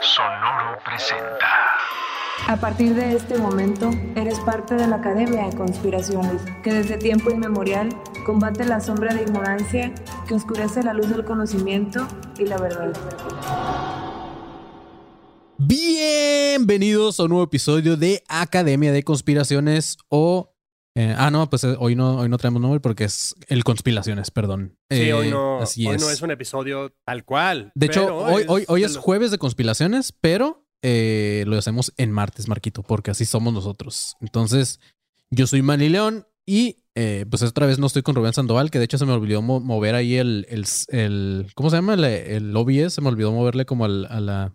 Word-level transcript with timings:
Sonoro 0.00 0.78
presenta. 0.84 1.46
A 2.48 2.56
partir 2.56 2.94
de 2.94 3.14
este 3.14 3.38
momento, 3.38 3.90
eres 4.16 4.38
parte 4.40 4.74
de 4.74 4.86
la 4.86 4.96
Academia 4.96 5.46
de 5.46 5.56
Conspiraciones, 5.56 6.42
que 6.62 6.72
desde 6.72 6.96
tiempo 6.96 7.30
inmemorial 7.30 7.90
combate 8.24 8.64
la 8.64 8.80
sombra 8.80 9.14
de 9.14 9.22
ignorancia 9.22 9.92
que 10.26 10.34
oscurece 10.34 10.82
la 10.82 10.94
luz 10.94 11.08
del 11.10 11.24
conocimiento 11.24 12.06
y 12.38 12.46
la 12.46 12.56
verdad. 12.58 12.92
Bienvenidos 15.58 17.20
a 17.20 17.24
un 17.24 17.28
nuevo 17.30 17.44
episodio 17.44 17.96
de 17.96 18.24
Academia 18.28 18.92
de 18.92 19.02
Conspiraciones 19.02 19.98
o... 20.08 20.49
eh, 20.96 21.14
ah, 21.16 21.30
no, 21.30 21.48
pues 21.48 21.64
eh, 21.64 21.76
hoy 21.78 21.94
no, 21.96 22.16
hoy 22.18 22.28
no 22.28 22.36
traemos 22.38 22.60
nombre 22.60 22.80
porque 22.80 23.04
es 23.04 23.34
el 23.48 23.62
Conspiraciones, 23.64 24.30
perdón. 24.30 24.76
Sí, 24.90 25.02
Eh, 25.02 25.12
hoy, 25.12 25.30
no, 25.30 25.60
Así 25.60 25.86
hoy 25.86 25.96
es. 25.96 26.02
no 26.02 26.10
es 26.10 26.20
un 26.22 26.30
episodio 26.30 26.92
tal 27.04 27.24
cual. 27.24 27.70
De 27.74 27.86
hecho, 27.86 28.16
hoy, 28.16 28.44
hoy, 28.48 28.64
hoy 28.68 28.84
es 28.84 28.96
jueves 28.96 29.30
de 29.30 29.38
conspiraciones, 29.38 30.12
pero 30.20 30.66
eh, 30.82 31.44
lo 31.46 31.56
hacemos 31.58 31.92
en 31.96 32.10
martes, 32.10 32.48
Marquito, 32.48 32.82
porque 32.82 33.10
así 33.10 33.24
somos 33.24 33.52
nosotros. 33.52 34.16
Entonces, 34.20 34.80
yo 35.30 35.46
soy 35.46 35.62
Manny 35.62 35.88
León 35.90 36.26
y 36.46 36.78
eh, 36.96 37.24
pues 37.30 37.42
otra 37.44 37.66
vez 37.66 37.78
no 37.78 37.86
estoy 37.86 38.02
con 38.02 38.14
Rubén 38.16 38.32
Sandoval, 38.32 38.70
que 38.70 38.78
de 38.80 38.84
hecho 38.86 38.98
se 38.98 39.06
me 39.06 39.12
olvidó 39.12 39.42
mo- 39.42 39.60
mover 39.60 39.94
ahí 39.94 40.16
el, 40.16 40.44
el, 40.48 40.64
el- 40.88 41.46
¿cómo 41.54 41.70
se 41.70 41.76
llama? 41.76 41.94
El, 41.94 42.04
el 42.04 42.56
OBS, 42.56 42.94
se 42.94 43.00
me 43.00 43.08
olvidó 43.08 43.30
moverle 43.30 43.64
como 43.64 43.84
al, 43.84 44.06
a 44.06 44.18
la, 44.20 44.54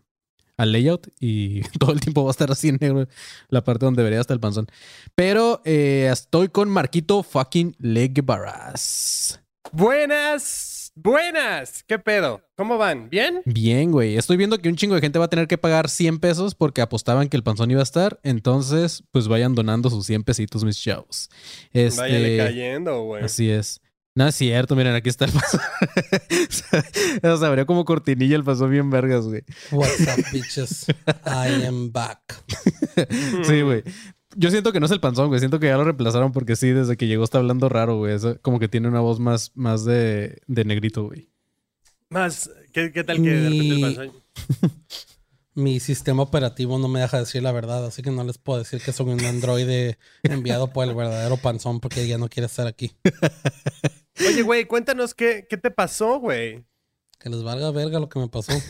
al 0.57 0.71
layout 0.71 1.07
y 1.19 1.61
todo 1.79 1.91
el 1.91 1.99
tiempo 1.99 2.23
va 2.23 2.29
a 2.29 2.31
estar 2.31 2.51
así 2.51 2.69
en 2.69 2.77
negro 2.79 3.07
la 3.49 3.63
parte 3.63 3.85
donde 3.85 4.01
debería 4.01 4.21
estar 4.21 4.35
el 4.35 4.39
panzón. 4.41 4.67
Pero 5.15 5.61
eh, 5.65 6.09
estoy 6.11 6.49
con 6.49 6.69
Marquito 6.69 7.23
fucking 7.23 7.75
Legbarras. 7.79 9.41
Buenas, 9.71 10.91
buenas. 10.95 11.83
¿Qué 11.83 11.99
pedo? 11.99 12.41
¿Cómo 12.55 12.77
van? 12.77 13.09
¿Bien? 13.09 13.41
Bien, 13.45 13.91
güey. 13.91 14.15
Estoy 14.15 14.37
viendo 14.37 14.57
que 14.59 14.69
un 14.69 14.75
chingo 14.75 14.95
de 14.95 15.01
gente 15.01 15.19
va 15.19 15.25
a 15.25 15.29
tener 15.29 15.47
que 15.47 15.57
pagar 15.57 15.89
100 15.89 16.19
pesos 16.19 16.55
porque 16.55 16.81
apostaban 16.81 17.27
que 17.27 17.35
el 17.35 17.43
panzón 17.43 17.71
iba 17.71 17.81
a 17.81 17.83
estar. 17.83 18.19
Entonces, 18.23 19.03
pues 19.11 19.27
vayan 19.27 19.55
donando 19.55 19.89
sus 19.89 20.05
100 20.05 20.23
pesitos, 20.23 20.63
mis 20.63 20.79
chavos. 20.79 21.29
Este, 21.73 21.99
Váyale 21.99 22.37
cayendo, 22.37 23.01
güey. 23.01 23.23
Así 23.23 23.49
es. 23.49 23.81
No 24.17 24.25
es 24.27 24.35
cierto, 24.35 24.75
miren, 24.77 24.95
aquí 24.95 25.09
está 25.09 25.25
el 25.25 25.31
panzón. 25.33 25.59
o 27.23 27.37
sea, 27.37 27.47
abrió 27.49 27.65
como 27.65 27.83
cortinilla 27.83 28.37
el 28.37 28.45
panzón 28.45 28.71
bien 28.71 28.89
vergas, 28.89 29.25
güey. 29.25 29.43
What's 29.71 29.99
up, 30.01 30.23
bitches? 30.31 30.85
I 31.25 31.65
am 31.65 31.91
back. 31.91 32.21
Sí, 33.43 33.61
güey. 33.61 33.83
Yo 34.37 34.49
siento 34.51 34.71
que 34.71 34.79
no 34.79 34.85
es 34.85 34.91
el 34.93 35.01
panzón, 35.01 35.27
güey. 35.27 35.39
Siento 35.39 35.59
que 35.59 35.67
ya 35.67 35.75
lo 35.75 35.83
reemplazaron 35.83 36.31
porque 36.31 36.55
sí, 36.55 36.69
desde 36.69 36.95
que 36.95 37.07
llegó 37.07 37.25
está 37.25 37.39
hablando 37.39 37.67
raro, 37.67 37.97
güey. 37.97 38.13
Eso 38.15 38.39
como 38.41 38.57
que 38.59 38.69
tiene 38.69 38.87
una 38.87 39.01
voz 39.01 39.19
más, 39.19 39.51
más 39.53 39.83
de, 39.83 40.41
de 40.47 40.63
negrito, 40.63 41.03
güey. 41.03 41.29
Más, 42.09 42.49
¿qué, 42.71 42.93
qué 42.93 43.03
tal 43.03 43.17
que 43.21 43.29
de 43.29 43.49
repente 43.49 43.67
el 43.67 43.75
Mi- 43.75 43.81
panzón- 43.81 44.13
Mi 45.57 45.79
sistema 45.79 46.21
operativo 46.23 46.77
no 46.79 46.87
me 46.89 46.99
deja 46.99 47.17
decir 47.19 47.41
la 47.41 47.53
verdad, 47.53 47.85
así 47.85 48.01
que 48.01 48.11
no 48.11 48.23
les 48.25 48.37
puedo 48.37 48.59
decir 48.59 48.81
que 48.81 48.91
soy 48.91 49.07
un 49.13 49.23
androide 49.23 49.97
enviado 50.23 50.71
por 50.73 50.85
el 50.87 50.93
verdadero 50.93 51.37
panzón 51.37 51.79
porque 51.79 52.05
ya 52.07 52.17
no 52.17 52.27
quiere 52.29 52.47
estar 52.47 52.67
aquí. 52.67 52.91
Oye, 54.19 54.41
güey, 54.43 54.65
cuéntanos 54.65 55.13
qué, 55.13 55.45
qué 55.49 55.57
te 55.57 55.71
pasó, 55.71 56.19
güey. 56.19 56.63
Que 57.19 57.29
les 57.29 57.43
valga 57.43 57.71
verga 57.71 57.99
lo 57.99 58.09
que 58.09 58.19
me 58.19 58.27
pasó. 58.27 58.51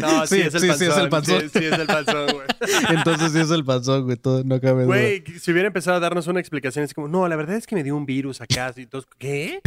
No, 0.00 0.26
sí, 0.26 0.36
Sí, 0.36 0.40
es 0.42 0.54
el 0.54 0.60
sí, 0.60 0.66
sí, 0.66 0.86
panzón. 0.86 0.90
es 0.90 0.96
el 0.98 1.08
panzón. 1.08 1.40
Sí, 1.42 1.48
sí, 1.58 1.64
es 1.64 1.72
el 1.78 1.86
panzón, 1.86 2.26
güey. 2.32 2.46
Entonces 2.96 3.32
sí 3.32 3.38
es 3.38 3.50
el 3.50 3.64
panzón, 3.64 4.04
güey. 4.04 4.16
Todo, 4.16 4.42
no 4.42 4.60
cabe 4.60 4.84
duda. 4.84 4.86
Güey, 4.86 5.24
si 5.38 5.52
hubiera 5.52 5.66
empezado 5.68 5.96
a 5.96 6.00
darnos 6.00 6.26
una 6.28 6.40
explicación, 6.40 6.84
es 6.84 6.94
como, 6.94 7.08
no, 7.08 7.28
la 7.28 7.36
verdad 7.36 7.56
es 7.56 7.66
que 7.66 7.74
me 7.76 7.84
dio 7.84 7.96
un 7.96 8.06
virus 8.06 8.40
acá. 8.40 8.72
Y 8.76 8.86
todos, 8.86 9.06
¿qué? 9.18 9.60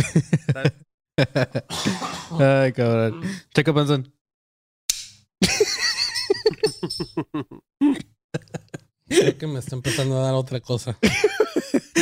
Ay, 2.39 2.71
cabrón. 2.73 3.21
Checa 3.53 3.73
panzón. 3.73 4.11
Creo 9.07 9.37
que 9.37 9.47
me 9.47 9.59
está 9.59 9.75
empezando 9.75 10.19
a 10.19 10.23
dar 10.23 10.33
otra 10.33 10.59
cosa. 10.59 10.97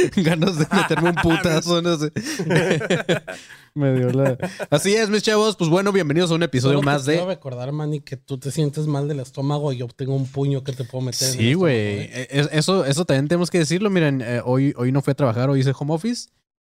Ganas 0.18 0.58
de 0.58 0.68
meterme 0.76 1.10
un 1.10 1.16
putazo, 1.22 1.82
no 1.82 1.98
sé. 1.98 2.12
Me 3.76 3.94
dio 3.94 4.10
la. 4.10 4.38
Así 4.72 4.96
es, 4.96 5.10
mis 5.10 5.22
chavos. 5.22 5.56
Pues 5.56 5.70
bueno, 5.70 5.92
bienvenidos 5.92 6.32
a 6.32 6.36
un 6.36 6.44
episodio 6.44 6.82
más 6.82 7.04
quiero 7.06 7.22
de. 7.28 7.28
recordar, 7.36 7.72
Manny, 7.72 8.00
que 8.02 8.18
tú 8.18 8.40
te 8.40 8.50
sientes 8.52 8.88
mal 8.88 9.08
del 9.08 9.20
estómago 9.20 9.72
y 9.72 9.78
yo 9.78 9.88
tengo 9.88 10.16
un 10.16 10.26
puño 10.28 10.64
que 10.64 10.74
te 10.74 10.84
puedo 10.84 11.04
meter. 11.06 11.28
Sí, 11.30 11.54
güey. 11.54 11.76
¿eh? 11.76 12.28
Es- 12.32 12.50
Eso, 12.52 12.86
eso 12.86 13.06
también 13.06 13.28
tenemos 13.28 13.52
que 13.52 13.60
decirlo. 13.60 13.90
Miren, 13.92 14.22
eh, 14.22 14.42
hoy, 14.44 14.74
hoy 14.78 14.92
no 14.92 15.02
fui 15.02 15.12
a 15.12 15.16
trabajar, 15.16 15.50
hoy 15.50 15.60
hice 15.60 15.74
home 15.78 15.94
office. 15.94 16.30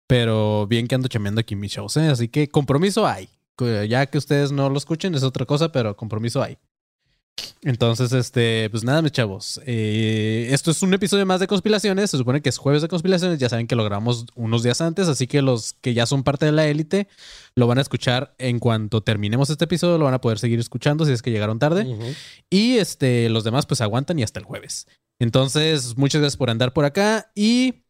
Pero 0.07 0.67
bien 0.67 0.87
que 0.87 0.95
ando 0.95 1.07
chameando 1.07 1.41
aquí 1.41 1.55
mis 1.55 1.71
shows, 1.71 1.97
¿eh? 1.97 2.07
Así 2.07 2.27
que 2.27 2.47
compromiso 2.49 3.05
hay. 3.07 3.29
Ya 3.87 4.05
que 4.07 4.17
ustedes 4.17 4.51
no 4.51 4.69
lo 4.69 4.77
escuchen, 4.77 5.13
es 5.15 5.23
otra 5.23 5.45
cosa, 5.45 5.71
pero 5.71 5.95
compromiso 5.95 6.41
hay. 6.41 6.57
Entonces, 7.63 8.11
este, 8.11 8.69
pues 8.69 8.83
nada, 8.83 9.01
mis 9.01 9.11
chavos. 9.13 9.59
Eh, 9.65 10.49
esto 10.51 10.69
es 10.71 10.81
un 10.83 10.93
episodio 10.93 11.25
más 11.25 11.39
de 11.39 11.47
conspiraciones. 11.47 12.11
Se 12.11 12.17
supone 12.17 12.41
que 12.41 12.49
es 12.49 12.57
jueves 12.57 12.81
de 12.81 12.89
conspiraciones. 12.89 13.39
Ya 13.39 13.47
saben 13.49 13.67
que 13.67 13.75
lo 13.75 13.83
grabamos 13.85 14.25
unos 14.35 14.63
días 14.63 14.81
antes, 14.81 15.07
así 15.07 15.27
que 15.27 15.41
los 15.41 15.73
que 15.73 15.93
ya 15.93 16.05
son 16.05 16.23
parte 16.23 16.45
de 16.45 16.51
la 16.51 16.67
élite 16.67 17.07
lo 17.55 17.65
van 17.67 17.77
a 17.77 17.81
escuchar 17.81 18.35
en 18.37 18.59
cuanto 18.59 19.01
terminemos 19.01 19.49
este 19.49 19.63
episodio. 19.65 19.97
Lo 19.97 20.05
van 20.05 20.13
a 20.13 20.21
poder 20.21 20.39
seguir 20.39 20.59
escuchando 20.59 21.05
si 21.05 21.13
es 21.13 21.21
que 21.21 21.31
llegaron 21.31 21.57
tarde. 21.57 21.85
Y 22.49 22.77
este, 22.77 23.29
los 23.29 23.43
demás 23.45 23.65
pues 23.65 23.79
aguantan 23.81 24.19
y 24.19 24.23
hasta 24.23 24.39
el 24.39 24.45
jueves. 24.45 24.87
Entonces, 25.19 25.97
muchas 25.97 26.19
gracias 26.21 26.37
por 26.37 26.49
andar 26.49 26.73
por 26.73 26.83
acá. 26.83 27.31
Y 27.33 27.85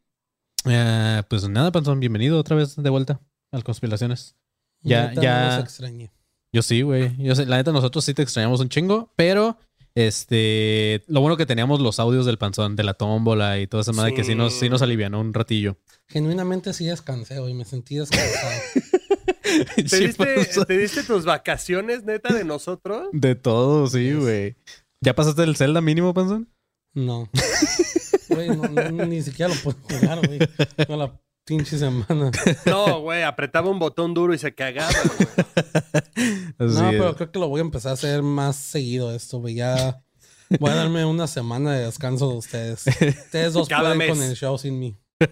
eh, 0.66 1.22
pues 1.28 1.48
nada, 1.48 1.72
Panzón, 1.72 1.98
bienvenido 1.98 2.38
otra 2.38 2.54
vez 2.56 2.76
de 2.76 2.90
vuelta 2.90 3.20
al 3.50 3.64
Conspiraciones. 3.64 4.36
Ya- 4.82 5.12
ya- 5.22 5.56
los 5.56 5.64
extrañé. 5.64 6.12
Yo 6.54 6.62
sí, 6.62 6.82
güey. 6.82 7.16
Yo 7.18 7.34
sé, 7.34 7.46
la 7.46 7.56
neta, 7.56 7.72
nosotros 7.72 8.04
sí 8.04 8.14
te 8.14 8.22
extrañamos 8.22 8.60
un 8.60 8.68
chingo, 8.68 9.12
pero 9.16 9.58
este, 9.96 11.02
lo 11.08 11.20
bueno 11.20 11.36
que 11.36 11.46
teníamos 11.46 11.80
los 11.80 11.98
audios 11.98 12.26
del 12.26 12.38
Panzón, 12.38 12.76
de 12.76 12.84
la 12.84 12.94
tómbola 12.94 13.58
y 13.58 13.66
toda 13.66 13.80
esa 13.80 13.90
madre 13.92 14.14
que 14.14 14.22
sí 14.22 14.36
nos, 14.36 14.54
sí 14.54 14.68
nos 14.68 14.80
alivianó 14.80 15.20
un 15.20 15.34
ratillo. 15.34 15.78
Genuinamente 16.06 16.72
sí 16.72 16.86
descansé 16.86 17.40
hoy, 17.40 17.54
me 17.54 17.64
sentí 17.64 17.96
descansado. 17.96 18.52
¿Te, 19.74 19.88
Sí, 19.88 20.06
diste, 20.06 20.24
Panzón. 20.24 20.64
¿Te 20.66 20.78
diste 20.78 21.02
tus 21.02 21.24
vacaciones, 21.24 22.04
neta, 22.04 22.32
de 22.32 22.44
nosotros? 22.44 23.08
De 23.12 23.34
todo, 23.34 23.88
sí, 23.88 24.12
güey. 24.12 24.54
¿Ya 25.00 25.16
pasaste 25.16 25.42
el 25.42 25.56
Zelda 25.56 25.80
mínimo, 25.80 26.14
Panzón? 26.14 26.48
No. 26.94 27.28
Güey, 28.26 28.48
no, 28.48 28.66
no, 28.66 29.06
ni 29.06 29.22
siquiera 29.22 29.52
lo 29.54 29.60
puedo 29.60 29.76
jugar, 29.82 30.26
güey. 30.26 30.38
No 30.88 30.96
la 30.96 31.20
pinche 31.44 31.78
semana. 31.78 32.30
No, 32.66 33.00
güey, 33.00 33.22
apretaba 33.22 33.70
un 33.70 33.78
botón 33.78 34.14
duro 34.14 34.34
y 34.34 34.38
se 34.38 34.54
cagaba, 34.54 34.92
güey. 35.16 35.28
No, 36.58 36.90
es. 36.90 36.96
pero 36.96 37.16
creo 37.16 37.32
que 37.32 37.38
lo 37.38 37.48
voy 37.48 37.58
a 37.60 37.62
empezar 37.62 37.90
a 37.90 37.94
hacer 37.94 38.22
más 38.22 38.56
seguido 38.56 39.14
esto, 39.14 39.40
güey. 39.40 39.56
Ya 39.56 40.02
voy 40.60 40.70
a 40.70 40.74
darme 40.74 41.04
una 41.04 41.26
semana 41.26 41.72
de 41.72 41.86
descanso 41.86 42.30
de 42.30 42.36
ustedes. 42.36 42.84
Ustedes 42.86 43.52
dos 43.52 43.68
Cada 43.68 43.82
pueden 43.82 43.98
mes. 43.98 44.08
con 44.10 44.22
el 44.22 44.34
show 44.36 44.56
sin 44.58 44.78
mí. 44.78 44.96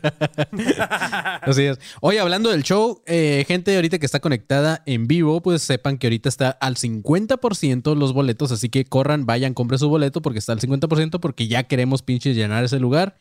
Así 1.42 1.64
es. 1.64 1.78
Oye, 2.00 2.20
hablando 2.20 2.50
del 2.50 2.62
show, 2.62 3.02
eh, 3.06 3.44
gente 3.46 3.74
ahorita 3.74 3.98
que 3.98 4.06
está 4.06 4.20
conectada 4.20 4.82
en 4.86 5.06
vivo, 5.06 5.42
pues 5.42 5.62
sepan 5.62 5.98
que 5.98 6.06
ahorita 6.06 6.28
está 6.28 6.50
al 6.50 6.76
50% 6.76 7.94
los 7.96 8.12
boletos, 8.12 8.52
así 8.52 8.68
que 8.68 8.84
corran, 8.84 9.26
vayan, 9.26 9.54
compren 9.54 9.78
su 9.78 9.88
boleto 9.88 10.22
porque 10.22 10.38
está 10.38 10.52
al 10.52 10.60
50% 10.60 11.20
porque 11.20 11.48
ya 11.48 11.64
queremos 11.64 12.02
pinches 12.02 12.36
llenar 12.36 12.64
ese 12.64 12.78
lugar. 12.78 13.16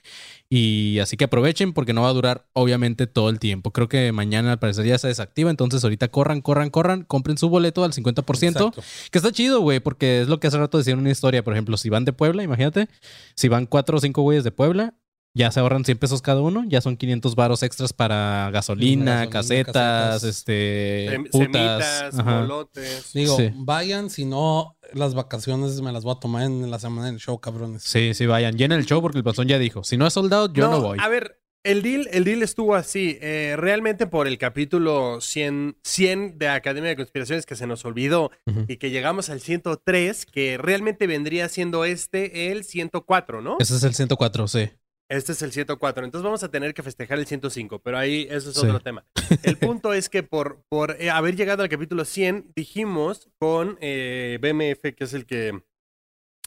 Y 0.53 1.00
así 1.00 1.16
que 1.16 1.23
aprovechen 1.23 1.72
porque 1.72 1.94
no 1.94 2.01
va 2.01 2.09
a 2.09 2.13
durar 2.13 2.45
obviamente 2.51 3.07
todo 3.07 3.29
el 3.29 3.39
tiempo. 3.39 3.72
Creo 3.72 3.88
que 3.88 4.12
mañana 4.12 4.51
al 4.51 4.59
parecer 4.59 4.85
ya 4.85 4.97
se 4.97 5.07
desactiva, 5.07 5.50
entonces 5.50 5.81
ahorita 5.81 6.09
corran, 6.09 6.41
corran, 6.41 6.69
corran, 6.69 7.03
compren 7.03 7.38
su 7.38 7.47
boleto 7.47 7.85
al 7.85 7.94
50%. 7.94 8.47
Exacto. 8.50 8.73
Que 9.11 9.17
está 9.17 9.31
chido, 9.31 9.61
güey, 9.61 9.79
porque 9.79 10.19
es 10.22 10.28
lo 10.28 10.41
que 10.41 10.47
hace 10.47 10.57
rato 10.57 10.78
decían 10.78 10.95
en 10.97 11.01
una 11.03 11.11
historia. 11.11 11.41
Por 11.41 11.53
ejemplo, 11.53 11.78
si 11.78 11.90
van 11.90 12.03
de 12.03 12.11
Puebla, 12.11 12.44
imagínate, 12.44 12.90
si 13.38 13.47
van 13.47 13.66
cuatro 13.66 13.97
o 13.97 14.01
cinco 14.01 14.23
güeyes 14.23 14.44
de 14.44 14.51
Puebla, 14.51 14.94
ya 15.34 15.50
se 15.51 15.61
ahorran 15.61 15.85
100 15.85 15.97
pesos 15.97 16.22
cada 16.22 16.41
uno, 16.41 16.66
ya 16.67 16.81
son 16.81 16.97
500 16.97 17.35
varos 17.35 17.63
extras 17.63 17.94
para 17.94 18.50
gasolina, 18.51 19.25
Gasolina, 19.28 19.29
casetas, 19.29 19.73
casetas. 19.73 20.23
este, 20.25 21.09
Sem- 21.09 21.29
putas. 21.31 21.41
Semitas, 21.85 22.19
Ajá. 22.19 22.40
molotes. 22.41 23.14
Digo, 23.14 23.37
Sí. 23.37 23.49
vayan, 23.55 24.09
si 24.09 24.25
no, 24.25 24.75
las 24.93 25.14
vacaciones 25.14 25.82
me 25.82 25.91
las 25.91 26.03
voy 26.03 26.16
a 26.16 26.20
tomar 26.20 26.43
en 26.43 26.70
la 26.70 26.79
semana 26.79 27.08
del 27.08 27.17
show, 27.17 27.40
cabrones. 27.40 27.84
Sí, 27.84 28.14
sí, 28.14 28.26
vayan. 28.26 28.58
Llena 28.58 28.76
el 28.76 28.85
show 28.85 29.02
porque 29.02 29.17
el 29.17 29.23
panzón 29.23 29.47
ya 29.47 29.59
dijo, 29.59 29.84
si 29.84 29.97
no 29.97 30.08
es 30.08 30.14
soldado, 30.14 30.52
yo 30.53 30.70
no, 30.70 30.82
voy. 30.82 30.97
A 31.02 31.08
ver, 31.08 31.41
el 31.64 31.82
deal, 31.82 32.08
el 32.11 32.23
deal 32.23 32.41
estuvo 32.41 32.76
así. 32.76 33.17
eh, 33.22 33.55
realmente 33.58 34.08
por 34.08 34.28
el 34.28 34.38
capítulo 34.38 35.22
100, 35.22 35.78
100 35.84 36.38
de 36.38 36.49
Academia 36.49 36.90
de 36.90 36.96
Conspiraciones 36.96 37.46
que 37.46 37.55
se 37.55 37.67
nos 37.67 37.85
olvidó 37.85 38.32
y 38.67 38.78
que 38.78 38.90
llegamos 38.90 39.29
al 39.29 39.41
103, 39.41 40.26
que 40.26 40.58
realmente 40.58 41.08
vendría 41.08 41.49
siendo 41.49 41.85
este 41.85 42.52
el 42.52 42.64
104, 42.64 43.41
¿no? 43.41 43.58
Ese 43.59 43.76
es 43.76 43.84
el 43.84 43.94
104, 43.94 44.47
sí. 44.47 44.72
Este 45.11 45.34
es 45.34 45.41
el 45.41 45.52
104. 45.52 46.05
Entonces 46.05 46.23
vamos 46.23 46.41
a 46.43 46.49
tener 46.49 46.73
que 46.73 46.84
festejar 46.84 47.19
el 47.19 47.28
105, 47.28 47.79
pero 47.79 47.97
ahí 47.97 48.28
eso 48.29 48.49
es 48.52 48.55
Sí. 48.55 48.66
otro 48.66 48.79
tema. 48.79 49.05
El 49.43 49.58
punto 49.58 49.93
es 49.93 50.08
que 50.09 50.23
por, 50.23 50.63
por 50.69 50.96
eh, 51.02 51.09
haber 51.09 51.35
llegado 51.35 51.63
al 51.63 51.69
capítulo 51.69 52.05
100, 52.05 52.53
dijimos 52.55 53.29
con 53.37 53.78
eh, 53.81 54.40
BMF, 54.41 54.93
que 54.96 55.03
es 55.03 55.13
el 55.13 55.25
que 55.25 55.61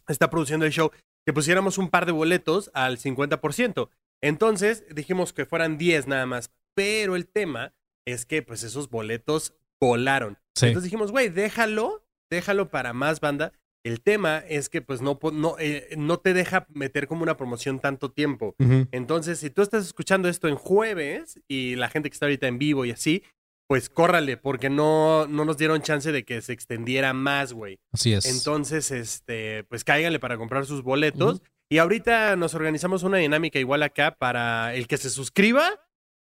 está 0.08 0.30
produciendo 0.30 0.64
el 0.66 0.72
show, 0.72 0.90
que 1.26 1.32
pusiéramos 1.32 1.76
un 1.78 1.90
par 1.90 2.06
de 2.06 2.12
boletos 2.12 2.70
al 2.74 2.98
50%. 2.98 3.90
Entonces 4.22 4.84
dijimos 4.94 5.32
que 5.32 5.44
fueran 5.44 5.76
10 5.76 6.06
nada 6.06 6.24
más, 6.26 6.50
pero 6.74 7.16
el 7.16 7.26
tema 7.26 7.74
es 8.06 8.24
que 8.24 8.42
pues 8.42 8.62
esos 8.62 8.88
boletos 8.88 9.54
volaron. 9.80 10.38
Sí. 10.54 10.66
Entonces 10.66 10.84
dijimos, 10.84 11.10
güey, 11.12 11.28
déjalo 11.28 12.04
déjalo 12.30 12.70
para 12.70 12.92
más 12.92 13.20
banda. 13.20 13.52
El 13.84 14.00
tema 14.00 14.38
es 14.48 14.70
que 14.70 14.80
pues 14.80 15.02
no, 15.02 15.18
no, 15.32 15.56
eh, 15.58 15.90
no 15.98 16.18
te 16.18 16.32
deja 16.32 16.66
meter 16.70 17.06
como 17.06 17.22
una 17.22 17.36
promoción 17.36 17.80
tanto 17.80 18.10
tiempo. 18.10 18.56
Entonces, 18.90 19.38
si 19.38 19.50
tú 19.50 19.60
estás 19.60 19.84
escuchando 19.84 20.28
esto 20.30 20.48
en 20.48 20.56
jueves 20.56 21.38
y 21.48 21.76
la 21.76 21.90
gente 21.90 22.08
que 22.08 22.14
está 22.14 22.24
ahorita 22.24 22.46
en 22.48 22.58
vivo 22.58 22.86
y 22.86 22.92
así, 22.92 23.22
pues 23.66 23.90
córrale, 23.90 24.38
porque 24.38 24.70
no, 24.70 25.26
no 25.26 25.44
nos 25.44 25.58
dieron 25.58 25.82
chance 25.82 26.12
de 26.12 26.24
que 26.24 26.40
se 26.40 26.54
extendiera 26.54 27.12
más, 27.12 27.52
güey. 27.52 27.78
Así 27.92 28.14
es. 28.14 28.24
Entonces, 28.24 28.90
este, 28.90 29.64
pues 29.64 29.84
cáiganle 29.84 30.18
para 30.18 30.38
comprar 30.38 30.64
sus 30.64 30.82
boletos. 30.82 31.42
Y 31.68 31.78
ahorita 31.78 32.36
nos 32.36 32.54
organizamos 32.54 33.02
una 33.02 33.18
dinámica 33.18 33.58
igual 33.58 33.82
acá 33.82 34.16
para 34.16 34.74
el 34.74 34.86
que 34.86 34.96
se 34.96 35.10
suscriba, 35.10 35.68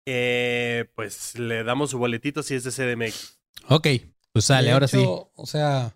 eh, 0.06 0.86
pues 0.95 1.38
le 1.38 1.63
damos 1.63 1.89
su 1.92 1.98
boletito 1.98 2.44
si 2.44 2.56
es 2.56 2.63
de 2.63 2.71
CDMX. 2.71 3.39
ok, 3.68 3.88
pues 4.31 4.45
sale, 4.45 4.68
De 4.68 4.74
ahora 4.74 4.88
sí. 4.88 5.03
O 5.03 5.45
sea, 5.45 5.95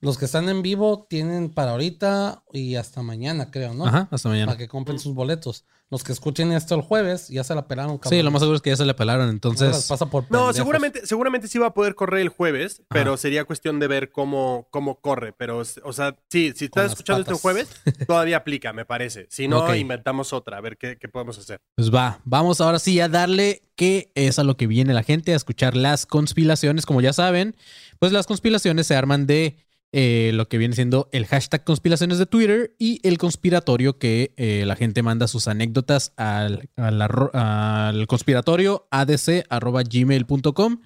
los 0.00 0.16
que 0.18 0.24
están 0.24 0.48
en 0.48 0.62
vivo 0.62 1.06
tienen 1.08 1.50
para 1.50 1.72
ahorita 1.72 2.42
y 2.52 2.76
hasta 2.76 3.02
mañana, 3.02 3.50
creo, 3.50 3.74
¿no? 3.74 3.86
Ajá, 3.86 4.08
hasta 4.10 4.28
mañana. 4.28 4.46
Para 4.46 4.58
que 4.58 4.68
compren 4.68 4.98
sus 4.98 5.14
boletos. 5.14 5.64
Los 5.90 6.04
que 6.04 6.12
escuchen 6.12 6.52
esto 6.52 6.76
el 6.76 6.82
jueves 6.82 7.28
ya 7.28 7.42
se 7.42 7.52
la 7.52 7.66
pelaron, 7.66 7.98
cabrón. 7.98 8.16
Sí, 8.16 8.22
lo 8.22 8.30
más 8.30 8.40
seguro 8.40 8.54
es 8.54 8.62
que 8.62 8.70
ya 8.70 8.76
se 8.76 8.84
le 8.86 8.94
pelaron, 8.94 9.26
No 9.26 9.32
entonces. 9.32 9.86
pasa 9.88 10.06
por 10.06 10.24
No, 10.30 10.52
seguramente, 10.52 11.04
seguramente 11.04 11.48
sí 11.48 11.58
va 11.58 11.66
a 11.66 11.74
poder 11.74 11.96
correr 11.96 12.20
el 12.20 12.28
jueves, 12.28 12.82
pero 12.88 13.16
sería 13.16 13.44
cuestión 13.44 13.80
de 13.80 13.88
ver 13.88 14.12
cómo, 14.12 14.68
cómo 14.70 15.00
corre. 15.00 15.32
Pero, 15.32 15.58
o 15.58 15.92
sea, 15.92 16.16
sí, 16.30 16.52
si 16.54 16.66
estás 16.66 16.92
escuchando 16.92 17.22
esto 17.22 17.32
patas. 17.32 17.42
jueves, 17.42 17.68
todavía 18.06 18.36
aplica, 18.36 18.72
me 18.72 18.84
parece. 18.84 19.26
Si 19.30 19.48
no, 19.48 19.74
inventamos 19.74 20.32
otra, 20.32 20.58
a 20.58 20.60
ver 20.60 20.78
qué, 20.78 20.96
qué 20.96 21.08
podemos 21.08 21.36
hacer. 21.38 21.60
Pues 21.74 21.92
va, 21.92 22.20
vamos 22.24 22.60
ahora 22.60 22.78
sí 22.78 23.00
a 23.00 23.08
darle 23.08 23.64
que 23.74 24.12
es 24.14 24.38
a 24.38 24.44
lo 24.44 24.56
que 24.56 24.68
viene 24.68 24.94
la 24.94 25.02
gente, 25.02 25.32
a 25.32 25.36
escuchar 25.36 25.76
las 25.76 26.06
conspiraciones. 26.06 26.86
Como 26.86 27.00
ya 27.00 27.12
saben, 27.12 27.56
pues 27.98 28.12
las 28.12 28.28
conspiraciones 28.28 28.86
se 28.86 28.94
arman 28.94 29.26
de 29.26 29.56
eh, 29.92 30.30
lo 30.34 30.48
que 30.48 30.56
viene 30.56 30.74
siendo 30.76 31.08
el 31.10 31.26
hashtag 31.26 31.64
conspiraciones 31.64 32.18
de 32.18 32.26
Twitter 32.26 32.76
y 32.78 33.00
el 33.02 33.18
conspiratorio 33.18 33.98
que 33.98 34.32
eh, 34.36 34.62
la 34.64 34.76
gente 34.76 35.02
manda 35.02 35.26
sus 35.26 35.48
anécdotas 35.48 36.12
al, 36.16 36.68
al 36.76 37.02
al 37.32 38.06
conspiratorio 38.06 38.86
adc.gmail.com 38.90 40.80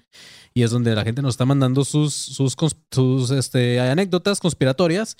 y 0.55 0.63
es 0.63 0.71
donde 0.71 0.95
la 0.95 1.03
gente 1.03 1.21
nos 1.21 1.33
está 1.33 1.45
mandando 1.45 1.85
sus, 1.85 2.13
sus, 2.15 2.55
sus, 2.91 3.29
este, 3.31 3.79
anécdotas 3.79 4.39
conspiratorias 4.39 5.17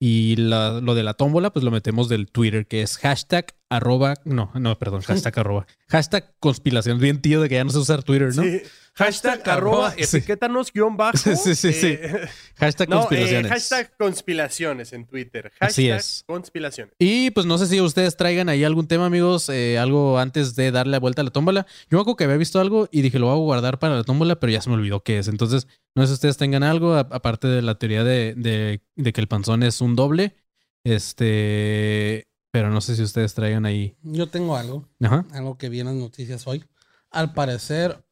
y 0.00 0.36
lo 0.36 0.94
de 0.94 1.02
la 1.02 1.14
tómbola 1.14 1.52
pues 1.52 1.64
lo 1.64 1.70
metemos 1.70 2.08
del 2.08 2.30
Twitter 2.30 2.66
que 2.66 2.82
es 2.82 2.96
hashtag 2.96 3.54
arroba, 3.70 4.14
no, 4.24 4.50
no, 4.54 4.78
perdón, 4.78 5.02
hashtag 5.06 5.38
arroba, 5.38 5.66
hashtag 5.88 6.34
conspiración, 6.40 6.98
bien 6.98 7.20
tío 7.20 7.40
de 7.42 7.48
que 7.48 7.56
ya 7.56 7.64
no 7.64 7.70
sé 7.70 7.78
usar 7.78 8.02
Twitter, 8.02 8.34
¿no? 8.34 8.42
Sí. 8.42 8.62
Hashtag 8.94 9.34
Hashtag 9.38 9.54
arroba 9.56 9.88
arroba, 9.90 10.04
sí. 10.04 10.16
etiquétanos 10.16 10.72
guion 10.72 10.96
bajo. 10.96 11.16
Sí, 11.18 11.36
sí, 11.36 11.54
sí, 11.54 11.72
sí. 11.72 11.86
eh, 12.00 12.28
Hashtag 12.56 12.88
no, 12.88 12.96
eh, 12.96 12.98
conspiraciones. 13.00 13.52
hashtag 13.52 13.96
conspiraciones 13.96 14.92
en 14.92 15.06
Twitter. 15.06 15.52
Hashtag 15.60 15.68
Así 15.68 15.88
es. 15.88 16.24
conspiraciones. 16.26 16.94
Y 16.98 17.30
pues 17.30 17.46
no 17.46 17.58
sé 17.58 17.68
si 17.68 17.80
ustedes 17.80 18.16
traigan 18.16 18.48
ahí 18.48 18.64
algún 18.64 18.88
tema, 18.88 19.06
amigos, 19.06 19.48
eh, 19.50 19.78
algo 19.78 20.18
antes 20.18 20.56
de 20.56 20.72
darle 20.72 20.90
la 20.92 20.98
vuelta 20.98 21.20
a 21.22 21.24
la 21.24 21.30
tómbola. 21.30 21.64
Yo 21.88 21.96
me 21.96 22.00
acuerdo 22.00 22.16
que 22.16 22.24
había 22.24 22.36
visto 22.38 22.58
algo 22.60 22.88
y 22.90 23.02
dije, 23.02 23.20
lo 23.20 23.26
voy 23.26 23.34
a 23.36 23.38
guardar 23.38 23.78
para 23.78 23.94
la 23.94 24.02
tómbola, 24.02 24.40
pero 24.40 24.52
ya 24.52 24.60
se 24.60 24.68
me 24.68 24.74
olvidó 24.74 25.04
qué 25.04 25.18
es. 25.18 25.28
Entonces, 25.28 25.68
no 25.94 26.02
sé 26.02 26.08
si 26.08 26.14
ustedes 26.14 26.36
tengan 26.36 26.64
algo, 26.64 26.96
aparte 26.96 27.46
de 27.46 27.62
la 27.62 27.76
teoría 27.78 28.02
de, 28.02 28.34
de- 28.36 28.80
de 28.96 29.12
que 29.12 29.20
el 29.20 29.28
panzón 29.28 29.62
es 29.62 29.80
un 29.80 29.94
doble. 29.94 30.34
Este, 30.82 32.26
pero 32.50 32.70
no 32.70 32.80
sé 32.80 32.96
si 32.96 33.02
ustedes 33.02 33.34
traigan 33.34 33.66
ahí. 33.66 33.96
Yo 34.02 34.28
tengo 34.28 34.56
algo, 34.56 34.88
Ajá. 35.00 35.24
algo 35.32 35.58
que 35.58 35.68
vi 35.68 35.80
en 35.80 35.86
las 35.86 35.94
noticias 35.94 36.46
hoy. 36.46 36.64
Al 37.10 37.32
parecer, 37.32 38.04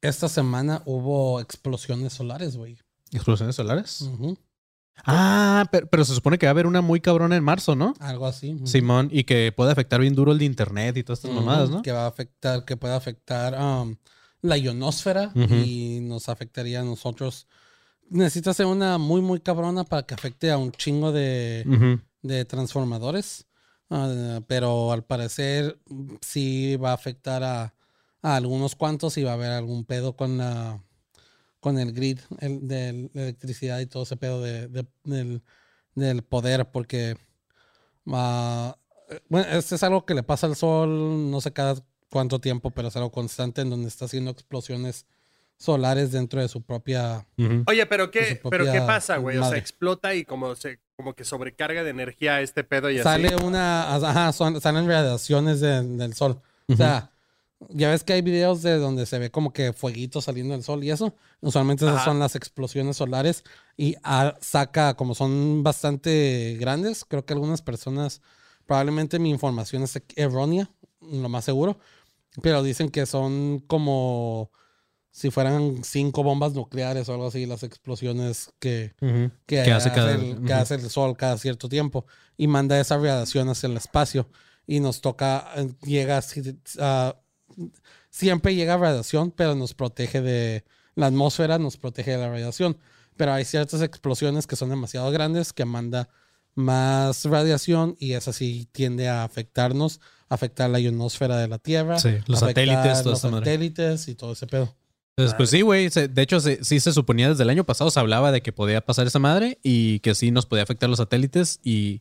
esta 0.00 0.28
semana 0.28 0.82
hubo 0.84 1.40
explosiones 1.40 2.12
solares, 2.12 2.56
güey. 2.56 2.78
¿Explosiones 3.12 3.56
solares? 3.56 4.02
Ujú. 4.02 4.36
Ah, 5.04 5.66
pero, 5.72 5.86
pero 5.88 6.04
se 6.04 6.14
supone 6.14 6.38
que 6.38 6.46
va 6.46 6.50
a 6.50 6.52
haber 6.52 6.66
una 6.66 6.80
muy 6.80 7.00
cabrona 7.00 7.36
en 7.36 7.42
marzo, 7.42 7.74
¿no? 7.74 7.94
Algo 7.98 8.26
así. 8.26 8.56
Simón, 8.64 9.08
y 9.10 9.24
que 9.24 9.52
puede 9.52 9.72
afectar 9.72 10.00
bien 10.00 10.14
duro 10.14 10.32
el 10.32 10.38
de 10.38 10.44
internet 10.44 10.96
y 10.96 11.02
todas 11.02 11.18
estas 11.18 11.32
Ujú, 11.32 11.40
mamadas, 11.40 11.70
¿no? 11.70 11.82
Que 11.82 11.92
va 11.92 12.04
a 12.04 12.08
afectar, 12.08 12.64
que 12.64 12.76
puede 12.76 12.94
afectar 12.94 13.54
um, 13.60 13.96
la 14.40 14.56
ionosfera 14.56 15.32
y 15.34 15.98
nos 16.02 16.28
afectaría 16.28 16.80
a 16.80 16.84
nosotros. 16.84 17.48
Necesita 18.08 18.54
ser 18.54 18.66
una 18.66 18.98
muy, 18.98 19.20
muy 19.20 19.40
cabrona 19.40 19.84
para 19.84 20.04
que 20.04 20.14
afecte 20.14 20.50
a 20.50 20.58
un 20.58 20.70
chingo 20.72 21.10
de. 21.10 21.64
De 22.24 22.44
transformadores. 22.44 23.46
Ah, 23.90 24.40
pero 24.48 24.90
al 24.92 25.04
parecer 25.04 25.78
sí 26.22 26.74
va 26.76 26.90
a 26.90 26.94
afectar 26.94 27.44
a, 27.44 27.74
a 28.22 28.34
algunos 28.36 28.74
cuantos 28.74 29.16
y 29.18 29.22
va 29.22 29.32
a 29.32 29.34
haber 29.34 29.50
algún 29.52 29.84
pedo 29.84 30.16
con 30.16 30.38
la 30.38 30.82
con 31.60 31.78
el 31.78 31.92
grid 31.92 32.18
el, 32.40 32.66
de 32.66 33.10
la 33.14 33.22
electricidad 33.22 33.78
y 33.80 33.86
todo 33.86 34.02
ese 34.02 34.16
pedo 34.16 34.42
de, 34.42 34.68
de- 34.68 34.86
del, 35.04 35.42
del 35.94 36.22
poder 36.22 36.70
porque 36.70 37.16
eh, 38.06 38.72
bueno, 39.28 39.48
este 39.50 39.74
es 39.74 39.82
algo 39.82 40.04
que 40.06 40.14
le 40.14 40.22
pasa 40.22 40.46
al 40.46 40.56
sol 40.56 41.30
no 41.30 41.40
sé 41.40 41.52
cada 41.52 41.76
cuánto 42.10 42.40
tiempo, 42.40 42.70
pero 42.70 42.88
es 42.88 42.96
algo 42.96 43.10
constante 43.12 43.60
en 43.62 43.70
donde 43.70 43.88
está 43.88 44.04
haciendo 44.06 44.30
explosiones 44.30 45.06
solares 45.56 46.12
dentro 46.12 46.40
de 46.40 46.48
su 46.48 46.62
propia. 46.62 47.26
Oye, 47.66 47.86
pero 47.86 48.10
qué, 48.10 48.20
pero 48.50 48.64
qué 48.72 48.80
pasa, 48.86 49.16
güey? 49.18 49.36
O 49.36 49.40
sea, 49.50 49.58
explota 49.58 50.14
y 50.14 50.24
como 50.24 50.54
se, 50.54 50.80
como 50.96 51.14
que 51.14 51.24
sobrecarga 51.24 51.82
de 51.82 51.90
energía 51.90 52.40
este 52.40 52.62
pedo 52.64 52.90
y 52.90 52.98
sale 53.00 53.28
así. 53.34 53.44
una, 53.44 53.94
ajá, 53.94 54.32
son- 54.32 54.60
salen 54.60 54.86
radiaciones 54.86 55.60
de- 55.60 55.82
del 55.82 56.14
sol. 56.14 56.40
O 56.68 56.76
sea, 56.76 57.10
ya 57.68 57.90
ves 57.90 58.04
que 58.04 58.12
hay 58.12 58.22
videos 58.22 58.62
de 58.62 58.78
donde 58.78 59.04
se 59.06 59.18
ve 59.18 59.30
como 59.30 59.52
que 59.52 59.72
fueguito 59.72 60.20
saliendo 60.20 60.54
del 60.54 60.62
sol 60.62 60.84
y 60.84 60.90
eso. 60.90 61.14
Usualmente 61.40 61.84
esas 61.84 61.96
Ajá. 61.96 62.04
son 62.06 62.18
las 62.20 62.36
explosiones 62.36 62.96
solares 62.96 63.42
y 63.76 63.96
ah, 64.04 64.36
saca, 64.40 64.94
como 64.94 65.14
son 65.14 65.62
bastante 65.62 66.56
grandes, 66.60 67.04
creo 67.04 67.24
que 67.24 67.32
algunas 67.34 67.60
personas, 67.60 68.22
probablemente 68.66 69.18
mi 69.18 69.30
información 69.30 69.82
es 69.82 70.00
errónea, 70.16 70.70
lo 71.00 71.28
más 71.28 71.44
seguro, 71.44 71.78
pero 72.40 72.62
dicen 72.62 72.88
que 72.88 73.04
son 73.04 73.58
como 73.66 74.50
si 75.16 75.30
fueran 75.30 75.84
cinco 75.84 76.24
bombas 76.24 76.54
nucleares 76.54 77.08
o 77.08 77.12
algo 77.12 77.28
así, 77.28 77.46
las 77.46 77.62
explosiones 77.62 78.50
que, 78.58 78.94
que, 78.98 79.30
Que 79.46 79.60
hace 79.60 79.88
hace, 79.88 79.92
cada- 79.92 80.12
el, 80.14 80.42
que 80.44 80.52
hace 80.52 80.74
el 80.74 80.90
sol 80.90 81.16
cada 81.16 81.38
cierto 81.38 81.68
tiempo 81.68 82.04
y 82.36 82.48
manda 82.48 82.80
esa 82.80 82.96
radiación 82.96 83.48
hacia 83.48 83.68
el 83.68 83.76
espacio 83.76 84.28
y 84.66 84.80
nos 84.80 85.00
toca, 85.00 85.46
eh, 85.56 85.72
llega, 85.84 86.20
ah, 86.80 87.14
siempre 88.10 88.56
llega 88.56 88.76
radiación, 88.76 89.30
pero 89.30 89.54
nos 89.54 89.72
protege 89.74 90.20
de 90.20 90.64
la 90.96 91.06
atmósfera, 91.06 91.58
nos 91.60 91.76
protege 91.76 92.10
de 92.12 92.18
la 92.18 92.30
radiación. 92.30 92.76
Pero 93.16 93.32
hay 93.32 93.44
ciertas 93.44 93.82
explosiones 93.82 94.48
que 94.48 94.56
son 94.56 94.70
demasiado 94.70 95.10
grandes 95.12 95.52
que 95.52 95.64
manda 95.64 96.08
más 96.56 97.24
radiación 97.24 97.94
y 98.00 98.14
esa 98.14 98.32
sí 98.32 98.68
tiende 98.72 99.08
a 99.08 99.22
afectarnos, 99.22 100.00
afectar 100.28 100.70
la 100.70 100.80
ionosfera 100.80 101.36
de 101.38 101.46
la 101.46 101.58
Tierra, 101.58 101.98
Sí, 102.00 102.16
los 102.26 102.40
satélites, 102.40 103.04
los 103.04 103.20
satélites 103.20 104.08
y 104.08 104.14
todo 104.16 104.32
ese 104.32 104.48
pedo. 104.48 104.74
Entonces, 105.16 105.36
pues 105.36 105.50
sí, 105.50 105.60
güey. 105.62 105.88
De 105.88 106.22
hecho, 106.22 106.40
sí 106.40 106.80
se 106.80 106.92
suponía 106.92 107.28
desde 107.28 107.44
el 107.44 107.50
año 107.50 107.64
pasado, 107.64 107.90
se 107.90 108.00
hablaba 108.00 108.32
de 108.32 108.42
que 108.42 108.52
podía 108.52 108.80
pasar 108.80 109.06
esa 109.06 109.18
madre 109.20 109.58
y 109.62 110.00
que 110.00 110.14
sí 110.14 110.30
nos 110.32 110.46
podía 110.46 110.64
afectar 110.64 110.88
los 110.90 110.98
satélites. 110.98 111.60
Y, 111.62 112.00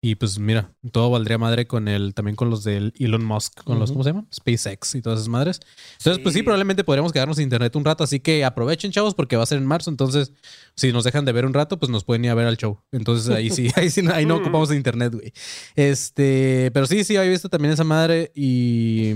y 0.00 0.14
pues 0.14 0.38
mira, 0.38 0.72
todo 0.90 1.10
valdría 1.10 1.36
madre 1.36 1.66
con 1.66 1.86
el, 1.86 2.14
también 2.14 2.34
con 2.34 2.48
los 2.48 2.64
del 2.64 2.94
Elon 2.98 3.24
Musk, 3.26 3.62
con 3.64 3.78
los. 3.78 3.92
¿cómo 3.92 4.04
se 4.04 4.10
llaman? 4.10 4.26
SpaceX 4.34 4.94
y 4.94 5.02
todas 5.02 5.18
esas 5.18 5.28
madres. 5.28 5.60
Entonces, 5.98 6.22
pues 6.22 6.32
sí, 6.32 6.38
Sí. 6.38 6.42
probablemente 6.44 6.82
podríamos 6.82 7.12
quedarnos 7.12 7.36
sin 7.36 7.42
internet 7.44 7.76
un 7.76 7.84
rato. 7.84 8.04
Así 8.04 8.20
que 8.20 8.42
aprovechen, 8.42 8.90
chavos, 8.90 9.14
porque 9.14 9.36
va 9.36 9.42
a 9.42 9.46
ser 9.46 9.58
en 9.58 9.66
marzo. 9.66 9.90
Entonces, 9.90 10.32
si 10.76 10.92
nos 10.92 11.04
dejan 11.04 11.26
de 11.26 11.32
ver 11.32 11.44
un 11.44 11.52
rato, 11.52 11.78
pues 11.78 11.90
nos 11.90 12.04
pueden 12.04 12.24
ir 12.24 12.30
a 12.30 12.34
ver 12.34 12.46
al 12.46 12.56
show. 12.56 12.80
Entonces 12.90 13.28
ahí 13.34 13.50
sí, 13.50 13.68
ahí 13.76 13.90
sí, 13.90 14.02
ahí 14.10 14.24
no 14.24 14.36
ocupamos 14.40 14.70
de 14.70 14.76
internet, 14.76 15.12
güey. 15.12 15.30
Este, 15.74 16.70
pero 16.72 16.86
sí, 16.86 17.04
sí, 17.04 17.16
había 17.16 17.30
visto 17.32 17.50
también 17.50 17.74
esa 17.74 17.84
madre. 17.84 18.32
Y 18.34 19.12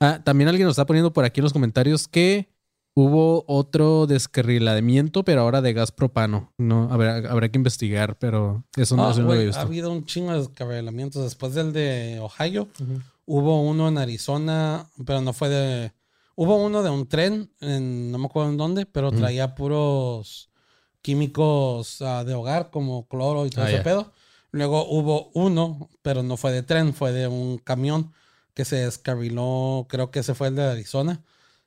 ah, 0.00 0.20
también 0.24 0.48
alguien 0.48 0.66
nos 0.66 0.72
está 0.72 0.84
poniendo 0.86 1.12
por 1.12 1.24
aquí 1.24 1.38
en 1.38 1.44
los 1.44 1.52
comentarios 1.52 2.08
que 2.08 2.48
hubo 2.94 3.44
otro 3.46 4.06
descarrilamiento, 4.06 5.24
pero 5.24 5.40
ahora 5.42 5.60
de 5.62 5.72
gas 5.72 5.92
propano. 5.92 6.52
No, 6.58 6.88
habrá, 6.92 7.16
habrá 7.30 7.48
que 7.50 7.58
investigar, 7.58 8.18
pero 8.18 8.64
eso 8.76 8.96
no, 8.96 9.06
Ah, 9.06 9.10
eso 9.10 9.20
no 9.20 9.22
lo 9.22 9.28
güey, 9.28 9.38
había 9.38 9.44
ha 9.44 9.46
visto. 9.48 9.60
habido 9.62 9.90
un 9.92 10.04
chingo 10.04 10.32
de 10.32 10.38
descarrilamientos. 10.38 11.22
Después 11.22 11.54
del 11.54 11.72
de 11.72 12.20
Ohio, 12.20 12.68
hubo 13.26 13.62
uno 13.62 13.88
en 13.88 13.98
Arizona, 13.98 14.86
pero 15.06 15.20
no 15.20 15.32
fue 15.32 15.48
de. 15.48 15.92
Hubo 16.34 16.56
uno 16.56 16.82
de 16.82 16.90
un 16.90 17.06
tren, 17.08 17.50
en, 17.60 18.10
no 18.10 18.18
me 18.18 18.26
acuerdo 18.26 18.50
en 18.50 18.56
dónde, 18.56 18.86
pero 18.86 19.10
traía 19.12 19.54
puros 19.54 20.48
químicos 21.02 22.00
ah, 22.00 22.24
de 22.24 22.34
hogar, 22.34 22.70
como 22.70 23.06
cloro 23.08 23.44
y 23.46 23.50
todo 23.50 23.64
Ah, 23.64 23.70
ese 23.70 23.82
pedo. 23.82 24.12
Luego 24.50 24.86
hubo 24.88 25.30
uno, 25.34 25.88
pero 26.02 26.22
no 26.22 26.36
fue 26.36 26.52
de 26.52 26.62
tren, 26.62 26.94
fue 26.94 27.12
de 27.12 27.26
un 27.26 27.58
camión 27.58 28.12
que 28.54 28.64
se 28.64 28.76
descarriló, 28.76 29.86
creo 29.88 30.10
que 30.10 30.20
ese 30.20 30.34
fue 30.34 30.48
el 30.48 30.56
de 30.56 30.62
Arizona. 30.64 31.22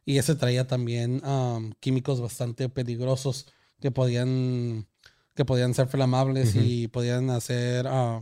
Y 0.05 0.17
ese 0.19 0.35
traía 0.35 0.67
también 0.67 1.21
am, 1.25 1.73
químicos 1.79 2.21
bastante 2.21 2.69
peligrosos 2.69 3.47
que 3.81 3.91
podían, 3.91 4.87
que 5.33 5.45
podían 5.45 5.73
ser 5.73 5.87
flamables 5.87 6.55
y 6.55 6.87
podían 6.87 7.29
hacer, 7.31 7.87
ah, 7.89 8.21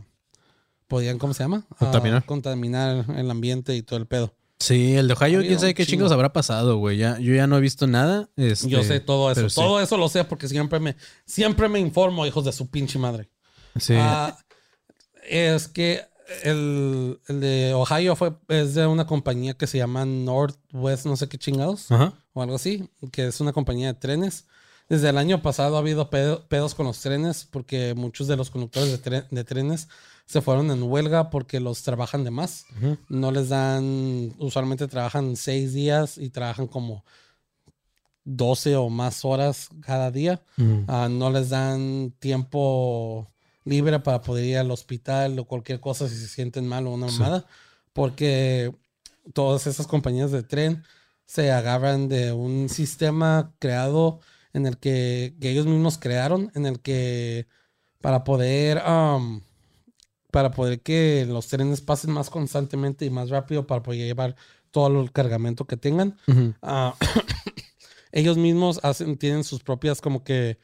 podían, 0.88 1.18
¿cómo 1.18 1.34
se 1.34 1.42
llama? 1.44 1.66
Ah, 1.70 1.76
Contaminar. 1.78 2.24
contaminar 2.24 3.04
el 3.16 3.30
ambiente 3.30 3.74
y 3.76 3.82
todo 3.82 3.98
el 3.98 4.06
pedo. 4.06 4.34
Sí, 4.58 4.94
el 4.96 5.08
de 5.08 5.14
Ohio, 5.14 5.40
quién 5.40 5.58
sabe 5.58 5.74
qué 5.74 5.84
chingo. 5.84 6.04
chingos 6.04 6.12
habrá 6.12 6.32
pasado, 6.32 6.78
güey. 6.78 6.96
Ya, 6.96 7.18
yo 7.18 7.34
ya 7.34 7.46
no 7.46 7.58
he 7.58 7.60
visto 7.60 7.86
nada. 7.86 8.30
este, 8.36 8.68
Yo 8.68 8.82
sé 8.82 9.00
todo 9.00 9.30
eso. 9.30 9.48
sí. 9.50 9.56
Todo 9.56 9.80
eso 9.80 9.98
lo 9.98 10.08
sé 10.08 10.24
porque 10.24 10.48
siempre 10.48 10.80
me, 10.80 10.96
siempre 11.26 11.68
me 11.68 11.80
informo, 11.80 12.24
hijos 12.24 12.44
de 12.46 12.52
su 12.52 12.70
pinche 12.70 12.98
madre. 12.98 13.28
Sí. 13.78 13.94
Ah, 13.98 14.38
es 15.28 15.68
que 15.68 16.02
el, 16.42 17.20
el 17.28 17.40
de 17.40 17.74
Ohio 17.74 18.16
fue, 18.16 18.32
es 18.48 18.74
de 18.74 18.86
una 18.86 19.06
compañía 19.06 19.54
que 19.54 19.66
se 19.66 19.78
llama 19.78 20.04
Northwest, 20.04 21.06
no 21.06 21.16
sé 21.16 21.28
qué 21.28 21.38
chingados, 21.38 21.90
Ajá. 21.92 22.12
o 22.32 22.42
algo 22.42 22.56
así, 22.56 22.88
que 23.12 23.26
es 23.26 23.40
una 23.40 23.52
compañía 23.52 23.88
de 23.92 23.98
trenes. 23.98 24.46
Desde 24.88 25.08
el 25.08 25.16
año 25.16 25.40
pasado 25.40 25.76
ha 25.76 25.78
habido 25.78 26.10
pedo- 26.10 26.46
pedos 26.46 26.74
con 26.74 26.84
los 26.86 27.00
trenes 27.00 27.46
porque 27.50 27.94
muchos 27.94 28.26
de 28.28 28.36
los 28.36 28.50
conductores 28.50 28.90
de, 28.90 29.00
tre- 29.02 29.28
de 29.30 29.42
trenes 29.44 29.88
se 30.26 30.42
fueron 30.42 30.70
en 30.70 30.82
huelga 30.82 31.30
porque 31.30 31.58
los 31.58 31.82
trabajan 31.82 32.22
de 32.24 32.30
más. 32.30 32.66
No 33.08 33.30
les 33.32 33.48
dan, 33.48 34.34
usualmente 34.38 34.86
trabajan 34.86 35.36
seis 35.36 35.72
días 35.72 36.18
y 36.18 36.28
trabajan 36.30 36.66
como 36.66 37.02
12 38.24 38.76
o 38.76 38.88
más 38.88 39.24
horas 39.24 39.68
cada 39.82 40.10
día. 40.10 40.42
Ah, 40.88 41.08
no 41.10 41.30
les 41.30 41.50
dan 41.50 42.12
tiempo 42.18 43.30
libre 43.64 43.98
para 44.00 44.20
poder 44.20 44.44
ir 44.44 44.58
al 44.58 44.70
hospital 44.70 45.38
o 45.38 45.44
cualquier 45.46 45.80
cosa 45.80 46.08
si 46.08 46.16
se 46.16 46.28
sienten 46.28 46.66
mal 46.66 46.86
o 46.86 46.92
una 46.92 47.08
Sí. 47.08 47.18
mamada. 47.18 47.46
Porque 47.92 48.74
todas 49.32 49.66
esas 49.66 49.86
compañías 49.86 50.30
de 50.32 50.42
tren 50.42 50.82
se 51.24 51.50
agarran 51.50 52.08
de 52.08 52.32
un 52.32 52.68
sistema 52.68 53.52
creado 53.58 54.20
en 54.52 54.66
el 54.66 54.76
que, 54.78 55.34
que 55.40 55.50
ellos 55.50 55.66
mismos 55.66 55.96
crearon, 55.98 56.50
en 56.54 56.66
el 56.66 56.80
que 56.80 57.46
para 58.00 58.22
poder 58.24 58.78
am, 58.84 59.42
para 60.30 60.50
poder 60.50 60.80
que 60.82 61.24
los 61.28 61.46
trenes 61.48 61.80
pasen 61.80 62.10
más 62.10 62.28
constantemente 62.28 63.04
y 63.06 63.10
más 63.10 63.30
rápido 63.30 63.66
para 63.66 63.82
poder 63.82 64.00
llevar 64.00 64.36
todo 64.70 65.00
el 65.00 65.12
cargamento 65.12 65.64
que 65.66 65.76
tengan. 65.76 66.18
Ah, 66.60 66.94
ellos 68.12 68.36
mismos 68.36 68.80
hacen, 68.82 69.16
tienen 69.16 69.44
sus 69.44 69.62
propias 69.62 70.00
como 70.00 70.22
que 70.24 70.58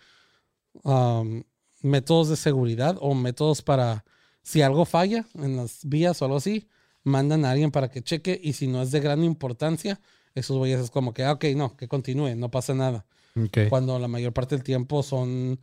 métodos 1.82 2.28
de 2.28 2.36
seguridad 2.36 2.96
o 3.00 3.14
métodos 3.14 3.62
para 3.62 4.04
si 4.42 4.62
algo 4.62 4.84
falla 4.84 5.24
en 5.34 5.56
las 5.56 5.80
vías 5.84 6.20
o 6.20 6.24
algo 6.24 6.38
así, 6.38 6.68
mandan 7.02 7.44
a 7.44 7.50
alguien 7.50 7.70
para 7.70 7.90
que 7.90 8.02
cheque 8.02 8.38
y 8.42 8.52
si 8.54 8.66
no 8.66 8.82
es 8.82 8.90
de 8.90 9.00
gran 9.00 9.22
importancia, 9.24 10.00
esos 10.34 10.56
güeyes 10.56 10.80
es 10.80 10.90
como 10.90 11.12
que, 11.12 11.24
ah, 11.24 11.32
ok, 11.32 11.44
no, 11.56 11.76
que 11.76 11.88
continúe, 11.88 12.34
no 12.36 12.50
pasa 12.50 12.74
nada. 12.74 13.04
Ok. 13.36 13.68
Cuando 13.68 13.98
la 13.98 14.08
mayor 14.08 14.32
parte 14.32 14.54
del 14.56 14.64
tiempo 14.64 15.02
son, 15.02 15.60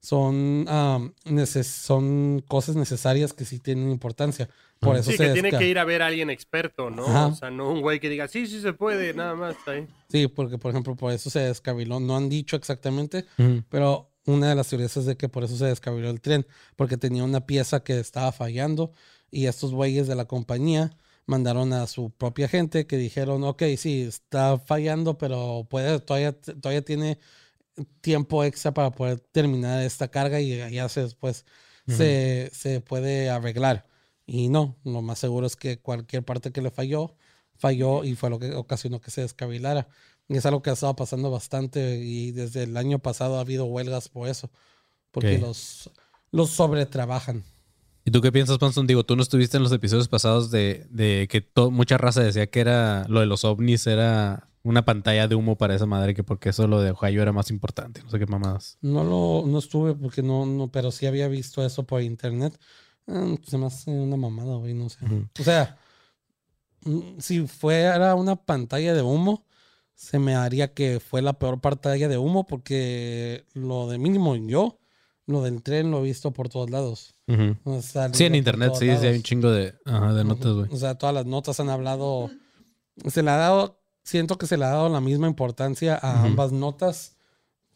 son, 0.00 0.66
am, 0.68 1.14
neces- 1.24 1.64
son 1.64 2.42
cosas 2.46 2.76
necesarias 2.76 3.32
que 3.32 3.44
sí 3.44 3.58
tienen 3.58 3.90
importancia. 3.90 4.48
Por 4.78 4.96
eso 4.96 5.10
Sí, 5.10 5.16
se 5.16 5.26
que 5.28 5.32
tiene 5.32 5.50
que 5.50 5.66
ir 5.68 5.78
a 5.78 5.84
ver 5.84 6.02
a 6.02 6.06
alguien 6.06 6.28
experto, 6.30 6.90
¿no? 6.90 7.06
Ajá. 7.06 7.26
O 7.28 7.34
sea, 7.34 7.50
no 7.50 7.70
un 7.70 7.80
güey 7.80 7.98
que 7.98 8.08
diga, 8.10 8.28
sí, 8.28 8.46
sí 8.46 8.60
se 8.60 8.72
puede, 8.74 9.14
nada 9.14 9.34
más 9.34 9.56
está 9.56 9.72
ahí. 9.72 9.86
Sí, 10.10 10.28
porque 10.28 10.58
por 10.58 10.70
ejemplo, 10.70 10.94
por 10.96 11.12
eso 11.12 11.30
se 11.30 11.40
descabiló. 11.40 11.98
No 11.98 12.16
han 12.16 12.28
dicho 12.28 12.56
exactamente, 12.56 13.24
Ujú. 13.38 13.62
Pero 13.70 14.10
una 14.26 14.48
de 14.50 14.54
las 14.54 14.68
teorías 14.68 14.96
es 14.96 15.06
de 15.06 15.16
que 15.16 15.28
por 15.28 15.44
eso 15.44 15.56
se 15.56 15.66
descarriló 15.66 16.10
el 16.10 16.20
tren, 16.20 16.46
porque 16.76 16.96
tenía 16.96 17.24
una 17.24 17.46
pieza 17.46 17.82
que 17.82 17.98
estaba 17.98 18.32
fallando 18.32 18.92
y 19.30 19.46
estos 19.46 19.72
güeyes 19.72 20.06
de 20.08 20.14
la 20.16 20.26
compañía 20.26 20.96
mandaron 21.26 21.72
a 21.72 21.86
su 21.86 22.10
propia 22.10 22.48
gente 22.48 22.86
que 22.86 22.96
dijeron, 22.96 23.42
ok, 23.44 23.62
sí, 23.76 24.02
está 24.02 24.58
fallando, 24.58 25.18
pero 25.18 25.66
puede, 25.68 26.00
todavía, 26.00 26.32
todavía 26.32 26.82
tiene 26.82 27.18
tiempo 28.00 28.44
extra 28.44 28.72
para 28.72 28.90
poder 28.92 29.20
terminar 29.20 29.82
esta 29.82 30.08
carga 30.08 30.40
y 30.40 30.56
ya 30.72 30.88
se 30.88 31.02
después 31.02 31.44
se, 31.86 32.50
se 32.52 32.80
puede 32.80 33.30
arreglar. 33.30 33.86
Y 34.26 34.48
no, 34.48 34.76
lo 34.84 35.02
más 35.02 35.18
seguro 35.18 35.46
es 35.46 35.56
que 35.56 35.78
cualquier 35.78 36.24
parte 36.24 36.52
que 36.52 36.62
le 36.62 36.70
falló, 36.70 37.14
falló 37.56 38.04
y 38.04 38.14
fue 38.16 38.30
lo 38.30 38.38
que 38.38 38.54
ocasionó 38.54 39.00
que 39.00 39.10
se 39.10 39.22
descarrilara. 39.22 39.88
Y 40.28 40.36
es 40.36 40.46
algo 40.46 40.62
que 40.62 40.70
ha 40.70 40.72
estado 40.72 40.96
pasando 40.96 41.30
bastante 41.30 41.96
y 41.98 42.32
desde 42.32 42.64
el 42.64 42.76
año 42.76 42.98
pasado 42.98 43.36
ha 43.36 43.40
habido 43.40 43.64
huelgas 43.66 44.08
por 44.08 44.28
eso, 44.28 44.50
porque 45.12 45.36
Ok. 45.36 45.42
los, 45.42 45.90
los 46.32 46.50
sobretrabajan. 46.50 47.44
¿Y 48.04 48.10
tú 48.10 48.20
qué 48.20 48.30
piensas, 48.32 48.58
Panson? 48.58 48.86
Digo, 48.86 49.04
tú 49.04 49.16
no 49.16 49.22
estuviste 49.22 49.56
en 49.56 49.62
los 49.64 49.72
episodios 49.72 50.08
pasados 50.08 50.50
de, 50.50 50.86
de 50.90 51.26
que 51.30 51.44
mucha 51.70 51.98
raza 51.98 52.22
decía 52.22 52.46
que 52.48 52.60
era 52.60 53.04
lo 53.08 53.20
de 53.20 53.26
los 53.26 53.44
ovnis 53.44 53.86
era 53.86 54.48
una 54.62 54.84
pantalla 54.84 55.28
de 55.28 55.36
humo 55.36 55.56
para 55.56 55.74
esa 55.76 55.86
madre, 55.86 56.14
que 56.14 56.24
porque 56.24 56.48
eso 56.48 56.66
lo 56.66 56.80
de 56.80 56.90
Ohio 56.90 57.22
era 57.22 57.32
más 57.32 57.50
importante. 57.50 58.02
No 58.02 58.10
sé 58.10 58.18
qué 58.18 58.26
mamadas. 58.26 58.78
No 58.80 59.04
lo 59.04 59.44
no 59.46 59.58
estuve 59.58 59.94
porque 59.94 60.22
no, 60.22 60.44
no, 60.46 60.68
pero 60.72 60.90
sí 60.90 61.06
había 61.06 61.28
visto 61.28 61.64
eso 61.64 61.84
por 61.84 62.02
internet. 62.02 62.58
Ah, 63.08 63.34
se 63.44 63.58
me 63.58 63.66
hace 63.66 63.90
una 63.92 64.16
mamada, 64.16 64.56
güey, 64.56 64.74
no 64.74 64.88
sé. 64.88 64.98
O 65.38 65.42
sea, 65.44 65.76
mm, 66.84 67.18
si 67.20 67.46
fuera 67.46 68.14
una 68.16 68.36
pantalla 68.36 68.94
de 68.94 69.02
humo, 69.02 69.44
se 69.96 70.18
me 70.18 70.36
haría 70.36 70.74
que 70.74 71.00
fue 71.00 71.22
la 71.22 71.38
peor 71.38 71.60
pantalla 71.60 72.06
de 72.06 72.18
humo 72.18 72.46
porque 72.46 73.46
lo 73.54 73.88
de 73.88 73.98
mínimo 73.98 74.36
yo, 74.36 74.78
lo 75.24 75.42
del 75.42 75.62
tren 75.62 75.90
lo 75.90 76.00
he 76.00 76.02
visto 76.02 76.32
por 76.32 76.50
todos 76.50 76.70
lados. 76.70 77.14
Ujú. 77.26 77.56
O 77.64 77.82
sea, 77.82 78.12
Sí, 78.12 78.24
en 78.24 78.34
internet, 78.34 78.74
sí, 78.74 78.84
sí, 78.98 79.06
hay 79.06 79.16
un 79.16 79.22
chingo 79.22 79.50
de, 79.50 79.74
ajá, 79.86 80.12
de 80.12 80.22
notas, 80.22 80.52
güey. 80.52 80.68
O 80.70 80.76
sea, 80.76 80.96
todas 80.96 81.14
las 81.14 81.24
notas 81.26 81.58
han 81.60 81.70
hablado. 81.70 82.30
Se 83.08 83.22
le 83.22 83.30
ha 83.30 83.36
dado. 83.36 83.80
Siento 84.04 84.38
que 84.38 84.46
se 84.46 84.56
le 84.56 84.66
ha 84.66 84.68
dado 84.68 84.88
la 84.88 85.00
misma 85.00 85.26
importancia 85.26 85.98
a 86.00 86.22
ambas 86.22 86.52
notas. 86.52 87.16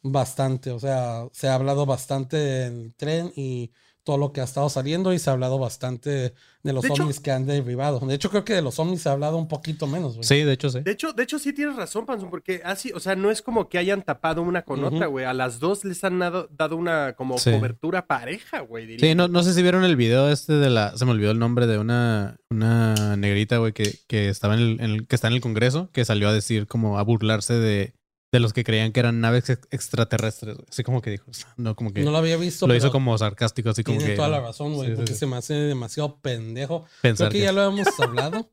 Bastante. 0.02 0.70
O 0.70 0.78
sea, 0.78 1.26
se 1.32 1.48
ha 1.48 1.54
hablado 1.54 1.86
bastante 1.86 2.36
del 2.36 2.94
tren 2.94 3.32
y 3.34 3.72
todo 4.04 4.16
lo 4.18 4.32
que 4.32 4.40
ha 4.40 4.44
estado 4.44 4.68
saliendo. 4.68 5.12
Y 5.12 5.18
se 5.18 5.30
ha 5.30 5.32
hablado 5.34 5.58
bastante 5.58 6.34
de 6.62 6.72
los 6.72 6.82
De 6.82 6.88
hecho- 6.88 7.02
ovnis 7.04 7.20
que 7.20 7.30
han 7.30 7.46
derivado. 7.46 8.00
De 8.00 8.14
hecho, 8.14 8.28
creo 8.30 8.44
que 8.44 8.52
de 8.54 8.62
los 8.62 8.78
ovnis 8.78 9.02
se 9.02 9.08
ha 9.08 9.12
hablado 9.12 9.36
un 9.38 9.48
poquito 9.48 9.86
menos, 9.86 10.14
güey. 10.14 10.24
Sí, 10.24 10.42
de 10.42 10.52
hecho, 10.52 10.68
sí. 10.70 10.80
De 10.80 10.90
hecho, 10.90 11.12
de 11.12 11.22
hecho 11.22 11.38
sí 11.38 11.52
tienes 11.52 11.76
razón, 11.76 12.04
Panzón, 12.06 12.28
porque 12.30 12.60
así, 12.64 12.92
o 12.92 13.00
sea, 13.00 13.16
no 13.16 13.30
es 13.30 13.40
como 13.42 13.68
que 13.68 13.78
hayan 13.78 14.02
tapado 14.02 14.42
una 14.42 14.62
con 14.62 14.84
otra, 14.84 15.06
güey. 15.06 15.24
A 15.24 15.32
las 15.32 15.58
dos 15.60 15.84
les 15.84 16.02
han 16.04 16.18
dado, 16.18 16.48
dado 16.56 16.76
una 16.76 17.14
como 17.14 17.38
Sí. 17.38 17.50
cobertura 17.50 18.06
pareja, 18.06 18.60
güey. 18.60 18.86
diría. 18.86 19.08
Sí, 19.08 19.14
no, 19.14 19.28
no 19.28 19.42
sé 19.42 19.54
si 19.54 19.62
vieron 19.62 19.84
el 19.84 19.96
video 19.96 20.28
este 20.30 20.54
de 20.54 20.70
la. 20.70 20.96
Se 20.96 21.04
me 21.04 21.12
olvidó 21.12 21.30
el 21.30 21.38
nombre 21.38 21.66
de 21.66 21.78
una, 21.78 22.36
una 22.50 23.16
negrita, 23.16 23.58
güey, 23.58 23.72
que, 23.72 23.94
que 24.06 24.28
estaba 24.28 24.54
en 24.54 24.60
el, 24.60 24.70
en 24.80 24.90
el- 24.90 25.06
que 25.06 25.14
está 25.14 25.28
en 25.28 25.34
el 25.34 25.40
Congreso, 25.40 25.90
que 25.92 26.04
salió 26.04 26.28
a 26.28 26.32
decir 26.32 26.66
como 26.66 26.98
a 26.98 27.02
burlarse 27.02 27.54
de, 27.54 27.94
de 28.32 28.38
los 28.40 28.52
que 28.52 28.62
creían 28.64 28.92
que 28.92 29.00
eran 29.00 29.20
naves 29.20 29.50
ex- 29.50 29.66
extraterrestres, 29.70 30.56
güey. 30.56 30.66
Así 30.70 30.82
como 30.84 31.02
que 31.02 31.10
dijo. 31.10 31.24
No, 31.56 31.74
como 31.74 31.92
que 31.92 32.00
No 32.00 32.06
lo, 32.06 32.12
lo 32.12 32.18
había 32.18 32.36
visto. 32.36 32.66
hizo 32.66 32.82
pero 32.86 32.92
como 32.92 33.18
sarcástico, 33.18 33.70
así 33.70 33.82
como 33.82 33.98
Tiene 33.98 34.12
que. 34.12 34.16
toda 34.16 34.28
la 34.28 34.40
razón, 34.40 34.74
güey. 34.74 34.90
Sí, 34.90 34.94
porque 34.96 35.12
sí. 35.14 35.18
se 35.18 35.26
me 35.26 35.36
hace 35.36 35.54
demasiado 35.54 36.20
pendejo. 36.20 36.84
Pensar 37.02 37.28
Creo 37.28 37.32
que 37.32 37.38
que- 37.38 37.44
ya 37.44 37.52
lo 37.52 37.64
hemos 37.64 37.88
hablado. 38.00 38.50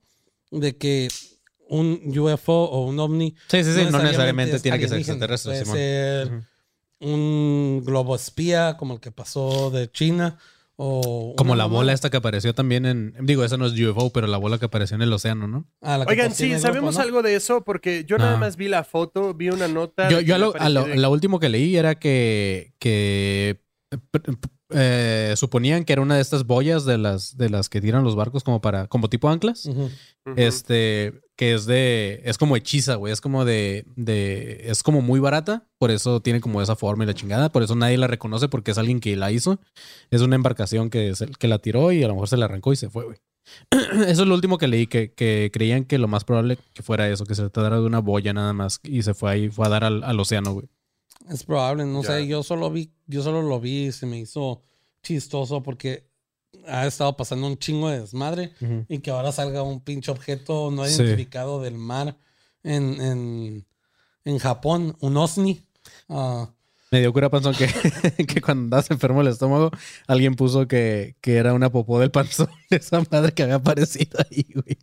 De 0.49 0.77
que 0.77 1.09
un 1.69 2.01
UFO 2.17 2.53
o 2.69 2.85
un 2.87 2.97
ovni 2.99 3.35
Sí, 3.49 3.63
sí, 3.63 3.73
sí, 3.73 3.85
no 3.91 4.01
necesariamente 4.01 4.55
es 4.55 4.61
tiene 4.61 4.79
que 4.79 4.87
ser 4.87 4.97
extraterrestre, 4.99 5.51
Puede 5.51 5.65
Simón. 5.65 5.77
ser 5.77 6.41
un 6.99 7.83
globo 7.85 8.15
espía, 8.15 8.75
como 8.77 8.93
el 8.95 8.99
que 8.99 9.11
pasó 9.11 9.69
de 9.71 9.91
China. 9.91 10.37
O 10.79 11.33
Como 11.35 11.55
la 11.55 11.65
bola 11.65 11.91
esta 11.91 12.11
que 12.11 12.17
apareció 12.17 12.53
también 12.53 12.85
en. 12.85 13.15
Digo, 13.21 13.43
esa 13.43 13.57
no 13.57 13.65
es 13.65 13.73
UFO, 13.73 14.11
pero 14.11 14.27
la 14.27 14.37
bola 14.37 14.59
que 14.59 14.65
apareció 14.65 14.93
en 14.95 15.01
el 15.01 15.11
océano, 15.11 15.47
¿no? 15.47 15.65
Ah, 15.81 15.97
la 15.97 16.05
que 16.05 16.11
Oigan, 16.11 16.31
sí, 16.35 16.51
sabemos 16.59 16.95
grupo, 16.95 16.99
¿no? 16.99 16.99
algo 17.03 17.21
de 17.23 17.35
eso 17.35 17.63
porque 17.63 18.05
yo 18.05 18.19
nada 18.19 18.35
Ah. 18.35 18.37
más 18.37 18.57
vi 18.57 18.67
la 18.67 18.83
foto, 18.83 19.33
vi 19.33 19.49
una 19.49 19.67
nota. 19.67 20.07
Yo, 20.09 20.19
yo 20.21 20.35
a 20.35 20.37
lo, 20.37 20.53
a 20.55 20.69
lo- 20.69 20.85
de- 20.85 20.97
lo 20.97 21.09
último 21.09 21.39
que 21.39 21.49
leí 21.49 21.75
era 21.77 21.95
que, 21.95 22.73
que 22.79 23.59
eh, 24.69 25.33
suponían 25.37 25.85
que 25.85 25.93
era 25.93 26.01
una 26.01 26.15
de 26.15 26.21
estas 26.21 26.45
boyas 26.45 26.85
de 26.85 26.97
las, 26.97 27.37
de 27.37 27.49
las 27.49 27.69
que 27.69 27.79
tiran 27.81 28.03
los 28.03 28.15
barcos 28.15 28.43
como 28.43 28.59
para, 28.61 28.87
como 28.87 29.09
tipo 29.09 29.29
anclas. 29.29 29.65
Este, 30.35 31.13
que 31.37 31.53
es 31.53 31.65
de, 31.65 32.21
es 32.25 32.37
como 32.37 32.55
hechiza, 32.57 32.95
güey. 32.95 33.13
Es 33.13 33.21
como 33.21 33.45
de, 33.45 33.85
de, 33.95 34.63
es 34.69 34.83
como 34.83 35.01
muy 35.01 35.19
barata. 35.19 35.67
Por 35.77 35.91
eso 35.91 36.19
tiene 36.21 36.41
como 36.41 36.61
esa 36.61 36.75
forma 36.75 37.03
y 37.03 37.07
la 37.07 37.13
chingada. 37.13 37.49
Por 37.49 37.63
eso 37.63 37.75
nadie 37.75 37.97
la 37.97 38.07
reconoce 38.07 38.49
porque 38.49 38.71
es 38.71 38.77
alguien 38.77 38.99
que 38.99 39.15
la 39.15 39.31
hizo. 39.31 39.59
Es 40.11 40.21
una 40.21 40.35
embarcación 40.35 40.89
que, 40.89 41.15
se- 41.15 41.27
que 41.27 41.47
la 41.47 41.59
tiró 41.59 41.91
y 41.91 42.03
a 42.03 42.07
lo 42.07 42.13
mejor 42.15 42.27
se 42.27 42.37
la 42.37 42.45
arrancó 42.45 42.73
y 42.73 42.75
se 42.75 42.89
fue, 42.89 43.05
güey. 43.05 43.17
Eso 44.07 44.23
es 44.23 44.27
lo 44.27 44.35
último 44.35 44.57
que 44.57 44.67
leí, 44.67 44.87
que, 44.87 45.13
que 45.13 45.49
creían 45.53 45.85
que 45.85 45.97
lo 45.97 46.09
más 46.09 46.25
probable 46.25 46.57
que 46.73 46.83
fuera 46.83 47.07
eso, 47.07 47.25
que 47.25 47.33
se 47.33 47.43
tratara 47.49 47.79
de 47.79 47.85
una 47.85 47.99
boya 47.99 48.33
nada 48.33 48.51
más 48.51 48.81
y 48.83 49.03
se 49.03 49.13
fue 49.13 49.31
ahí, 49.31 49.49
fue 49.49 49.65
a 49.65 49.69
dar 49.69 49.85
al, 49.85 50.03
al 50.03 50.19
océano, 50.19 50.51
güey. 50.51 50.67
Es 51.29 51.43
probable, 51.43 51.85
no 51.85 52.03
sé. 52.03 52.25
Yo 52.27 52.43
solo 52.43 52.69
vi, 52.71 52.91
yo 53.07 53.21
solo 53.21 53.41
lo 53.41 53.59
vi 53.59 53.87
y 53.87 53.91
se 53.91 54.05
me 54.05 54.17
hizo 54.19 54.61
chistoso 55.03 55.61
porque 55.63 56.07
ha 56.67 56.85
estado 56.87 57.15
pasando 57.17 57.47
un 57.47 57.57
chingo 57.57 57.89
de 57.89 58.01
desmadre. 58.01 58.53
y 58.87 58.99
que 58.99 59.11
ahora 59.11 59.31
salga 59.31 59.63
un 59.63 59.79
pinche 59.81 60.11
objeto 60.11 60.71
no 60.71 60.85
Sí. 60.85 61.01
identificado 61.01 61.61
del 61.61 61.75
mar 61.77 62.17
en, 62.63 62.99
en, 63.01 63.65
en 64.25 64.39
Japón, 64.39 64.95
un 64.99 65.17
OSNI. 65.17 65.61
Ah, 66.09 66.49
Me 66.91 66.99
dio 67.01 67.11
cura 67.13 67.29
panzón 67.29 67.53
que, 67.55 67.67
que 68.25 68.41
cuando 68.41 68.63
andas 68.63 68.89
enfermo 68.91 69.21
el 69.21 69.27
estómago, 69.27 69.71
alguien 70.07 70.35
puso 70.35 70.67
que, 70.67 71.15
que 71.21 71.35
era 71.37 71.53
una 71.53 71.69
popó 71.69 71.99
del 71.99 72.11
panzón. 72.11 72.49
esa 72.75 73.01
madre 73.11 73.31
que 73.33 73.43
había 73.43 73.55
aparecido 73.55 74.19
ahí, 74.29 74.45
güey. 74.53 74.77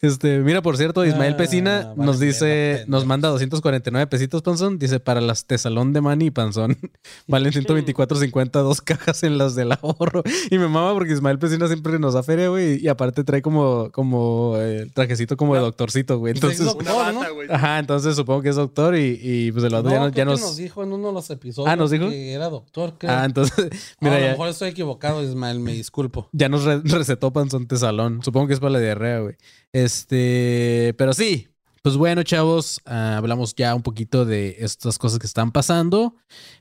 Este, 0.00 0.40
mira, 0.40 0.60
por 0.60 0.76
cierto, 0.76 1.04
Ismael 1.06 1.32
Ah, 1.32 1.36
Pesina 1.38 1.84
vale, 1.96 2.04
nos 2.06 2.20
dice, 2.20 2.84
nos 2.88 3.06
manda 3.06 3.28
249 3.30 4.06
pesitos, 4.06 4.42
Panzón. 4.42 4.78
Dice, 4.78 5.00
para 5.00 5.20
las 5.22 5.46
Tesalón 5.46 5.92
de 5.94 6.02
Mani 6.02 6.26
y 6.26 6.30
Panzón, 6.30 6.76
valen 7.26 7.52
124.50 7.52 8.50
dos 8.62 8.80
cajas 8.82 9.22
en 9.22 9.38
las 9.38 9.54
del 9.54 9.72
ahorro. 9.72 10.22
Y 10.50 10.58
me 10.58 10.68
mama 10.68 10.92
porque 10.92 11.14
Ismael 11.14 11.38
Pesina 11.38 11.66
siempre 11.68 11.98
nos 11.98 12.12
da 12.14 12.22
feria, 12.22 12.48
güey. 12.48 12.82
Y 12.84 12.88
aparte 12.88 13.24
trae 13.24 13.40
como, 13.40 13.90
como 13.92 14.56
eh, 14.58 14.90
trajecito 14.92 15.36
como 15.38 15.54
de 15.54 15.60
doctorcito, 15.62 16.18
güey. 16.18 16.34
Pues 16.34 16.54
es 16.54 16.60
Entonces, 16.60 16.84
doctor, 16.86 17.02
Una 17.02 17.12
¿no? 17.12 17.54
ajá, 17.54 17.78
entonces 17.78 18.14
supongo 18.14 18.42
que 18.42 18.50
es 18.50 18.56
doctor 18.56 18.94
y, 18.96 19.18
y 19.22 19.52
pues 19.52 19.64
el 19.64 19.74
otro 19.74 19.90
ya, 19.90 19.96
No, 19.98 20.04
nos- 20.04 20.12
ya 20.12 20.14
que 20.16 20.24
nos... 20.26 20.40
nos 20.42 20.56
dijo 20.56 20.82
en 20.82 20.92
uno 20.92 21.08
de 21.08 21.14
los 21.14 21.30
episodios 21.30 21.72
Ah, 21.72 21.76
¿nos 21.76 21.90
dijo? 21.90 22.10
que 22.10 22.32
era 22.32 22.50
doctor, 22.50 22.94
creo. 22.98 23.10
Ah, 23.10 23.24
entonces, 23.24 23.70
mira, 24.00 24.16
a 24.16 24.18
lo 24.18 24.24
ya, 24.26 24.30
mejor 24.32 24.48
estoy 24.48 24.68
equivocado, 24.68 25.22
Ismael, 25.24 25.60
me 25.60 25.72
disculpo. 25.72 26.28
ya 26.32 26.50
nos 26.50 26.64
re- 26.64 26.82
recetó 26.84 27.23
Panzón 27.32 27.66
Tesalón. 27.66 28.22
Supongo 28.22 28.48
que 28.48 28.54
es 28.54 28.60
para 28.60 28.72
la 28.72 28.80
diarrea, 28.80 29.20
güey. 29.20 29.36
Este, 29.72 30.94
pero 30.96 31.12
sí. 31.12 31.48
Pues 31.84 31.98
bueno, 31.98 32.22
chavos, 32.22 32.80
ah, 32.86 33.18
hablamos 33.18 33.54
ya 33.54 33.74
un 33.74 33.82
poquito 33.82 34.24
de 34.24 34.56
estas 34.60 34.96
cosas 34.96 35.18
que 35.18 35.26
están 35.26 35.52
pasando. 35.52 36.16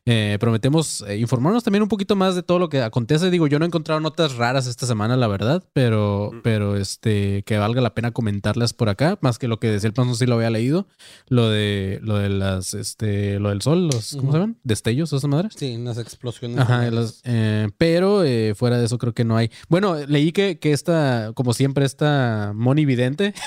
Eh, 0.05 0.35
prometemos 0.37 1.01
eh, 1.07 1.15
informarnos 1.15 1.63
también 1.63 1.81
un 1.81 1.87
poquito 1.87 2.17
más 2.17 2.35
de 2.35 2.43
todo 2.43 2.59
lo 2.59 2.67
que 2.67 2.81
acontece. 2.81 3.29
Digo, 3.29 3.47
yo 3.47 3.57
no 3.57 3.63
he 3.63 3.69
encontrado 3.69 4.01
notas 4.01 4.35
raras 4.35 4.67
esta 4.67 4.85
semana, 4.85 5.15
la 5.15 5.27
verdad, 5.27 5.63
pero, 5.71 6.29
Mm. 6.33 6.41
pero 6.43 6.75
este, 6.75 7.43
que 7.43 7.57
valga 7.57 7.79
la 7.79 7.93
pena 7.95 8.11
comentarlas 8.11 8.73
por 8.73 8.89
acá, 8.89 9.17
más 9.21 9.39
que 9.39 9.47
lo 9.47 9.61
que 9.61 9.69
decía 9.69 9.87
el 9.87 9.93
Panzón 9.93 10.17
sí 10.17 10.25
lo 10.25 10.35
había 10.35 10.49
leído. 10.49 10.89
Lo 11.29 11.47
de, 11.49 12.01
lo 12.03 12.17
de 12.17 12.27
las, 12.27 12.73
este, 12.73 13.39
lo 13.39 13.47
del 13.47 13.61
sol, 13.61 13.87
los, 13.87 14.17
¿cómo 14.17 14.33
se 14.33 14.39
llaman? 14.39 14.57
Destellos, 14.65 15.13
esas 15.13 15.29
madres. 15.29 15.53
Sí, 15.55 15.73
unas 15.77 15.99
explosiones. 15.99 16.59
Ajá, 16.59 16.91
las- 16.91 17.21
eh, 17.23 17.69
pero 17.77 18.25
eh, 18.25 18.55
fuera 18.57 18.77
de 18.77 18.87
eso 18.87 18.97
creo 18.97 19.13
que 19.13 19.23
no 19.23 19.37
hay. 19.37 19.49
Bueno, 19.69 19.95
leí 20.05 20.33
que, 20.33 20.59
que 20.59 20.73
esta, 20.73 21.31
como 21.33 21.53
siempre, 21.53 21.85
esta 21.85 22.51
Moni 22.53 22.83
Vidente 22.83 23.33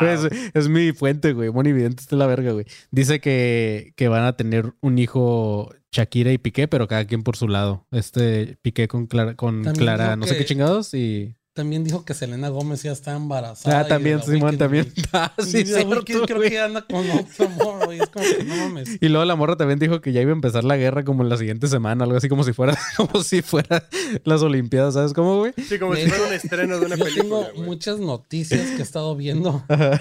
Wow. 0.00 0.06
es, 0.06 0.49
es 0.54 0.68
mi 0.68 0.92
fuente, 0.92 1.32
güey. 1.32 1.50
Moni 1.50 1.72
Vidente 1.72 2.02
está 2.02 2.16
la 2.16 2.26
verga, 2.26 2.52
güey. 2.52 2.66
Dice 2.90 3.20
que, 3.20 3.92
que 3.96 4.08
van 4.08 4.24
a 4.24 4.36
tener 4.36 4.72
un 4.80 4.98
hijo 4.98 5.72
Shakira 5.92 6.32
y 6.32 6.38
Piqué, 6.38 6.68
pero 6.68 6.86
cada 6.88 7.04
quien 7.04 7.22
por 7.22 7.36
su 7.36 7.48
lado. 7.48 7.86
Este 7.90 8.56
Piqué 8.62 8.88
con 8.88 9.06
Clara, 9.06 9.34
con 9.34 9.62
También 9.62 9.74
Clara 9.84 10.16
no 10.16 10.26
sé 10.26 10.36
qué 10.36 10.44
chingados 10.44 10.94
y... 10.94 11.36
También 11.52 11.82
dijo 11.82 12.04
que 12.04 12.14
Selena 12.14 12.48
Gómez 12.48 12.84
ya 12.84 12.92
está 12.92 13.14
embarazada. 13.16 13.80
Ah, 13.80 13.86
también, 13.86 14.22
Simón, 14.22 14.56
también. 14.56 14.90
Ah, 15.12 15.32
Y 15.36 15.42
sí, 15.42 15.64
Weeknd 15.74 16.24
creo 16.24 16.40
que 16.40 16.60
anda 16.60 16.82
con 16.82 17.04
otro 17.10 17.46
amor, 17.46 17.86
güey. 17.86 17.98
Es 17.98 18.08
como 18.08 18.24
que 18.24 18.44
no 18.44 18.54
mames. 18.54 18.96
Y 19.00 19.08
luego 19.08 19.24
la 19.24 19.34
morra 19.34 19.56
también 19.56 19.80
dijo 19.80 20.00
que 20.00 20.12
ya 20.12 20.22
iba 20.22 20.30
a 20.30 20.34
empezar 20.34 20.62
la 20.62 20.76
guerra 20.76 21.04
como 21.04 21.24
en 21.24 21.28
la 21.28 21.36
siguiente 21.36 21.66
semana, 21.66 22.04
algo 22.04 22.16
así 22.16 22.28
como 22.28 22.44
si 22.44 22.52
fuera, 22.52 22.78
como 22.96 23.24
si 23.24 23.42
fuera 23.42 23.84
las 24.24 24.42
Olimpiadas, 24.42 24.94
¿sabes 24.94 25.12
cómo, 25.12 25.38
güey? 25.38 25.52
Sí, 25.68 25.80
como 25.80 25.96
si 25.96 26.06
fuera 26.06 26.24
un 26.28 26.32
estreno 26.32 26.78
de 26.78 26.86
una 26.86 26.94
Yo 26.96 27.04
película, 27.04 27.22
tengo 27.24 27.52
güey. 27.52 27.62
muchas 27.68 27.98
noticias 27.98 28.70
que 28.70 28.76
he 28.78 28.82
estado 28.82 29.16
viendo 29.16 29.64
Ajá. 29.68 30.00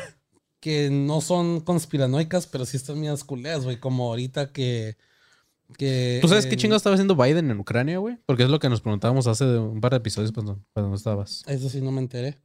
Que 0.59 0.89
no 0.89 1.21
son 1.21 1.61
conspiranoicas, 1.61 2.47
pero 2.47 2.65
sí 2.65 2.77
están 2.77 2.99
mías 2.99 3.23
culeas, 3.23 3.63
güey. 3.63 3.79
Como 3.79 4.07
ahorita 4.09 4.51
que. 4.51 4.97
que 5.77 6.19
¿Tú 6.21 6.27
sabes 6.27 6.45
qué 6.45 6.53
en- 6.53 6.59
chingados 6.59 6.81
estaba 6.81 6.95
haciendo 6.95 7.15
Biden 7.15 7.49
en 7.51 7.59
Ucrania, 7.59 7.97
güey? 7.99 8.17
Porque 8.25 8.43
es 8.43 8.49
lo 8.49 8.59
que 8.59 8.69
nos 8.69 8.81
preguntábamos 8.81 9.27
hace 9.27 9.45
un 9.45 9.79
par 9.81 9.91
de 9.91 9.97
episodios 9.97 10.31
cuando, 10.31 10.59
cuando 10.73 10.89
no 10.89 10.95
estabas. 10.95 11.43
Eso 11.47 11.69
sí 11.69 11.81
no 11.81 11.91
me 11.91 12.01
enteré. 12.01 12.37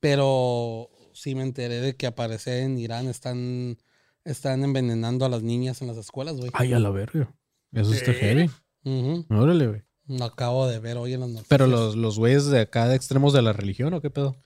Pero 0.00 0.90
sí 1.12 1.34
me 1.34 1.42
enteré 1.42 1.80
de 1.80 1.94
que 1.96 2.06
aparece 2.06 2.62
en 2.62 2.76
Irán 2.78 3.06
están, 3.06 3.78
están 4.24 4.64
envenenando 4.64 5.24
a 5.24 5.28
las 5.28 5.42
niñas 5.42 5.80
en 5.80 5.88
las 5.88 5.96
escuelas, 5.96 6.36
güey. 6.36 6.50
Ay, 6.54 6.72
a 6.72 6.78
la 6.78 6.90
verga. 6.90 7.32
Eso 7.72 7.92
está 7.94 8.12
heavy. 8.12 8.50
Ujú. 8.84 9.24
Órale, 9.30 9.66
güey. 9.68 9.82
Lo 10.08 10.24
acabo 10.24 10.66
de 10.66 10.80
ver 10.80 10.96
hoy 10.96 11.12
en 11.14 11.20
las 11.20 11.28
noticias. 11.28 11.48
Pero 11.48 11.68
los, 11.68 11.94
los 11.96 12.18
güeyes 12.18 12.46
de 12.46 12.60
acá 12.62 12.88
de 12.88 12.96
extremos 12.96 13.32
de 13.32 13.42
la 13.42 13.52
religión, 13.52 13.94
¿o 13.94 14.00
qué 14.00 14.10
pedo? 14.10 14.36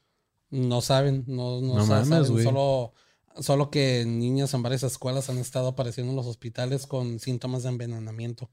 No 0.50 0.80
saben, 0.82 1.24
no, 1.26 1.60
no, 1.62 1.76
No 1.76 1.86
sa- 1.86 1.94
mames, 1.94 2.08
saben, 2.08 2.32
güey. 2.32 2.44
Solo, 2.44 2.92
solo 3.40 3.70
que 3.70 4.04
niñas 4.06 4.54
en 4.54 4.62
varias 4.62 4.82
escuelas 4.82 5.30
han 5.30 5.38
estado 5.38 5.68
apareciendo 5.68 6.12
en 6.12 6.16
los 6.16 6.26
hospitales 6.26 6.86
con 6.86 7.18
síntomas 7.18 7.62
de 7.62 7.70
envenenamiento. 7.70 8.50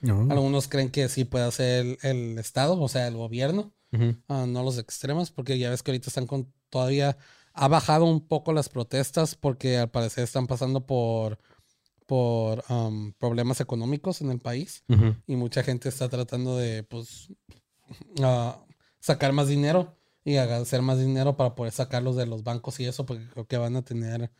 No. 0.00 0.28
Algunos 0.30 0.68
creen 0.68 0.90
que 0.90 1.08
sí 1.08 1.24
puede 1.24 1.50
ser 1.52 1.86
el, 1.86 1.98
el 2.02 2.38
Estado, 2.38 2.80
o 2.80 2.88
sea, 2.88 3.08
el 3.08 3.16
gobierno, 3.16 3.72
ah, 4.28 4.46
no 4.46 4.62
los 4.62 4.78
extremos, 4.78 5.30
porque 5.30 5.58
ya 5.58 5.70
ves 5.70 5.82
que 5.82 5.90
ahorita 5.90 6.08
están 6.08 6.26
con 6.26 6.52
todavía 6.70 7.16
ha 7.54 7.68
bajado 7.68 8.06
un 8.06 8.26
poco 8.26 8.52
las 8.52 8.68
protestas 8.68 9.34
porque 9.34 9.76
al 9.76 9.90
parecer 9.90 10.24
están 10.24 10.46
pasando 10.46 10.86
por 10.86 11.38
por 12.06 12.64
um, 12.68 13.12
problemas 13.12 13.60
económicos 13.60 14.20
en 14.20 14.30
el 14.30 14.38
país 14.38 14.84
y 15.26 15.36
mucha 15.36 15.62
gente 15.62 15.88
está 15.88 16.08
tratando 16.08 16.56
de 16.56 16.82
pues 16.82 17.28
ah, 18.22 18.58
sacar 19.00 19.32
más 19.32 19.48
dinero 19.48 19.96
y 20.24 20.36
hacer 20.36 20.82
más 20.82 20.98
dinero 20.98 21.36
para 21.36 21.54
poder 21.54 21.72
sacarlos 21.72 22.16
de 22.16 22.26
los 22.26 22.44
bancos 22.44 22.78
y 22.80 22.84
eso 22.86 23.04
porque 23.06 23.26
creo 23.28 23.46
que 23.46 23.56
van 23.56 23.76
a 23.76 23.82
tener 23.82 24.30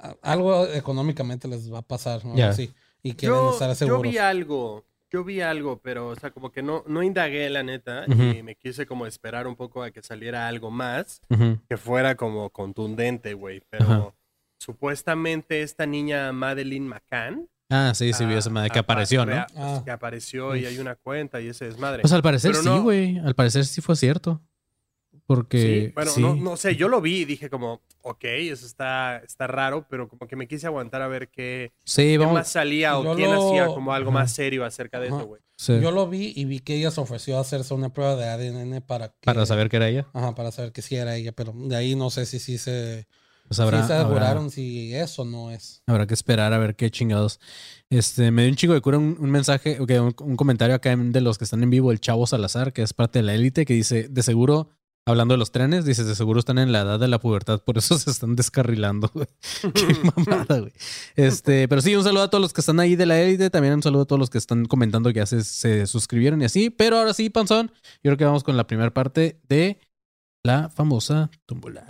ah, 0.00 0.14
algo 0.22 0.66
económicamente 0.68 1.48
les 1.48 1.72
va 1.72 1.78
a 1.78 1.82
pasar 1.82 2.24
¿no? 2.24 2.34
Así, 2.44 2.72
y 3.02 3.14
quieren 3.14 3.36
Yo, 3.38 3.50
estar 3.52 3.68
yo 3.70 3.74
seguros. 3.74 4.02
vi 4.12 4.18
algo, 4.18 4.84
yo 5.10 5.24
vi 5.24 5.40
algo, 5.40 5.80
pero, 5.82 6.08
o 6.08 6.14
sea, 6.16 6.30
como 6.30 6.52
que 6.52 6.62
no, 6.62 6.84
no 6.86 7.02
indagué, 7.02 7.50
la 7.50 7.62
neta, 7.62 8.04
y 8.06 8.42
me 8.42 8.54
quise 8.54 8.86
como 8.86 9.06
esperar 9.06 9.46
un 9.48 9.56
poco 9.56 9.82
a 9.82 9.90
que 9.90 10.02
saliera 10.02 10.46
algo 10.48 10.70
más 10.70 11.20
que 11.68 11.76
fuera 11.76 12.14
como 12.14 12.48
contundente, 12.50 13.34
güey. 13.34 13.60
Pero 13.68 14.14
supuestamente 14.58 15.62
esta 15.62 15.84
niña 15.86 16.32
Madeline 16.32 16.86
McCann. 16.88 17.48
Ah, 17.68 17.92
sí, 17.94 18.12
sí, 18.12 18.24
vi 18.24 18.34
ah, 18.34 18.38
esa 18.38 18.50
madre 18.50 18.70
que 18.70 18.78
apa- 18.78 18.92
apareció, 18.92 19.24
¿no? 19.26 19.32
rea- 19.32 19.46
Ah. 19.56 19.82
Que 19.84 19.90
apareció 19.90 20.54
y 20.56 20.64
hay 20.66 20.78
una 20.78 20.94
cuenta 20.94 21.40
y 21.40 21.48
ese 21.48 21.64
desmadre. 21.66 22.02
Pues 22.02 22.12
al 22.12 22.22
parecer 22.22 22.52
Pero 22.52 22.62
sí, 22.62 22.68
no- 22.68 22.82
güey. 22.82 23.18
Al 23.18 23.34
parecer 23.34 23.64
sí 23.64 23.80
fue 23.80 23.96
cierto. 23.96 24.40
Porque. 25.26 25.86
Sí, 25.86 25.92
bueno, 25.94 26.10
sí. 26.10 26.20
no, 26.20 26.34
no 26.34 26.56
sé, 26.56 26.76
yo 26.76 26.88
lo 26.88 27.00
vi 27.00 27.18
y 27.20 27.24
dije 27.24 27.48
como, 27.48 27.80
ok, 28.02 28.24
eso 28.24 28.66
está, 28.66 29.18
está 29.18 29.46
raro, 29.46 29.86
pero 29.88 30.08
como 30.08 30.26
que 30.26 30.36
me 30.36 30.48
quise 30.48 30.66
aguantar 30.66 31.00
a 31.02 31.08
ver 31.08 31.28
qué, 31.30 31.72
Sí, 31.84 32.02
qué 32.02 32.18
vamos. 32.18 32.34
más 32.34 32.48
salía 32.48 32.98
o 32.98 33.14
quién 33.14 33.30
lo- 33.30 33.48
hacía 33.48 33.66
como 33.66 33.92
algo 33.94 34.10
Ajá. 34.10 34.20
más 34.20 34.32
serio 34.32 34.64
acerca 34.64 34.98
de 35.00 35.08
Ajá. 35.08 35.16
eso, 35.18 35.26
güey. 35.26 35.40
sí, 35.56 35.78
Yo 35.80 35.90
lo 35.92 36.08
vi 36.08 36.32
y 36.34 36.44
vi 36.44 36.58
que 36.60 36.74
ella 36.76 36.90
se 36.90 37.00
ofreció 37.00 37.38
a 37.38 37.40
hacerse 37.40 37.72
una 37.72 37.92
prueba 37.92 38.16
de 38.16 38.24
ADN 38.28 38.80
para 38.82 39.08
que, 39.08 39.14
Para 39.24 39.46
saber 39.46 39.68
que 39.68 39.76
era 39.76 39.88
ella. 39.88 40.06
Ajá, 40.12 40.34
para 40.34 40.50
saber 40.50 40.72
que 40.72 40.82
sí 40.82 40.96
era 40.96 41.14
ella, 41.16 41.32
pero 41.32 41.52
de 41.54 41.76
ahí 41.76 41.94
no 41.94 42.10
sé 42.10 42.26
si 42.26 42.38
sí 42.40 42.58
se, 42.58 43.06
Pues 43.46 43.60
habrá, 43.60 43.80
sí 43.82 43.86
se 43.86 43.92
habrá- 43.94 44.04
aseguraron 44.06 44.50
si 44.50 44.92
eso 44.94 45.24
no 45.24 45.50
es. 45.52 45.82
habrá 45.86 46.06
que 46.06 46.14
esperar 46.14 46.52
a 46.52 46.58
ver 46.58 46.74
qué 46.74 46.90
chingados. 46.90 47.38
Este, 47.90 48.30
me 48.32 48.42
dio 48.42 48.50
un 48.50 48.56
chingo 48.56 48.74
de 48.74 48.80
cura 48.80 48.98
un, 48.98 49.16
un 49.20 49.30
mensaje, 49.30 49.78
ok, 49.80 49.90
un, 50.00 50.14
un 50.26 50.36
comentario 50.36 50.74
acá 50.74 50.94
de 50.96 51.20
los 51.20 51.38
que 51.38 51.44
están 51.44 51.62
en 51.62 51.70
vivo, 51.70 51.92
el 51.92 52.00
Chavo 52.00 52.26
Salazar, 52.26 52.72
que 52.72 52.82
es 52.82 52.92
parte 52.92 53.20
de 53.20 53.22
la 53.24 53.34
élite, 53.34 53.64
que 53.64 53.74
dice, 53.74 54.08
de 54.08 54.22
seguro, 54.22 54.70
hablando 55.06 55.34
de 55.34 55.38
los 55.38 55.52
trenes, 55.52 55.84
dice, 55.84 56.04
de 56.04 56.14
seguro 56.14 56.38
están 56.38 56.58
en 56.58 56.72
la 56.72 56.80
edad 56.82 57.00
de 57.00 57.08
la 57.08 57.18
pubertad, 57.18 57.60
por 57.60 57.78
eso 57.78 57.98
se 57.98 58.10
están 58.10 58.36
descarrilando, 58.36 59.10
güey. 59.12 59.26
Qué 59.74 59.96
mamada, 60.16 60.60
güey. 60.60 60.72
Este, 61.16 61.68
pero 61.68 61.80
sí, 61.80 61.94
un 61.96 62.04
saludo 62.04 62.22
a 62.22 62.30
todos 62.30 62.42
los 62.42 62.52
que 62.52 62.60
están 62.60 62.80
ahí 62.80 62.96
de 62.96 63.06
la 63.06 63.20
élite, 63.20 63.50
también 63.50 63.74
un 63.74 63.82
saludo 63.82 64.02
a 64.02 64.06
todos 64.06 64.20
los 64.20 64.30
que 64.30 64.38
están 64.38 64.64
comentando 64.66 65.12
que 65.12 65.18
ya 65.20 65.26
se, 65.26 65.44
se 65.44 65.86
suscribieron 65.86 66.42
y 66.42 66.44
así, 66.46 66.70
pero 66.70 66.98
ahora 66.98 67.14
sí, 67.14 67.30
Panzón, 67.30 67.72
yo 68.02 68.10
creo 68.10 68.16
que 68.16 68.24
vamos 68.24 68.44
con 68.44 68.56
la 68.56 68.66
primera 68.66 68.92
parte 68.92 69.40
de 69.48 69.78
la 70.44 70.68
famosa 70.70 71.30
tómbola. 71.46 71.86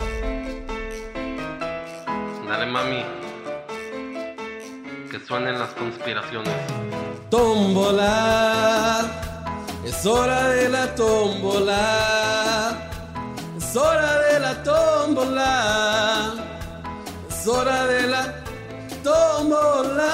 Dale 2.47 2.65
mami. 2.71 3.03
Que 5.09 5.19
suenen 5.19 5.57
las 5.57 5.71
conspiraciones. 5.73 6.53
Tómbola, 7.31 9.01
es 9.83 10.05
hora 10.05 10.49
de 10.49 10.69
la 10.69 10.93
tómbola, 10.93 12.42
es 13.73 13.77
hora 13.77 14.19
de 14.21 14.39
la 14.39 14.63
tómbola, 14.63 16.35
es 17.27 17.47
hora 17.47 17.87
de 17.87 18.07
la 18.07 18.43
tómbola. 19.03 20.11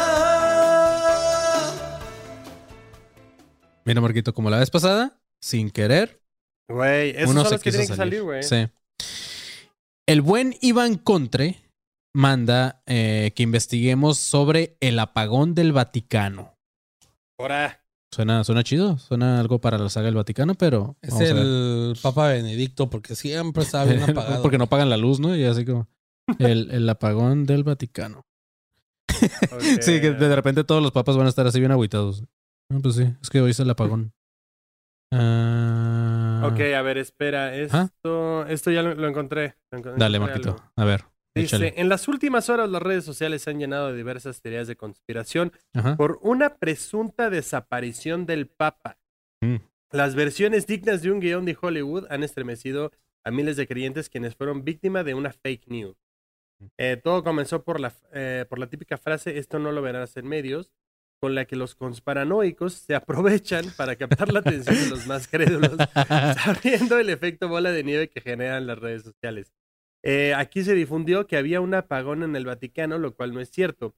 Mira, 3.83 3.99
Marquito, 3.99 4.33
como 4.33 4.49
la 4.49 4.59
vez 4.59 4.69
pasada, 4.71 5.19
sin 5.41 5.71
querer, 5.71 6.21
Güey, 6.69 7.09
esos 7.09 7.31
uno 7.31 7.41
son 7.41 7.49
se 7.49 7.55
los 7.55 7.61
que 7.63 7.71
quiso 7.71 7.79
tienen 7.79 7.87
que 7.89 7.97
salir. 7.97 8.19
salir, 8.19 8.23
güey. 8.23 8.43
Sí. 8.43 8.69
El 10.07 10.21
buen 10.21 10.55
Iván 10.61 10.95
Contre 10.95 11.59
manda 12.15 12.81
eh, 12.85 13.33
que 13.35 13.43
investiguemos 13.43 14.17
sobre 14.19 14.77
el 14.79 14.99
apagón 14.99 15.53
del 15.53 15.73
Vaticano. 15.73 16.55
Ahora, 17.37 17.78
Suena, 18.11 18.43
suena 18.43 18.63
chido, 18.63 18.97
suena 18.97 19.39
algo 19.39 19.59
para 19.59 19.77
la 19.77 19.89
saga 19.89 20.07
del 20.07 20.15
Vaticano, 20.15 20.55
pero 20.55 20.97
Es 21.01 21.19
el 21.19 21.95
Papa 22.01 22.29
Benedicto 22.29 22.89
porque 22.89 23.15
siempre 23.15 23.63
está 23.63 23.83
bien 23.85 24.01
apagado. 24.09 24.41
porque 24.41 24.57
no 24.57 24.67
pagan 24.67 24.89
la 24.89 24.97
luz, 24.97 25.19
¿no? 25.19 25.35
Y 25.35 25.43
así 25.45 25.63
como 25.65 25.87
el, 26.39 26.71
el 26.71 26.89
apagón 26.89 27.45
del 27.45 27.63
Vaticano. 27.63 28.25
Sí, 29.81 29.99
que 30.01 30.11
de 30.11 30.35
repente 30.35 30.63
todos 30.63 30.81
los 30.81 30.91
papas 30.91 31.17
van 31.17 31.25
a 31.27 31.29
estar 31.29 31.45
así 31.45 31.59
bien 31.59 31.71
agüitados. 31.71 32.23
No, 32.71 32.81
pues 32.81 32.95
sí, 32.95 33.03
es 33.21 33.29
que 33.29 33.41
hoy 33.41 33.51
es 33.51 33.59
el 33.59 33.69
apagón. 33.69 34.13
Ah, 35.11 36.43
Ok, 36.45 36.59
a 36.75 36.81
ver, 36.81 36.97
espera. 36.97 37.55
Esto, 37.55 38.45
esto 38.47 38.71
ya 38.71 38.81
lo, 38.81 38.95
lo 38.95 39.07
encontré. 39.07 39.55
Lo 39.71 39.95
Dale, 39.97 40.19
Marquito. 40.19 40.49
algo. 40.51 40.63
A 40.75 40.85
ver. 40.85 41.05
Dice, 41.41 41.55
échale. 41.55 41.73
en 41.77 41.89
las 41.89 42.07
últimas 42.07 42.49
horas 42.49 42.69
las 42.69 42.81
redes 42.81 43.03
sociales 43.03 43.41
se 43.41 43.49
han 43.49 43.59
llenado 43.59 43.91
de 43.91 43.97
diversas 43.97 44.41
teorías 44.41 44.67
de 44.67 44.75
conspiración 44.75 45.51
Ajá. 45.73 45.95
por 45.97 46.19
una 46.21 46.55
presunta 46.55 47.29
desaparición 47.29 48.25
del 48.25 48.47
Papa. 48.47 48.97
Mm. 49.41 49.57
Las 49.91 50.15
versiones 50.15 50.67
dignas 50.67 51.01
de 51.01 51.11
un 51.11 51.19
guion 51.19 51.45
de 51.45 51.57
Hollywood 51.59 52.05
han 52.09 52.23
estremecido 52.23 52.91
a 53.23 53.31
miles 53.31 53.57
de 53.57 53.67
creyentes 53.67 54.09
quienes 54.09 54.35
fueron 54.35 54.63
víctimas 54.63 55.05
de 55.05 55.13
una 55.13 55.31
fake 55.33 55.67
news. 55.67 55.97
Eh, 56.77 56.99
todo 57.01 57.23
comenzó 57.23 57.63
por 57.63 57.79
la, 57.79 57.93
eh, 58.11 58.45
por 58.49 58.59
la 58.59 58.67
típica 58.67 58.97
frase, 58.97 59.37
esto 59.37 59.59
no 59.59 59.71
lo 59.71 59.81
verás 59.81 60.17
en 60.17 60.27
medios, 60.27 60.71
con 61.21 61.35
la 61.35 61.45
que 61.45 61.55
los 61.55 61.75
conspiranoicos 61.75 62.73
se 62.73 62.95
aprovechan 62.95 63.65
para 63.77 63.95
captar 63.95 64.31
la 64.31 64.39
atención 64.39 64.75
de 64.75 64.89
los 64.89 65.07
más 65.07 65.27
crédulos, 65.27 65.77
sabiendo 66.43 66.97
el 66.97 67.09
efecto 67.09 67.47
bola 67.47 67.71
de 67.71 67.83
nieve 67.83 68.09
que 68.09 68.21
generan 68.21 68.67
las 68.67 68.79
redes 68.79 69.03
sociales. 69.03 69.53
Eh, 70.03 70.33
aquí 70.35 70.63
se 70.63 70.75
difundió 70.75 71.27
que 71.27 71.37
había 71.37 71.61
un 71.61 71.73
apagón 71.73 72.23
en 72.23 72.35
el 72.35 72.45
Vaticano, 72.45 72.97
lo 72.97 73.15
cual 73.15 73.33
no 73.33 73.41
es 73.41 73.49
cierto. 73.49 73.95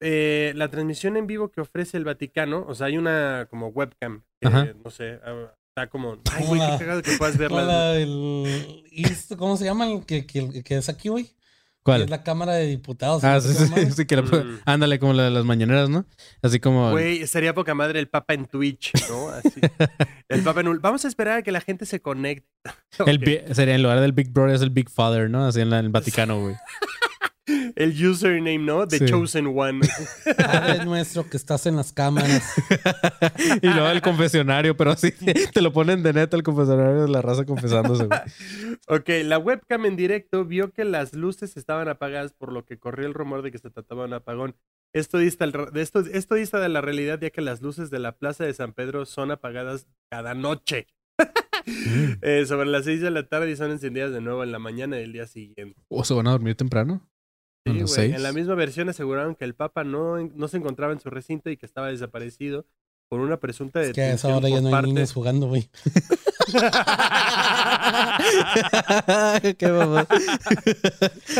Eh, 0.00 0.52
la 0.56 0.68
transmisión 0.68 1.16
en 1.16 1.26
vivo 1.26 1.50
que 1.50 1.60
ofrece 1.60 1.96
el 1.96 2.04
Vaticano, 2.04 2.64
o 2.66 2.74
sea, 2.74 2.88
hay 2.88 2.98
una 2.98 3.46
como 3.48 3.68
webcam, 3.68 4.22
que, 4.40 4.48
no 4.50 4.90
sé, 4.90 5.20
ah, 5.24 5.54
está 5.68 5.88
como, 5.88 6.18
ay, 6.32 6.46
güey, 6.46 6.60
qué 6.60 6.78
cagado 6.78 7.02
que 7.02 7.16
puedas 7.16 7.38
verla. 7.38 7.62
Hola, 7.62 7.96
el, 7.96 8.86
¿Cómo 9.38 9.56
se 9.56 9.64
llama 9.64 9.90
el 9.90 10.04
que, 10.04 10.26
que, 10.26 10.62
que 10.62 10.76
es 10.76 10.88
aquí, 10.88 11.08
güey? 11.08 11.30
¿Cuál? 11.84 12.02
Es 12.02 12.10
la 12.10 12.22
Cámara 12.22 12.54
de 12.54 12.66
Diputados. 12.66 13.22
Ah, 13.24 13.40
sí, 13.42 13.52
¿Se 13.52 13.66
sí, 13.68 13.92
sí, 13.92 14.06
que 14.06 14.16
la- 14.16 14.22
Mm. 14.22 14.60
ándale 14.64 14.98
como 14.98 15.12
la 15.12 15.24
de 15.24 15.30
las 15.30 15.44
mañaneras, 15.44 15.90
¿no? 15.90 16.06
Así 16.42 16.58
como... 16.58 16.90
Güey, 16.90 17.20
estaría 17.22 17.54
poca 17.54 17.74
madre 17.74 18.00
el 18.00 18.08
Papa 18.08 18.32
en 18.34 18.46
Twitch, 18.46 18.92
¿no? 19.10 19.28
Así. 19.28 19.60
El 20.30 20.42
Papa 20.42 20.60
en 20.62 20.68
un- 20.68 20.80
Vamos 20.80 21.04
a 21.04 21.08
esperar 21.08 21.38
a 21.38 21.42
que 21.42 21.52
la 21.52 21.60
gente 21.60 21.84
se 21.84 22.00
conecte. 22.00 22.48
El 23.06 23.20
sería 23.54 23.74
en 23.74 23.82
lugar 23.82 24.00
del 24.00 24.12
Big 24.12 24.30
Brother 24.32 24.54
es 24.56 24.62
el 24.62 24.70
Big 24.70 24.88
Father, 24.88 25.28
¿no? 25.28 25.46
Así 25.46 25.60
en, 25.60 25.68
la- 25.70 25.78
en 25.78 25.84
el 25.86 25.90
Vaticano, 25.92 26.40
güey. 26.40 26.54
El 27.46 28.06
username, 28.06 28.58
¿no? 28.58 28.86
The 28.88 28.98
Sí. 28.98 29.06
Chosen 29.06 29.46
One. 29.46 29.80
Padre 30.36 30.84
nuestro 30.84 31.28
que 31.28 31.36
estás 31.36 31.66
en 31.66 31.76
las 31.76 31.92
cámaras. 31.92 32.54
y 33.62 33.66
luego 33.66 33.88
el 33.88 34.00
confesionario, 34.00 34.76
pero 34.76 34.92
así 34.92 35.12
te 35.12 35.60
lo 35.60 35.72
ponen 35.72 36.02
de 36.02 36.12
neta 36.12 36.36
el 36.36 36.42
confesionario 36.42 37.02
de 37.02 37.08
la 37.08 37.20
raza 37.22 37.44
confesándose, 37.44 38.08
ok, 38.88 39.08
la 39.24 39.38
webcam 39.38 39.84
en 39.86 39.96
directo 39.96 40.44
vio 40.44 40.72
que 40.72 40.84
las 40.84 41.14
luces 41.14 41.56
estaban 41.56 41.88
apagadas, 41.88 42.32
por 42.32 42.52
lo 42.52 42.64
que 42.64 42.78
corrió 42.78 43.06
el 43.06 43.14
rumor 43.14 43.42
de 43.42 43.50
que 43.50 43.58
se 43.58 43.70
trataba 43.70 44.02
de 44.02 44.08
un 44.08 44.14
apagón. 44.14 44.56
Esto 44.94 45.18
dista, 45.18 45.46
esto, 45.74 46.00
esto 46.00 46.34
dista 46.36 46.60
de 46.60 46.68
la 46.68 46.80
realidad, 46.80 47.20
ya 47.20 47.30
que 47.30 47.40
las 47.40 47.60
luces 47.60 47.90
de 47.90 47.98
la 47.98 48.16
Plaza 48.16 48.44
de 48.44 48.54
San 48.54 48.72
Pedro 48.72 49.04
son 49.06 49.30
apagadas 49.32 49.86
cada 50.10 50.34
noche. 50.34 50.86
Eh, 52.20 52.44
sobre 52.46 52.68
las 52.68 52.84
6 52.84 53.00
de 53.00 53.10
la 53.10 53.26
tarde 53.26 53.50
y 53.50 53.56
son 53.56 53.70
encendidas 53.70 54.12
de 54.12 54.20
nuevo 54.20 54.44
en 54.44 54.52
la 54.52 54.58
mañana 54.58 54.96
del 54.96 55.12
día 55.12 55.26
siguiente. 55.26 55.80
¿O 55.88 56.04
se 56.04 56.12
van 56.12 56.26
a 56.26 56.32
dormir 56.32 56.56
temprano? 56.56 57.00
¿A 57.66 57.72
Sí, 57.72 57.82
seis? 57.86 58.14
En 58.14 58.22
la 58.22 58.32
misma 58.32 58.54
versión 58.54 58.88
aseguraron 58.90 59.34
que 59.34 59.44
el 59.44 59.54
Papa 59.54 59.84
no, 59.84 60.18
no 60.18 60.48
se 60.48 60.56
encontraba 60.58 60.92
en 60.92 61.00
su 61.00 61.08
recinto 61.10 61.50
y 61.50 61.56
que 61.56 61.66
estaba 61.66 61.88
desaparecido 61.88 62.66
por 63.08 63.20
una 63.20 63.38
presunta 63.38 63.82
Es 63.82 63.92
que 63.92 64.00
a 64.02 64.12
esa 64.14 64.28
detención 64.28 64.36
hora 64.36 64.48
ya 64.48 64.54
por 64.56 64.62
no 64.62 64.68
hay 64.68 64.72
parte- 64.72 64.86
niños 64.88 65.12
jugando, 65.12 65.46
güey. 65.48 65.68
Qué 69.58 69.68
mamá. 69.68 70.06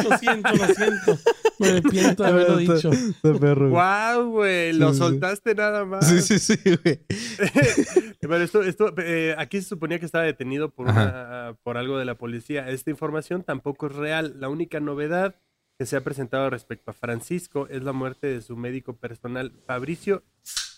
Lo 0.09 0.19
siento, 0.19 0.51
lo 0.55 0.67
siento. 0.75 1.19
Me 1.59 1.69
arrepiento 1.69 2.23
de 2.23 2.29
haberlo 2.29 2.57
dicho. 2.59 2.91
De 2.91 3.35
perro. 3.39 3.61
güey. 3.61 3.71
¡Guau, 3.71 4.31
güey! 4.31 4.73
Sí, 4.73 4.79
Lo 4.79 4.93
sí. 4.93 4.99
soltaste 4.99 5.55
nada 5.55 5.85
más. 5.85 6.07
Sí, 6.07 6.21
sí, 6.21 6.39
sí, 6.39 6.57
güey. 6.83 7.01
Pero 8.21 8.37
esto, 8.39 8.63
esto 8.63 8.95
eh, 8.99 9.35
aquí 9.39 9.61
se 9.61 9.69
suponía 9.69 9.99
que 9.99 10.07
estaba 10.07 10.25
detenido 10.25 10.71
por, 10.71 10.89
una- 10.89 11.57
por 11.63 11.77
algo 11.77 11.99
de 11.99 12.05
la 12.05 12.17
policía. 12.17 12.69
Esta 12.69 12.91
información 12.91 13.43
tampoco 13.43 13.87
es 13.87 13.95
real. 13.95 14.35
La 14.39 14.49
única 14.49 14.81
novedad 14.81 15.37
que 15.79 15.87
se 15.87 15.97
ha 15.97 16.01
presentado 16.03 16.51
respecto 16.51 16.91
a 16.91 16.95
Francisco 16.95 17.67
es 17.69 17.83
la 17.83 17.93
muerte 17.93 18.29
de 18.29 18.43
su 18.43 18.57
médico 18.57 18.97
personal, 18.97 19.53
Fabricio 19.67 20.23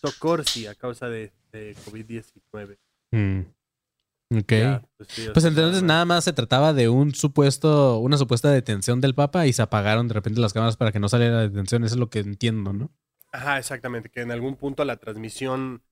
Tocorsi, 0.00 0.66
a 0.66 0.74
causa 0.74 1.08
de, 1.08 1.32
de 1.52 1.76
COVID-19. 1.84 2.78
Mm. 3.12 3.40
Ok. 4.38 4.52
Ya, 4.52 4.82
pues, 4.96 5.08
sí, 5.10 5.28
Pues 5.32 5.44
entonces 5.44 5.82
nada 5.82 6.04
más 6.04 6.24
se 6.24 6.32
trataba 6.32 6.72
de 6.72 6.88
un 6.88 7.14
supuesto, 7.14 7.98
una 7.98 8.16
supuesta 8.16 8.50
detención 8.50 9.00
del 9.00 9.14
Papa 9.14 9.46
y 9.46 9.52
se 9.52 9.62
apagaron 9.62 10.08
de 10.08 10.14
repente 10.14 10.40
las 10.40 10.52
cámaras 10.52 10.76
para 10.76 10.92
que 10.92 10.98
no 10.98 11.08
saliera 11.08 11.36
la 11.36 11.42
detención. 11.42 11.84
Eso 11.84 11.94
es 11.94 12.00
lo 12.00 12.10
que 12.10 12.20
entiendo, 12.20 12.72
¿no? 12.72 12.90
Ajá, 13.32 13.58
exactamente. 13.58 14.08
Que 14.08 14.22
en 14.22 14.32
algún 14.32 14.56
punto 14.56 14.84
la 14.84 14.96
transmisión 14.96 15.82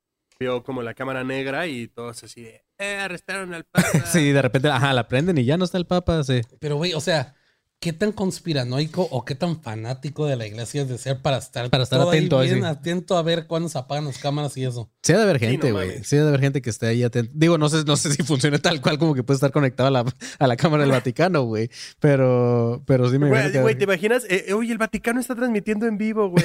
vio 0.40 0.64
como 0.64 0.82
la 0.82 0.94
cámara 0.94 1.22
negra 1.22 1.66
y 1.68 1.86
todos 1.86 2.24
así 2.24 2.42
de, 2.42 2.64
eh, 2.78 2.96
arrestaron 2.96 3.54
al 3.54 3.64
Papa. 3.64 3.86
Sí, 4.06 4.32
de 4.32 4.42
repente, 4.42 4.68
ajá, 4.68 4.92
la 4.92 5.06
prenden 5.06 5.38
y 5.38 5.44
ya 5.44 5.56
no 5.56 5.64
está 5.64 5.78
el 5.78 5.86
Papa. 5.86 6.24
Sí. 6.24 6.40
Pero, 6.58 6.76
güey, 6.76 6.94
o 6.94 7.00
sea, 7.00 7.36
¿qué 7.80 7.92
tan 7.92 8.12
conspiranoico 8.12 9.02
o 9.10 9.24
qué 9.26 9.34
tan 9.34 9.60
fanático 9.60 10.26
de 10.26 10.36
la 10.36 10.46
iglesia 10.46 10.82
es 10.82 10.88
de 10.88 10.96
ser 10.96 11.20
para 11.20 11.36
estar, 11.36 11.68
Para 11.68 11.82
estar 11.82 11.98
todo 12.00 12.10
ahí 12.10 12.18
atento, 12.18 12.40
bien 12.40 12.64
atento 12.64 13.16
a 13.18 13.22
ver 13.22 13.46
cuándo 13.46 13.68
se 13.68 13.76
apagan 13.76 14.06
las 14.06 14.16
cámaras 14.18 14.56
y 14.56 14.64
eso? 14.64 14.90
Sí, 15.02 15.12
ha 15.12 15.18
de 15.18 15.22
haber 15.24 15.38
gente, 15.38 15.68
no 15.68 15.74
güey. 15.74 16.02
Sí, 16.02 16.16
ha 16.16 16.22
de 16.22 16.28
haber 16.28 16.40
gente 16.40 16.62
que 16.62 16.70
esté 16.70 16.86
ahí 16.86 17.02
atento. 17.02 17.30
Digo, 17.34 17.58
no 17.58 17.68
sé, 17.68 17.84
no 17.84 17.96
sé 17.98 18.10
si 18.14 18.22
funciona 18.22 18.58
tal 18.58 18.80
cual 18.80 18.98
como 18.98 19.14
que 19.14 19.22
puede 19.22 19.36
estar 19.36 19.50
conectado 19.52 19.88
a 19.88 19.90
la, 19.90 20.04
a 20.38 20.46
la 20.46 20.56
cámara 20.56 20.82
del 20.84 20.92
Vaticano, 20.92 21.42
güey. 21.42 21.68
Pero, 22.00 22.82
pero 22.86 23.10
sí 23.10 23.18
me 23.18 23.28
Güey, 23.28 23.52
güey, 23.60 23.74
¿te 23.76 23.84
imaginas? 23.84 24.24
Eh, 24.30 24.46
eh, 24.48 24.52
oye, 24.54 24.72
el 24.72 24.78
Vaticano 24.78 25.20
está 25.20 25.34
transmitiendo 25.34 25.86
en 25.86 25.98
vivo, 25.98 26.30
güey. 26.30 26.44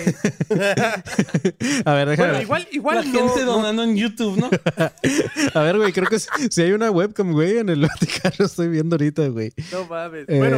A 1.86 1.94
ver, 1.94 2.10
déjame. 2.10 2.30
bueno, 2.32 2.42
igual, 2.42 2.68
igual 2.72 2.96
la 2.98 3.04
no, 3.04 3.28
gente 3.30 3.46
no- 3.46 3.54
donando 3.54 3.84
en 3.84 3.96
YouTube, 3.96 4.38
¿no? 4.38 4.50
A 5.54 5.62
ver, 5.62 5.78
güey, 5.78 5.94
creo 5.94 6.08
que 6.10 6.20
si 6.20 6.62
hay 6.62 6.72
una 6.74 6.92
webcam, 6.92 7.32
güey, 7.32 7.60
en 7.60 7.70
el 7.70 7.82
Vaticano 7.82 8.36
estoy 8.46 8.68
viendo 8.68 8.96
ahorita, 8.96 9.28
güey. 9.30 9.54
No 9.72 9.86
mames. 9.86 10.26
Bueno, 10.28 10.58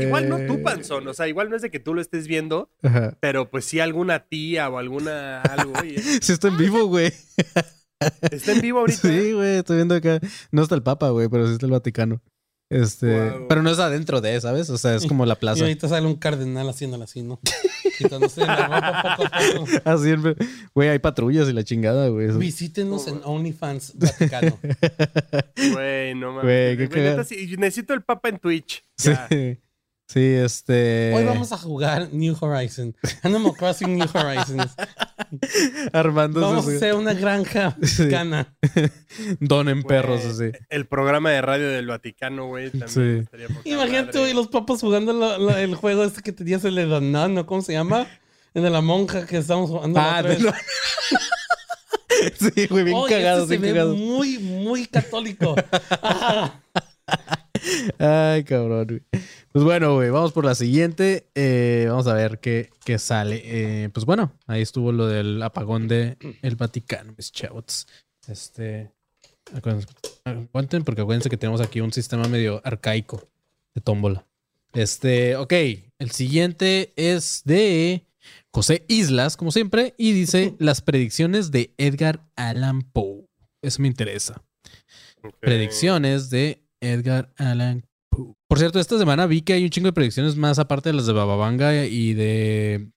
Eh, 0.00 0.06
igual, 0.06 0.28
no 0.28 0.38
tú, 0.46 0.62
Panzón. 0.62 1.06
O 1.08 1.14
sea, 1.14 1.28
igual 1.28 1.50
no 1.50 1.56
es 1.56 1.62
de 1.62 1.70
que 1.70 1.80
tú 1.80 1.94
lo 1.94 2.00
estés 2.00 2.26
viendo, 2.26 2.70
Ajá. 2.82 3.16
pero 3.20 3.50
pues 3.50 3.64
sí 3.64 3.80
alguna 3.80 4.20
tía 4.26 4.68
o 4.68 4.78
alguna 4.78 5.42
algo. 5.42 5.72
y- 5.84 5.98
Sí 6.22 6.32
está 6.32 6.48
en 6.48 6.56
vivo, 6.56 6.86
güey. 6.86 7.12
está 8.30 8.52
en 8.52 8.60
vivo 8.60 8.80
ahorita. 8.80 9.00
Sí, 9.00 9.32
güey, 9.32 9.56
estoy 9.58 9.76
viendo 9.76 9.94
acá. 9.94 10.20
No 10.50 10.62
está 10.62 10.74
el 10.74 10.82
Papa, 10.82 11.10
güey, 11.10 11.28
pero 11.28 11.46
sí 11.46 11.54
está 11.54 11.66
el 11.66 11.72
Vaticano. 11.72 12.22
Este, 12.72 13.32
pero 13.48 13.64
no 13.64 13.70
es 13.70 13.80
adentro 13.80 14.20
de, 14.20 14.40
¿sabes? 14.40 14.70
O 14.70 14.78
sea, 14.78 14.94
es 14.94 15.04
como 15.04 15.26
la 15.26 15.34
Y 15.34 15.36
plaza. 15.38 15.62
ahorita 15.64 15.88
sale 15.88 16.06
un 16.06 16.14
cardenal 16.14 16.68
haciéndolo 16.68 17.02
así, 17.02 17.20
¿no? 17.20 17.40
Quitándose 17.98 18.42
la 18.46 18.56
ropa 18.68 19.16
poco 19.16 19.28
a 19.34 19.40
poco. 19.56 19.66
Así, 19.90 20.14
güey, 20.72 20.88
hay 20.88 21.00
patrullas 21.00 21.48
y 21.48 21.52
la 21.52 21.64
chingada, 21.64 22.06
güey. 22.10 22.28
Visítenos 22.38 23.08
en 23.08 23.22
OnlyFans 23.24 23.94
Vaticano. 23.98 24.56
Güey, 25.72 26.14
no 26.14 26.32
mames. 26.32 26.88
Güey, 26.88 27.56
necesito 27.56 27.92
el 27.92 28.02
Papa 28.02 28.28
en 28.28 28.38
Twitch. 28.38 28.84
Sí. 28.96 29.10
Ya. 29.10 29.26
Sí, 29.28 29.58
este. 30.18 31.12
Hoy 31.14 31.24
vamos 31.24 31.52
a 31.52 31.58
jugar 31.58 32.08
New 32.12 32.36
Horizon. 32.40 32.96
Animal 33.22 33.52
Crossing 33.58 33.96
New 33.96 34.08
Horizons. 34.12 34.72
Armando 35.92 36.40
Vamos 36.40 36.66
a 36.66 36.70
hacer 36.76 36.94
una 36.94 37.14
granja 37.14 37.76
Sí. 37.82 38.02
mexicana. 38.02 38.52
Donen 39.40 39.82
Güey, 39.82 39.88
perros, 39.88 40.24
así. 40.24 40.50
El 40.68 40.86
programa 40.86 41.30
de 41.30 41.40
radio 41.42 41.68
del 41.68 41.86
Vaticano, 41.86 42.46
güey. 42.46 42.70
También 42.70 43.28
Sí. 43.30 43.70
Imagínate, 43.70 44.18
güey, 44.18 44.32
los 44.34 44.48
papas 44.48 44.80
jugando 44.80 45.12
la- 45.12 45.38
la- 45.38 45.60
el 45.60 45.74
juego 45.74 46.02
este 46.04 46.22
que 46.22 46.32
tenías 46.32 46.64
el 46.64 46.74
de 46.74 46.86
Donan, 46.86 47.34
¿no? 47.34 47.46
¿Cómo 47.46 47.62
se 47.62 47.72
llama? 47.72 48.06
El 48.54 48.62
de 48.64 48.70
la 48.70 48.80
monja 48.80 49.26
que 49.26 49.36
estamos 49.38 49.70
jugando. 49.70 50.00
Ah, 50.00 50.22
no. 50.22 50.52
Sí, 52.38 52.66
güey, 52.66 52.84
bien 52.84 52.96
Oye, 52.96 53.14
cagado, 53.14 53.42
este 53.44 53.54
se 53.54 53.60
bien 53.60 53.72
ve 53.74 53.78
cagado. 53.78 53.94
muy, 53.96 54.38
muy 54.38 54.86
católico. 54.86 55.54
Ah, 56.02 56.60
Ay, 57.98 58.44
cabrón, 58.44 58.86
güey. 58.86 59.02
Pues 59.52 59.64
bueno, 59.64 59.94
güey, 59.94 60.10
vamos 60.10 60.32
por 60.32 60.44
la 60.44 60.54
siguiente. 60.54 61.26
Eh, 61.34 61.86
vamos 61.88 62.06
a 62.06 62.14
ver 62.14 62.38
qué, 62.38 62.70
qué 62.84 62.98
sale. 62.98 63.42
Eh, 63.44 63.88
pues 63.90 64.06
bueno, 64.06 64.32
ahí 64.46 64.62
estuvo 64.62 64.92
lo 64.92 65.06
del 65.06 65.42
apagón 65.42 65.88
de 65.88 66.16
el 66.42 66.56
Vaticano, 66.56 67.12
mis 67.16 67.32
chavos. 67.32 67.86
Este. 68.28 68.90
acuérdense- 69.52 69.88
Aguanten, 70.24 70.84
porque 70.84 71.02
acuérdense 71.02 71.28
que 71.30 71.36
tenemos 71.36 71.60
aquí 71.60 71.80
un 71.80 71.92
sistema 71.92 72.28
medio 72.28 72.60
arcaico 72.64 73.28
de 73.74 73.80
tómbola. 73.80 74.26
Este, 74.72 75.36
ok. 75.36 75.52
El 75.98 76.10
siguiente 76.12 76.92
es 76.96 77.42
de 77.44 78.06
José 78.52 78.84
Islas, 78.88 79.36
como 79.36 79.50
siempre, 79.50 79.94
y 79.98 80.12
dice 80.12 80.54
las 80.58 80.80
predicciones 80.80 81.50
de 81.50 81.74
Edgar 81.78 82.24
Allan 82.36 82.82
Poe. 82.82 83.26
Eso 83.62 83.82
me 83.82 83.88
interesa. 83.88 84.42
Predicciones 85.40 86.30
de 86.30 86.62
Edgar 86.80 87.32
Allan 87.36 87.84
Poe. 88.10 88.34
Por 88.48 88.58
cierto, 88.58 88.80
esta 88.80 88.98
semana 88.98 89.26
vi 89.26 89.42
que 89.42 89.52
hay 89.52 89.64
un 89.64 89.70
chingo 89.70 89.86
de 89.88 89.92
predicciones 89.92 90.36
más 90.36 90.58
aparte 90.58 90.88
de 90.90 90.94
las 90.94 91.06
de 91.06 91.12
Bababanga 91.12 91.84
y 91.86 92.14
de 92.14 92.90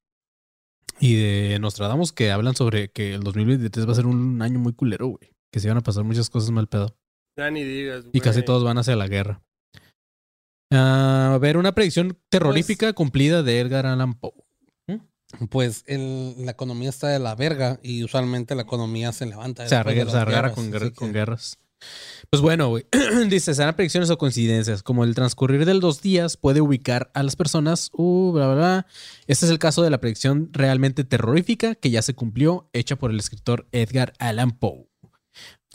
y 0.99 1.15
de 1.15 1.59
Nostradamus 1.59 2.11
que 2.13 2.31
hablan 2.31 2.55
sobre 2.55 2.89
que 2.89 3.13
el 3.15 3.21
2023 3.21 3.87
va 3.87 3.91
a 3.91 3.95
ser 3.95 4.05
un 4.05 4.41
año 4.41 4.59
muy 4.59 4.73
culero, 4.73 5.07
güey. 5.07 5.31
Que 5.51 5.59
se 5.59 5.67
van 5.67 5.77
a 5.77 5.81
pasar 5.81 6.03
muchas 6.03 6.29
cosas 6.29 6.51
mal 6.51 6.67
pedo. 6.67 6.95
Ya 7.37 7.49
ni 7.51 7.63
digas, 7.63 8.05
Y 8.13 8.19
casi 8.21 8.39
güey. 8.39 8.45
todos 8.45 8.63
van 8.63 8.77
hacia 8.77 8.95
la 8.95 9.07
guerra. 9.07 9.41
Ah, 10.71 11.33
a 11.35 11.37
ver, 11.39 11.57
una 11.57 11.73
predicción 11.73 12.17
terrorífica 12.29 12.93
cumplida 12.93 13.43
de 13.43 13.59
Edgar 13.59 13.85
Allan 13.85 14.13
Poe. 14.15 14.33
Pues 15.49 15.83
el- 15.87 16.45
la 16.45 16.51
economía 16.51 16.89
está 16.89 17.07
de 17.07 17.17
la 17.17 17.33
verga 17.33 17.79
y 17.81 18.03
usualmente 18.03 18.53
la 18.53 18.61
economía 18.61 19.11
se 19.11 19.25
levanta. 19.25 19.67
Se 19.67 19.75
arregla, 19.75 20.05
se 20.11 20.17
guerras, 20.25 20.53
con, 20.53 20.71
guerra- 20.71 20.85
así 20.87 20.95
con 20.95 21.07
que- 21.09 21.13
guerras. 21.13 21.57
Pues 22.29 22.41
bueno, 22.41 22.69
güey. 22.69 22.85
Dice, 23.29 23.53
serán 23.53 23.75
predicciones 23.75 24.09
o 24.09 24.17
coincidencias. 24.17 24.81
Como 24.83 25.03
el 25.03 25.13
transcurrir 25.13 25.65
de 25.65 25.73
los 25.75 26.01
días 26.01 26.35
puede 26.37 26.61
ubicar 26.61 27.11
a 27.13 27.21
las 27.23 27.35
personas. 27.35 27.89
Uh, 27.93 28.31
bla, 28.31 28.47
bla, 28.47 28.55
bla. 28.55 28.87
Este 29.27 29.45
es 29.45 29.51
el 29.51 29.59
caso 29.59 29.83
de 29.83 29.89
la 29.89 29.99
predicción 29.99 30.49
realmente 30.51 31.03
terrorífica 31.03 31.75
que 31.75 31.91
ya 31.91 32.01
se 32.01 32.15
cumplió, 32.15 32.69
hecha 32.73 32.95
por 32.95 33.11
el 33.11 33.19
escritor 33.19 33.67
Edgar 33.71 34.13
Allan 34.19 34.51
Poe. 34.51 34.87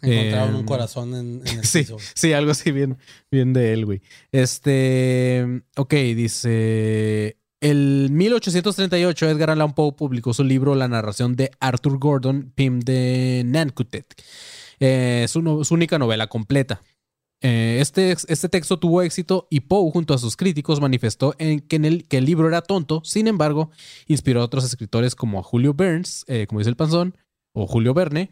Encontraron 0.01 0.55
un 0.55 0.61
Em, 0.61 0.67
corazón 0.67 1.15
en, 1.15 1.43
en 1.47 1.59
el 1.59 1.65
Sí, 1.67 1.81
piso. 1.81 1.97
sí, 2.15 2.33
algo 2.33 2.53
así 2.53 2.71
bien, 2.71 2.99
bien 3.31 3.53
de 3.53 3.73
él, 3.73 3.85
güey. 3.85 4.01
Este, 4.31 5.63
ok, 5.77 5.93
dice, 5.93 7.37
el 7.61 8.09
1838 8.13 9.29
Edgar 9.29 9.51
Allan 9.51 9.75
Poe 9.75 9.93
publicó 9.93 10.33
su 10.35 10.45
libro 10.45 10.75
La 10.77 10.87
narración 10.87 11.35
de 11.35 11.51
Arthur 11.59 11.99
Gordon 11.99 12.53
Pym 12.55 12.79
de 12.81 13.43
Nantucket. 13.45 14.07
Eh, 14.81 15.27
su, 15.29 15.41
única 15.71 15.99
novela 15.99 16.27
completa. 16.27 16.83
Eh, 17.41 17.79
este, 17.81 18.11
este 18.11 18.49
texto 18.49 18.79
tuvo 18.79 19.03
éxito 19.03 19.47
y 19.49 19.61
Poe, 19.61 19.91
junto 19.93 20.13
a 20.13 20.19
sus 20.19 20.37
críticos, 20.37 20.81
manifestó 20.81 21.35
en 21.39 21.61
que, 21.61 21.77
el, 21.77 22.09
que 22.09 22.19
el 22.19 22.25
libro 22.25 22.49
era 22.49 22.63
tonto. 22.63 23.03
Sin 23.05 23.29
embargo, 23.29 23.71
inspiró 24.07 24.41
a 24.41 24.45
otros 24.45 24.65
escritores 24.65 25.15
como 25.15 25.39
a 25.39 25.43
Julio 25.43 25.75
Burns, 25.75 26.25
eh, 26.29 26.47
como 26.49 26.61
dice 26.61 26.71
el 26.71 26.77
panzón, 26.77 27.17
o 27.53 27.67
Julio 27.67 27.95
Verne, 27.95 28.31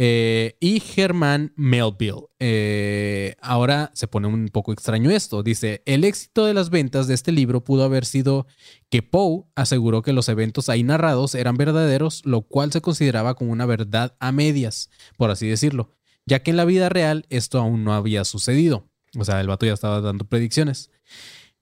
eh, 0.00 0.56
y 0.60 0.78
Germán 0.78 1.52
Melville. 1.56 2.28
Eh, 2.38 3.34
ahora 3.42 3.90
se 3.94 4.06
pone 4.06 4.28
un 4.28 4.48
poco 4.48 4.72
extraño 4.72 5.10
esto. 5.10 5.42
Dice, 5.42 5.82
el 5.86 6.04
éxito 6.04 6.46
de 6.46 6.54
las 6.54 6.70
ventas 6.70 7.08
de 7.08 7.14
este 7.14 7.32
libro 7.32 7.64
pudo 7.64 7.82
haber 7.82 8.04
sido 8.04 8.46
que 8.90 9.02
Poe 9.02 9.44
aseguró 9.56 10.02
que 10.02 10.12
los 10.12 10.28
eventos 10.28 10.68
ahí 10.68 10.84
narrados 10.84 11.34
eran 11.34 11.56
verdaderos, 11.56 12.24
lo 12.24 12.42
cual 12.42 12.70
se 12.72 12.80
consideraba 12.80 13.34
como 13.34 13.50
una 13.50 13.66
verdad 13.66 14.16
a 14.20 14.30
medias, 14.30 14.88
por 15.16 15.30
así 15.30 15.48
decirlo, 15.48 15.96
ya 16.26 16.44
que 16.44 16.52
en 16.52 16.56
la 16.56 16.64
vida 16.64 16.88
real 16.88 17.26
esto 17.28 17.58
aún 17.58 17.82
no 17.82 17.92
había 17.92 18.24
sucedido. 18.24 18.88
O 19.18 19.24
sea, 19.24 19.40
el 19.40 19.48
vato 19.48 19.66
ya 19.66 19.72
estaba 19.72 20.00
dando 20.00 20.26
predicciones. 20.26 20.90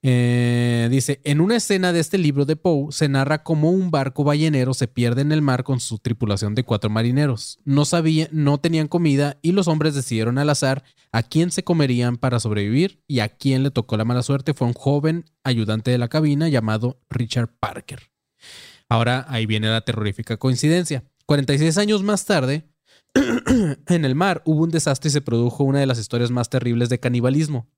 Eh, 0.03 0.89
dice, 0.91 1.21
en 1.25 1.41
una 1.41 1.57
escena 1.57 1.93
de 1.93 2.01
este 2.01 2.19
libro 2.19 2.45
de 2.45 2.55
Poe 2.55 2.93
se 2.93 3.09
narra 3.09 3.43
cómo 3.43 3.71
un 3.71 3.91
barco 3.91 4.25
ballenero 4.25 4.75
se 4.75 4.89
pierde 4.89 5.23
en 5.23 5.33
el 5.33 5.43
mar 5.43 5.65
con 5.65 5.81
su 5.81 5.99
tripulación 5.99 6.55
de 6.55 6.65
cuatro 6.65 6.91
marineros. 6.91 7.59
No 7.65 7.85
sabían, 7.85 8.29
no 8.31 8.59
tenían 8.59 8.89
comida 8.89 9.39
y 9.43 9.53
los 9.53 9.69
hombres 9.69 9.95
decidieron 9.95 10.39
al 10.39 10.51
azar 10.51 10.85
a 11.13 11.23
quién 11.23 11.51
se 11.51 11.65
comerían 11.65 12.19
para 12.19 12.41
sobrevivir 12.41 13.03
y 13.09 13.21
a 13.21 13.29
quién 13.29 13.63
le 13.63 13.71
tocó 13.71 13.97
la 13.97 14.05
mala 14.05 14.23
suerte 14.23 14.55
fue 14.55 14.67
un 14.67 14.75
joven 14.75 15.25
ayudante 15.45 15.91
de 15.91 15.99
la 15.99 16.09
cabina 16.09 16.49
llamado 16.49 17.01
Richard 17.11 17.49
Parker. 17.59 18.11
Ahora 18.89 19.25
ahí 19.29 19.47
viene 19.47 19.69
la 19.69 19.81
terrorífica 19.81 20.37
coincidencia. 20.37 21.05
46 21.27 21.79
años 21.79 22.03
más 22.05 22.25
tarde, 22.25 22.69
en 23.89 24.05
el 24.05 24.15
mar 24.15 24.43
hubo 24.45 24.63
un 24.63 24.71
desastre 24.71 25.09
y 25.09 25.13
se 25.13 25.21
produjo 25.21 25.65
una 25.65 25.81
de 25.81 25.87
las 25.87 25.99
historias 25.99 26.31
más 26.31 26.51
terribles 26.51 26.89
de 26.89 27.01
canibalismo. 27.01 27.69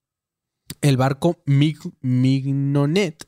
El 0.81 0.97
barco 0.97 1.43
Mig- 1.47 1.93
Mignonet 2.01 3.27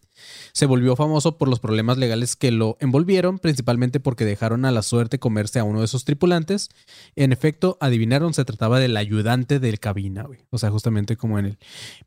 se 0.53 0.67
volvió 0.67 0.97
famoso 0.97 1.39
por 1.39 1.49
los 1.49 1.61
problemas 1.61 1.97
legales 1.97 2.37
que 2.37 2.51
lo 2.51 2.77
envolvieron, 2.81 3.39
principalmente 3.39 4.01
porque 4.01 4.27
dejaron 4.27 4.67
a 4.67 4.71
la 4.71 4.83
suerte 4.83 5.19
comerse 5.19 5.59
a 5.59 5.65
uno 5.65 5.81
de 5.81 5.87
sus 5.87 6.05
tripulantes. 6.05 6.69
En 7.17 7.33
efecto, 7.33 7.79
adivinaron, 7.81 8.35
se 8.35 8.45
trataba 8.45 8.79
del 8.81 8.97
ayudante 8.99 9.59
del 9.61 9.81
cabina, 9.81 10.25
güey. 10.25 10.41
O 10.51 10.59
sea, 10.59 10.71
justamente 10.71 11.17
como 11.17 11.39
en 11.39 11.47
él. 11.47 11.59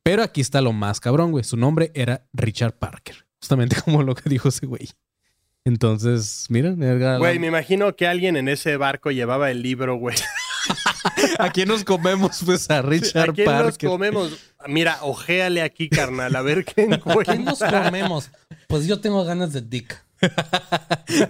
Pero 0.03 0.21
aquí 0.21 0.41
está 0.41 0.61
lo 0.61 0.73
más 0.73 0.99
cabrón, 0.99 1.31
güey. 1.31 1.43
Su 1.43 1.57
nombre 1.57 1.91
era 1.95 2.27
Richard 2.33 2.77
Parker. 2.77 3.25
Justamente 3.41 3.75
como 3.83 4.03
lo 4.03 4.13
que 4.13 4.29
dijo 4.29 4.49
ese 4.49 4.67
güey. 4.67 4.89
Entonces, 5.65 6.45
miren, 6.49 6.75
Güey, 7.19 7.39
me 7.39 7.47
imagino 7.47 7.95
que 7.95 8.05
alguien 8.05 8.35
en 8.35 8.49
ese 8.49 8.75
barco 8.77 9.11
llevaba 9.11 9.49
el 9.49 9.61
libro, 9.61 9.95
güey. 9.95 10.15
¿a 11.39 11.51
quién 11.51 11.67
nos 11.67 11.83
comemos? 11.83 12.41
Pues 12.45 12.69
a 12.69 12.81
Richard 12.81 13.29
¿A 13.31 13.33
quién 13.33 13.45
nos 13.45 13.63
Parker. 13.63 13.89
comemos? 13.89 14.53
Mira, 14.67 14.99
ojéale 15.01 15.61
aquí, 15.61 15.89
carnal, 15.89 16.35
a 16.35 16.41
ver 16.41 16.65
qué 16.65 16.87
¿Quién 17.25 17.43
nos 17.45 17.59
comemos? 17.59 18.31
Pues 18.67 18.87
yo 18.87 18.99
tengo 19.01 19.23
ganas 19.23 19.53
de 19.53 19.61
Dick. 19.61 20.03
Dick 20.21 21.27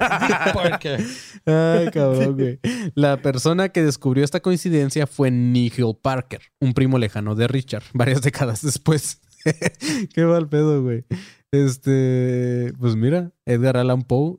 Parker. 0.53 0.99
Ay, 1.45 1.89
cabrón, 1.91 2.35
güey. 2.37 2.59
La 2.95 3.17
persona 3.17 3.69
que 3.69 3.83
descubrió 3.83 4.23
esta 4.23 4.39
coincidencia 4.39 5.07
fue 5.07 5.31
Nigel 5.31 5.97
Parker, 6.01 6.41
un 6.59 6.73
primo 6.73 6.97
lejano 6.97 7.35
de 7.35 7.47
Richard, 7.47 7.83
varias 7.93 8.21
décadas 8.21 8.61
después. 8.61 9.19
Qué 10.13 10.23
mal 10.25 10.47
pedo, 10.47 10.83
güey. 10.83 11.05
Este, 11.51 12.73
pues 12.79 12.95
mira, 12.95 13.31
Edgar 13.45 13.77
Allan 13.77 14.03
Poe, 14.03 14.37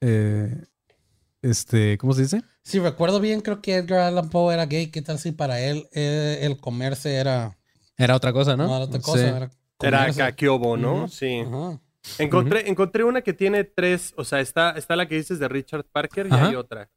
eh, 0.00 0.64
este, 1.44 1.98
¿cómo 1.98 2.12
se 2.14 2.22
dice? 2.22 2.42
Si 2.62 2.78
recuerdo 2.78 3.20
bien, 3.20 3.40
creo 3.40 3.60
que 3.60 3.76
Edgar 3.76 4.00
Allan 4.00 4.30
Poe 4.30 4.54
era 4.54 4.66
gay. 4.66 4.88
¿Qué 4.90 5.02
tal 5.02 5.18
si 5.18 5.32
para 5.32 5.60
él 5.60 5.86
eh, 5.92 6.38
el 6.42 6.56
comerse 6.58 7.14
era, 7.14 7.56
Era 7.96 8.16
otra 8.16 8.32
cosa, 8.32 8.56
¿no? 8.56 8.66
no 8.66 8.76
era 8.76 8.84
otra 8.86 9.00
cosa? 9.00 9.18
Sí. 9.18 9.26
Era, 9.26 9.50
Era 9.80 9.98
comerse. 9.98 10.18
Kakiobo, 10.20 10.76
¿no? 10.76 11.08
Sí. 11.08 11.40
Ajá. 11.46 11.80
Encontré, 12.18 12.68
encontré 12.68 13.04
una 13.04 13.22
que 13.22 13.32
tiene 13.32 13.64
tres, 13.64 14.12
o 14.16 14.24
sea, 14.24 14.40
está, 14.40 14.72
está 14.72 14.94
la 14.96 15.06
que 15.08 15.16
dices 15.16 15.38
de 15.38 15.48
Richard 15.48 15.84
Parker 15.84 16.26
y 16.26 16.34
Ajá. 16.34 16.48
hay 16.48 16.54
otra. 16.54 16.90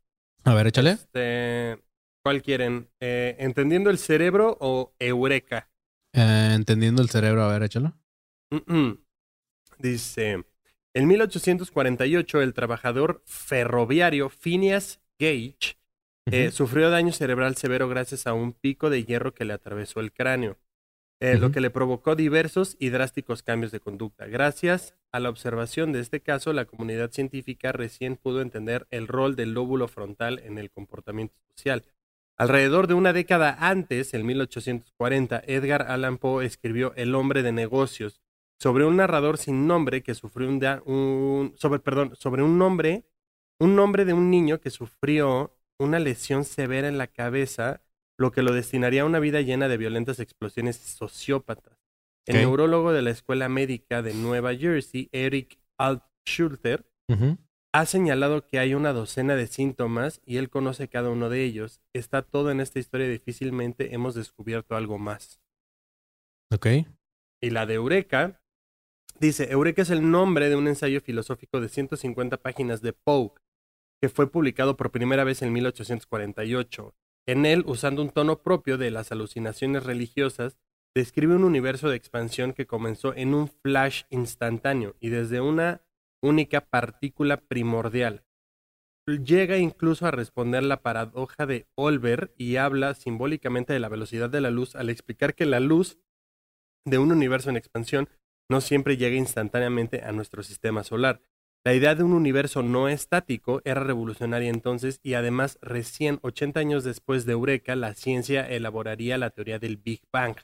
A 0.44 0.54
ver, 0.54 0.68
échale. 0.68 0.92
Este, 0.92 1.78
¿Cuál 2.24 2.42
quieren? 2.42 2.90
Eh, 3.00 3.36
¿Entendiendo 3.40 3.90
el 3.90 3.98
cerebro 3.98 4.58
o 4.60 4.94
Eureka? 5.00 5.70
Eh, 6.14 6.52
entendiendo 6.56 7.02
el 7.02 7.10
cerebro, 7.10 7.44
a 7.44 7.48
ver, 7.48 7.64
échalo. 7.64 7.94
Dice, 9.80 10.44
en 10.98 11.08
1848 11.08 12.42
el 12.42 12.56
trabajador 12.56 13.22
ferroviario 13.28 14.30
Phineas 14.30 15.00
Gage 15.20 15.78
eh, 16.26 16.50
sufrió 16.50 16.90
daño 16.90 17.12
cerebral 17.12 17.56
severo 17.56 17.88
gracias 17.88 18.26
a 18.26 18.34
un 18.34 18.52
pico 18.52 18.90
de 18.90 19.04
hierro 19.04 19.36
que 19.36 19.46
le 19.46 19.54
atravesó 19.54 20.00
el 20.00 20.12
cráneo, 20.12 20.58
eh, 21.20 21.38
lo 21.38 21.52
que 21.52 21.62
le 21.62 21.70
provocó 21.70 22.16
diversos 22.16 22.76
y 22.80 22.90
drásticos 22.90 23.44
cambios 23.44 23.72
de 23.72 23.80
conducta. 23.80 24.26
Gracias 24.26 24.96
a 25.12 25.20
la 25.20 25.30
observación 25.30 25.92
de 25.92 26.00
este 26.00 26.22
caso, 26.22 26.52
la 26.52 26.66
comunidad 26.66 27.12
científica 27.12 27.72
recién 27.72 28.16
pudo 28.16 28.42
entender 28.42 28.88
el 28.90 29.08
rol 29.08 29.36
del 29.36 29.54
lóbulo 29.54 29.88
frontal 29.88 30.40
en 30.40 30.58
el 30.58 30.72
comportamiento 30.72 31.40
social. 31.52 31.86
Alrededor 32.38 32.88
de 32.88 32.96
una 32.96 33.14
década 33.14 33.56
antes, 33.60 34.16
en 34.16 34.26
1840, 34.26 35.44
Edgar 35.46 35.84
Allan 35.92 36.18
Poe 36.18 36.44
escribió 36.44 36.94
El 36.96 37.14
hombre 37.14 37.44
de 37.44 37.52
negocios, 37.52 38.20
sobre 38.60 38.86
un 38.86 38.96
narrador 38.98 39.38
sin 39.38 39.67
nombre 39.67 40.02
que 40.04 40.15
sufrió 40.15 40.48
un, 40.50 40.60
da- 40.60 40.82
un 40.86 41.54
sobre 41.58 41.80
perdón, 41.80 42.15
sobre 42.15 42.43
un 42.43 42.58
nombre, 42.58 43.06
un 43.60 43.76
nombre 43.76 44.06
de 44.06 44.13
un 44.13 44.30
niño 44.32 44.60
que 44.60 44.70
sufrió 44.70 45.58
una 45.80 46.00
lesión 46.00 46.43
severa 46.43 46.88
en 46.88 46.98
la 46.98 47.08
cabeza, 47.08 47.82
lo 48.17 48.32
que 48.32 48.41
lo 48.41 48.52
destinaría 48.54 49.04
a 49.04 49.06
una 49.06 49.20
vida 49.20 49.41
llena 49.41 49.67
de 49.67 49.78
violentas 49.78 50.20
explosiones 50.20 50.78
sociópatas. 50.78 51.78
El 52.26 52.38
neurólogo 52.38 52.91
de 52.91 53.02
la 53.04 53.12
Escuela 53.12 53.48
Médica 53.48 54.02
de 54.02 54.13
Nueva 54.13 54.54
Jersey, 54.56 55.08
Eric 55.13 55.60
Altschulter, 55.78 56.86
Ujú. 57.08 57.38
ha 57.74 57.86
señalado 57.86 58.46
que 58.48 58.60
hay 58.60 58.74
una 58.74 58.91
docena 58.91 59.36
de 59.36 59.48
síntomas 59.48 60.20
y 60.26 60.38
él 60.38 60.50
conoce 60.50 60.89
cada 60.89 61.10
uno 61.10 61.30
de 61.30 61.43
ellos. 61.43 61.80
Está 61.93 62.24
todo 62.24 62.52
en 62.52 62.60
esta 62.60 62.80
historia 62.80 63.08
y 63.08 63.12
difícilmente 63.12 63.93
hemos 63.93 64.13
descubierto 64.15 64.76
algo 64.76 64.98
más. 64.98 65.39
Ok. 66.54 66.67
Y 67.41 67.50
la 67.52 67.65
de 67.65 67.76
Eureka 67.76 68.41
dice, 69.19 69.51
Eureka 69.51 69.82
es 69.82 69.89
el 69.89 70.10
nombre 70.10 70.49
de 70.49 70.56
un 70.56 70.67
ensayo 70.67 71.01
filosófico 71.01 71.60
de 71.60 71.69
150 71.69 72.38
páginas 72.38 72.82
de 72.82 72.93
Poe, 72.93 73.32
que 74.01 74.10
fue 74.10 74.32
publicado 74.32 74.77
por 74.77 74.91
primera 74.91 75.23
vez 75.23 75.41
en 75.41 75.53
1848. 75.53 76.95
En 77.27 77.45
él, 77.45 77.63
usando 77.65 78.01
un 78.01 78.10
tono 78.10 78.41
propio 78.41 78.77
de 78.77 78.91
las 78.91 79.12
alucinaciones 79.12 79.84
religiosas, 79.84 80.58
describe 80.95 81.36
un 81.36 81.43
universo 81.43 81.89
de 81.89 81.95
expansión 81.95 82.53
que 82.53 82.67
comenzó 82.67 83.13
en 83.15 83.34
un 83.34 83.49
flash 83.49 84.03
instantáneo 84.10 84.95
y 84.99 85.10
desde 85.10 85.41
una 85.41 85.82
única 86.21 86.62
partícula 86.62 87.38
primordial. 87.38 88.23
Llega 89.06 89.58
incluso 89.58 90.06
a 90.06 90.12
responder 90.12 90.63
la 90.63 90.82
paradoja 90.82 91.45
de 91.45 91.67
Olver 91.75 92.34
y 92.38 92.58
habla 92.58 92.93
simbólicamente 92.93 93.73
de 93.73 93.80
la 93.80 93.89
velocidad 93.89 94.30
de 94.30 94.41
la 94.41 94.51
luz 94.51 94.75
al 94.75 94.89
explicar 94.89 95.34
que 95.34 95.45
la 95.45 95.60
luz 95.60 95.97
de 96.86 96.97
un 96.97 97.12
universo 97.12 97.49
en 97.49 97.58
expansión 97.58 98.10
no 98.50 98.62
siempre 98.62 98.98
llega 98.98 99.16
instantáneamente 99.18 100.02
a 100.04 100.12
nuestro 100.12 100.44
sistema 100.44 100.84
solar. 100.84 101.22
La 101.66 101.74
idea 101.74 101.96
de 101.96 102.04
un 102.04 102.14
universo 102.14 102.64
no 102.64 102.88
estático 102.88 103.62
era 103.66 103.84
revolucionaria 103.84 104.50
entonces 104.50 105.00
y 105.04 105.16
además 105.16 105.58
recién 105.62 106.20
80 106.22 106.60
años 106.62 106.84
después 106.86 107.26
de 107.26 107.34
Eureka 107.34 107.76
la 107.76 107.94
ciencia 107.94 108.48
elaboraría 108.48 109.18
la 109.18 109.32
teoría 109.32 109.60
del 109.60 109.78
Big 109.78 110.02
Bang. 110.14 110.38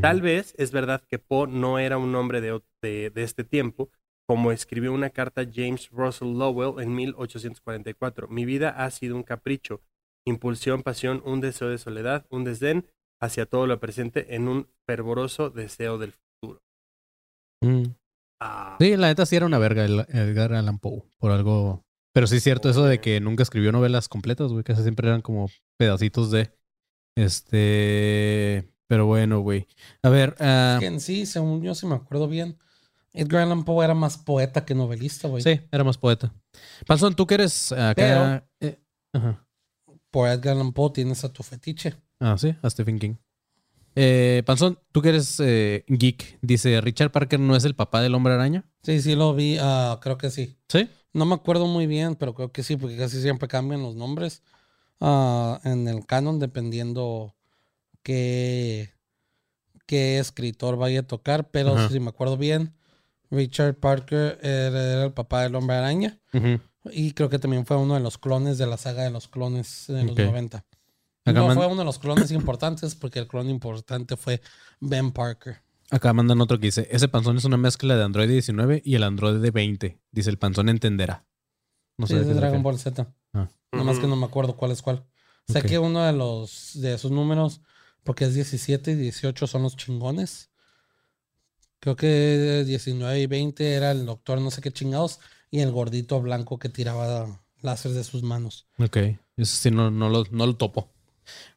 Tal 0.00 0.22
vez 0.22 0.54
es 0.56 0.72
verdad 0.72 1.02
que 1.06 1.18
Poe 1.18 1.46
no 1.48 1.78
era 1.78 1.98
un 1.98 2.14
hombre 2.14 2.40
de, 2.40 2.62
de- 2.80 3.10
de 3.10 3.22
este 3.22 3.44
tiempo, 3.44 3.90
como 4.26 4.50
escribió 4.52 4.94
una 4.94 5.10
carta 5.10 5.42
James 5.52 5.90
Russell 5.90 6.32
Lowell 6.38 6.82
en 6.82 6.94
1844. 6.94 8.28
Mi 8.28 8.46
vida 8.46 8.70
ha 8.70 8.90
sido 8.90 9.16
un 9.16 9.22
capricho, 9.22 9.82
impulsión, 10.26 10.82
pasión, 10.82 11.20
un 11.26 11.42
deseo 11.42 11.68
de 11.68 11.76
soledad, 11.76 12.24
un 12.30 12.44
desdén 12.44 12.86
hacia 13.20 13.44
todo 13.44 13.66
lo 13.66 13.78
presente 13.80 14.34
en 14.34 14.48
un 14.48 14.68
fervoroso 14.86 15.50
deseo 15.50 15.98
del. 15.98 16.14
Mm. 17.64 17.94
Ah, 18.40 18.76
Sí, 18.80 18.96
la 18.96 19.06
neta 19.08 19.24
sí 19.26 19.36
era 19.36 19.46
una 19.46 19.58
verga 19.58 19.84
el 19.84 20.00
Edgar 20.08 20.52
Allan 20.54 20.78
Poe, 20.78 21.02
por 21.18 21.30
algo. 21.32 21.84
Pero 22.12 22.26
sí 22.26 22.36
es 22.36 22.42
cierto 22.44 22.68
eso 22.70 22.84
de 22.84 23.00
que 23.00 23.20
nunca 23.20 23.42
escribió 23.42 23.72
novelas 23.72 24.08
completas, 24.08 24.50
güey, 24.52 24.62
casi 24.64 24.82
siempre 24.82 25.08
eran 25.08 25.22
como 25.22 25.48
pedacitos 25.78 26.30
de. 26.30 26.52
Este. 27.16 28.70
Pero 28.86 29.06
bueno, 29.06 29.40
güey. 29.40 29.66
A 30.02 30.08
ver, 30.10 30.30
Es 30.38 30.78
que 30.80 30.86
en 30.86 31.00
sí, 31.00 31.26
según 31.26 31.62
yo, 31.62 31.74
si 31.74 31.86
me 31.86 31.94
acuerdo 31.94 32.28
bien, 32.28 32.58
Edgar 33.12 33.42
Allan 33.42 33.64
Poe 33.64 33.84
era 33.84 33.94
más 33.94 34.18
poeta 34.18 34.64
que 34.64 34.74
novelista, 34.74 35.28
güey. 35.28 35.42
sí, 35.42 35.60
era 35.72 35.84
más 35.84 35.96
poeta. 35.98 36.32
Panzón, 36.86 37.14
tú 37.14 37.26
que 37.26 37.34
eres 37.34 37.72
acá. 37.72 38.46
eh, 38.60 38.78
ajá. 39.12 39.46
Por 40.10 40.28
Edgar 40.28 40.54
Allan 40.54 40.72
Poe 40.72 40.90
tienes 40.92 41.24
a 41.24 41.32
tu 41.32 41.42
fetiche. 41.42 41.96
Ah, 42.20 42.36
sí, 42.38 42.54
a 42.62 42.70
Stephen 42.70 42.98
King. 42.98 43.14
Eh, 43.96 44.42
Panzón, 44.44 44.78
tú 44.90 45.02
que 45.02 45.10
eres 45.10 45.38
eh, 45.40 45.84
geek, 45.86 46.38
dice 46.42 46.80
Richard 46.80 47.12
Parker 47.12 47.38
no 47.38 47.54
es 47.54 47.64
el 47.64 47.74
papá 47.74 48.00
del 48.00 48.14
hombre 48.14 48.34
araña. 48.34 48.64
Sí, 48.82 49.00
sí 49.00 49.14
lo 49.14 49.34
vi, 49.34 49.56
ah, 49.60 49.98
creo 50.02 50.18
que 50.18 50.30
sí. 50.30 50.56
¿Sí? 50.68 50.88
No 51.12 51.26
me 51.26 51.34
acuerdo 51.34 51.66
muy 51.66 51.86
bien, 51.86 52.16
pero 52.16 52.34
creo 52.34 52.50
que 52.50 52.62
sí, 52.64 52.76
porque 52.76 52.96
casi 52.96 53.22
siempre 53.22 53.46
cambian 53.48 53.82
los 53.82 53.94
nombres 53.94 54.42
ah, 55.00 55.60
en 55.64 55.86
el 55.86 56.04
canon 56.06 56.40
dependiendo 56.40 57.36
qué, 58.02 58.90
qué 59.86 60.18
escritor 60.18 60.76
vaya 60.76 61.00
a 61.00 61.06
tocar. 61.06 61.50
Pero 61.50 61.76
Ajá. 61.76 61.88
si 61.88 62.00
me 62.00 62.08
acuerdo 62.08 62.36
bien, 62.36 62.74
Richard 63.30 63.74
Parker 63.76 64.38
era, 64.42 65.04
el 65.04 65.12
papá 65.12 65.42
del 65.42 65.54
hombre 65.54 65.76
araña. 65.76 66.18
Y 66.90 67.12
creo 67.12 67.30
que 67.30 67.38
también 67.38 67.64
fue 67.64 67.76
uno 67.76 67.94
de 67.94 68.00
los 68.00 68.18
clones 68.18 68.58
de 68.58 68.66
la 68.66 68.76
saga 68.76 69.04
de 69.04 69.10
los 69.10 69.28
clones 69.28 69.84
de 69.88 70.02
los 70.02 70.12
Ok. 70.12 70.18
90. 70.18 70.64
Acá 71.24 71.40
no 71.40 71.54
fue 71.54 71.66
uno 71.66 71.76
de 71.78 71.84
los 71.84 71.98
clones 71.98 72.30
importantes 72.30 72.94
porque 72.94 73.18
el 73.18 73.26
clon 73.28 73.48
importante 73.48 74.16
fue 74.16 74.40
Ben 74.80 75.10
Parker. 75.12 75.62
Acá 75.90 76.12
mandan 76.12 76.40
otro 76.40 76.58
que 76.58 76.66
dice, 76.66 76.88
ese 76.90 77.08
panzón 77.08 77.36
es 77.36 77.44
una 77.44 77.56
mezcla 77.56 77.96
de 77.96 78.02
Android 78.02 78.28
19 78.28 78.82
y 78.84 78.94
el 78.94 79.02
Android 79.04 79.40
de 79.40 79.50
20. 79.50 80.00
Dice, 80.10 80.30
el 80.30 80.38
panzón 80.38 80.68
entenderá. 80.68 81.24
No 81.96 82.06
Sí, 82.06 82.14
sé 82.14 82.20
es 82.20 82.26
de 82.26 82.34
de 82.34 82.40
Dragon. 82.40 82.62
Ball 82.62 82.78
Z. 82.78 83.06
Ah. 83.34 83.48
Nomás 83.72 83.96
que 83.96 84.06
Ujú. 84.06 84.10
no 84.10 84.16
me 84.16 84.26
acuerdo 84.26 84.56
cuál 84.56 84.72
es 84.72 84.82
cuál. 84.82 85.04
Sé 85.46 85.62
que 85.62 85.78
uno 85.78 86.02
de 86.02 86.12
los 86.12 86.70
de 86.80 86.94
esos 86.94 87.10
números, 87.10 87.60
porque 88.02 88.24
es 88.24 88.34
17 88.34 88.92
y 88.92 88.94
18 88.96 89.46
son 89.46 89.62
los 89.62 89.76
chingones. 89.76 90.50
Creo 91.80 91.96
que 91.96 92.64
19 92.66 93.20
y 93.20 93.26
20 93.26 93.74
era 93.74 93.90
el 93.90 94.06
doctor 94.06 94.40
no 94.40 94.50
sé 94.50 94.62
qué 94.62 94.70
chingados 94.72 95.20
y 95.50 95.60
el 95.60 95.70
gordito 95.70 96.20
blanco 96.20 96.58
que 96.58 96.70
tiraba 96.70 97.42
láser 97.60 97.92
de 97.92 98.04
sus 98.04 98.22
manos. 98.22 98.66
Ok, 98.78 98.96
eso 99.36 99.56
sí, 99.56 99.70
no, 99.70 99.90
no, 99.90 100.08
lo, 100.08 100.24
no 100.30 100.46
lo 100.46 100.56
topo. 100.56 100.90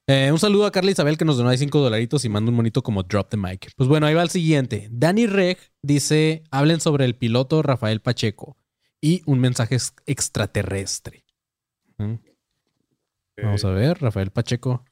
Eh, 0.08 0.30
un 0.32 0.40
saludo 0.40 0.66
a 0.66 0.72
Carla 0.72 0.92
Isabel 0.92 1.18
que 1.18 1.26
nos 1.26 1.38
donó 1.38 1.50
ahí 1.50 1.58
5 1.58 1.80
dolaritos 1.80 2.24
y 2.26 2.30
manda 2.30 2.50
un 2.50 2.56
monito 2.56 2.82
como 2.84 3.04
drop 3.04 3.30
the 3.30 3.38
mic. 3.38 3.72
Pues 3.76 3.90
bueno, 3.90 4.06
ahí 4.08 4.14
va 4.14 4.24
el 4.24 4.30
siguiente. 4.30 4.88
Danny 4.92 5.28
Reg 5.28 5.58
dice, 5.82 6.44
hablen 6.52 6.80
sobre 6.80 7.06
el 7.06 7.16
piloto 7.16 7.62
Rafael 7.62 8.00
Pacheco 8.02 8.58
y 9.02 9.22
un 9.26 9.40
mensaje 9.40 9.76
ex- 9.76 9.94
extraterrestre. 10.06 11.26
¿Mm? 11.98 12.14
Vamos 13.44 13.66
a 13.66 13.70
ver, 13.72 14.00
Rafael 14.02 14.32
Pacheco. 14.32 14.84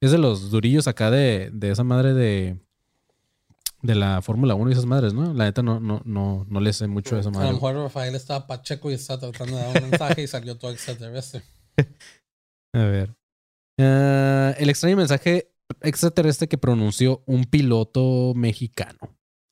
Es 0.00 0.10
de 0.10 0.18
los 0.18 0.50
durillos 0.50 0.86
acá 0.88 1.10
de, 1.10 1.50
de 1.52 1.70
esa 1.70 1.84
madre 1.84 2.12
de, 2.14 2.58
de 3.82 3.94
la 3.94 4.20
Fórmula 4.22 4.54
1 4.54 4.70
y 4.70 4.72
esas 4.72 4.86
madres, 4.86 5.14
¿no? 5.14 5.32
La 5.34 5.44
neta 5.44 5.62
no, 5.62 5.80
no, 5.80 6.02
no, 6.04 6.46
no 6.48 6.60
le 6.60 6.72
sé 6.72 6.86
mucho 6.86 7.14
de 7.14 7.20
esa 7.22 7.30
A 7.30 7.32
lo 7.32 7.38
madre. 7.38 7.52
mejor 7.54 7.74
Rafael 7.76 8.14
estaba 8.14 8.46
pacheco 8.46 8.90
y 8.90 8.94
estaba 8.94 9.18
tratando 9.20 9.56
de 9.56 9.62
dar 9.62 9.82
un 9.84 9.90
mensaje 9.90 10.22
y 10.22 10.26
salió 10.26 10.56
todo 10.58 10.70
extraterrestre. 10.72 11.42
A 12.74 12.78
ver. 12.80 13.14
Ah, 13.78 14.54
el 14.58 14.70
extraño 14.70 14.96
mensaje 14.96 15.50
extraterrestre 15.82 16.48
que 16.48 16.58
pronunció 16.58 17.22
un 17.26 17.44
piloto 17.44 18.32
mexicano 18.34 18.98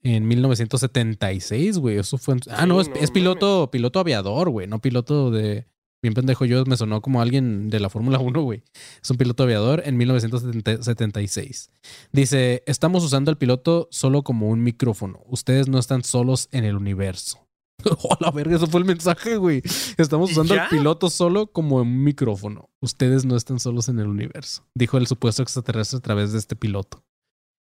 en 0.02 0.26
1976, 0.28 1.78
güey. 1.78 1.98
Eso 1.98 2.18
fue. 2.18 2.34
en- 2.34 2.40
Ah, 2.50 2.62
Sí, 2.62 2.68
no, 2.68 2.80
es, 2.80 2.88
no 2.88 2.94
es 2.96 3.10
piloto, 3.10 3.70
piloto 3.70 4.00
aviador, 4.00 4.50
güey. 4.50 4.66
No 4.66 4.80
piloto 4.80 5.30
de. 5.30 5.66
Bien 6.02 6.12
pendejo, 6.14 6.44
yo 6.44 6.64
me 6.66 6.76
sonó 6.76 7.00
como 7.00 7.20
alguien 7.22 7.68
de 7.70 7.80
la 7.80 7.88
Fórmula 7.88 8.18
1, 8.18 8.42
güey. 8.42 8.62
Es 9.02 9.10
un 9.10 9.16
piloto 9.16 9.42
aviador 9.44 9.82
en 9.86 9.96
1976. 9.96 11.70
Dice: 12.12 12.62
Estamos 12.66 13.02
usando 13.04 13.30
al 13.30 13.38
piloto 13.38 13.88
solo 13.90 14.22
como 14.22 14.48
un 14.48 14.62
micrófono. 14.62 15.20
Ustedes 15.26 15.68
no 15.68 15.78
están 15.78 16.04
solos 16.04 16.48
en 16.52 16.64
el 16.64 16.76
universo. 16.76 17.45
¡Oh, 18.02 18.16
la 18.20 18.30
verga! 18.30 18.56
Eso 18.56 18.66
fue 18.66 18.80
el 18.80 18.86
mensaje, 18.86 19.36
güey. 19.36 19.62
Estamos 19.96 20.30
¿Y 20.30 20.32
usando 20.32 20.54
al 20.54 20.68
piloto 20.68 21.10
solo 21.10 21.46
como 21.46 21.76
un 21.76 22.04
micrófono. 22.04 22.70
Ustedes 22.80 23.24
no 23.24 23.36
están 23.36 23.60
solos 23.60 23.88
en 23.88 23.98
el 23.98 24.06
universo. 24.06 24.66
Dijo 24.74 24.98
el 24.98 25.06
supuesto 25.06 25.42
extraterrestre 25.42 25.98
a 25.98 26.02
través 26.02 26.32
de 26.32 26.38
este 26.38 26.56
piloto. 26.56 27.04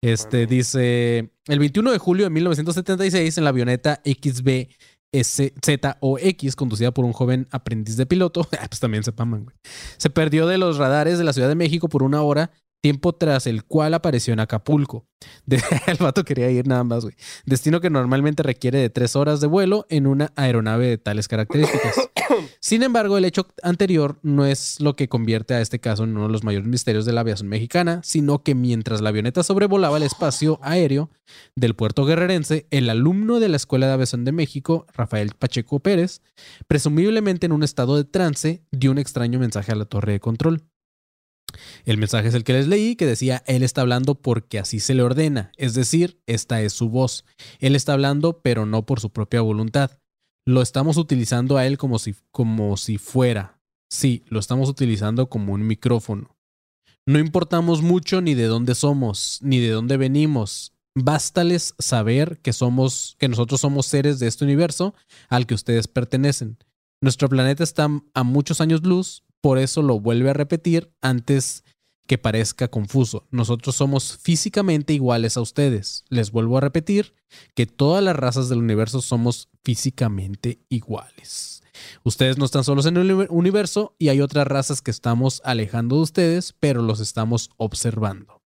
Este 0.01 0.37
Bueno. 0.37 0.49
dice: 0.49 1.31
El 1.47 1.59
21 1.59 1.91
de 1.91 1.97
julio 1.97 2.25
de 2.25 2.29
1976, 2.29 3.37
en 3.37 3.43
la 3.43 3.49
avioneta 3.49 4.01
XB. 4.05 4.67
ZOX, 5.23 6.55
conducida 6.55 6.91
por 6.91 7.03
un 7.03 7.13
joven 7.13 7.47
aprendiz 7.51 7.97
de 7.97 8.05
piloto, 8.05 8.47
ah, 8.59 8.67
pues 8.69 8.79
también 8.79 9.03
se 9.03 9.11
paman, 9.11 9.43
güey. 9.43 9.55
Se 9.97 10.09
perdió 10.09 10.45
de 10.45 10.57
los 10.57 10.77
radares 10.77 11.17
de 11.17 11.23
la 11.23 11.33
Ciudad 11.33 11.49
de 11.49 11.55
México 11.55 11.89
por 11.89 12.03
una 12.03 12.21
hora, 12.21 12.51
tiempo 12.81 13.13
tras 13.13 13.47
el 13.47 13.63
cual 13.65 13.93
apareció 13.93 14.33
en 14.33 14.39
Acapulco. 14.39 15.05
De- 15.45 15.61
el 15.87 15.97
vato 15.97 16.23
quería 16.23 16.49
ir 16.49 16.67
nada 16.67 16.83
más, 16.83 17.03
güey. 17.03 17.15
Destino 17.45 17.81
que 17.81 17.89
normalmente 17.89 18.41
requiere 18.43 18.79
de 18.79 18.89
tres 18.89 19.15
horas 19.15 19.41
de 19.41 19.47
vuelo 19.47 19.85
en 19.89 20.07
una 20.07 20.31
aeronave 20.35 20.87
de 20.87 20.97
tales 20.97 21.27
características. 21.27 21.95
Sin 22.61 22.83
embargo, 22.83 23.17
el 23.17 23.25
hecho 23.25 23.47
anterior 23.63 24.19
no 24.21 24.45
es 24.45 24.79
lo 24.79 24.95
que 24.95 25.09
convierte 25.09 25.53
a 25.55 25.61
este 25.61 25.79
caso 25.79 26.03
en 26.03 26.11
uno 26.11 26.27
de 26.27 26.31
los 26.31 26.43
mayores 26.43 26.67
misterios 26.67 27.05
de 27.05 27.11
la 27.13 27.21
aviación 27.21 27.49
mexicana, 27.49 28.01
sino 28.03 28.43
que 28.43 28.55
mientras 28.55 29.01
la 29.01 29.09
avioneta 29.09 29.43
sobrevolaba 29.43 29.97
el 29.97 30.03
espacio 30.03 30.59
aéreo 30.61 31.09
del 31.55 31.75
puerto 31.75 32.05
guerrerense, 32.05 32.67
el 32.71 32.89
alumno 32.89 33.39
de 33.39 33.49
la 33.49 33.57
Escuela 33.57 33.87
de 33.87 33.93
Aviación 33.93 34.23
de 34.25 34.31
México, 34.31 34.85
Rafael 34.93 35.31
Pacheco 35.37 35.79
Pérez, 35.79 36.21
presumiblemente 36.67 37.45
en 37.45 37.51
un 37.51 37.63
estado 37.63 37.97
de 37.97 38.03
trance, 38.05 38.63
dio 38.71 38.91
un 38.91 38.99
extraño 38.99 39.39
mensaje 39.39 39.71
a 39.71 39.75
la 39.75 39.85
torre 39.85 40.13
de 40.13 40.19
control. 40.19 40.63
El 41.85 41.97
mensaje 41.97 42.27
es 42.27 42.33
el 42.33 42.43
que 42.43 42.53
les 42.53 42.67
leí, 42.67 42.95
que 42.95 43.05
decía, 43.05 43.43
él 43.47 43.63
está 43.63 43.81
hablando 43.81 44.15
porque 44.15 44.59
así 44.59 44.79
se 44.79 44.93
le 44.93 45.03
ordena, 45.03 45.51
es 45.57 45.73
decir, 45.73 46.19
esta 46.25 46.61
es 46.61 46.73
su 46.73 46.89
voz. 46.89 47.25
Él 47.59 47.75
está 47.75 47.93
hablando, 47.93 48.41
pero 48.41 48.65
no 48.65 48.85
por 48.85 48.99
su 48.99 49.11
propia 49.11 49.41
voluntad. 49.41 49.99
Lo 50.45 50.61
estamos 50.61 50.97
utilizando 50.97 51.57
a 51.57 51.67
él 51.67 51.77
como 51.77 51.99
si, 51.99 52.15
como 52.31 52.77
si 52.77 52.97
fuera. 52.97 53.59
Sí, 53.89 54.23
lo 54.29 54.39
estamos 54.39 54.69
utilizando 54.69 55.29
como 55.29 55.53
un 55.53 55.65
micrófono. 55.65 56.35
No 57.05 57.17
importamos 57.17 57.81
mucho 57.81 58.21
ni 58.21 58.35
de 58.35 58.45
dónde 58.45 58.75
somos, 58.75 59.39
ni 59.41 59.59
de 59.59 59.69
dónde 59.69 59.97
venimos. 59.97 60.73
Bástales 60.95 61.73
saber 61.79 62.39
que 62.41 62.53
somos, 62.53 63.15
que 63.19 63.27
nosotros 63.27 63.61
somos 63.61 63.85
seres 63.85 64.19
de 64.19 64.27
este 64.27 64.45
universo 64.45 64.93
al 65.27 65.47
que 65.47 65.55
ustedes 65.55 65.87
pertenecen. 65.87 66.57
Nuestro 67.01 67.29
planeta 67.29 67.63
está 67.63 67.89
a 68.13 68.23
muchos 68.23 68.59
años 68.61 68.83
luz, 68.83 69.23
por 69.41 69.57
eso 69.57 69.81
lo 69.81 69.99
vuelve 69.99 70.29
a 70.29 70.33
repetir 70.33 70.91
antes 71.01 71.63
que 72.07 72.17
parezca 72.17 72.67
confuso. 72.69 73.27
Nosotros 73.29 73.75
somos 73.75 74.17
físicamente 74.17 74.93
iguales 74.93 75.37
a 75.37 75.41
ustedes. 75.41 76.05
Les 76.09 76.31
vuelvo 76.31 76.57
a 76.57 76.61
repetir 76.61 77.13
que 77.53 77.67
todas 77.67 78.03
las 78.03 78.15
razas 78.15 78.49
del 78.49 78.57
universo 78.59 79.01
somos 79.01 79.47
físicamente 79.63 80.59
iguales. 80.69 81.61
Ustedes 82.03 82.37
no 82.37 82.45
están 82.45 82.63
solos 82.63 82.85
en 82.87 82.97
el 82.97 83.11
uni- 83.11 83.27
universo 83.29 83.95
y 83.99 84.09
hay 84.09 84.21
otras 84.21 84.47
razas 84.47 84.81
que 84.81 84.91
estamos 84.91 85.41
alejando 85.45 85.97
de 85.97 86.01
ustedes, 86.01 86.53
pero 86.59 86.81
los 86.81 86.99
estamos 86.99 87.51
observando. 87.57 88.41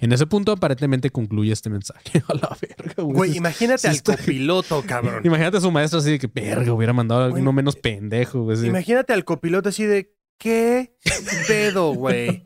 En 0.00 0.12
ese 0.12 0.26
punto 0.26 0.52
aparentemente 0.52 1.10
concluye 1.10 1.52
este 1.52 1.68
mensaje. 1.70 2.22
A 2.28 2.34
la 2.34 2.56
verga, 2.60 3.02
güey. 3.02 3.16
Güey, 3.16 3.36
imagínate 3.36 3.80
sí 3.80 3.86
al 3.88 4.02
copiloto, 4.02 4.82
cabrón. 4.86 5.20
Imagínate 5.26 5.56
a 5.58 5.60
su 5.60 5.70
maestro 5.70 5.98
así 5.98 6.12
de 6.12 6.18
que, 6.18 6.26
verga, 6.26 6.72
hubiera 6.72 6.92
mandado 6.94 7.22
a 7.22 7.24
alguno 7.26 7.52
menos 7.52 7.76
pendejo, 7.76 8.42
güey. 8.44 8.64
Imagínate 8.66 9.12
al 9.12 9.24
copiloto 9.24 9.68
así 9.68 9.84
de, 9.84 10.14
¿qué 10.38 10.96
pedo, 11.46 11.92
güey? 11.94 12.42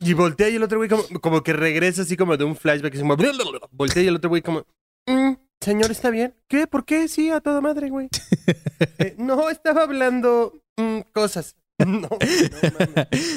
Y 0.00 0.12
voltea 0.12 0.48
y 0.50 0.56
el 0.56 0.62
otro 0.62 0.78
güey 0.78 0.88
como, 0.90 1.02
como 1.20 1.42
que 1.42 1.52
regresa 1.52 2.02
así 2.02 2.16
como 2.16 2.36
de 2.36 2.44
un 2.44 2.54
flashback. 2.54 2.98
Como, 2.98 3.16
voltea 3.72 4.02
y 4.02 4.06
el 4.06 4.16
otro 4.16 4.28
güey 4.28 4.42
como, 4.42 4.64
"Mm, 5.06 5.32
señor, 5.60 5.90
¿está 5.90 6.10
bien? 6.10 6.34
¿Qué? 6.48 6.66
¿Por 6.66 6.84
qué? 6.84 7.08
Sí, 7.08 7.30
a 7.30 7.40
toda 7.40 7.60
madre, 7.60 7.88
güey. 7.90 8.08
"Eh, 8.98 9.14
no, 9.18 9.48
estaba 9.48 9.82
hablando 9.82 10.52
mm, 10.76 11.00
cosas. 11.12 11.56
No, 11.84 12.02
no. 12.02 12.08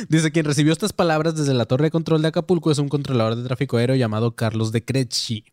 Dice, 0.10 0.32
quien 0.32 0.46
recibió 0.46 0.72
estas 0.72 0.94
palabras 0.94 1.36
desde 1.36 1.56
la 1.56 1.66
torre 1.66 1.86
de 1.86 1.92
control 1.92 2.22
de 2.22 2.28
Acapulco 2.28 2.70
es 2.70 2.78
un 2.78 2.88
controlador 2.88 3.36
de 3.36 3.44
tráfico 3.44 3.78
aéreo 3.78 3.96
llamado 3.96 4.36
Carlos 4.36 4.72
de 4.72 4.86
Crecci 4.86 5.44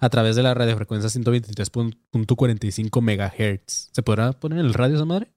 a 0.00 0.08
través 0.08 0.36
de 0.36 0.44
la 0.44 0.54
radiofrecuencia 0.54 1.10
123.45 1.10 3.00
MHz. 3.00 3.90
¿Se 3.92 4.02
podrá 4.04 4.32
poner 4.32 4.60
en 4.60 4.66
el 4.66 4.74
radio 4.74 4.94
esa 4.96 5.04
madre? 5.04 5.32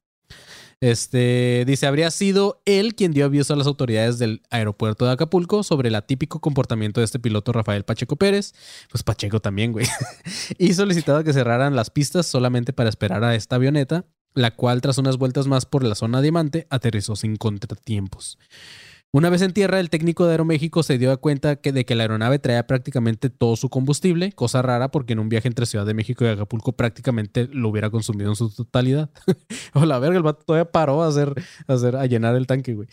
Este 0.82 1.64
dice, 1.68 1.86
habría 1.86 2.10
sido 2.10 2.64
él 2.66 2.96
quien 2.96 3.14
dio 3.14 3.26
aviso 3.26 3.54
a 3.54 3.56
las 3.56 3.68
autoridades 3.68 4.18
del 4.18 4.42
aeropuerto 4.50 5.06
de 5.06 5.12
Acapulco 5.12 5.62
sobre 5.62 5.90
el 5.90 5.96
atípico 5.96 6.42
comportamiento 6.42 7.02
de 7.02 7.06
este 7.06 7.20
piloto 7.20 7.54
Rafael 7.54 7.86
Pacheco 7.86 8.16
Pérez. 8.16 8.54
Pues 8.90 9.04
Pacheco 9.04 9.40
también, 9.40 9.74
güey. 9.74 9.86
y 10.58 10.74
solicitado 10.74 11.24
que 11.24 11.34
cerraran 11.34 11.76
las 11.76 11.92
pistas 11.92 12.26
solamente 12.26 12.74
para 12.74 12.90
esperar 12.90 13.24
a 13.24 13.36
esta 13.36 13.58
avioneta, 13.58 14.06
la 14.34 14.56
cual 14.56 14.82
tras 14.82 14.98
unas 14.98 15.18
vueltas 15.18 15.46
más 15.46 15.68
por 15.68 15.84
la 15.84 15.94
zona 15.94 16.20
diamante 16.20 16.66
aterrizó 16.72 17.16
sin 17.16 17.36
contratiempos. 17.36 18.40
Una 19.14 19.30
vez 19.30 19.42
en 19.42 19.52
tierra, 19.52 19.82
el 19.82 19.90
técnico 19.90 20.26
de 20.26 20.32
Aeroméxico 20.32 20.84
se 20.84 20.98
dio 20.98 21.20
cuenta 21.20 21.56
de 21.56 21.86
que 21.86 21.96
la 21.96 22.04
aeronave 22.04 22.40
traía 22.40 22.66
prácticamente 22.66 23.30
todo 23.30 23.58
su 23.58 23.68
combustible, 23.68 24.32
cosa 24.32 24.62
rara 24.62 24.90
porque 24.90 25.12
en 25.12 25.20
un 25.20 25.28
viaje 25.28 25.50
entre 25.50 25.66
Ciudad 25.66 25.86
de 25.86 25.94
México 25.94 26.24
y 26.24 26.30
Acapulco 26.30 26.72
prácticamente 26.72 27.50
lo 27.52 27.68
hubiera 27.68 27.90
consumido 27.90 28.30
en 28.30 28.38
su 28.38 28.50
totalidad. 28.50 29.10
o 29.74 29.86
la 29.86 30.00
verga, 30.00 30.16
el 30.16 30.24
vato 30.24 30.46
todavía 30.46 30.72
paró 30.72 31.04
a 31.04 31.10
hacer, 31.10 31.34
a 31.68 31.74
a 31.74 32.06
llenar 32.06 32.38
el 32.38 32.48
tanque, 32.48 32.74
güey. 32.74 32.88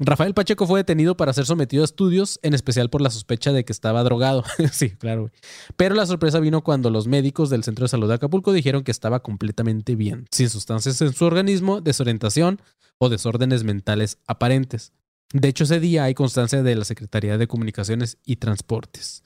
Rafael 0.00 0.34
Pacheco 0.34 0.66
fue 0.66 0.80
detenido 0.80 1.16
para 1.16 1.32
ser 1.32 1.46
sometido 1.46 1.82
a 1.82 1.84
estudios, 1.84 2.40
en 2.42 2.54
especial 2.54 2.90
por 2.90 3.00
la 3.00 3.10
sospecha 3.10 3.52
de 3.52 3.64
que 3.64 3.72
estaba 3.72 4.02
drogado. 4.02 4.42
sí, 4.72 4.90
claro, 4.90 5.20
güey. 5.20 5.32
Pero 5.76 5.94
la 5.94 6.04
sorpresa 6.04 6.40
vino 6.40 6.64
cuando 6.64 6.90
los 6.90 7.06
médicos 7.06 7.48
del 7.48 7.62
Centro 7.62 7.84
de 7.84 7.90
Salud 7.90 8.08
de 8.08 8.14
Acapulco 8.14 8.52
dijeron 8.52 8.82
que 8.82 8.90
estaba 8.90 9.22
completamente 9.22 9.94
bien, 9.94 10.26
sin 10.32 10.50
sustancias 10.50 11.00
en 11.00 11.12
su 11.12 11.26
organismo, 11.26 11.80
desorientación 11.80 12.60
o 12.98 13.08
desórdenes 13.08 13.62
mentales 13.62 14.18
aparentes. 14.26 14.92
De 15.32 15.48
hecho, 15.48 15.64
ese 15.64 15.78
día 15.78 16.04
hay 16.04 16.14
constancia 16.14 16.62
de 16.62 16.74
la 16.74 16.84
Secretaría 16.84 17.38
de 17.38 17.46
Comunicaciones 17.46 18.18
y 18.24 18.36
Transportes. 18.36 19.22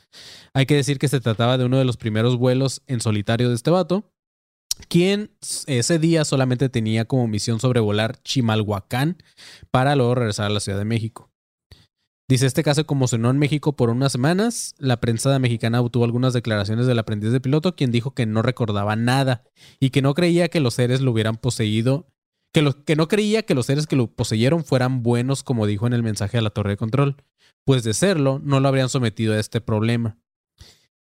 Hay 0.52 0.66
que 0.66 0.76
decir 0.76 0.98
que 0.98 1.09
se 1.09 1.20
trataba 1.20 1.57
de 1.57 1.64
uno 1.64 1.78
de 1.78 1.86
los 1.86 1.96
primeros 1.96 2.36
vuelos 2.36 2.82
en 2.86 3.00
solitario 3.00 3.48
de 3.48 3.55
este 3.55 3.70
vato, 3.70 4.12
quien 4.88 5.30
ese 5.66 5.98
día 5.98 6.24
solamente 6.24 6.68
tenía 6.68 7.07
como 7.07 7.26
misión 7.26 7.59
sobrevolar 7.59 8.20
Chimalhuacán 8.22 9.16
para 9.70 9.96
luego 9.96 10.14
regresar 10.14 10.46
a 10.46 10.55
la 10.55 10.61
Ciudad 10.61 10.78
de 10.78 10.84
México. 10.84 11.30
Dice, 12.28 12.46
este 12.46 12.62
caso 12.62 12.86
como 12.86 13.07
sonó 13.07 13.30
en 13.30 13.38
México 13.38 13.76
por 13.76 13.90
unas 13.90 14.12
semanas, 14.12 14.74
la 14.78 14.98
prensa 14.98 15.38
mexicana 15.38 15.82
obtuvo 15.82 16.05
algunas 16.05 16.32
declaraciones 16.32 16.86
del 16.86 16.98
aprendiz 16.98 17.32
de 17.32 17.40
piloto, 17.40 17.76
quien 17.76 17.92
dijo 17.92 18.14
que 18.14 18.24
no 18.24 18.40
recordaba 18.40 18.96
nada 18.96 19.44
y 19.78 19.90
que 19.90 20.00
no 20.00 20.14
creía 20.14 20.48
que 20.48 20.61
los 20.61 20.74
seres 20.74 21.02
lo 21.02 21.12
hubieran 21.12 21.36
poseído, 21.36 22.07
que, 22.55 22.62
lo, 22.62 22.84
que 22.84 22.94
no 22.94 23.09
creía 23.09 23.42
que 23.42 23.55
los 23.55 23.66
seres 23.66 23.86
que 23.86 23.96
lo 23.96 24.07
poseyeron 24.07 24.64
fueran 24.64 25.02
buenos, 25.02 25.42
como 25.42 25.66
dijo 25.66 25.88
en 25.88 25.92
el 25.92 26.05
mensaje 26.05 26.38
a 26.38 26.40
la 26.40 26.50
torre 26.50 26.70
de 26.70 26.76
control. 26.76 27.16
Pues 27.66 27.82
de 27.82 27.94
serlo, 27.94 28.40
no 28.44 28.61
lo 28.61 28.68
habrían 28.68 28.88
sometido 28.88 29.34
a 29.34 29.40
este 29.40 29.61
problema. 29.61 30.16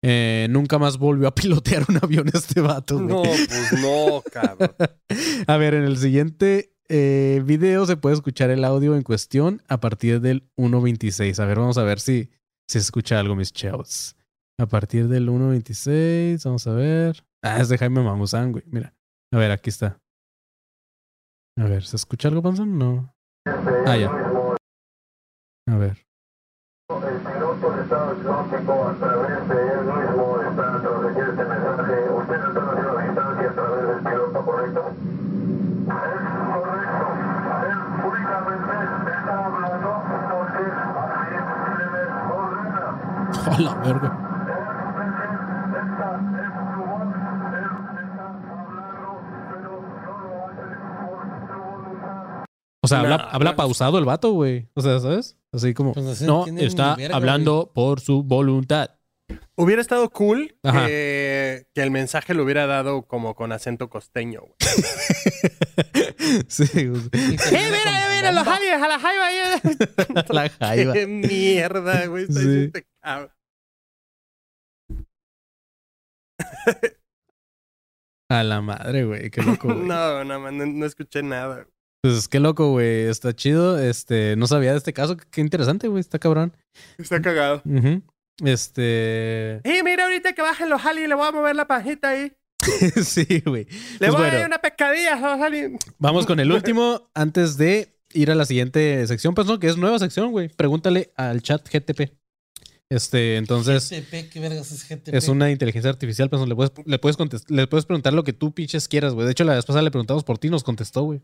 Eh, 0.01 0.47
nunca 0.49 0.79
más 0.79 0.97
volvió 0.97 1.27
a 1.27 1.35
pilotear 1.35 1.85
un 1.89 1.99
avión 2.01 2.29
este 2.33 2.61
vato. 2.61 2.95
güey. 2.95 3.07
No, 3.09 3.21
pues 3.23 3.73
no, 3.81 4.23
cabrón. 4.31 4.71
A 5.47 5.57
ver, 5.57 5.73
en 5.73 5.83
el 5.83 5.97
siguiente 5.97 6.73
eh, 6.87 7.41
video 7.45 7.85
se 7.85 7.97
puede 7.97 8.15
escuchar 8.15 8.49
el 8.49 8.63
audio 8.63 8.95
en 8.95 9.03
cuestión 9.03 9.61
a 9.67 9.81
partir 9.81 10.21
del 10.21 10.49
1.26. 10.55 11.37
A 11.39 11.45
ver, 11.45 11.59
vamos 11.59 11.77
a 11.77 11.83
ver 11.83 11.99
si, 11.99 12.29
si 12.67 12.73
se 12.73 12.79
escucha 12.79 13.19
algo, 13.19 13.35
mis 13.35 13.51
chavos. 13.51 14.15
A 14.57 14.67
partir 14.67 15.09
del 15.09 15.27
1.26, 15.27 16.43
vamos 16.45 16.65
a 16.67 16.73
ver. 16.73 17.23
Ah, 17.43 17.59
es 17.59 17.67
de 17.67 17.77
Jaime 17.77 18.01
Mamuzán, 18.01 18.53
güey. 18.53 18.63
Mira. 18.67 18.93
A 19.33 19.37
ver, 19.37 19.51
aquí 19.51 19.69
está. 19.69 20.00
A 21.61 21.65
ver, 21.65 21.83
¿se 21.83 21.95
escucha 21.95 22.27
algo, 22.27 22.41
Panzón? 22.41 22.79
No. 22.79 23.13
Ah. 23.45 23.93
A 25.67 25.77
ver. 25.77 25.95
El 26.89 27.19
piloto 27.21 27.69
a 27.69 28.93
través 28.95 29.47
de 29.49 29.73
él 29.73 29.81
mismo. 29.85 30.31
Usted 30.31 30.47
distancia 33.05 33.49
a 33.49 33.53
través 33.53 33.87
del 33.87 33.99
piloto, 33.99 34.45
¿correcto? 34.45 34.81
Es 34.89 34.95
correcto. 36.51 37.05
Él 37.67 37.77
únicamente 38.07 38.73
está 39.11 39.33
hablando 39.45 39.89
porque 40.41 40.41
así 40.41 40.65
se 41.61 41.75
le 41.77 41.85
ordena. 42.33 42.89
A 43.45 43.47
la 43.61 43.73
verga. 43.75 44.09
Esta 45.81 46.07
es 46.41 46.51
su 46.73 46.81
voz. 46.81 47.09
Él 47.51 47.65
está 48.01 48.25
hablando, 48.49 49.09
pero 49.51 49.71
no 50.01 50.13
lo 50.21 50.29
hace 50.45 50.65
por 51.01 51.19
su 51.47 51.55
voluntad. 51.61 52.25
O 52.83 52.87
sea, 52.87 53.01
habla, 53.01 53.17
Nah, 53.17 53.29
habla 53.31 53.51
no. 53.51 53.55
pausado 53.57 53.99
el 53.99 54.05
vato, 54.05 54.31
güey. 54.31 54.67
O 54.73 54.81
sea, 54.81 54.99
¿sabes? 54.99 55.37
Así 55.51 55.73
como. 55.73 55.93
Pues 55.93 56.05
así 56.07 56.25
no, 56.25 56.45
está 56.47 56.95
verga, 56.95 57.15
hablando 57.15 57.71
por 57.73 57.99
su 57.99 58.23
voluntad. 58.23 58.91
Hubiera 59.55 59.81
estado 59.81 60.09
cool 60.09 60.57
que, 60.63 61.67
que 61.73 61.81
el 61.81 61.91
mensaje 61.91 62.33
lo 62.33 62.43
hubiera 62.43 62.65
dado 62.67 63.03
como 63.03 63.35
con 63.35 63.51
acento 63.51 63.89
costeño, 63.89 64.41
güey. 64.41 64.55
sí, 66.47 66.87
güey. 66.87 67.01
Y 67.13 67.37
termina 67.37 68.33
con 68.33 68.35
bomba. 68.35 68.55
aliens, 68.55 68.83
a 68.83 68.87
la 68.87 68.99
jaiba! 68.99 69.27
La 70.29 70.49
jaiba. 70.49 70.93
¡Qué 70.93 71.07
mierda, 71.07 72.05
güey! 72.07 72.23
Está 72.23 72.39
Sí. 72.41 72.63
este 72.65 72.87
cabrón. 73.01 73.31
A 78.29 78.43
la 78.43 78.61
madre, 78.61 79.03
güey. 79.05 79.29
Qué 79.29 79.41
loco, 79.41 79.67
güey. 79.73 79.85
No, 79.87 80.23
no, 80.23 80.51
no, 80.51 80.65
no 80.65 80.85
escuché 80.85 81.21
nada. 81.23 81.67
Pues 82.03 82.27
qué 82.27 82.39
loco, 82.39 82.71
güey. 82.71 83.03
Está 83.05 83.35
chido. 83.35 83.79
Este, 83.79 84.35
no 84.35 84.47
sabía 84.47 84.71
de 84.71 84.77
este 84.77 84.93
caso. 84.93 85.17
Qué 85.17 85.41
interesante, 85.41 85.87
güey. 85.87 86.01
Está 86.01 86.17
cabrón. 86.17 86.55
Está 86.97 87.21
cagado. 87.21 87.61
Ujú. 87.65 88.01
Este. 88.43 89.57
¡Eh, 89.63 89.83
mira 89.83 90.05
ahorita 90.05 90.33
que 90.33 90.41
bajen 90.41 90.69
los 90.69 90.83
aliens! 90.83 91.09
Le 91.09 91.15
voy 91.15 91.27
a 91.27 91.31
mover 91.31 91.55
la 91.55 91.67
pajita 91.67 92.09
ahí. 92.09 92.33
sí, 93.03 93.43
güey. 93.45 93.65
Le 93.99 94.07
Pues 94.07 94.11
voy 94.13 94.27
a 94.27 94.33
dar 94.33 94.47
una 94.47 94.57
pescadilla 94.59 95.13
a 95.15 95.35
los 95.35 95.45
aliens. 95.45 95.79
Vamos 95.99 96.25
con 96.25 96.39
el 96.39 96.51
último 96.51 97.09
antes 97.13 97.57
de 97.57 97.95
ir 98.13 98.31
a 98.31 98.35
la 98.35 98.45
siguiente 98.45 99.05
sección, 99.07 99.35
pues 99.35 99.47
no, 99.47 99.59
que 99.59 99.67
es 99.67 99.77
nueva 99.77 99.99
sección, 99.99 100.31
güey. 100.31 100.49
Pregúntale 100.49 101.11
al 101.15 101.41
chat 101.43 101.67
GTP. 101.71 102.11
Este, 102.89 103.37
entonces. 103.37 103.89
GTP, 103.89 104.29
¿qué 104.31 104.39
vergas 104.39 104.71
es 104.71 104.87
GTP? 104.87 105.13
Es 105.13 105.27
una 105.27 105.51
inteligencia 105.51 105.89
artificial, 105.91 106.29
pues 106.29 106.45
le 106.47 106.55
puedes, 106.55 106.71
le 106.85 106.99
puedes 106.99 107.17
le 107.49 107.67
puedes 107.67 107.85
preguntar 107.85 108.13
lo 108.13 108.23
que 108.23 108.33
tú 108.33 108.53
pinches 108.53 108.87
quieras, 108.87 109.13
güey. 109.13 109.25
De 109.25 109.31
hecho, 109.31 109.43
la 109.43 109.55
vez 109.55 109.65
pasada 109.65 109.83
le 109.83 109.91
preguntamos 109.91 110.23
por 110.23 110.39
ti 110.39 110.47
y 110.47 110.51
nos 110.51 110.63
contestó, 110.63 111.03
güey. 111.03 111.21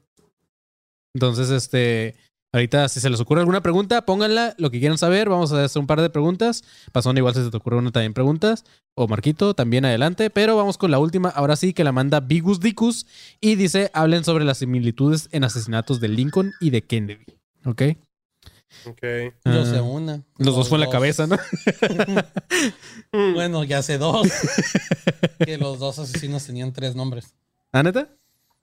Entonces, 1.17 1.49
este, 1.49 2.13
ahorita 2.53 2.87
si 2.89 2.99
se 2.99 3.09
les 3.09 3.19
ocurre 3.19 3.39
alguna 3.39 3.61
pregunta, 3.63 4.05
pónganla, 4.05 4.53
lo 4.59 4.69
que 4.69 4.77
quieran 4.77 4.99
saber. 4.99 5.29
Vamos 5.29 5.51
a 5.51 5.63
hacer 5.63 5.79
un 5.79 5.87
par 5.87 5.99
de 5.99 6.11
preguntas. 6.11 6.63
Pasón, 6.91 7.17
igual 7.17 7.33
si 7.33 7.43
se 7.43 7.49
te 7.49 7.57
ocurre 7.57 7.77
una 7.77 7.91
también 7.91 8.13
preguntas. 8.13 8.65
O 8.93 9.07
Marquito, 9.07 9.55
también 9.55 9.83
adelante. 9.83 10.29
Pero 10.29 10.55
vamos 10.55 10.77
con 10.77 10.91
la 10.91 10.99
última, 10.99 11.29
ahora 11.29 11.55
sí, 11.55 11.73
que 11.73 11.83
la 11.83 11.91
manda 11.91 12.19
Bigus 12.19 12.59
Dicus. 12.59 13.07
Y 13.41 13.55
dice, 13.55 13.89
hablen 13.95 14.23
sobre 14.23 14.45
las 14.45 14.59
similitudes 14.59 15.27
en 15.31 15.43
asesinatos 15.43 15.99
de 15.99 16.09
Lincoln 16.09 16.53
y 16.61 16.69
de 16.69 16.83
Kennedy. 16.83 17.25
¿Ok? 17.65 17.81
Ok. 18.85 19.01
Yo 19.45 19.65
sé 19.65 19.77
Ah, 19.77 19.81
una. 19.81 20.23
Los 20.37 20.55
dos 20.55 20.69
fue 20.69 20.75
en 20.75 20.81
la 20.81 20.89
cabeza, 20.91 21.25
¿no? 21.25 21.37
Bueno, 23.11 23.63
ya 23.63 23.81
sé 23.81 23.97
dos. 23.97 24.27
que 25.43 25.57
los 25.57 25.79
dos 25.79 25.97
asesinos 25.97 26.45
tenían 26.45 26.73
tres 26.73 26.93
nombres. 26.93 27.33
¿Ah, 27.71 27.81
neta? 27.81 28.07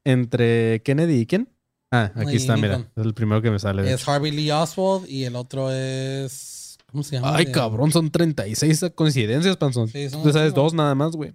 ¿Entre 0.05 0.83
Kennedy 0.85 1.15
y 1.23 1.27
quién? 1.27 1.49
Ah, 1.97 2.13
aquí 2.17 2.37
está, 2.37 2.57
mira. 2.57 2.89
Es 2.97 3.05
el 3.05 3.15
primero 3.15 3.41
que 3.41 3.51
me 3.51 3.59
sale. 3.59 3.89
Es 3.93 4.03
hecho. 4.03 4.11
Harvey 4.11 4.33
Lee 4.33 4.51
Oswald 4.51 5.09
y 5.09 5.25
el 5.25 5.37
otro 5.37 5.71
es. 5.71 6.77
¿Cómo 6.91 7.03
se 7.05 7.17
llama? 7.17 7.37
Ay, 7.37 7.47
De- 7.47 7.53
cabrón, 7.53 7.91
son 7.93 8.11
36 8.11 8.87
coincidencias, 8.95 9.57
Panzón. 9.57 9.89
Sí, 9.89 10.09
son 10.09 10.23
Tú 10.23 10.33
sabes 10.33 10.55
dos 10.55 10.75
nada 10.75 10.95
más, 10.95 11.13
güey. 11.13 11.35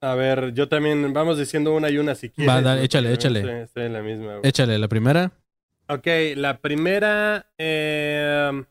A 0.00 0.14
ver, 0.14 0.52
yo 0.52 0.68
también, 0.68 1.12
vamos 1.12 1.38
diciendo 1.38 1.74
una 1.74 1.90
y 1.90 1.98
una 1.98 2.14
si 2.14 2.28
quieres. 2.30 2.54
Va, 2.54 2.60
dale, 2.60 2.84
échale, 2.84 3.12
échale. 3.12 3.40
Estoy, 3.40 3.54
estoy 3.62 3.82
en 3.84 3.92
la 3.92 4.02
misma. 4.02 4.26
güey. 4.36 4.40
Échale 4.44 4.78
la 4.78 4.88
primera. 4.88 5.32
Ok, 5.88 6.06
la 6.36 6.58
primera. 6.60 7.50
eh, 7.58 8.62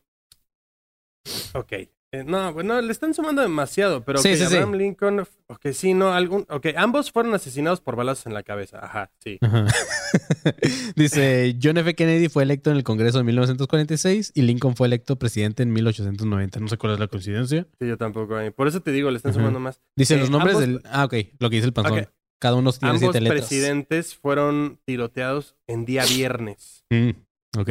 ok. 1.54 1.72
Eh, 2.12 2.22
no, 2.24 2.52
bueno, 2.52 2.80
le 2.80 2.92
están 2.92 3.12
sumando 3.14 3.42
demasiado, 3.42 4.04
pero 4.04 4.18
Sí, 4.20 4.28
ok, 4.28 4.34
sí, 4.36 4.46
sí. 4.46 4.54
Abraham 4.54 4.74
Lincoln. 4.74 5.20
Ok, 5.48 5.66
sí, 5.72 5.92
no, 5.92 6.12
algún. 6.12 6.46
Ok, 6.48 6.66
ambos 6.76 7.10
fueron 7.10 7.34
asesinados 7.34 7.80
por 7.80 7.96
balazos 7.96 8.26
en 8.26 8.34
la 8.34 8.42
cabeza. 8.44 8.78
Ajá, 8.82 9.10
sí. 9.22 9.38
Ajá. 9.42 9.66
Dice, 10.96 11.56
John 11.62 11.76
F. 11.78 11.94
Kennedy 11.94 12.28
fue 12.28 12.42
electo 12.44 12.70
en 12.70 12.76
el 12.76 12.84
Congreso 12.84 13.18
en 13.20 13.26
1946 13.26 14.32
y 14.34 14.42
Lincoln 14.42 14.76
fue 14.76 14.86
electo 14.86 15.16
presidente 15.18 15.62
en 15.62 15.72
1890. 15.72 16.60
No 16.60 16.68
sé 16.68 16.76
cuál 16.78 16.94
es 16.94 17.00
la 17.00 17.08
coincidencia. 17.08 17.66
Sí, 17.78 17.86
yo 17.88 17.96
tampoco. 17.98 18.38
eh. 18.40 18.50
Por 18.52 18.68
eso 18.68 18.80
te 18.80 18.92
digo, 18.92 19.10
le 19.10 19.16
están 19.16 19.30
Ajá. 19.30 19.40
sumando 19.40 19.60
más. 19.60 19.80
Dice 19.96 20.14
Eh, 20.14 20.18
los 20.18 20.30
nombres 20.30 20.54
ambos- 20.56 20.68
del... 20.68 20.82
Ah, 20.90 21.04
ok. 21.04 21.14
Lo 21.38 21.50
que 21.50 21.56
dice 21.56 21.66
el 21.66 21.72
panzón. 21.72 22.08
Cada 22.38 22.54
uno 22.56 22.70
tiene 22.72 22.90
Ambos 22.90 23.00
siete 23.00 23.20
letras. 23.20 23.40
presidentes 23.46 24.14
fueron 24.14 24.78
tiroteados 24.84 25.56
en 25.66 25.86
día 25.86 26.04
viernes. 26.04 26.84
Mm, 26.90 27.10
ok. 27.58 27.70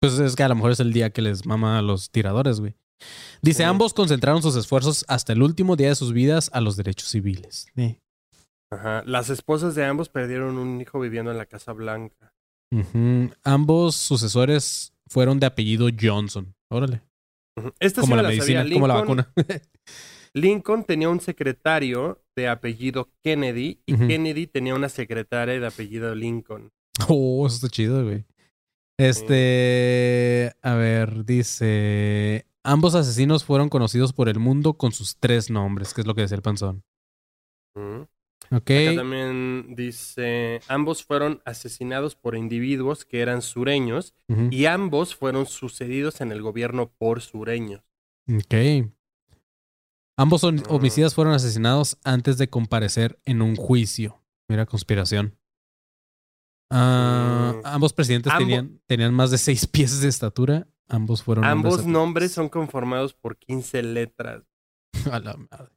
Pues 0.00 0.18
es 0.18 0.34
que 0.34 0.42
a 0.42 0.48
lo 0.48 0.56
mejor 0.56 0.72
es 0.72 0.80
el 0.80 0.92
día 0.92 1.10
que 1.10 1.22
les 1.22 1.46
mama 1.46 1.78
a 1.78 1.82
los 1.82 2.10
tiradores, 2.10 2.58
güey. 2.58 2.74
Dice, 3.42 3.58
Sí. 3.58 3.62
ambos 3.64 3.92
concentraron 3.94 4.42
sus 4.42 4.54
esfuerzos 4.56 5.04
hasta 5.08 5.32
el 5.32 5.42
último 5.42 5.76
día 5.76 5.88
de 5.88 5.94
sus 5.94 6.12
vidas 6.12 6.50
a 6.52 6.60
los 6.60 6.76
derechos 6.76 7.08
civiles. 7.08 7.66
Ajá. 8.70 9.02
Las 9.06 9.30
esposas 9.30 9.74
de 9.74 9.84
ambos 9.84 10.08
perdieron 10.08 10.58
un 10.58 10.80
hijo 10.80 11.00
viviendo 11.00 11.30
en 11.30 11.38
la 11.38 11.46
Casa 11.46 11.72
Blanca. 11.72 12.32
Ambos 13.44 13.96
sucesores 13.96 14.92
fueron 15.08 15.38
de 15.40 15.46
apellido 15.46 15.88
Johnson. 16.00 16.54
Órale. 16.70 17.02
Ujú. 17.58 17.72
Esta 17.80 18.00
Como 18.00 18.14
sí 18.14 18.16
la 18.16 18.22
me 18.22 18.34
medicina, 18.34 18.60
sabía. 18.62 18.74
como 18.74 18.86
la 18.88 18.94
Lincoln- 18.94 19.16
vacuna. 19.16 19.32
Lincoln 20.34 20.84
tenía 20.84 21.10
un 21.10 21.20
secretario 21.20 22.22
de 22.34 22.48
apellido 22.48 23.10
Kennedy 23.22 23.80
y. 23.84 23.94
Kennedy 23.94 24.46
tenía 24.46 24.74
una 24.74 24.88
secretaria 24.88 25.60
de 25.60 25.66
apellido 25.66 26.14
Lincoln. 26.14 26.70
Oh, 27.08 27.46
eso 27.46 27.56
está 27.56 27.68
chido, 27.68 28.04
güey. 28.04 28.24
Este, 28.98 30.52
a 30.62 30.74
ver, 30.74 31.24
dice, 31.26 32.46
ambos 32.64 32.94
asesinos 32.94 33.44
fueron 33.44 33.68
conocidos 33.68 34.12
por 34.12 34.28
el 34.28 34.38
mundo 34.38 34.74
con 34.74 34.92
sus 34.92 35.16
tres 35.18 35.50
nombres, 35.50 35.94
que 35.94 36.00
es 36.02 36.06
lo 36.06 36.14
que 36.14 36.22
decía 36.22 36.36
el 36.36 36.42
panzón. 36.42 36.84
Ujú. 37.74 38.08
Ok. 38.50 38.70
Acá 38.70 38.96
también 38.96 39.74
dice, 39.76 40.60
ambos 40.68 41.04
fueron 41.04 41.40
asesinados 41.44 42.16
por 42.16 42.36
individuos 42.36 43.04
que 43.04 43.20
eran 43.20 43.40
sureños 43.40 44.14
y 44.50 44.66
ambos 44.66 45.14
fueron 45.14 45.46
sucedidos 45.46 46.20
en 46.20 46.32
el 46.32 46.42
gobierno 46.42 46.90
por 46.98 47.22
sureños. 47.22 47.82
Ok. 48.28 48.90
Ambos 50.18 50.44
Ah. 50.44 50.50
homicidas 50.68 51.14
fueron 51.14 51.32
asesinados 51.32 51.96
antes 52.04 52.36
de 52.36 52.48
comparecer 52.50 53.18
en 53.24 53.40
un 53.42 53.56
juicio. 53.56 54.22
Mira, 54.48 54.66
conspiración. 54.66 55.38
Ah, 56.70 57.54
Mm. 57.56 57.66
Ambos 57.66 57.92
presidentes 57.92 58.32
Ambo- 58.32 58.38
tenían, 58.40 58.80
tenían 58.86 59.14
más 59.14 59.30
de 59.30 59.38
seis 59.38 59.66
pies 59.66 60.00
de 60.00 60.08
estatura. 60.08 60.66
Ambos 60.88 61.22
fueron 61.22 61.44
Ambos 61.44 61.86
nombres 61.86 62.32
son 62.32 62.48
conformados 62.48 63.14
por 63.14 63.36
15 63.38 63.82
letras. 63.82 64.42
A 65.10 65.18
la 65.20 65.36
madre. 65.36 65.72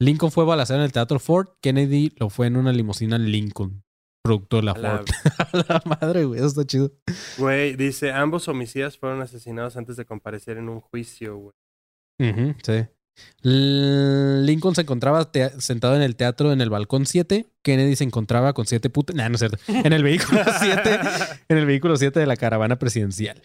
Lincoln 0.00 0.32
fue 0.32 0.44
balaceado 0.44 0.80
en 0.82 0.86
el 0.86 0.92
Teatro 0.92 1.18
Ford. 1.18 1.48
Kennedy 1.62 2.12
lo 2.18 2.28
fue 2.30 2.48
en 2.48 2.56
una 2.56 2.72
limusina 2.72 3.16
Lincoln. 3.16 3.82
producto 4.24 4.56
de 4.56 4.62
la 4.64 4.72
A 4.72 4.78
la- 4.78 4.96
Ford. 4.98 5.06
A 5.68 5.72
la 5.72 5.82
madre, 6.00 6.24
güey. 6.24 6.38
Eso 6.38 6.48
está 6.48 6.64
chido. 6.66 6.92
Güey, 7.38 7.76
dice, 7.76 8.10
ambos 8.12 8.48
homicidas 8.48 8.98
fueron 8.98 9.20
asesinados 9.22 9.76
antes 9.76 9.96
de 9.96 10.04
comparecer 10.04 10.56
en 10.58 10.68
un 10.68 10.80
juicio, 10.80 11.36
güey. 11.36 11.52
Ujú, 12.30 12.54
sí. 12.62 12.86
L- 13.44 14.42
Lincoln 14.42 14.74
se 14.74 14.80
encontraba 14.82 15.30
sentado 15.58 15.94
en 15.94 16.02
el 16.02 16.16
teatro 16.16 16.52
en 16.52 16.60
el 16.60 16.70
balcón 16.70 17.06
7. 17.06 17.46
Kennedy 17.62 17.94
se 17.94 18.04
encontraba 18.04 18.52
con 18.52 18.66
siete 18.66 18.90
putas. 18.90 19.14
Nah, 19.14 19.28
no 19.28 19.34
es 19.36 19.40
cierto. 19.40 19.58
En 19.68 19.92
el 19.92 20.02
vehículo 20.02 20.40
7. 20.60 20.98
en 21.48 21.56
el 21.58 21.66
vehículo 21.66 21.96
7 21.96 22.18
de 22.18 22.26
la 22.26 22.36
caravana 22.36 22.76
presidencial. 22.80 23.40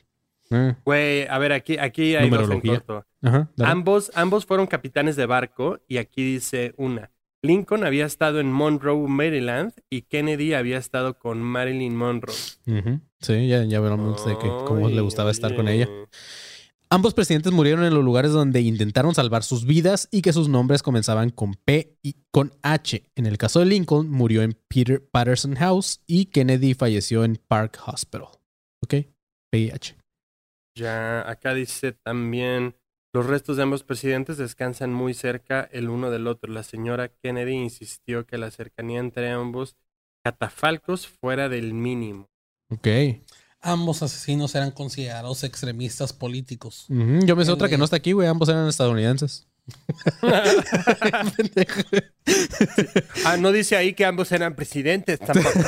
Ah, 0.52 0.78
Güey, 0.84 1.28
a 1.28 1.38
ver, 1.38 1.54
aquí, 1.54 1.78
aquí 1.78 2.16
hay 2.16 2.30
dos 2.30 2.50
en 2.50 2.62
corto. 2.62 3.06
Ajá. 3.22 3.50
Ambos, 3.60 4.12
ambos 4.16 4.46
fueron 4.46 4.68
capitanes 4.68 5.16
de 5.16 5.26
barco 5.26 5.80
y 5.88 5.98
aquí 5.98 6.24
dice 6.24 6.74
una. 6.78 7.12
Lincoln 7.42 7.86
había 7.86 8.06
estado 8.06 8.40
en 8.40 8.52
Monroe, 8.52 9.08
Maryland 9.08 9.72
y 9.90 10.02
Kennedy 10.02 10.54
había 10.54 10.78
estado 10.78 11.18
con 11.18 11.42
Marilyn 11.42 11.96
Monroe. 11.96 12.36
Sí, 13.22 13.48
ya, 13.48 13.64
ya 13.64 13.80
veremos 13.80 14.26
de 14.26 14.38
que, 14.38 14.48
cómo 14.66 14.90
le 14.90 15.02
gustaba 15.02 15.32
estar 15.32 15.56
con 15.56 15.68
ella. 15.68 15.88
Ambos 16.92 17.14
presidentes 17.14 17.54
murieron 17.54 17.86
en 17.86 17.94
los 17.94 18.04
lugares 18.04 18.32
donde 18.32 18.62
intentaron 18.62 19.14
salvar 19.14 19.44
sus 19.44 19.66
vidas 19.66 20.08
y 20.12 20.24
que 20.24 20.34
sus 20.34 20.50
nombres 20.50 20.82
comenzaban 20.82 21.30
con 21.30 21.54
P 21.54 21.98
y 22.02 22.16
con 22.32 22.52
H. 22.64 23.04
En 23.16 23.28
el 23.28 23.38
caso 23.38 23.60
de 23.60 23.68
Lincoln, 23.68 24.10
murió 24.10 24.42
en 24.42 24.58
Peter 24.68 25.08
Patterson 25.12 25.56
House 25.56 26.02
y 26.08 26.26
Kennedy 26.26 26.74
falleció 26.74 27.24
en 27.24 27.40
Park 27.48 27.80
Hospital. 27.86 28.30
¿Ok? 28.82 28.96
PH. 29.52 29.99
Ya, 30.80 31.30
acá 31.30 31.54
dice 31.54 31.92
también, 31.92 32.76
los 33.14 33.26
restos 33.26 33.58
de 33.58 33.64
ambos 33.64 33.84
presidentes 33.84 34.38
descansan 34.38 34.94
muy 34.94 35.14
cerca 35.14 35.68
el 35.72 35.90
uno 35.90 36.10
del 36.10 36.28
otro. 36.28 36.52
La 36.52 36.64
señora 36.64 37.10
Kennedy 37.10 37.54
insistió 37.54 38.26
que 38.26 38.38
la 38.38 38.50
cercanía 38.52 39.00
entre 39.00 39.30
ambos 39.32 39.76
catafalcos 40.24 41.08
fuera 41.08 41.50
del 41.50 41.74
mínimo. 41.74 42.30
Ok. 42.70 42.88
Ambos 43.62 44.04
asesinos 44.04 44.56
eran 44.56 44.72
considerados 44.72 45.44
extremistas 45.44 46.14
políticos. 46.14 46.86
Yo 46.88 47.36
me 47.36 47.44
sé 47.44 47.52
otra 47.52 47.68
que 47.68 47.78
no 47.78 47.84
está 47.84 47.98
aquí, 47.98 48.14
güey. 48.14 48.28
Ambos 48.28 48.48
eran 48.50 48.68
estadounidenses. 48.68 49.48
Ah, 53.26 53.38
no 53.38 53.52
dice 53.52 53.76
ahí 53.76 53.94
que 53.94 54.06
ambos 54.06 54.32
eran 54.32 54.56
presidentes 54.56 55.20
tampoco. 55.20 55.60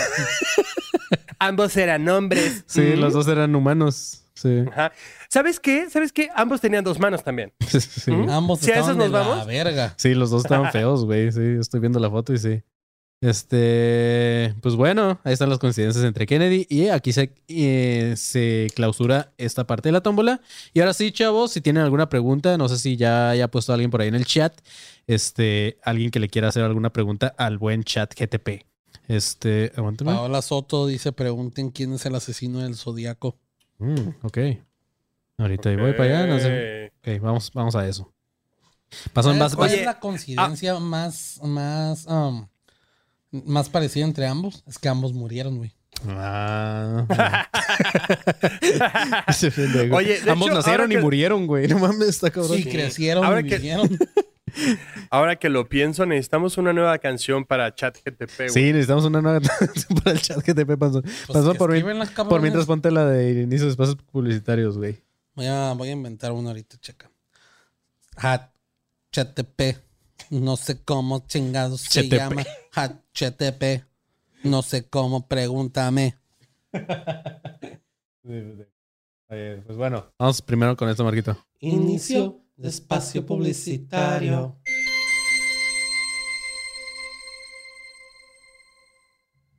ambos 1.40 1.76
eran 1.78 2.08
hombres. 2.08 2.64
sí, 2.68 2.82
Mm. 2.82 3.00
los 3.00 3.14
dos 3.14 3.28
eran 3.28 3.56
humanos. 3.56 4.21
Sí. 4.34 4.64
Ajá. 4.72 4.92
¿Sabes 5.30 5.60
qué? 5.60 5.90
¿Sabes 5.90 6.12
qué? 6.12 6.30
Ambos 6.36 6.62
tenían 6.62 6.84
dos 6.84 7.00
manos 7.00 7.24
también. 7.24 7.52
Sí. 7.68 8.12
¿Mm? 8.12 8.30
Ambos 8.30 8.60
Si 8.60 8.72
a 8.72 8.76
esos 8.76 8.90
estaban 8.92 8.98
nos 8.98 9.08
de 9.08 9.12
la 9.12 9.28
vamos. 9.28 9.48
verga. 9.48 9.94
Sí, 9.98 10.14
los 10.14 10.30
dos 10.32 10.44
estaban 10.46 10.72
feos, 10.74 11.06
güey. 11.06 11.32
Sí, 11.32 11.58
estoy 11.60 11.80
viendo 11.80 12.00
la 12.00 12.10
foto 12.10 12.34
y 12.34 12.38
sí. 12.38 12.64
Este, 13.24 14.56
pues 14.62 14.76
bueno, 14.76 15.20
ahí 15.24 15.34
están 15.34 15.50
las 15.50 15.60
coincidencias 15.60 16.04
entre 16.04 16.26
Kennedy 16.26 16.66
y 16.70 16.88
aquí 16.88 17.14
se, 17.14 17.34
eh, 17.50 18.16
se 18.18 18.68
clausura 18.76 19.32
esta 19.38 19.68
parte 19.68 19.90
de 19.90 19.94
la 19.94 20.02
tómbola. 20.02 20.42
Y 20.74 20.80
ahora 20.80 20.94
sí, 20.94 21.12
chavos, 21.12 21.52
si 21.52 21.62
tienen 21.62 21.84
alguna 21.84 22.10
pregunta, 22.10 22.58
no 22.58 22.68
sé 22.68 22.78
si 22.80 22.98
ya 22.98 23.30
haya 23.30 23.48
puesto 23.50 23.74
alguien 23.74 23.92
por 23.92 24.02
ahí 24.02 24.08
en 24.08 24.16
el 24.16 24.26
chat, 24.26 24.54
este, 25.06 25.78
alguien 25.84 26.10
que 26.10 26.20
le 26.20 26.30
quiera 26.30 26.48
hacer 26.48 26.64
alguna 26.64 26.92
pregunta 26.94 27.34
al 27.38 27.58
buen 27.58 27.84
chat 27.84 28.12
GTP. 28.20 28.66
Este, 29.08 29.72
aguántame. 29.76 30.14
Paola 30.14 30.42
Soto 30.42 30.88
dice, 30.88 31.12
pregunten 31.12 31.70
quién 31.70 31.94
es 31.94 32.06
el 32.06 32.16
asesino 32.16 32.60
del 32.60 32.76
zodiaco. 32.76 33.38
Mm, 33.82 34.10
ok. 34.22 34.38
Ahorita 35.38 35.70
ahí 35.70 35.76
voy 35.76 35.94
para 35.94 36.04
allá. 36.22 36.28
no 36.28 36.40
sé. 36.40 36.92
Ok. 37.00 37.22
Vamos, 37.22 37.52
vamos 37.54 37.76
a 37.76 37.88
eso. 37.88 38.14
Pasó 39.14 39.32
en 39.32 39.38
¿Sabes 39.38 39.54
base- 39.54 39.56
¿Cuál 39.58 39.74
es 39.74 39.86
la 39.86 40.00
coincidencia 40.00 40.78
más, 40.80 41.40
más, 41.44 42.06
um, 42.08 42.48
más 43.32 43.70
parecida 43.70 44.04
entre 44.06 44.28
ambos? 44.28 44.64
Es 44.68 44.78
que 44.78 44.90
ambos 44.90 45.14
murieron, 45.14 45.58
güey. 45.58 45.74
Ah. 46.08 47.06
Oye, 49.92 50.20
ambos 50.30 50.48
hecho, 50.50 50.56
nacieron 50.56 50.92
y 50.92 50.96
que- 50.96 51.02
murieron, 51.02 51.48
güey. 51.48 51.68
No 51.68 51.80
mames, 51.80 52.10
está 52.10 52.30
cabrón. 52.32 52.58
Sí, 52.58 52.66
crecieron 52.66 53.24
Ahora 53.26 53.42
y 53.42 53.46
que- 53.48 53.56
vivieron. 53.58 53.90
Ahora 55.10 55.38
que 55.38 55.50
lo 55.50 55.68
pienso, 55.70 56.06
necesitamos 56.06 56.58
una 56.58 56.74
nueva 56.74 56.98
canción 57.00 57.46
para 57.46 57.74
ChatGTP. 57.74 58.38
güey. 58.38 58.50
Sí, 58.50 58.62
necesitamos 58.72 59.06
una 59.06 59.22
nueva 59.22 59.40
canción 59.60 60.00
para 60.00 60.12
el 60.12 60.22
chat 60.22 60.42
que 60.44 60.54
te 60.54 60.66
pasó. 60.78 61.02
Pues 61.02 61.28
pasó 61.28 61.52
que 61.54 61.58
por, 61.58 61.72
mi- 61.72 61.82
por 62.30 62.42
mientras 62.42 62.66
ponte 62.66 62.92
la 62.92 63.06
de 63.06 63.42
inicio 63.44 63.66
de 63.66 63.72
espacios 63.72 63.96
publicitarios, 64.12 64.78
güey. 64.78 64.98
Voy 65.36 65.46
a, 65.48 65.74
voy 65.74 65.90
a 65.90 65.92
inventar 65.92 66.32
una 66.32 66.50
ahorita, 66.50 66.78
checa. 66.80 67.10
HTTP. 68.18 69.78
No 70.30 70.56
sé 70.58 70.82
cómo 70.84 71.26
chingados 71.28 71.82
se 71.82 72.08
llama. 72.08 72.44
HTTP. 72.74 73.84
No 74.44 74.62
sé 74.62 74.88
cómo, 74.88 75.28
pregúntame. 75.28 76.16
Pues 79.28 79.78
bueno, 79.78 80.06
vamos 80.20 80.42
primero 80.42 80.76
con 80.76 80.90
esto, 80.90 81.04
Marquito. 81.06 81.38
Inicio 81.62 82.41
de 82.62 82.70
espacio 82.70 83.26
publicitario. 83.26 84.60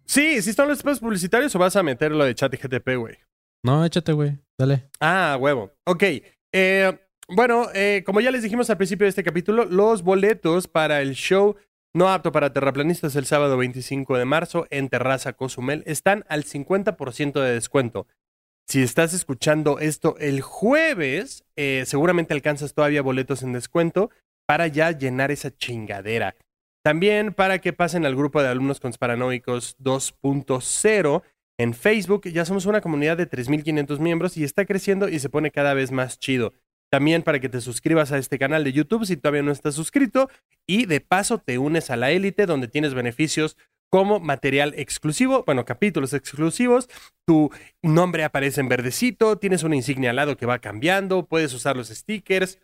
Sí, 0.07 0.41
¿sí 0.43 0.51
están 0.51 0.69
los 0.69 0.79
espacios 0.79 1.01
publicitarios 1.01 1.55
o 1.57 1.59
vas 1.59 1.75
a 1.75 1.83
meter 1.83 2.13
lo 2.13 2.25
de 2.25 2.35
ChatGTP, 2.35 2.97
güey? 2.97 3.17
No, 3.65 3.85
échate, 3.85 4.13
güey. 4.13 4.39
Dale. 4.59 4.91
Ah, 5.01 5.37
huevo. 5.41 5.73
Ok. 5.85 6.03
Eh, 6.53 6.99
bueno, 7.29 7.69
eh, 7.75 8.03
como 8.07 8.21
ya 8.21 8.31
les 8.31 8.43
dijimos 8.43 8.71
al 8.71 8.77
principio 8.77 9.07
de 9.07 9.11
este 9.11 9.25
capítulo, 9.25 9.65
los 9.65 10.03
boletos 10.03 10.69
para 10.69 11.01
el 11.01 11.15
show 11.15 11.57
no 11.95 12.09
apto 12.09 12.33
para 12.33 12.53
terraplanistas 12.53 13.17
el 13.17 13.27
sábado 13.27 13.57
25 13.57 14.17
de 14.17 14.25
marzo 14.25 14.67
en 14.71 14.89
Terraza 14.89 15.33
Cozumel 15.35 15.83
están 15.87 16.25
al 16.29 16.45
50% 16.45 17.41
de 17.41 17.53
descuento. 17.53 18.07
Si 18.67 18.83
estás 18.83 19.13
escuchando 19.13 19.79
esto 19.79 20.17
el 20.19 20.41
jueves, 20.41 21.45
eh, 21.57 21.85
seguramente 21.87 22.33
alcanzas 22.35 22.75
todavía 22.75 23.03
boletos 23.03 23.43
en 23.43 23.53
descuento 23.53 24.11
para 24.47 24.67
ya 24.67 24.91
llenar 24.93 25.31
esa 25.31 25.55
chingadera. 25.55 26.35
También 26.83 27.33
para 27.33 27.61
que 27.61 27.73
pasen 27.73 28.07
al 28.07 28.17
grupo 28.17 28.43
de 28.43 28.49
alumnos 28.49 28.81
conspiranoicos 28.81 29.77
2.0 29.79 31.23
en 31.59 31.75
Facebook. 31.75 32.29
Ya 32.29 32.45
somos 32.45 32.67
una 32.67 32.81
comunidad 32.81 33.17
de 33.17 33.31
3.500 33.31 33.99
miembros 34.01 34.37
y 34.37 34.45
está 34.45 34.65
creciendo 34.65 35.09
y 35.09 35.19
se 35.19 35.29
pone 35.29 35.51
cada 35.51 35.75
vez 35.75 35.93
más 35.93 36.19
chido. 36.19 36.53
También 36.91 37.23
para 37.23 37.41
que 37.41 37.49
te 37.49 37.61
suscribas 37.61 38.13
a 38.13 38.19
este 38.19 38.39
canal 38.39 38.65
de 38.65 38.73
YouTube 38.73 39.07
si 39.07 39.17
todavía 39.17 39.43
no 39.43 39.53
estás 39.53 39.75
suscrito 39.75 40.29
y 40.67 40.87
de 40.87 41.01
paso 41.01 41.39
te 41.39 41.57
unes 41.57 41.91
a 41.91 41.97
la 41.97 42.11
élite 42.11 42.47
donde 42.47 42.69
tienes 42.69 42.95
beneficios 42.95 43.57
como 43.93 44.21
material 44.21 44.73
exclusivo, 44.79 45.45
bueno, 45.45 45.67
capítulos 45.67 46.15
exclusivos, 46.15 46.89
tu 47.27 47.51
nombre 47.83 48.25
aparece 48.25 48.63
en 48.63 48.69
verdecito, 48.71 49.37
tienes 49.37 49.65
una 49.65 49.77
insignia 49.77 50.11
al 50.11 50.17
lado 50.17 50.39
que 50.39 50.47
va 50.47 50.61
cambiando, 50.61 51.27
puedes 51.27 51.53
usar 51.53 51.77
los 51.77 51.89
stickers 51.89 52.59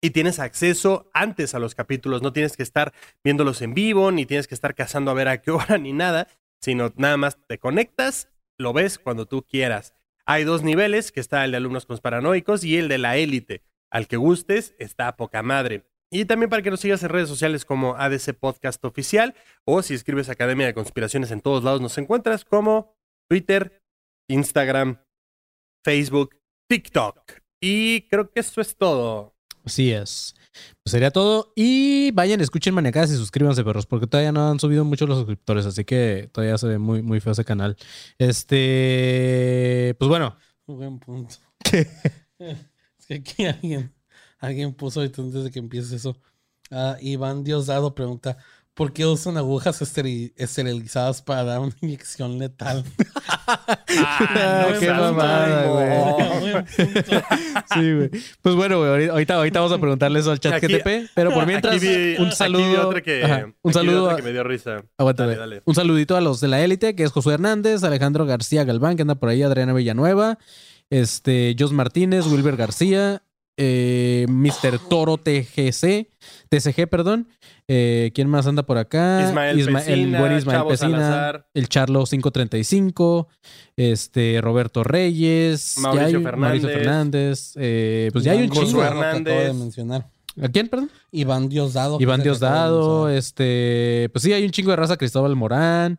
y 0.00 0.10
tienes 0.10 0.38
acceso 0.38 1.10
antes 1.12 1.56
a 1.56 1.58
los 1.58 1.74
capítulos, 1.74 2.22
no 2.22 2.32
tienes 2.32 2.56
que 2.56 2.62
estar 2.62 2.94
viéndolos 3.24 3.60
en 3.60 3.74
vivo, 3.74 4.12
ni 4.12 4.24
tienes 4.24 4.46
que 4.46 4.54
estar 4.54 4.76
cazando 4.76 5.10
a 5.10 5.14
ver 5.14 5.26
a 5.26 5.42
qué 5.42 5.50
hora 5.50 5.78
ni 5.78 5.92
nada, 5.92 6.28
sino 6.60 6.92
nada 6.94 7.16
más 7.16 7.38
te 7.48 7.58
conectas, 7.58 8.30
lo 8.56 8.72
ves 8.72 9.00
cuando 9.00 9.26
tú 9.26 9.42
quieras. 9.42 9.94
Hay 10.26 10.44
dos 10.44 10.62
niveles, 10.62 11.10
que 11.10 11.18
está 11.18 11.44
el 11.44 11.50
de 11.50 11.56
alumnos 11.56 11.86
paranoicos 11.86 12.62
y 12.62 12.78
el 12.78 12.86
de 12.86 12.98
la 12.98 13.16
élite. 13.16 13.64
Al 13.90 14.06
que 14.06 14.16
gustes, 14.16 14.76
está 14.78 15.16
poca 15.16 15.42
madre. 15.42 15.86
Y 16.10 16.24
también 16.24 16.48
para 16.48 16.62
que 16.62 16.70
nos 16.70 16.80
sigas 16.80 17.02
en 17.02 17.08
redes 17.08 17.28
sociales 17.28 17.64
como 17.64 17.96
ADC 17.96 18.34
Podcast 18.38 18.84
Oficial 18.84 19.34
o 19.64 19.82
si 19.82 19.94
escribes 19.94 20.28
Academia 20.28 20.66
de 20.66 20.74
Conspiraciones 20.74 21.30
en 21.30 21.40
todos 21.40 21.64
lados 21.64 21.80
nos 21.80 21.98
encuentras 21.98 22.44
como 22.44 22.94
Twitter, 23.28 23.82
Instagram, 24.28 25.00
Facebook, 25.84 26.36
TikTok. 26.68 27.32
Y 27.60 28.02
creo 28.08 28.30
que 28.30 28.40
eso 28.40 28.60
es 28.60 28.76
todo. 28.76 29.34
Así 29.64 29.90
es. 29.90 30.36
Pues 30.82 30.92
sería 30.92 31.10
todo. 31.10 31.52
Y 31.56 32.12
vayan, 32.12 32.40
escuchen 32.40 32.72
Maniacadas 32.72 33.10
y 33.10 33.16
suscríbanse, 33.16 33.64
perros, 33.64 33.86
porque 33.86 34.06
todavía 34.06 34.30
no 34.30 34.48
han 34.48 34.60
subido 34.60 34.84
mucho 34.84 35.06
los 35.06 35.18
suscriptores, 35.18 35.66
así 35.66 35.84
que 35.84 36.30
todavía 36.32 36.56
se 36.56 36.68
ve 36.68 36.78
muy, 36.78 37.02
muy 37.02 37.20
feo 37.20 37.32
ese 37.32 37.44
canal. 37.44 37.76
Este. 38.18 39.96
Pues 39.98 40.08
bueno. 40.08 40.36
Buen 40.66 40.98
punto. 40.98 41.36
¿Qué? 41.58 41.86
Es 42.98 43.06
que 43.06 43.14
aquí 43.14 43.46
alguien, 43.46 43.94
alguien 44.38 44.74
puso 44.74 45.00
ahorita 45.00 45.22
antes 45.22 45.44
de 45.44 45.50
que 45.50 45.58
empieces 45.58 45.92
eso. 45.92 46.16
Ah, 46.70 46.96
Iván 47.00 47.44
Diosdado 47.44 47.94
pregunta: 47.94 48.36
¿Por 48.74 48.92
qué 48.92 49.06
usan 49.06 49.36
agujas 49.36 49.80
esteri- 49.82 50.32
esterilizadas 50.36 51.22
para 51.22 51.44
dar 51.44 51.60
una 51.60 51.74
inyección 51.80 52.38
letal? 52.38 52.84
Ah, 53.46 54.66
no 54.68 54.72
qué 54.74 54.80
seas 54.86 55.00
mamada, 55.00 55.66
güey. 55.66 56.64
Sí, 57.74 57.92
güey. 57.94 58.10
Pues 58.42 58.54
bueno, 58.54 58.78
güey, 58.80 59.08
ahorita, 59.08 59.34
ahorita 59.34 59.60
vamos 59.60 59.76
a 59.76 59.80
preguntarle 59.80 60.20
eso 60.20 60.30
al 60.30 60.40
chat 60.40 60.54
Aquí- 60.54 60.66
GTP, 60.66 61.10
pero 61.14 61.32
por 61.32 61.46
mientras, 61.46 61.80
vi- 61.80 62.16
un 62.18 62.32
saludo. 62.32 62.90
que, 63.02 63.24
Ajá, 63.24 63.52
un 63.62 63.72
saludo. 63.72 64.10
a- 64.10 64.16
que 64.16 64.22
me 64.22 64.32
dio 64.32 64.44
risa. 64.44 64.82
Aguántame. 64.98 65.30
Dale, 65.36 65.40
dale. 65.40 65.62
Un 65.64 65.74
saludito 65.74 66.16
a 66.16 66.20
los 66.20 66.40
de 66.40 66.48
la 66.48 66.60
élite, 66.62 66.94
que 66.94 67.02
es 67.04 67.12
Josué 67.12 67.34
Hernández, 67.34 67.82
Alejandro 67.84 68.26
García 68.26 68.64
Galván, 68.64 68.96
que 68.96 69.02
anda 69.02 69.14
por 69.16 69.28
ahí, 69.28 69.42
Adriana 69.42 69.72
Villanueva, 69.72 70.38
este, 70.90 71.54
Jos 71.58 71.72
Martínez, 71.72 72.26
Wilber 72.26 72.56
García, 72.56 73.22
eh, 73.56 74.26
Mr. 74.28 74.78
Toro 74.88 75.16
TGC, 75.18 76.08
TCG, 76.48 76.86
perdón. 76.88 77.28
Eh, 77.68 78.12
¿Quién 78.14 78.28
más 78.28 78.46
anda 78.46 78.62
por 78.64 78.78
acá? 78.78 79.22
Ismael 79.28 79.58
Isma- 79.58 79.80
el 79.80 79.84
Pesina, 80.02 80.20
buen 80.20 80.36
Ismael 80.36 80.58
Chavo 80.58 80.70
Pesina, 80.70 80.90
Salazar. 80.98 81.46
el 81.52 81.68
Charlo 81.68 82.04
535, 82.04 83.28
este, 83.76 84.40
Roberto 84.40 84.84
Reyes, 84.84 85.74
Mauricio 85.78 86.06
hay- 86.18 86.24
Mauricio 86.36 86.68
Fernández. 86.68 86.72
Fernández, 86.72 87.52
eh, 87.56 88.10
pues 88.12 88.24
ya 88.24 88.32
hay 88.32 88.42
un 88.42 88.50
chingo. 88.50 88.80
Que 88.80 88.84
acabo 88.86 89.18
de 89.24 89.52
mencionar. 89.52 90.10
¿A 90.40 90.48
quién, 90.48 90.68
perdón? 90.68 90.90
Iván 91.12 91.48
Diosdado. 91.48 91.98
Iván 92.00 92.22
Diosdado, 92.22 93.08
este, 93.08 94.10
pues 94.12 94.22
sí, 94.22 94.32
hay 94.32 94.44
un 94.44 94.50
chingo 94.50 94.70
de 94.70 94.76
raza, 94.76 94.96
Cristóbal 94.96 95.34
Morán, 95.34 95.98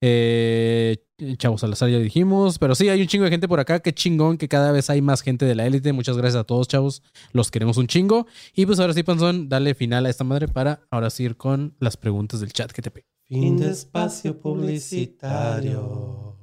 eh, 0.00 0.98
Chavo 1.36 1.58
Salazar 1.58 1.88
ya 1.88 1.98
dijimos, 1.98 2.58
pero 2.58 2.74
sí, 2.74 2.88
hay 2.88 3.00
un 3.00 3.08
chingo 3.08 3.24
de 3.24 3.30
gente 3.30 3.48
por 3.48 3.60
acá, 3.60 3.80
qué 3.80 3.92
chingón 3.92 4.36
que 4.36 4.48
cada 4.48 4.72
vez 4.72 4.90
hay 4.90 5.00
más 5.00 5.22
gente 5.22 5.46
de 5.46 5.54
la 5.54 5.66
élite, 5.66 5.92
muchas 5.92 6.16
gracias 6.16 6.40
a 6.40 6.44
todos 6.44 6.68
chavos, 6.68 7.02
los 7.32 7.50
queremos 7.50 7.76
un 7.78 7.86
chingo, 7.86 8.26
y 8.54 8.66
pues 8.66 8.78
ahora 8.78 8.92
sí, 8.92 9.02
Panzón, 9.02 9.48
dale 9.48 9.74
final 9.74 10.06
a 10.06 10.10
esta 10.10 10.24
madre 10.24 10.48
para 10.48 10.80
ahora 10.90 11.10
sí 11.10 11.24
ir 11.24 11.36
con 11.36 11.74
las 11.80 11.96
preguntas 11.96 12.40
del 12.40 12.52
chat 12.52 12.70
que 12.70 12.82
te 12.82 12.92
Fin 13.28 13.58
de 13.58 13.70
espacio 13.70 14.38
publicitario. 14.40 16.36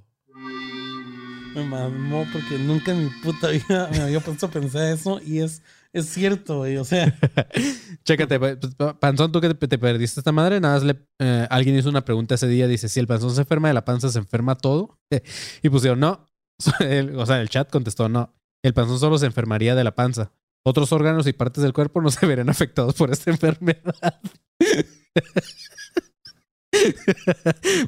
Me 1.56 1.64
mamó 1.64 2.26
porque 2.32 2.60
nunca 2.60 2.91
en 2.91 3.06
mi 3.06 3.10
puta 3.24 3.48
vida 3.48 3.89
me 3.91 4.02
había 4.02 4.20
puesto 4.20 4.46
a 4.46 4.52
pensar 4.52 4.93
eso 4.93 5.20
y 5.26 5.39
es, 5.39 5.64
es 5.96 6.06
cierto, 6.10 6.60
güey. 6.60 6.78
O 6.78 6.86
sea, 6.86 7.18
Chécate, 8.06 8.39
pa- 8.39 9.00
Panzón, 9.00 9.32
tú 9.32 9.41
que 9.41 9.54
te, 9.54 9.68
te 9.68 9.78
perdiste 9.78 10.20
esta 10.20 10.32
madre, 10.32 10.60
nada 10.60 10.76
más 10.76 10.84
le, 10.84 10.96
eh, 11.20 11.48
alguien 11.50 11.76
hizo 11.78 11.89
una 11.89 12.06
pregunta 12.06 12.36
ese 12.36 12.48
día, 12.48 12.68
dice, 12.68 12.88
si 12.89 13.00
el 13.00 13.08
Panzón 13.08 13.34
se 13.34 13.41
enferma 13.41 13.68
de 13.70 13.74
la 13.74 13.86
panza, 13.86 14.10
¿se 14.10 14.20
enferma 14.20 14.56
todo? 14.56 15.00
y 15.64 15.70
pusieron, 15.70 16.00
no. 16.00 16.26
O 17.18 17.26
sea, 17.26 17.41
el 17.41 17.50
chat 17.50 17.70
contestó, 17.72 18.08
no. 18.10 18.34
El 18.64 18.74
Panzón 18.74 19.00
solo 19.00 19.18
se 19.18 19.26
enfermaría 19.26 19.76
de 19.76 19.84
la 19.84 19.96
panza. 19.96 20.32
Otros 20.68 20.91
órganos 20.91 21.28
y 21.28 21.34
partes 21.34 21.62
del 21.64 21.74
cuerpo 21.74 22.02
no 22.02 22.10
se 22.10 22.26
verán 22.26 22.50
afectados 22.50 22.96
por 22.96 23.12
esta 23.12 23.30
enfermedad. 23.32 23.93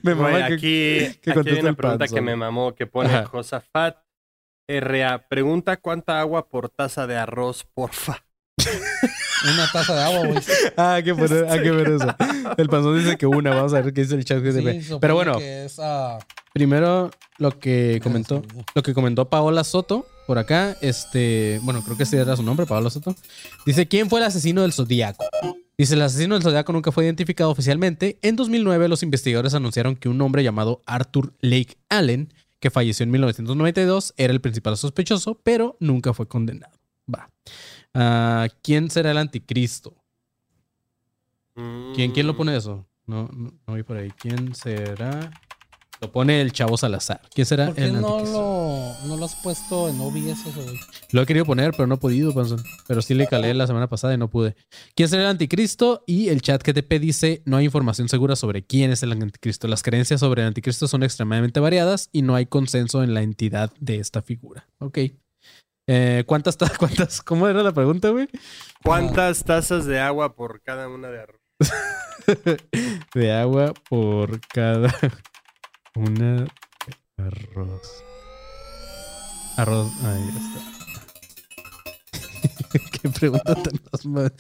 Me 0.04 0.16
mama 0.16 0.48
que- 0.48 0.54
aquí, 0.54 0.60
que 0.60 1.06
aquí 1.08 1.30
hay 1.30 1.34
contesta 1.34 1.62
una 1.62 1.74
pregunta 1.74 2.00
panzón. 2.00 2.16
que 2.16 2.22
me 2.22 2.36
mamó 2.36 2.76
que 2.76 2.88
pone 2.88 3.10
Ajá. 3.14 3.26
Josafat 3.26 3.98
RA. 4.68 5.28
Pregunta 5.30 5.78
cuánta 5.78 6.20
agua 6.20 6.50
por 6.50 6.70
taza 6.70 7.08
de 7.08 7.18
arroz, 7.18 7.66
porfa. 7.74 8.24
una 9.54 9.72
taza 9.72 9.96
de 9.96 10.04
agua, 10.04 10.28
güey. 10.28 10.40
Ah, 10.76 10.96
hay 10.96 11.04
que 11.04 11.16
poner, 11.16 11.46
hay 11.50 11.62
que 11.62 11.72
ver 11.72 11.90
eso. 11.90 12.16
El 12.58 12.70
Panzón 12.70 12.98
dice 12.98 13.18
que 13.18 13.28
una, 13.28 13.52
vamos 13.52 13.74
a 13.74 13.82
ver 13.82 13.94
qué 13.94 14.02
dice 14.02 14.16
el 14.16 14.26
chat. 14.26 14.40
GTP. 14.40 15.00
Pero 15.00 15.16
bueno, 15.16 15.38
que 15.38 15.66
es, 15.66 15.80
ah, 15.80 16.20
primero 16.54 17.12
lo 17.38 17.60
que 17.60 18.00
comentó. 18.04 18.44
Lo 18.74 18.84
que 18.84 18.94
comentó 18.94 19.30
Paola 19.30 19.64
Soto 19.64 20.06
por 20.28 20.38
acá, 20.38 20.76
este, 20.82 21.60
bueno, 21.64 21.82
creo 21.84 21.96
que 21.96 22.04
ese 22.04 22.18
era 22.18 22.36
su 22.36 22.44
nombre, 22.44 22.66
Paola 22.66 22.90
Soto. 22.90 23.16
Dice, 23.66 23.88
¿quién 23.88 24.10
fue 24.10 24.20
el 24.20 24.26
asesino 24.26 24.62
del 24.62 24.74
Zodíaco? 24.74 25.24
Dice, 25.78 25.94
el 25.94 26.02
asesino 26.02 26.36
del 26.36 26.44
Zodíaco 26.44 26.74
nunca 26.74 26.92
fue 26.92 27.06
identificado 27.06 27.50
oficialmente. 27.50 28.20
En 28.22 28.36
2009, 28.36 28.90
los 28.90 29.04
investigadores 29.04 29.54
anunciaron 29.54 29.96
que 29.96 30.10
un 30.10 30.20
hombre 30.20 30.44
llamado 30.44 30.82
Arthur 30.86 31.34
Lake 31.40 31.78
Allen, 31.88 32.34
que 32.60 32.70
falleció 32.72 33.04
en 33.04 33.12
1992, 33.12 34.14
era 34.18 34.34
el 34.34 34.42
principal 34.42 34.76
sospechoso, 34.78 35.36
pero 35.44 35.78
nunca 35.80 36.14
fue 36.14 36.28
condenado. 36.28 36.78
Va. 37.14 37.30
Ah, 37.94 38.48
¿Quién 38.62 38.90
será 38.90 39.12
el 39.12 39.18
anticristo? 39.18 39.96
¿Quién, 41.96 42.12
¿Quién 42.12 42.28
lo 42.28 42.34
Mm. 42.34 42.38
pone 42.38 42.56
eso? 42.56 42.86
No, 43.06 43.28
no, 43.34 43.54
no 43.66 43.74
vi 43.74 43.84
por 43.84 43.98
ahí. 43.98 44.12
¿Quién 44.12 44.54
será? 44.54 45.32
Lo 46.00 46.12
pone 46.12 46.42
el 46.42 46.52
chavo 46.52 46.78
Salazar. 46.78 47.22
¿Quién 47.34 47.46
será 47.48 47.68
¿Por 47.68 47.76
qué 47.76 47.86
el 47.86 48.00
no 48.00 48.08
anticristo? 48.18 48.40
lo, 49.04 49.08
no 49.08 49.18
lo 49.18 49.26
has 49.26 49.36
puesto 49.36 49.90
en 49.90 50.00
OBS 50.00 50.40
eso, 50.48 50.54
güey? 50.64 50.80
Lo 51.12 51.22
he 51.22 51.26
querido 51.26 51.46
poner, 51.46 51.72
pero 51.72 51.88
no 51.88 51.96
he 51.96 51.98
podido, 51.98 52.34
Panzón. 52.34 52.64
Pero 52.88 53.02
sí 53.02 53.14
le 53.16 53.26
calé 53.28 53.54
la 53.56 53.66
semana 53.66 53.88
pasada 53.88 54.14
y 54.14 54.18
no 54.18 54.30
pude. 54.30 54.56
¿Quién 54.96 55.10
será 55.10 55.24
el 55.24 55.30
anticristo? 55.30 56.04
Y 56.06 56.30
el 56.30 56.42
chat 56.44 56.62
GTP 56.64 57.00
dice, 57.00 57.42
no 57.46 57.58
hay 57.58 57.66
información 57.66 58.10
segura 58.10 58.36
sobre 58.36 58.64
quién 58.64 58.92
es 58.92 59.02
el 59.02 59.12
anticristo. 59.12 59.68
Las 59.68 59.82
creencias 59.82 60.20
sobre 60.20 60.44
el 60.44 60.50
anticristo 60.50 60.88
son 60.88 61.02
extremadamente 61.04 61.60
variadas 61.60 62.10
y 62.12 62.22
no 62.22 62.36
hay 62.36 62.46
consenso 62.46 63.02
en 63.02 63.14
la 63.16 63.22
entidad 63.24 63.72
de 63.80 63.98
esta 63.98 64.22
figura. 64.22 64.68
Ok. 64.80 65.00
Eh, 65.90 66.24
¿Cuántas, 66.28 66.58
ta- 66.58 66.72
cuántas, 66.78 67.22
cómo 67.22 67.48
era 67.48 67.64
la 67.64 67.72
pregunta, 67.72 68.10
güey? 68.10 68.28
¿Cuántas 68.84 69.44
tazas 69.46 69.86
de 69.86 70.00
agua 70.00 70.36
por 70.36 70.62
cada 70.62 70.90
una 70.90 71.08
de 71.10 71.22
arroz? 71.22 71.42
De 73.16 73.32
agua 73.32 73.74
por 73.90 74.40
cada 74.50 74.94
una 75.98 76.42
de 76.42 76.48
arroz. 77.18 78.04
Arroz, 79.58 79.92
ahí 80.04 80.30
está. 80.30 80.78
Qué 83.02 83.10
pregunta 83.10 83.56
tan 83.56 84.12
más. 84.12 84.32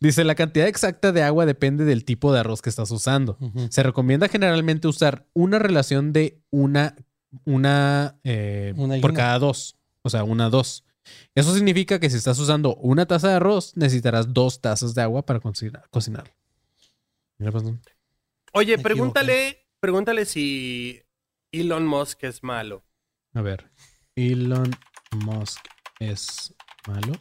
Dice, 0.00 0.24
la 0.24 0.34
cantidad 0.34 0.66
exacta 0.66 1.12
de 1.12 1.22
agua 1.22 1.46
depende 1.46 1.84
del 1.84 2.04
tipo 2.04 2.32
de 2.32 2.40
arroz 2.40 2.60
que 2.60 2.70
estás 2.70 2.90
usando. 2.90 3.38
Se 3.70 3.82
recomienda 3.82 4.28
generalmente 4.28 4.88
usar 4.88 5.26
una 5.32 5.58
relación 5.58 6.12
de 6.12 6.40
una, 6.50 6.96
una, 7.44 8.18
eh, 8.24 8.74
Una 8.76 9.00
por 9.00 9.14
cada 9.14 9.38
dos. 9.38 9.76
O 10.02 10.10
sea, 10.10 10.24
una 10.24 10.50
dos. 10.50 10.84
Eso 11.34 11.54
significa 11.54 11.98
que 11.98 12.10
si 12.10 12.16
estás 12.16 12.38
usando 12.38 12.76
una 12.76 13.06
taza 13.06 13.28
de 13.28 13.34
arroz, 13.34 13.76
necesitarás 13.76 14.34
dos 14.34 14.60
tazas 14.60 14.94
de 14.94 15.02
agua 15.02 15.24
para 15.24 15.40
cocinar. 15.40 15.88
cocinar. 15.90 16.34
Mira, 17.38 17.52
pues, 17.52 17.64
no. 17.64 17.78
Oye, 18.52 18.76
Me 18.76 18.82
pregúntale, 18.82 19.67
pregúntale 19.80 20.24
si 20.24 21.02
Elon 21.52 21.86
Musk 21.86 22.24
es 22.24 22.42
malo. 22.42 22.84
A 23.34 23.42
ver. 23.42 23.70
Elon 24.16 24.70
Musk 25.24 25.60
es 26.00 26.54
malo. 26.86 27.12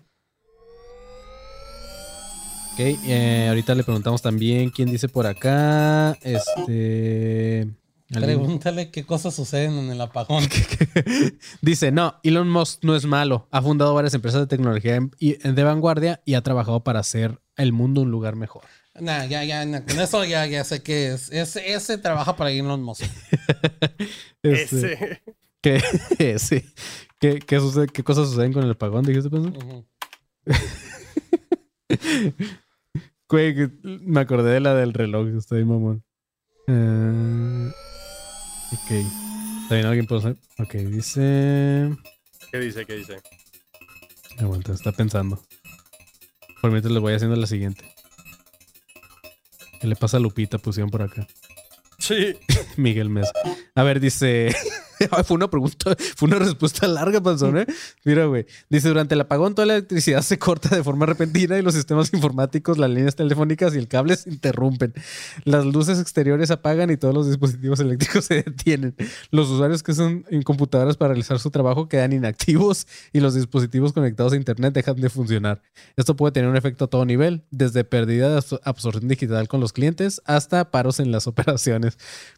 Ok, 2.73 2.79
eh, 2.79 3.47
ahorita 3.49 3.73
le 3.73 3.83
preguntamos 3.83 4.21
también 4.21 4.69
quién 4.69 4.91
dice 4.91 5.09
por 5.09 5.25
acá. 5.25 6.11
Este. 6.21 7.61
¿alguien? 8.13 8.39
Pregúntale 8.39 8.91
qué 8.91 9.05
cosas 9.05 9.35
suceden 9.35 9.73
en 9.73 9.91
el 9.91 9.99
apagón. 9.99 10.43
Dice, 11.61 11.91
no, 11.91 12.19
Elon 12.23 12.49
Musk 12.49 12.83
no 12.83 12.95
es 12.95 13.05
malo. 13.05 13.47
Ha 13.51 13.61
fundado 13.61 13.93
varias 13.93 14.13
empresas 14.13 14.41
de 14.41 14.47
tecnología 14.47 14.99
de 15.19 15.63
vanguardia 15.63 16.21
y 16.23 16.35
ha 16.35 16.41
trabajado 16.41 16.83
para 16.83 16.99
hacer 16.99 17.41
el 17.55 17.73
mundo 17.73 18.01
un 18.01 18.11
lugar 18.11 18.35
mejor. 18.35 18.63
Nah, 18.99 19.25
ya, 19.25 19.43
ya, 19.43 19.63
nah, 19.65 19.81
con 19.81 19.99
eso 19.99 20.23
ya, 20.25 20.45
ya 20.47 20.63
sé 20.63 20.81
qué 20.81 21.09
es. 21.13 21.31
Ese, 21.31 21.73
ese 21.73 21.97
trabaja 21.97 22.35
para 22.35 22.51
Elon 22.51 22.81
Musk. 22.83 23.03
Este, 24.43 24.93
Ese. 24.93 25.23
¿qué, 25.61 26.39
sí. 26.39 26.63
¿Qué, 27.19 27.39
qué 27.39 27.59
sucede- 27.59 27.87
¿Qué 27.91 28.03
cosas 28.03 28.29
suceden 28.29 28.53
con 28.53 28.63
el 28.63 28.71
apagón? 28.71 29.03
Dijiste. 29.03 29.29
Güey, 33.29 33.53
que 33.55 33.69
me 33.83 34.21
acordé 34.21 34.53
de 34.53 34.59
la 34.61 34.73
del 34.73 34.93
reloj. 34.93 35.27
Estoy 35.37 35.65
mamón. 35.65 36.01
Eh, 36.67 37.71
ok. 38.71 38.91
¿Está 39.63 39.75
bien 39.75 39.85
alguien 39.87 40.05
puede 40.07 40.19
hacer? 40.21 40.37
Ok, 40.59 40.73
dice. 40.75 41.89
¿Qué 42.51 42.59
dice? 42.59 42.85
¿Qué 42.85 42.93
dice? 42.95 43.17
Aguanta, 44.39 44.71
está 44.73 44.93
pensando. 44.93 45.41
Por 46.61 46.71
mientras 46.71 46.93
le 46.93 46.99
voy 46.99 47.13
haciendo 47.13 47.35
la 47.35 47.47
siguiente. 47.47 47.83
¿Qué 49.79 49.87
le 49.87 49.95
pasa 49.95 50.17
a 50.17 50.19
Lupita? 50.19 50.57
Pusieron 50.57 50.89
por 50.89 51.01
acá. 51.01 51.27
Sí. 51.99 52.35
Miguel 52.77 53.09
Mesa. 53.09 53.31
A 53.75 53.83
ver, 53.83 53.99
dice. 53.99 54.55
Fue 55.25 55.35
una 55.35 55.49
pregunta, 55.49 55.95
fue 56.15 56.27
una 56.27 56.39
respuesta 56.39 56.87
larga, 56.87 57.21
panzón, 57.21 57.57
¿eh? 57.57 57.65
Mira, 58.03 58.25
güey. 58.25 58.45
Dice: 58.69 58.87
Durante 58.89 59.15
el 59.15 59.21
apagón, 59.21 59.55
toda 59.55 59.65
la 59.65 59.75
electricidad 59.75 60.21
se 60.21 60.37
corta 60.39 60.75
de 60.75 60.83
forma 60.83 61.05
repentina 61.05 61.57
y 61.57 61.61
los 61.61 61.73
sistemas 61.73 62.13
informáticos, 62.13 62.77
las 62.77 62.89
líneas 62.89 63.15
telefónicas 63.15 63.75
y 63.75 63.77
el 63.77 63.87
cable 63.87 64.15
se 64.15 64.29
interrumpen. 64.29 64.93
Las 65.43 65.65
luces 65.65 65.99
exteriores 65.99 66.51
apagan 66.51 66.89
y 66.89 66.97
todos 66.97 67.13
los 67.13 67.27
dispositivos 67.27 67.79
eléctricos 67.79 68.25
se 68.25 68.35
detienen. 68.43 68.95
Los 69.31 69.49
usuarios 69.49 69.83
que 69.83 69.91
usan 69.91 70.25
en 70.29 70.41
computadoras 70.43 70.97
para 70.97 71.09
realizar 71.09 71.39
su 71.39 71.51
trabajo 71.51 71.87
quedan 71.89 72.13
inactivos 72.13 72.87
y 73.13 73.19
los 73.19 73.33
dispositivos 73.35 73.93
conectados 73.93 74.33
a 74.33 74.35
Internet 74.35 74.73
dejan 74.73 74.95
de 74.99 75.09
funcionar. 75.09 75.61
Esto 75.95 76.15
puede 76.15 76.31
tener 76.31 76.49
un 76.49 76.55
efecto 76.57 76.85
a 76.85 76.87
todo 76.87 77.05
nivel, 77.05 77.43
desde 77.51 77.83
pérdida 77.83 78.29
de 78.29 78.37
absor- 78.39 78.61
absorción 78.63 79.07
digital 79.07 79.47
con 79.47 79.59
los 79.59 79.73
clientes 79.73 80.21
hasta 80.25 80.71
paros 80.71 80.99
en 80.99 81.11
las 81.11 81.27
operaciones. 81.27 81.97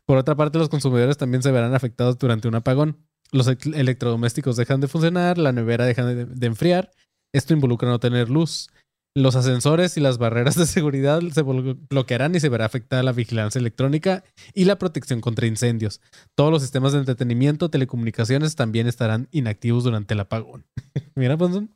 Por 0.09 0.17
otra 0.17 0.33
parte, 0.35 0.57
los 0.57 0.69
consumidores 0.69 1.17
también 1.17 1.43
se 1.43 1.51
verán 1.51 1.75
afectados 1.75 2.17
durante 2.17 2.47
un 2.47 2.55
apagón. 2.55 2.97
Los 3.31 3.47
ec- 3.47 3.75
electrodomésticos 3.75 4.55
dejan 4.55 4.81
de 4.81 4.87
funcionar, 4.87 5.37
la 5.37 5.51
nevera 5.51 5.85
deja 5.85 6.03
de, 6.03 6.47
enfriar. 6.47 6.89
Esto 7.31 7.53
involucra 7.53 7.89
no 7.89 7.99
tener 7.99 8.27
luz. 8.27 8.69
Los 9.15 9.35
ascensores 9.35 9.97
y 9.97 9.99
las 9.99 10.17
barreras 10.17 10.55
de 10.55 10.65
seguridad 10.65 11.21
se 11.31 11.45
blo- 11.45 11.77
bloquearán 11.91 12.33
y 12.33 12.39
se 12.39 12.49
verá 12.49 12.65
afectada 12.65 13.03
la 13.03 13.11
vigilancia 13.11 13.59
electrónica 13.59 14.23
y 14.55 14.65
la 14.65 14.79
protección 14.79 15.21
contra 15.21 15.45
incendios. 15.45 16.01
Todos 16.35 16.49
los 16.51 16.63
sistemas 16.63 16.93
de 16.93 16.97
entretenimiento, 17.01 17.69
telecomunicaciones 17.69 18.55
también 18.55 18.87
estarán 18.87 19.27
inactivos 19.29 19.83
durante 19.83 20.15
el 20.15 20.21
apagón. 20.21 20.65
Mira, 21.15 21.37
Panzón. 21.37 21.69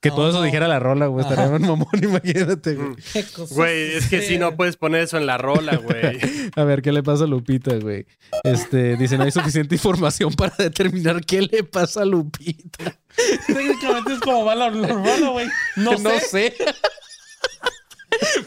Que 0.00 0.10
todo 0.10 0.26
eso 0.28 0.34
No, 0.34 0.40
no. 0.40 0.44
dijera 0.44 0.68
la 0.68 0.78
rola, 0.78 1.06
güey. 1.06 1.24
Estaría 1.26 1.46
un 1.50 1.62
mamón, 1.62 1.88
imagínate, 2.02 2.74
güey. 2.74 2.88
Mm. 2.90 2.96
¿Qué 3.12 3.24
cosas 3.24 3.56
Güey, 3.56 3.94
es 3.96 4.08
que 4.08 4.20
si 4.22 4.34
no 4.38 4.46
suceden? 4.46 4.56
puedes 4.56 4.76
poner 4.76 5.00
eso 5.02 5.16
en 5.16 5.26
la 5.26 5.38
rola, 5.38 5.76
güey. 5.76 6.18
A 6.56 6.64
ver, 6.64 6.82
¿qué 6.82 6.92
le 6.92 7.02
pasa 7.02 7.24
a 7.24 7.26
Lupita, 7.26 7.74
güey? 7.76 8.06
Este, 8.44 8.96
dice, 8.96 9.16
no 9.18 9.24
hay 9.24 9.30
suficiente 9.32 9.74
información 9.74 10.32
para 10.34 10.54
determinar 10.58 11.24
qué 11.24 11.42
le 11.42 11.64
pasa 11.64 12.02
a 12.02 12.04
Lupita. 12.04 12.98
Técnicamente 13.46 14.12
es 14.12 14.20
como 14.20 14.44
va 14.44 14.54
la, 14.54 14.70
la 14.70 14.88
rola, 14.88 15.28
güey. 15.30 15.46
No, 15.76 15.92
No 15.92 16.10
sé. 16.20 16.20
sé. 16.20 16.54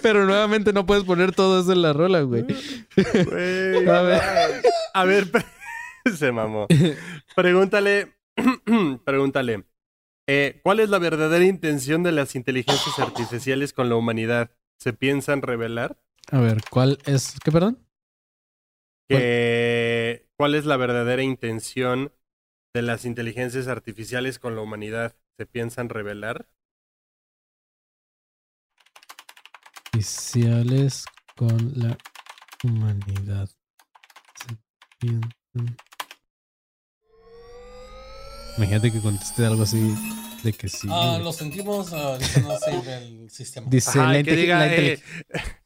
Pero 0.01 0.25
nuevamente 0.25 0.73
no 0.73 0.85
puedes 0.85 1.03
poner 1.03 1.33
todo 1.33 1.61
eso 1.61 1.71
en 1.73 1.81
la 1.81 1.93
rola, 1.93 2.21
güey. 2.21 2.43
Güey, 2.43 3.87
A 3.89 4.01
ver. 4.01 4.21
A 4.93 5.03
ver, 5.05 5.27
se 6.17 6.31
mamó. 6.31 6.67
Pregúntale, 7.35 8.13
pregúntale. 9.05 9.63
Eh, 10.31 10.59
¿Cuál 10.61 10.79
es 10.79 10.89
la 10.89 10.99
verdadera 10.99 11.43
intención 11.43 12.03
de 12.03 12.11
las 12.11 12.35
inteligencias 12.35 12.99
artificiales 12.99 13.73
con 13.73 13.89
la 13.89 13.95
humanidad? 13.95 14.51
¿Se 14.77 14.93
piensan 14.93 15.41
revelar? 15.41 15.99
A 16.31 16.39
ver, 16.39 16.61
¿cuál 16.69 16.99
es? 17.05 17.33
¿Qué, 17.43 17.51
perdón? 17.51 17.83
¿Cuál 20.37 20.53
es 20.53 20.65
la 20.65 20.77
verdadera 20.77 21.23
intención 21.23 22.13
de 22.75 22.83
las 22.83 23.05
inteligencias 23.05 23.67
artificiales 23.67 24.37
con 24.37 24.55
la 24.55 24.61
humanidad? 24.61 25.15
¿Se 25.35 25.47
piensan 25.47 25.89
revelar? 25.89 26.47
Oficiales 29.95 31.05
con 31.35 31.73
la 31.75 31.97
humanidad. 32.63 33.49
Se 34.35 34.55
piensan- 34.99 35.75
Imagínate 38.59 38.91
que 38.91 38.99
conteste 38.99 39.45
algo 39.45 39.63
así 39.63 39.95
de 40.43 40.51
que 40.51 40.67
sí. 40.67 40.89
Ah, 40.91 41.17
lo 41.23 41.31
sentimos, 41.31 41.93
ah, 41.93 42.15
ahorita 42.15 42.39
no 42.41 42.57
sirve 42.59 42.97
el 42.97 43.29
sistema. 43.29 43.67
Dice 43.69 43.97
Ajá, 43.97 44.11
la, 44.11 44.21
que 44.21 44.35
diga, 44.35 44.59
la 44.59 44.75
eh, 44.75 44.99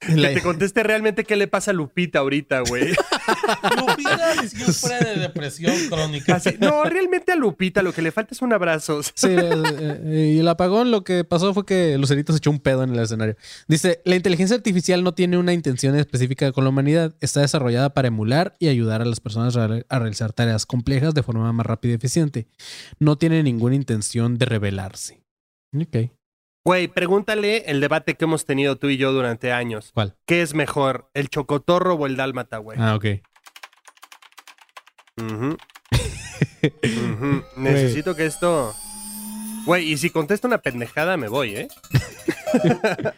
la- 0.10 0.30
Que 0.30 0.36
te 0.36 0.42
conteste 0.42 0.84
realmente 0.84 1.24
qué 1.24 1.36
le 1.36 1.48
pasa 1.48 1.72
a 1.72 1.74
Lupita 1.74 2.20
ahorita, 2.20 2.62
güey. 2.68 2.94
Lupita 3.78 4.48
sufre 4.48 5.00
de 5.00 5.20
depresión 5.22 5.74
crónica. 5.90 6.36
Así, 6.36 6.56
no, 6.60 6.84
realmente 6.86 7.32
a 7.32 7.36
Lupita 7.36 7.82
lo 7.82 7.94
que 7.94 8.02
le 8.02 8.12
falta 8.12 8.34
es 8.34 8.42
un 8.42 8.54
abrazo. 8.54 9.02
Sí, 9.04 9.28
eh, 9.30 10.00
eh, 10.04 10.34
y 10.36 10.40
el 10.40 10.48
apagón 10.48 10.92
lo 10.92 11.04
que 11.04 11.24
pasó 11.24 11.54
fue 11.54 11.66
que 11.66 11.98
Lucerito 11.98 12.34
se 12.34 12.38
echó 12.38 12.52
un 12.52 12.60
pedo 12.60 12.84
en 12.84 12.92
el 12.94 13.00
escenario. 13.00 13.36
Dice, 13.68 14.02
la 14.06 14.16
inteligencia 14.16 14.56
artificial 14.56 15.04
no 15.04 15.14
tiene 15.14 15.38
una 15.38 15.54
intención 15.54 15.96
específica 15.96 16.52
con 16.52 16.64
la 16.64 16.70
humanidad, 16.70 17.16
está 17.22 17.42
desarrollada 17.42 17.94
para 17.94 18.08
emular 18.10 18.56
y 18.60 18.68
ayudar 18.68 19.02
a 19.02 19.06
las 19.06 19.20
personas 19.20 19.56
a, 19.58 19.68
re- 19.68 19.86
a 19.90 20.00
realizar 20.00 20.34
tareas 20.34 20.66
complejas 20.66 21.14
de 21.14 21.24
forma 21.24 21.52
más 21.54 21.66
rápida 21.66 21.92
y 21.94 21.96
eficiente. 21.96 22.48
No 23.00 23.18
tiene 23.18 23.44
ninguna 23.44 23.76
intención 23.76 24.38
de 24.38 24.46
rebelarse. 24.46 25.22
Ok. 25.76 26.12
Güey, 26.66 26.88
pregúntale 26.88 27.70
el 27.70 27.82
debate 27.82 28.16
que 28.16 28.24
hemos 28.24 28.46
tenido 28.46 28.78
tú 28.78 28.88
y 28.90 28.96
yo 28.96 29.12
durante 29.12 29.52
años. 29.52 29.92
¿Cuál? 29.94 30.16
¿Qué 30.26 30.42
es 30.42 30.54
mejor, 30.54 31.10
el 31.14 31.28
chocotorro 31.28 31.96
o 31.96 32.06
el 32.06 32.16
dálmata, 32.16 32.58
güey? 32.58 32.78
Ah, 32.80 32.96
ok. 32.96 33.06
Ujú. 35.22 35.58
Ujú. 37.12 37.44
Necesito 37.58 38.16
que 38.16 38.26
esto... 38.26 38.74
Güey, 39.66 39.92
y 39.92 39.98
si 39.98 40.10
contesta 40.10 40.48
una 40.48 40.60
pendejada 40.60 41.18
me 41.18 41.28
voy, 41.28 41.56
¿eh? 41.56 41.68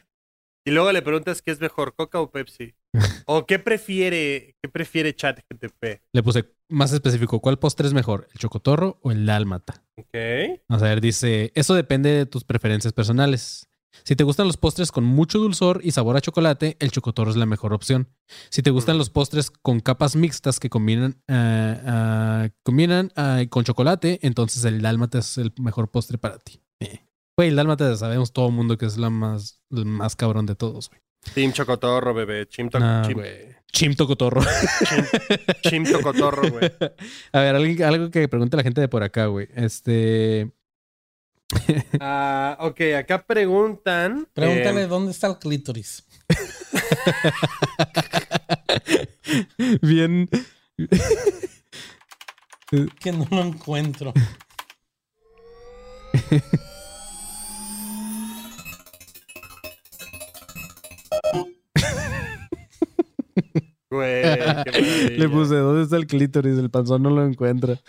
y 0.66 0.72
luego 0.72 0.92
le 0.92 1.02
preguntas 1.02 1.42
qué 1.42 1.52
es 1.52 1.62
mejor, 1.62 1.96
Coca 1.96 2.20
o 2.20 2.32
Pepsi. 2.32 2.74
O 3.28 3.48
qué 3.48 3.58
prefiere, 3.58 4.56
qué 4.62 4.70
prefiere 4.70 5.16
ChatGTP. 5.16 6.02
Le 6.14 6.22
puse 6.22 6.46
más 6.70 6.94
específico, 6.94 7.40
¿cuál 7.40 7.58
postre 7.58 7.88
es 7.88 7.94
mejor? 7.94 8.28
¿El 8.32 8.40
chocotorro 8.40 9.00
o 9.02 9.12
el 9.12 9.26
dálmata? 9.26 9.84
Ok. 9.96 10.16
Vamos 10.70 10.84
a 10.84 10.90
ver, 10.90 11.02
dice, 11.02 11.52
eso 11.56 11.74
depende 11.74 12.12
de 12.12 12.26
tus 12.28 12.44
preferencias 12.44 12.94
personales. 12.94 13.68
Si 14.04 14.16
te 14.16 14.24
gustan 14.24 14.48
los 14.48 14.58
postres 14.58 14.92
con 14.92 15.06
mucho 15.06 15.40
dulzor 15.40 15.82
y 15.84 15.92
sabor 15.92 16.18
a 16.18 16.22
chocolate, 16.22 16.78
el 16.80 16.92
chocotorro 16.92 17.32
es 17.32 17.38
la 17.38 17.46
mejor 17.46 17.74
opción. 17.74 18.10
Si 18.50 18.62
te 18.62 18.70
gustan 18.70 18.98
los 18.98 19.10
postres 19.10 19.50
con 19.50 19.80
capas 19.80 20.16
mixtas 20.16 20.60
que 20.60 20.70
combinan, 20.70 21.22
ah, 21.28 21.82
ah, 21.86 22.50
combinan 22.64 23.12
ah, 23.16 23.42
con 23.50 23.64
chocolate, 23.64 24.20
entonces 24.22 24.66
el 24.66 24.82
dálmata 24.82 25.20
es 25.20 25.38
el 25.38 25.54
mejor 25.60 25.90
postre 25.90 26.18
para 26.18 26.38
ti. 26.38 26.62
Eh. 26.80 27.06
Güey, 27.38 27.50
el 27.50 27.56
dálmata 27.58 27.94
sabemos 27.98 28.32
todo 28.32 28.48
el 28.48 28.54
mundo 28.54 28.78
que 28.78 28.86
es 28.86 28.98
la 28.98 29.10
más, 29.10 29.60
el 29.72 29.86
más 29.86 30.16
cabrón 30.16 30.46
de 30.46 30.56
todos, 30.56 30.90
güey. 30.90 31.02
Team 31.34 31.52
chocotorro, 31.52 32.14
bebé. 32.14 32.48
Chim, 32.48 32.70
to- 32.70 32.80
No, 32.80 33.02
chim- 33.04 33.14
güey. 33.16 33.54
Chim 33.74 33.94
tocotorro. 33.94 34.42
chim 35.64 35.86
chocotorro, 35.86 36.50
güey. 36.50 36.72
A 37.34 37.40
ver, 37.42 37.56
algo, 37.56 37.86
algo 37.86 38.10
que 38.10 38.30
pregunte 38.30 38.56
la 38.56 38.64
gente 38.64 38.80
de 38.80 38.88
por 38.88 39.04
acá, 39.04 39.26
güey. 39.26 39.50
Este... 39.56 40.50
Ah, 42.00 42.58
ok, 42.62 42.80
acá 42.98 43.26
preguntan. 43.26 44.30
Pregúntale 44.34 44.84
eh, 44.84 44.88
dónde 44.88 45.12
está 45.12 45.28
el 45.28 45.38
clítoris. 45.38 46.06
Bien... 49.82 50.30
Que 53.00 53.12
no 53.12 53.28
lo 53.30 53.42
encuentro. 53.42 54.14
Güey, 63.96 64.22
qué 64.22 64.44
maravilla. 64.46 65.10
Le 65.18 65.30
puse, 65.30 65.56
¿dónde 65.56 65.84
está 65.84 65.98
el 65.98 66.08
clítoris? 66.08 66.58
El 66.58 66.70
panzón 66.70 67.04
no 67.04 67.10
lo 67.10 67.26
encuentra. 67.26 67.80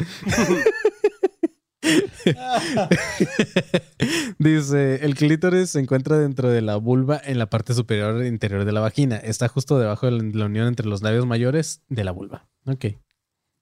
Dice, 4.39 5.05
el 5.05 5.15
clítoris 5.15 5.71
se 5.71 5.81
encuentra 5.81 6.19
dentro 6.19 6.49
de 6.49 6.63
la 6.63 6.77
vulva 6.77 7.21
en 7.25 7.39
la 7.39 7.47
parte 7.47 7.75
superior 7.75 8.23
e 8.23 8.29
interior 8.29 8.65
de 8.65 8.73
la 8.73 8.81
vagina. 8.81 9.17
Está 9.17 9.49
justo 9.49 9.79
debajo 9.79 10.07
de 10.07 10.13
la, 10.33 10.47
unión 10.47 10.67
entre 10.67 10.87
los 10.87 11.03
labios 11.03 11.27
mayores 11.27 11.83
de 11.89 12.05
la 12.05 12.13
vulva. 12.13 12.49
Ok. 12.67 12.87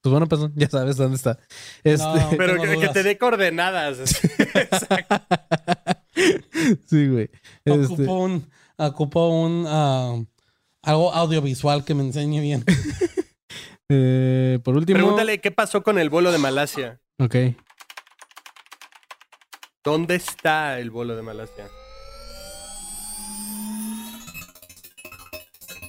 Pues 0.00 0.10
bueno, 0.10 0.26
pues 0.26 0.40
ya 0.54 0.68
sabes 0.68 0.96
dónde 0.96 1.16
está. 1.16 1.38
Este, 1.82 2.04
No. 2.06 2.30
Pero 2.36 2.60
que, 2.60 2.88
te 2.88 3.02
dé 3.02 3.16
coordenadas. 3.18 4.22
Exacto. 4.54 5.22
sí, 6.86 7.08
güey. 7.08 7.30
Este, 7.64 7.84
Ocupo 7.94 8.18
un, 8.18 8.50
ocupo 8.76 9.28
un 9.28 9.64
ah, 9.66 10.22
algo 10.84 11.12
audiovisual 11.12 11.84
que 11.84 11.94
me 11.94 12.02
enseñe 12.02 12.40
bien. 12.40 12.64
eh, 13.88 14.58
por 14.62 14.76
último... 14.76 14.98
Pregúntale 14.98 15.40
qué 15.40 15.50
pasó 15.50 15.82
con 15.82 15.98
el 15.98 16.10
vuelo 16.10 16.32
de 16.32 16.38
Malasia. 16.38 17.00
Ok. 17.18 17.36
¿Dónde 19.82 20.14
está 20.14 20.78
el 20.78 20.90
vuelo 20.90 21.16
de 21.16 21.22
Malasia? 21.22 21.68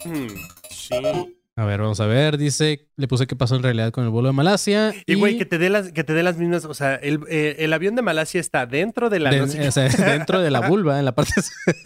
Hmm, 0.04 0.28
sí. 0.70 0.96
A 1.58 1.64
ver, 1.64 1.80
vamos 1.80 2.02
a 2.02 2.06
ver. 2.06 2.38
Dice, 2.38 2.90
le 2.98 3.08
puse 3.08 3.28
qué 3.28 3.36
pasó 3.38 3.56
en 3.56 3.64
realidad 3.64 3.92
con 3.92 4.04
el 4.04 4.10
vuelo 4.10 4.28
de 4.28 4.34
Malasia. 4.34 4.94
Y 5.06 5.14
güey, 5.16 5.38
que 5.38 5.46
te 5.46 5.58
dé 5.58 5.70
las, 5.70 5.94
que 5.94 6.04
te 6.04 6.12
dé 6.14 6.22
las 6.22 6.38
mismas. 6.38 6.66
O 6.66 6.74
sea, 6.74 6.96
el, 6.96 7.22
eh, 7.30 7.56
el 7.60 7.72
avión 7.72 7.96
de 7.96 8.02
Malasia 8.02 8.42
está 8.42 8.66
dentro 8.66 9.10
de 9.10 9.20
la. 9.20 9.30
De- 9.30 9.38
no 9.40 9.46
o 9.46 9.72
sea, 9.72 9.88
dentro 10.12 10.42
de 10.42 10.52
la 10.52 10.68
vulva, 10.68 11.00
en 11.00 11.06
la 11.06 11.16
parte. 11.16 11.32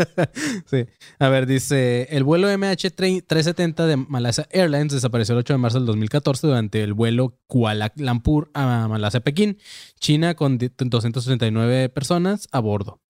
sí. 0.66 0.86
A 1.20 1.30
ver, 1.30 1.46
dice: 1.46 2.08
el 2.10 2.24
vuelo 2.24 2.50
MH370 2.50 3.86
de 3.86 3.98
Malasia 3.98 4.48
Airlines 4.50 4.92
desapareció 4.94 5.34
el 5.34 5.40
8 5.40 5.54
de 5.54 5.58
marzo 5.60 5.78
del 5.78 5.86
2014 5.86 6.48
durante 6.48 6.82
el 6.82 6.94
vuelo 6.96 7.38
Kuala 7.46 7.94
Lumpur 7.96 8.50
a 8.56 8.88
Malasia 8.88 9.20
Pekín, 9.20 9.60
China, 10.00 10.34
con 10.34 10.58
di- 10.58 10.72
239 10.76 11.90
personas 11.90 12.48
a 12.52 12.60
bordo. 12.60 13.02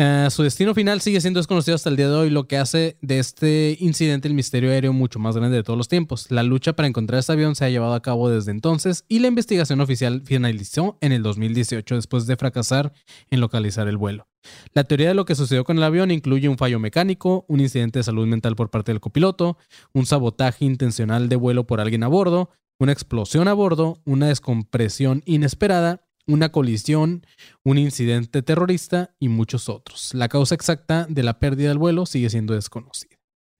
Eh, 0.00 0.28
su 0.30 0.44
destino 0.44 0.74
final 0.74 1.00
sigue 1.00 1.20
siendo 1.20 1.40
desconocido 1.40 1.74
hasta 1.74 1.90
el 1.90 1.96
día 1.96 2.08
de 2.08 2.14
hoy, 2.14 2.30
lo 2.30 2.46
que 2.46 2.56
hace 2.56 2.96
de 3.02 3.18
este 3.18 3.76
incidente 3.80 4.28
el 4.28 4.34
misterio 4.34 4.70
aéreo 4.70 4.92
mucho 4.92 5.18
más 5.18 5.36
grande 5.36 5.56
de 5.56 5.64
todos 5.64 5.76
los 5.76 5.88
tiempos. 5.88 6.30
La 6.30 6.44
lucha 6.44 6.74
para 6.74 6.86
encontrar 6.86 7.18
este 7.18 7.32
avión 7.32 7.56
se 7.56 7.64
ha 7.64 7.68
llevado 7.68 7.94
a 7.94 8.00
cabo 8.00 8.30
desde 8.30 8.52
entonces 8.52 9.04
y 9.08 9.18
la 9.18 9.26
investigación 9.26 9.80
oficial 9.80 10.22
finalizó 10.24 10.98
en 11.00 11.10
el 11.10 11.24
2018 11.24 11.96
después 11.96 12.28
de 12.28 12.36
fracasar 12.36 12.92
en 13.30 13.40
localizar 13.40 13.88
el 13.88 13.96
vuelo. 13.96 14.28
La 14.72 14.84
teoría 14.84 15.08
de 15.08 15.14
lo 15.14 15.24
que 15.24 15.34
sucedió 15.34 15.64
con 15.64 15.78
el 15.78 15.82
avión 15.82 16.12
incluye 16.12 16.48
un 16.48 16.58
fallo 16.58 16.78
mecánico, 16.78 17.44
un 17.48 17.58
incidente 17.58 17.98
de 17.98 18.04
salud 18.04 18.28
mental 18.28 18.54
por 18.54 18.70
parte 18.70 18.92
del 18.92 19.00
copiloto, 19.00 19.58
un 19.92 20.06
sabotaje 20.06 20.64
intencional 20.64 21.28
de 21.28 21.34
vuelo 21.34 21.66
por 21.66 21.80
alguien 21.80 22.04
a 22.04 22.08
bordo, 22.08 22.50
una 22.78 22.92
explosión 22.92 23.48
a 23.48 23.52
bordo, 23.52 24.00
una 24.04 24.28
descompresión 24.28 25.22
inesperada, 25.26 26.07
una 26.28 26.50
colisión, 26.50 27.26
un 27.64 27.78
incidente 27.78 28.42
terrorista 28.42 29.14
y 29.18 29.28
muchos 29.28 29.68
otros. 29.68 30.14
La 30.14 30.28
causa 30.28 30.54
exacta 30.54 31.06
de 31.08 31.22
la 31.22 31.38
pérdida 31.40 31.68
del 31.70 31.78
vuelo 31.78 32.06
sigue 32.06 32.30
siendo 32.30 32.54
desconocida. 32.54 33.16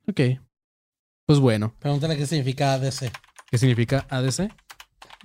Ok. 0.07 0.21
Pues 1.27 1.41
bueno, 1.41 1.75
Pregúntale 1.81 2.17
qué 2.17 2.27
significa 2.27 2.75
ADC. 2.75 3.11
¿qué 3.51 3.59
significa 3.59 4.07
ADC? 4.11 4.51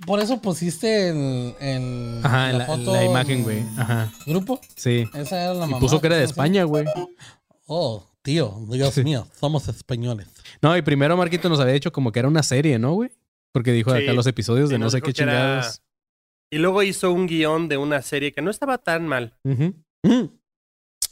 Por 0.06 0.18
eso 0.20 0.40
pusiste 0.42 1.08
el, 1.10 1.54
el- 1.60 2.20
Ajá, 2.24 2.50
la 2.52 2.58
la, 2.58 2.66
foto 2.66 2.92
la 2.94 3.04
imagen, 3.04 3.38
en 3.38 3.42
güey. 3.44 3.62
Ajá, 3.78 4.12
¿Grupo? 4.26 4.60
sí. 4.76 5.08
Esa 5.14 5.42
era 5.44 5.54
la 5.54 5.66
Y 5.66 5.70
mamá. 5.70 5.78
puso 5.80 6.00
que 6.00 6.08
era 6.08 6.16
de. 6.16 6.24
España, 6.24 6.64
güey. 6.64 6.84
Oh, 7.66 8.04
tío, 8.22 8.58
Dios 8.70 8.92
Sí. 8.94 9.04
mío, 9.04 9.26
somos 9.38 9.68
españoles. 9.68 10.26
No, 10.60 10.76
y 10.76 10.82
primero 10.82 11.16
Marquito 11.16 11.48
nos 11.48 11.60
había 11.60 11.74
dicho 11.74 11.92
como 11.92 12.10
que 12.12 12.18
era 12.18 12.28
una 12.28 12.42
serie, 12.42 12.78
¿no, 12.78 12.92
güey? 12.94 13.12
Porque 13.52 13.70
dijo 13.72 13.94
Sí. 13.96 14.02
acá 14.02 14.12
los 14.14 14.26
episodios 14.26 14.68
de 14.68 14.78
no 14.78 14.90
sé 14.90 15.00
qué 15.00 15.12
que 15.12 15.22
era- 15.22 15.32
chingados. 15.32 15.80
Y 16.54 16.58
luego 16.58 16.84
hizo 16.84 17.10
un 17.12 17.26
guion 17.26 17.68
de 17.68 17.76
una 17.78 18.00
serie 18.00 18.32
que 18.32 18.40
no 18.40 18.48
estaba 18.50 18.78
tan 18.78 19.08
mal. 19.08 19.34
Mm. 19.42 20.26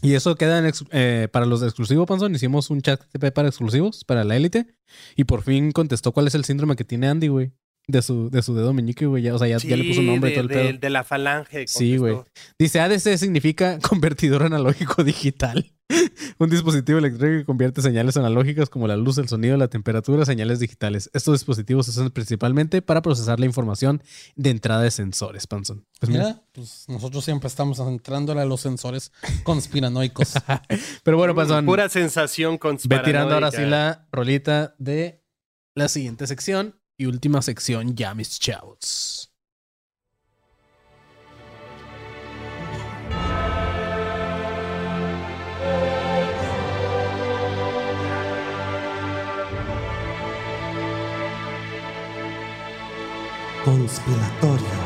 Y 0.00 0.14
eso 0.14 0.36
queda 0.36 0.58
en 0.60 0.72
eh, 0.92 1.26
para 1.32 1.46
los 1.46 1.60
de 1.60 1.66
exclusivo, 1.66 2.06
Panzón. 2.06 2.32
Hicimos 2.34 2.70
un 2.70 2.80
chat 2.80 3.02
GTP 3.12 3.32
para 3.32 3.48
exclusivos, 3.48 4.04
para 4.04 4.22
la 4.22 4.36
élite. 4.36 4.66
Y 5.16 5.24
por 5.24 5.42
fin 5.42 5.72
contestó 5.72 6.12
cuál 6.12 6.28
es 6.28 6.36
el 6.36 6.44
síndrome 6.44 6.76
que 6.76 6.84
tiene 6.84 7.08
Andy, 7.08 7.26
güey. 7.26 7.50
De 7.88 8.02
su, 8.02 8.30
de 8.30 8.42
su 8.42 8.54
dedo 8.54 8.72
meñique, 8.72 9.06
güey. 9.06 9.24
Ya, 9.24 9.34
o 9.34 9.38
sea, 9.40 9.48
ya, 9.48 9.56
ya 9.58 9.76
le 9.76 9.82
puso 9.88 10.02
nombre 10.02 10.30
y 10.30 10.34
todo 10.34 10.42
el 10.42 10.48
de- 10.48 10.54
pedo. 10.54 10.78
de 10.78 10.90
la 10.90 11.02
falange. 11.02 11.66
Sí, 11.66 11.96
güey. 11.96 12.14
contestó. 12.14 12.24
Dice 12.58 12.80
ADC 12.80 13.16
significa 13.18 13.78
convertidor 13.88 14.44
analógico 14.44 15.02
digital. 15.02 15.72
Un 16.38 16.50
dispositivo 16.50 16.98
eléctrico 16.98 17.38
que 17.38 17.44
convierte 17.44 17.82
señales 17.82 18.16
analógicas 18.16 18.68
como 18.68 18.86
la 18.86 18.96
luz, 18.96 19.18
el 19.18 19.28
sonido, 19.28 19.56
la 19.56 19.68
temperatura, 19.68 20.22
a 20.22 20.26
señales 20.26 20.60
digitales. 20.60 21.10
Estos 21.12 21.34
dispositivos 21.34 21.86
se 21.86 21.92
usan 21.92 22.10
principalmente 22.10 22.82
para 22.82 23.02
procesar 23.02 23.40
la 23.40 23.46
información 23.46 24.02
de 24.36 24.50
entrada 24.50 24.82
de 24.82 24.90
sensores, 24.90 25.46
Panzón. 25.46 25.86
Pues 26.00 26.10
mira. 26.10 26.24
Mira, 26.24 26.42
pues 26.52 26.84
nosotros 26.88 27.24
siempre 27.24 27.48
estamos 27.48 27.78
entrándole 27.80 28.40
a 28.40 28.44
los 28.44 28.60
sensores 28.60 29.12
conspiranoicos. 29.44 30.34
Pero 31.04 31.16
bueno, 31.16 31.34
Panzón. 31.34 31.66
Pura 31.66 31.88
sensación 31.88 32.58
con 32.58 32.78
Ve 32.84 32.98
tirando 33.00 33.34
ahora 33.34 33.50
sí 33.50 33.62
la 33.62 34.08
rolita 34.12 34.74
de 34.78 35.22
la 35.74 35.88
siguiente 35.88 36.26
sección 36.26 36.78
y 36.96 37.06
última 37.06 37.42
sección 37.42 37.94
ya, 37.94 38.14
mis 38.14 38.38
chavos. 38.38 39.31
Conspiratorio. 53.64 54.81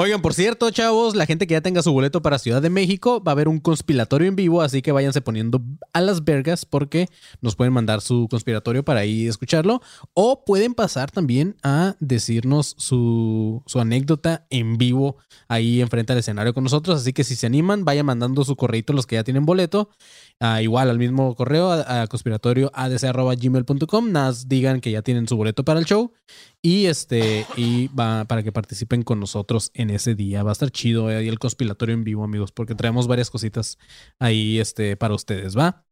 Oigan, 0.00 0.22
por 0.22 0.32
cierto, 0.32 0.70
chavos, 0.70 1.16
la 1.16 1.26
gente 1.26 1.48
que 1.48 1.54
ya 1.54 1.60
tenga 1.60 1.82
su 1.82 1.92
boleto 1.92 2.22
para 2.22 2.38
Ciudad 2.38 2.62
de 2.62 2.70
México 2.70 3.20
va 3.20 3.32
a 3.32 3.34
haber 3.34 3.48
un 3.48 3.58
conspiratorio 3.58 4.28
en 4.28 4.36
vivo, 4.36 4.62
así 4.62 4.80
que 4.80 4.92
váyanse 4.92 5.20
poniendo 5.20 5.60
a 5.92 6.00
las 6.00 6.24
vergas 6.24 6.64
porque 6.64 7.08
nos 7.40 7.56
pueden 7.56 7.72
mandar 7.72 8.00
su 8.00 8.28
conspiratorio 8.30 8.84
para 8.84 9.00
ahí 9.00 9.26
escucharlo. 9.26 9.82
O 10.14 10.44
pueden 10.44 10.74
pasar 10.74 11.10
también 11.10 11.56
a 11.64 11.96
decirnos 11.98 12.76
su, 12.78 13.64
anécdota 13.74 14.46
en 14.50 14.78
vivo 14.78 15.16
ahí 15.48 15.80
enfrente 15.80 16.12
al 16.12 16.20
escenario 16.20 16.54
con 16.54 16.62
nosotros. 16.62 17.00
Así 17.00 17.12
que 17.12 17.24
si 17.24 17.34
se 17.34 17.46
animan, 17.46 17.84
vayan 17.84 18.06
mandando 18.06 18.44
su 18.44 18.54
correito 18.54 18.92
los 18.92 19.04
que 19.04 19.16
ya 19.16 19.24
tienen 19.24 19.46
boleto. 19.46 19.90
Ah, 20.38 20.62
igual 20.62 20.90
al 20.90 20.98
mismo 21.00 21.34
correo 21.34 21.72
a, 21.72 22.02
a 22.02 22.06
conspiratorio.adc.gmail.com. 22.06 24.12
Nas 24.12 24.48
digan 24.48 24.80
que 24.80 24.92
ya 24.92 25.02
tienen 25.02 25.26
su 25.26 25.36
boleto 25.36 25.64
para 25.64 25.80
el 25.80 25.86
show. 25.86 26.12
Y 26.60 26.86
este, 26.86 27.46
y 27.56 27.86
va 27.88 28.24
para 28.24 28.42
que 28.42 28.50
participen 28.50 29.02
con 29.02 29.20
nosotros 29.20 29.70
en 29.74 29.90
ese 29.90 30.14
día. 30.14 30.42
Va 30.42 30.50
a 30.50 30.52
estar 30.52 30.70
chido 30.70 31.06
ahí 31.06 31.28
el 31.28 31.38
conspiratorio 31.38 31.94
en 31.94 32.02
vivo, 32.04 32.24
amigos, 32.24 32.50
porque 32.50 32.74
traemos 32.74 33.06
varias 33.06 33.30
cositas 33.30 33.78
ahí 34.18 34.58
este, 34.58 34.96
para 34.96 35.14
ustedes, 35.14 35.56
¿va? 35.56 35.84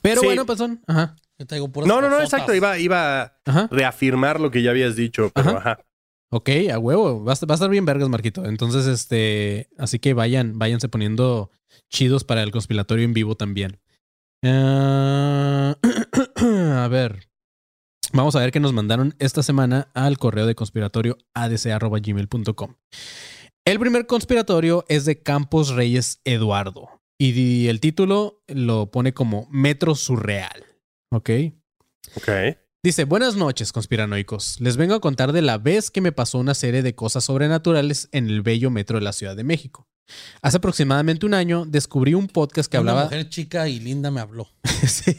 Pero 0.00 0.20
Sí. 0.22 0.26
bueno, 0.26 0.46
pasón. 0.46 0.82
Ajá. 0.86 1.16
Yo 1.38 1.46
traigo 1.46 1.70
puras 1.70 1.86
No, 1.86 2.00
no, 2.00 2.08
no, 2.08 2.20
exacto. 2.20 2.54
Iba, 2.54 2.78
iba 2.78 3.22
a 3.22 3.36
Ajá. 3.44 3.68
reafirmar 3.70 4.40
lo 4.40 4.50
que 4.50 4.62
ya 4.62 4.70
habías 4.70 4.96
dicho, 4.96 5.30
pero 5.34 5.50
Ajá. 5.50 5.58
ajá. 5.58 5.84
Ok, 6.30 6.48
a 6.72 6.78
huevo. 6.78 7.22
Va 7.22 7.32
a, 7.32 7.34
estar, 7.34 7.48
va 7.48 7.52
a 7.52 7.56
estar 7.56 7.68
bien 7.68 7.84
vergas, 7.84 8.08
Marquito. 8.08 8.46
Entonces, 8.46 8.86
este, 8.86 9.68
así 9.76 9.98
que 9.98 10.14
vayan, 10.14 10.58
váyanse 10.58 10.88
poniendo 10.88 11.50
chidos 11.90 12.24
para 12.24 12.42
el 12.42 12.52
conspiratorio 12.52 13.04
en 13.04 13.12
vivo 13.12 13.34
también. 13.36 13.78
Ah, 14.42 15.76
a 16.84 16.88
ver. 16.88 17.28
Vamos 18.14 18.36
a 18.36 18.40
ver 18.40 18.52
qué 18.52 18.60
nos 18.60 18.74
mandaron 18.74 19.14
esta 19.18 19.42
semana 19.42 19.88
al 19.94 20.18
correo 20.18 20.46
de 20.46 20.54
conspiratorio 20.54 21.16
adc.gmail.com. 21.32 22.74
El 23.64 23.78
primer 23.78 24.06
conspiratorio 24.06 24.84
es 24.88 25.06
de 25.06 25.22
Campos 25.22 25.70
Reyes 25.70 26.20
Eduardo. 26.24 27.00
Y 27.18 27.68
el 27.68 27.80
título 27.80 28.42
lo 28.48 28.90
pone 28.90 29.14
como 29.14 29.48
Metro 29.50 29.94
Surreal. 29.94 30.66
¿Ok? 31.10 31.30
Ok. 32.16 32.28
Dice, 32.84 33.04
buenas 33.04 33.36
noches, 33.36 33.72
conspiranoicos. 33.72 34.60
Les 34.60 34.76
vengo 34.76 34.94
a 34.94 35.00
contar 35.00 35.32
de 35.32 35.40
la 35.40 35.56
vez 35.56 35.90
que 35.90 36.00
me 36.00 36.12
pasó 36.12 36.38
una 36.38 36.54
serie 36.54 36.82
de 36.82 36.94
cosas 36.94 37.24
sobrenaturales 37.24 38.08
en 38.12 38.28
el 38.28 38.42
bello 38.42 38.70
metro 38.70 38.98
de 38.98 39.04
la 39.04 39.12
Ciudad 39.12 39.36
de 39.36 39.44
México. 39.44 39.88
Hace 40.42 40.56
aproximadamente 40.58 41.24
un 41.24 41.32
año 41.34 41.64
descubrí 41.64 42.14
un 42.14 42.26
podcast 42.26 42.70
que 42.70 42.78
Una 42.78 42.90
hablaba... 42.92 43.04
mujer 43.08 43.28
chica 43.28 43.68
y 43.68 43.80
linda 43.80 44.10
me 44.10 44.20
habló. 44.20 44.48
Sí. 44.82 45.14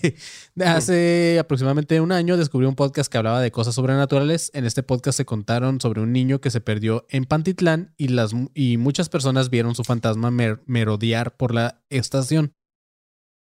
Hace 0.59 1.37
aproximadamente 1.39 2.01
un 2.01 2.11
año 2.11 2.35
descubrí 2.35 2.67
un 2.67 2.75
podcast 2.75 3.09
que 3.09 3.17
hablaba 3.17 3.39
de 3.39 3.49
cosas 3.51 3.75
sobrenaturales. 3.75 4.51
En 4.53 4.65
este 4.65 4.83
podcast 4.83 5.15
se 5.17 5.25
contaron 5.25 5.79
sobre 5.79 6.01
un 6.01 6.11
niño 6.11 6.41
que 6.41 6.51
se 6.51 6.59
perdió 6.59 7.05
en 7.09 7.23
Pantitlán 7.23 7.93
y, 7.97 8.09
las, 8.09 8.31
y 8.53 8.75
muchas 8.75 9.07
personas 9.07 9.49
vieron 9.49 9.73
su 9.73 9.85
fantasma 9.85 10.31
mer- 10.31 10.61
merodear 10.65 11.37
por 11.37 11.53
la 11.53 11.81
estación. 11.89 12.51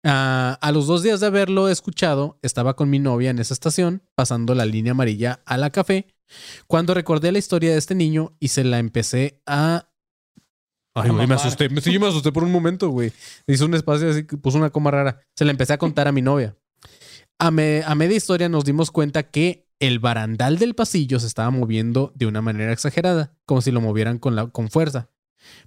Ah, 0.05 0.59
a 0.63 0.73
los 0.73 0.87
dos 0.87 1.03
días 1.03 1.21
de 1.21 1.27
haberlo 1.27 1.69
escuchado, 1.69 2.39
estaba 2.43 2.77
con 2.77 2.89
mi 2.89 2.99
novia 2.99 3.31
en 3.31 3.39
esa 3.39 3.53
estación, 3.55 4.03
pasando 4.15 4.55
la 4.55 4.65
línea 4.65 4.93
amarilla 4.93 5.43
a 5.45 5.57
la 5.59 5.71
café, 5.71 6.07
cuando 6.67 6.95
recordé 6.95 7.31
la 7.33 7.39
historia 7.39 7.73
de 7.73 7.79
este 7.79 7.95
niño 7.95 8.37
y 8.41 8.49
se 8.49 8.65
la 8.65 8.79
empecé 8.79 9.43
a... 9.47 9.86
Ay, 10.97 11.11
A 11.11 11.13
güey, 11.13 11.27
me 11.27 11.35
asusté. 11.35 11.69
Me, 11.69 11.81
sí, 11.81 11.99
me 11.99 12.09
asusté 12.09 12.33
por 12.33 12.43
un 12.43 12.51
momento, 12.51 12.89
güey. 12.89 13.13
Hizo 13.47 13.67
un 13.67 13.75
espacio 13.75 14.11
así, 14.11 14.25
que 14.25 14.37
puso 14.37 14.57
una 14.59 14.71
coma 14.71 14.91
rara. 14.91 15.21
Se 15.37 15.45
la 15.45 15.51
empecé 15.51 15.73
a 15.75 15.79
contar 15.79 16.09
a 16.09 16.13
mi 16.13 16.23
novia. 16.23 16.57
A, 17.39 17.51
me- 17.51 17.83
a 17.87 17.95
media 17.95 18.17
historia 18.17 18.49
nos 18.49 18.65
dimos 18.65 18.91
cuenta 18.91 19.23
que 19.25 19.67
el 19.79 19.99
barandal 19.99 20.59
del 20.59 20.75
pasillo 20.75 21.21
se 21.21 21.27
estaba 21.27 21.51
moviendo 21.51 22.13
de 22.15 22.25
una 22.27 22.41
manera 22.41 22.73
exagerada, 22.73 23.35
como 23.45 23.61
si 23.61 23.71
lo 23.71 23.83
movieran 23.83 24.19
con, 24.19 24.35
la, 24.35 24.47
con 24.47 24.71
fuerza. 24.71 25.11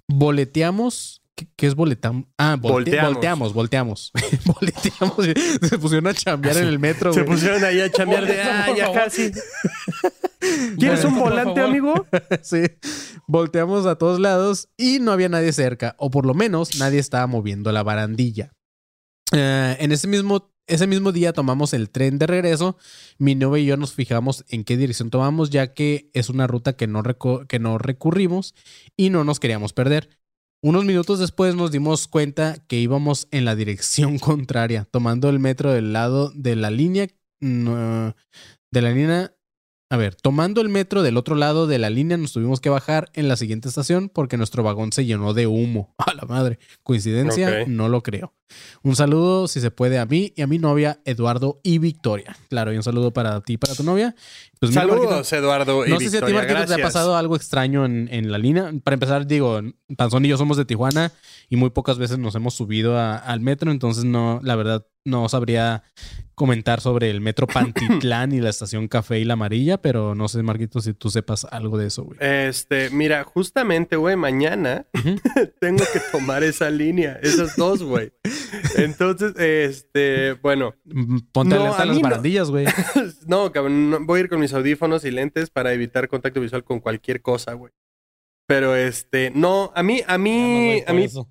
Boleteamos. 0.08 1.22
¿Qué, 1.56 1.66
es 1.68 1.74
boletamos? 1.74 2.24
Ah, 2.36 2.56
volte- 2.60 2.90
Volteamos. 2.90 3.12
volteamos, 3.14 3.52
volteamos. 3.54 4.12
Volteamos. 4.44 5.26
Se 5.68 5.78
pusieron 5.78 6.06
a 6.08 6.12
chambear 6.12 6.56
en 6.58 6.66
el 6.66 6.78
metro, 6.78 7.14
Se 7.14 7.24
pusieron 7.24 7.64
ahí 7.64 7.80
a 7.80 7.90
chambear 7.90 8.26
de, 8.26 8.42
ah, 8.42 8.66
ya 8.76 8.86
favor". 8.86 9.00
casi. 9.04 9.30
¿Quieres 10.78 11.04
un 11.04 11.18
volante, 11.18 11.60
amigo? 11.60 12.06
Sí. 12.42 12.62
Volteamos 13.26 13.86
a 13.86 13.96
todos 13.96 14.18
lados 14.18 14.68
y 14.76 14.98
no 14.98 15.12
había 15.12 15.28
nadie 15.28 15.52
cerca, 15.52 15.94
o 15.98 16.10
por 16.10 16.26
lo 16.26 16.34
menos 16.34 16.78
nadie 16.78 16.98
estaba 16.98 17.26
moviendo 17.26 17.70
la 17.72 17.82
barandilla. 17.82 18.52
Eh, 19.32 19.76
en 19.78 19.92
ese 19.92 20.08
mismo, 20.08 20.52
ese 20.66 20.86
mismo 20.86 21.12
día 21.12 21.32
tomamos 21.32 21.72
el 21.72 21.90
tren 21.90 22.18
de 22.18 22.26
regreso. 22.26 22.76
Mi 23.18 23.34
novia 23.34 23.62
y 23.62 23.66
yo 23.66 23.76
nos 23.76 23.92
fijamos 23.92 24.44
en 24.48 24.64
qué 24.64 24.76
dirección 24.76 25.10
tomamos, 25.10 25.50
ya 25.50 25.74
que 25.74 26.10
es 26.12 26.28
una 26.28 26.46
ruta 26.46 26.74
que 26.74 26.86
no, 26.86 27.02
que 27.48 27.58
no 27.58 27.78
recurrimos 27.78 28.54
y 28.96 29.10
no 29.10 29.24
nos 29.24 29.40
queríamos 29.40 29.72
perder. 29.72 30.08
Unos 30.62 30.84
minutos 30.84 31.18
después 31.18 31.54
nos 31.54 31.70
dimos 31.70 32.06
cuenta 32.06 32.56
que 32.66 32.78
íbamos 32.78 33.28
en 33.30 33.44
la 33.44 33.56
dirección 33.56 34.18
contraria, 34.18 34.86
tomando 34.90 35.28
el 35.28 35.38
metro 35.38 35.72
del 35.72 35.92
lado 35.92 36.32
de 36.34 36.56
la 36.56 36.70
línea. 36.70 37.08
no, 37.40 38.14
de 38.72 38.82
la 38.82 38.90
línea 38.90 39.34
a 39.92 39.96
ver, 39.96 40.14
tomando 40.14 40.60
el 40.60 40.68
metro 40.68 41.02
del 41.02 41.16
otro 41.16 41.34
lado 41.34 41.66
de 41.66 41.78
la 41.80 41.90
línea, 41.90 42.16
nos 42.16 42.32
tuvimos 42.32 42.60
que 42.60 42.70
bajar 42.70 43.10
en 43.12 43.26
la 43.26 43.36
siguiente 43.36 43.68
estación 43.68 44.08
porque 44.08 44.36
nuestro 44.36 44.62
vagón 44.62 44.92
se 44.92 45.04
llenó 45.04 45.34
de 45.34 45.48
humo. 45.48 45.92
A 45.98 46.14
la 46.14 46.22
madre. 46.22 46.60
¿Coincidencia? 46.84 47.66
No 47.66 47.88
lo 47.88 48.00
creo. 48.04 48.32
Un 48.82 48.94
saludo, 48.94 49.48
si 49.48 49.60
se 49.60 49.72
puede, 49.72 49.98
a 49.98 50.06
mí 50.06 50.32
y 50.36 50.42
a 50.42 50.46
mi 50.46 50.58
novia, 50.58 51.00
Eduardo 51.04 51.60
y 51.64 51.78
Victoria. 51.78 52.36
Claro, 52.48 52.72
y 52.72 52.76
un 52.76 52.84
saludo 52.84 53.12
para 53.12 53.40
ti 53.40 53.54
y 53.54 53.56
para 53.56 53.74
tu 53.74 53.82
novia. 53.82 54.14
Pues 54.60 54.74
Saludos, 54.74 55.32
Eduardo 55.32 55.86
y 55.86 55.90
no 55.90 55.98
sé 56.00 56.10
si 56.10 56.16
a 56.18 56.20
ti. 56.26 56.32
Marquito, 56.34 56.66
te 56.66 56.74
ha 56.74 56.78
pasado 56.82 57.16
algo 57.16 57.34
extraño 57.34 57.86
en, 57.86 58.08
en 58.12 58.30
la 58.30 58.36
línea. 58.36 58.70
Para 58.84 58.94
empezar, 58.94 59.26
digo, 59.26 59.60
Panzón 59.96 60.24
y 60.26 60.28
yo 60.28 60.36
somos 60.36 60.58
de 60.58 60.66
Tijuana 60.66 61.12
y 61.48 61.56
muy 61.56 61.70
pocas 61.70 61.96
veces 61.96 62.18
nos 62.18 62.34
hemos 62.34 62.52
subido 62.54 62.98
a- 62.98 63.16
al 63.16 63.40
metro, 63.40 63.70
entonces 63.70 64.04
no, 64.04 64.38
la 64.44 64.56
verdad, 64.56 64.86
no 65.06 65.28
sabría 65.30 65.82
comentar 66.34 66.80
sobre 66.82 67.08
el 67.10 67.20
metro 67.22 67.46
Pantitlán 68.04 68.32
y 68.32 68.40
la 68.40 68.50
estación 68.50 68.86
Café 68.86 69.18
y 69.18 69.24
la 69.24 69.32
Amarilla, 69.32 69.78
pero 69.80 70.14
no 70.14 70.28
sé, 70.28 70.42
Marquito, 70.42 70.80
si 70.80 70.92
tú 70.92 71.08
sepas 71.10 71.46
algo 71.50 71.78
de 71.78 71.86
eso, 71.86 72.04
güey. 72.04 72.18
Este, 72.20 72.90
mira, 72.90 73.24
justamente, 73.24 73.96
güey, 73.96 74.16
mañana 74.16 74.86
tengo 75.60 75.84
que 75.90 76.00
tomar 76.12 76.42
esa 76.44 76.68
línea, 76.68 77.18
esas 77.22 77.56
dos, 77.56 77.82
güey. 77.82 78.12
Entonces, 78.76 79.32
este, 79.38 80.34
bueno, 80.34 80.74
Ponte 81.32 81.56
No, 81.56 81.74
a 81.74 81.84
las 81.84 82.00
barandillas, 82.00 82.50
güey. 82.50 82.66
no, 83.26 83.50
cabrón, 83.52 83.90
no- 83.90 84.00
voy 84.04 84.18
a 84.20 84.22
ir 84.24 84.28
con 84.28 84.38
mis 84.40 84.49
audífonos 84.54 85.04
y 85.04 85.10
lentes 85.10 85.50
para 85.50 85.72
evitar 85.72 86.08
contacto 86.08 86.40
visual 86.40 86.64
con 86.64 86.80
cualquier 86.80 87.22
cosa, 87.22 87.54
güey. 87.54 87.72
Pero 88.46 88.74
este, 88.74 89.30
no, 89.30 89.72
a 89.74 89.82
mí, 89.82 90.00
a 90.06 90.12
Ya 90.12 90.18
no 90.18 90.24
mí, 90.24 90.72
voy 90.72 90.84
a 90.86 90.92
mí, 90.92 91.04
eso. 91.04 91.28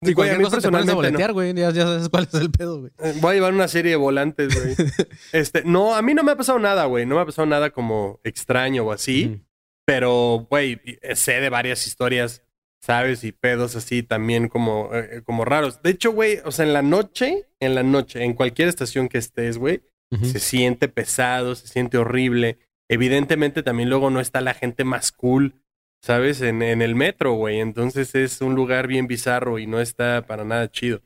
Y 0.00 0.12
Güey, 0.12 0.30
a 0.30 0.38
mí 0.38 0.44
personalmente 0.48 1.10
no. 1.10 1.32
güey. 1.34 1.54
Ya, 1.54 1.70
ya 1.70 1.82
sabes 1.82 2.08
cuál 2.08 2.28
es 2.32 2.34
el 2.34 2.50
pedo, 2.52 2.80
güey. 2.80 2.92
Eh, 2.98 3.14
Voy 3.20 3.32
a 3.32 3.34
llevar 3.34 3.52
una 3.52 3.66
serie 3.66 3.90
de 3.92 3.96
volantes, 3.96 4.54
güey. 4.54 4.76
Este, 5.32 5.64
no, 5.64 5.94
a 5.96 6.02
mí 6.02 6.14
no 6.14 6.22
me 6.22 6.32
ha 6.32 6.36
pasado 6.36 6.58
nada, 6.58 6.84
güey. 6.84 7.04
No 7.04 7.16
me 7.16 7.22
ha 7.22 7.26
pasado 7.26 7.46
nada 7.46 7.70
como 7.70 8.20
extraño 8.22 8.84
o 8.84 8.92
así. 8.92 9.26
Ujú. 9.26 9.44
Pero, 9.86 10.46
güey, 10.50 10.80
eh, 10.84 11.16
sé 11.16 11.40
de 11.40 11.48
varias 11.48 11.86
historias, 11.86 12.42
¿sabes? 12.80 13.24
Y 13.24 13.32
pedos 13.32 13.74
así 13.74 14.02
también 14.04 14.48
como, 14.48 14.90
eh, 14.92 15.22
como 15.24 15.44
raros. 15.44 15.82
De 15.82 15.90
hecho, 15.90 16.12
güey, 16.12 16.40
o 16.44 16.52
sea, 16.52 16.64
en 16.66 16.74
la 16.74 16.82
noche, 16.82 17.48
en 17.58 17.74
la 17.74 17.82
noche, 17.82 18.22
en 18.22 18.34
cualquier 18.34 18.68
estación 18.68 19.08
que 19.08 19.18
estés, 19.18 19.58
güey, 19.58 19.82
Se 20.22 20.38
siente 20.38 20.88
pesado, 20.88 21.54
se 21.54 21.68
siente 21.68 21.98
horrible. 21.98 22.58
Evidentemente 22.88 23.62
también 23.62 23.90
luego 23.90 24.10
no 24.10 24.20
está 24.20 24.40
la 24.40 24.54
gente 24.54 24.84
más 24.84 25.12
cool, 25.12 25.54
¿sabes? 26.02 26.40
En, 26.40 26.62
en 26.62 26.80
el 26.80 26.94
metro, 26.94 27.34
güey. 27.34 27.60
Entonces 27.60 28.14
es 28.14 28.40
un 28.40 28.54
lugar 28.54 28.86
bien 28.86 29.06
bizarro 29.06 29.58
y 29.58 29.66
no 29.66 29.80
está 29.80 30.26
para 30.26 30.44
nada 30.44 30.70
chido. 30.70 31.02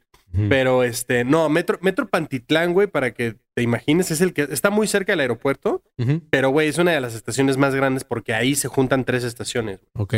Pero 0.48 0.82
este, 0.82 1.24
no, 1.24 1.50
Metro, 1.50 1.78
Metro 1.82 2.08
Pantitlán, 2.08 2.72
güey, 2.72 2.86
para 2.86 3.12
que 3.12 3.36
te 3.54 3.62
imagines, 3.62 4.10
es 4.10 4.22
el 4.22 4.32
que 4.32 4.48
está 4.50 4.70
muy 4.70 4.86
cerca 4.86 5.12
del 5.12 5.20
aeropuerto, 5.20 5.82
pero 6.30 6.48
güey, 6.48 6.68
es 6.68 6.78
una 6.78 6.92
de 6.92 7.00
las 7.02 7.14
estaciones 7.14 7.58
más 7.58 7.74
grandes 7.74 8.04
porque 8.04 8.32
ahí 8.32 8.54
se 8.54 8.68
juntan 8.68 9.04
tres 9.04 9.24
estaciones. 9.24 9.80
Ok. 9.92 10.14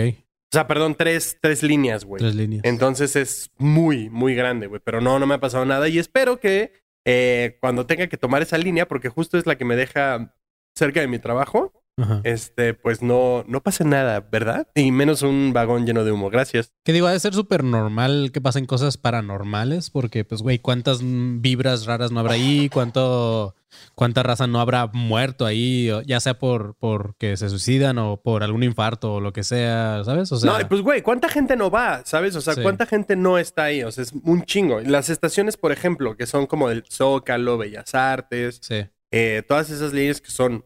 O 0.52 0.54
sea, 0.54 0.68
perdón, 0.68 0.94
tres, 0.94 1.38
tres 1.40 1.64
líneas, 1.64 2.04
güey. 2.04 2.20
Tres 2.20 2.36
líneas. 2.36 2.62
Entonces 2.64 3.16
es 3.16 3.50
muy, 3.58 4.08
muy 4.08 4.36
grande, 4.36 4.68
güey. 4.68 4.80
Pero 4.84 5.00
no, 5.00 5.18
no 5.18 5.26
me 5.26 5.34
ha 5.34 5.40
pasado 5.40 5.64
nada. 5.64 5.88
Y 5.88 5.98
espero 5.98 6.38
que 6.38 6.72
eh, 7.04 7.58
cuando 7.60 7.86
tenga 7.86 8.08
que 8.08 8.16
tomar 8.16 8.42
esa 8.42 8.58
línea, 8.58 8.88
porque 8.88 9.08
justo 9.08 9.38
es 9.38 9.46
la 9.46 9.56
que 9.56 9.64
me 9.64 9.76
deja 9.76 10.34
cerca 10.74 11.00
de 11.00 11.08
mi 11.08 11.18
trabajo, 11.18 11.83
Ajá. 11.96 12.20
este, 12.24 12.74
pues 12.74 13.02
no, 13.02 13.44
no 13.46 13.60
pase 13.62 13.84
nada, 13.84 14.20
¿verdad? 14.20 14.66
Y 14.74 14.90
menos 14.90 15.22
un 15.22 15.52
vagón 15.52 15.86
lleno 15.86 16.04
de 16.04 16.10
humo. 16.12 16.28
Gracias. 16.30 16.72
Que 16.84 16.92
digo, 16.92 17.06
ha 17.06 17.12
de 17.12 17.20
ser 17.20 17.34
súper 17.34 17.62
normal 17.64 18.30
que 18.32 18.40
pasen 18.40 18.66
cosas 18.66 18.96
paranormales, 18.98 19.90
porque, 19.90 20.24
pues, 20.24 20.42
güey, 20.42 20.58
¿cuántas 20.58 21.00
vibras 21.02 21.86
raras 21.86 22.10
no 22.10 22.20
habrá 22.20 22.34
ahí? 22.34 22.68
¿Cuánto, 22.68 23.54
¿Cuánta 23.94 24.22
raza 24.22 24.46
no 24.46 24.60
habrá 24.60 24.88
muerto 24.88 25.46
ahí? 25.46 25.88
Ya 26.06 26.18
sea 26.20 26.38
por 26.38 26.74
porque 26.80 27.36
se 27.36 27.48
suicidan 27.48 27.98
o 27.98 28.16
por 28.20 28.42
algún 28.42 28.62
infarto 28.64 29.14
o 29.14 29.20
lo 29.20 29.32
que 29.32 29.44
sea, 29.44 30.02
¿sabes? 30.04 30.30
O 30.32 30.36
sea, 30.36 30.58
no, 30.58 30.68
pues, 30.68 30.80
güey, 30.82 31.02
¿cuánta 31.02 31.28
gente 31.28 31.54
no 31.56 31.70
va? 31.70 32.02
¿Sabes? 32.04 32.34
O 32.36 32.40
sea, 32.40 32.54
Sí. 32.54 32.62
¿cuánta 32.62 32.86
gente 32.86 33.14
no 33.16 33.38
está 33.38 33.64
ahí? 33.64 33.82
O 33.84 33.92
sea, 33.92 34.02
es 34.02 34.12
un 34.24 34.44
chingo. 34.44 34.80
Las 34.80 35.10
estaciones, 35.10 35.56
por 35.56 35.70
ejemplo, 35.72 36.16
que 36.16 36.26
son 36.26 36.46
como 36.46 36.68
del 36.68 36.84
Zócalo, 36.90 37.56
Bellas 37.58 37.94
Artes, 37.94 38.58
sí. 38.62 38.86
eh, 39.12 39.42
todas 39.46 39.70
esas 39.70 39.92
líneas 39.92 40.20
que 40.20 40.30
son, 40.30 40.64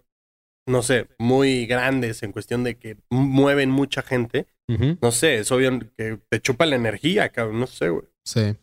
no 0.68 0.82
sé, 0.82 1.08
muy 1.18 1.66
grandes 1.66 2.22
en 2.22 2.32
cuestión 2.32 2.62
de 2.62 2.76
que 2.76 2.98
mueven 3.10 3.70
mucha 3.70 4.02
gente. 4.02 4.46
No 5.00 5.12
sé, 5.12 5.38
es 5.38 5.50
obvio 5.50 5.78
que 5.96 6.18
te 6.28 6.40
chupa 6.42 6.66
la 6.66 6.76
energía, 6.76 7.30
cabrón. 7.30 7.58
No 7.58 7.66
sé, 7.66 7.88
güey. 7.88 8.04
Sí. 8.22 8.54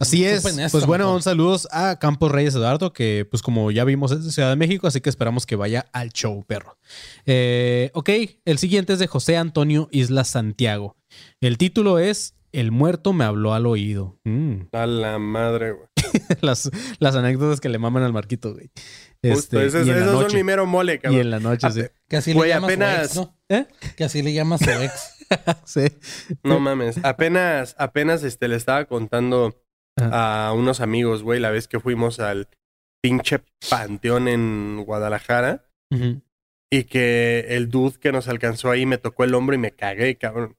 Así 0.00 0.24
es. 0.24 0.44
Esto, 0.44 0.70
Pues 0.72 0.86
bueno, 0.86 1.14
un 1.14 1.22
saludos 1.22 1.68
a 1.70 1.98
Campos 2.00 2.32
Reyes 2.32 2.54
Eduardo, 2.54 2.92
que 2.92 3.26
pues 3.28 3.42
como 3.42 3.70
ya 3.70 3.84
vimos 3.84 4.10
es 4.10 4.24
de 4.24 4.32
Ciudad 4.32 4.50
de 4.50 4.56
México, 4.56 4.86
así 4.86 5.00
que 5.00 5.10
esperamos 5.10 5.46
que 5.46 5.54
vaya 5.56 5.86
al 5.92 6.10
show, 6.10 6.44
perro. 6.44 6.76
Eh, 7.24 7.90
ok, 7.94 8.10
el 8.44 8.58
siguiente 8.58 8.92
es 8.92 8.98
de 8.98 9.06
José 9.06 9.36
Antonio 9.36 9.88
Isla 9.92 10.24
Santiago. 10.24 10.96
El 11.40 11.56
título 11.56 11.98
es 12.00 12.34
El 12.50 12.72
muerto 12.72 13.12
me 13.12 13.24
habló 13.24 13.54
al 13.54 13.66
oído. 13.66 14.18
Mm. 14.24 14.62
A 14.72 14.86
la 14.86 15.18
madre, 15.18 15.72
güey. 15.72 15.88
las, 16.40 16.70
las 16.98 17.14
anécdotas 17.14 17.60
que 17.60 17.68
le 17.68 17.78
maman 17.78 18.02
al 18.02 18.12
Marquito, 18.12 18.54
güey. 18.54 18.70
Justo, 19.22 19.60
Este, 19.60 19.66
esos, 19.78 19.86
y 19.86 19.90
en 19.90 20.00
la 20.00 20.06
son 20.06 20.22
noche. 20.22 20.36
mi 20.36 20.44
mero 20.44 20.64
mole, 20.66 20.94
Y 20.94 20.98
cabrón. 20.98 21.20
en 21.20 21.30
la 21.30 21.40
noche, 21.40 21.70
sí. 21.72 21.82
Que 22.08 22.16
así 22.18 22.32
Güey, 22.32 22.48
le 22.50 22.54
llama 22.54 22.66
apenas- 22.68 23.04
ex, 23.06 23.16
¿no? 23.16 23.36
¿Eh? 23.48 23.66
Que 23.96 24.04
así 24.04 24.22
le 24.22 24.32
llama 24.32 24.58
su 24.58 24.70
ex. 24.70 25.14
Sí. 25.66 25.84
No 26.42 26.58
mames. 26.60 26.98
Apenas, 27.04 27.74
apenas 27.78 28.22
este, 28.22 28.48
le 28.48 28.56
estaba 28.56 28.84
contando 28.86 29.60
Ajá. 29.96 30.48
a 30.48 30.52
unos 30.52 30.80
amigos, 30.80 31.22
güey, 31.22 31.38
la 31.40 31.50
vez 31.50 31.68
que 31.68 31.80
fuimos 31.80 32.18
al 32.20 32.48
pinche 33.02 33.40
panteón 33.68 34.28
en 34.28 34.82
Guadalajara 34.86 35.64
y 36.70 36.84
que 36.84 37.46
el 37.50 37.68
dude 37.70 37.98
que 37.98 38.12
nos 38.12 38.28
alcanzó 38.28 38.70
ahí 38.70 38.86
me 38.86 38.98
tocó 38.98 39.24
el 39.24 39.34
hombro 39.34 39.54
y 39.54 39.58
me 39.58 39.70
cagué, 39.72 40.16
cabrón. 40.16 40.56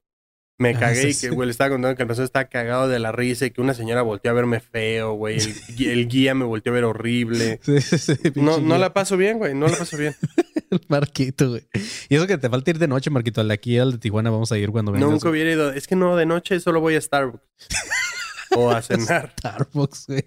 Me 0.59 0.71
Ah, 0.71 0.79
cagué 0.79 1.09
y 1.09 1.15
que, 1.15 1.29
güey, 1.29 1.47
le 1.47 1.51
estaba 1.51 1.69
contando 1.71 1.95
que 1.95 2.03
el 2.03 2.07
pastor 2.07 2.25
estaba 2.25 2.45
cagado 2.45 2.87
de 2.89 2.99
la 2.99 3.11
risa 3.13 3.45
y 3.45 3.51
que 3.51 3.61
una 3.61 3.73
señora 3.73 4.01
volteó 4.01 4.29
a 4.29 4.33
verme 4.33 4.59
feo, 4.59 5.13
güey. 5.13 5.37
El, 5.39 5.87
el 5.87 6.07
guía 6.09 6.35
me 6.35 6.43
volteó 6.45 6.71
a 6.71 6.75
ver 6.75 6.83
horrible. 6.83 7.59
Sí, 7.69 7.79
sí, 7.81 7.97
sí, 7.97 8.15
No, 8.35 8.59
no 8.59 8.77
la 8.77 8.93
paso 8.93 9.15
bien, 9.17 9.37
güey. 9.37 9.55
No 9.55 9.67
la 9.67 9.77
paso 9.77 9.95
bien. 9.97 10.15
Marquito, 10.89 11.49
güey. 11.49 11.67
Y 12.09 12.15
eso 12.15 12.27
que 12.27 12.37
te 12.37 12.49
falta 12.49 12.69
ir 12.71 12.77
de 12.77 12.87
noche, 12.89 13.09
Marquito. 13.09 13.39
Al 13.41 13.47
de 13.47 13.53
aquí, 13.53 13.77
al 13.79 13.93
de 13.93 13.97
Tijuana, 13.99 14.29
vamos 14.29 14.51
a 14.51 14.57
ir 14.57 14.69
cuando 14.69 14.91
vengas. 14.91 15.09
Nunca 15.09 15.29
hubiera 15.29 15.49
ido. 15.49 15.71
Es 15.71 15.87
que 15.87 15.95
no, 15.95 16.15
de 16.17 16.25
noche 16.25 16.59
solo 16.59 16.81
voy 16.81 16.95
a 16.95 17.01
Starbucks. 17.01 17.41
o 18.57 18.71
a 18.71 18.81
cenar. 18.81 19.31
Starbucks, 19.39 20.07
güey. 20.07 20.25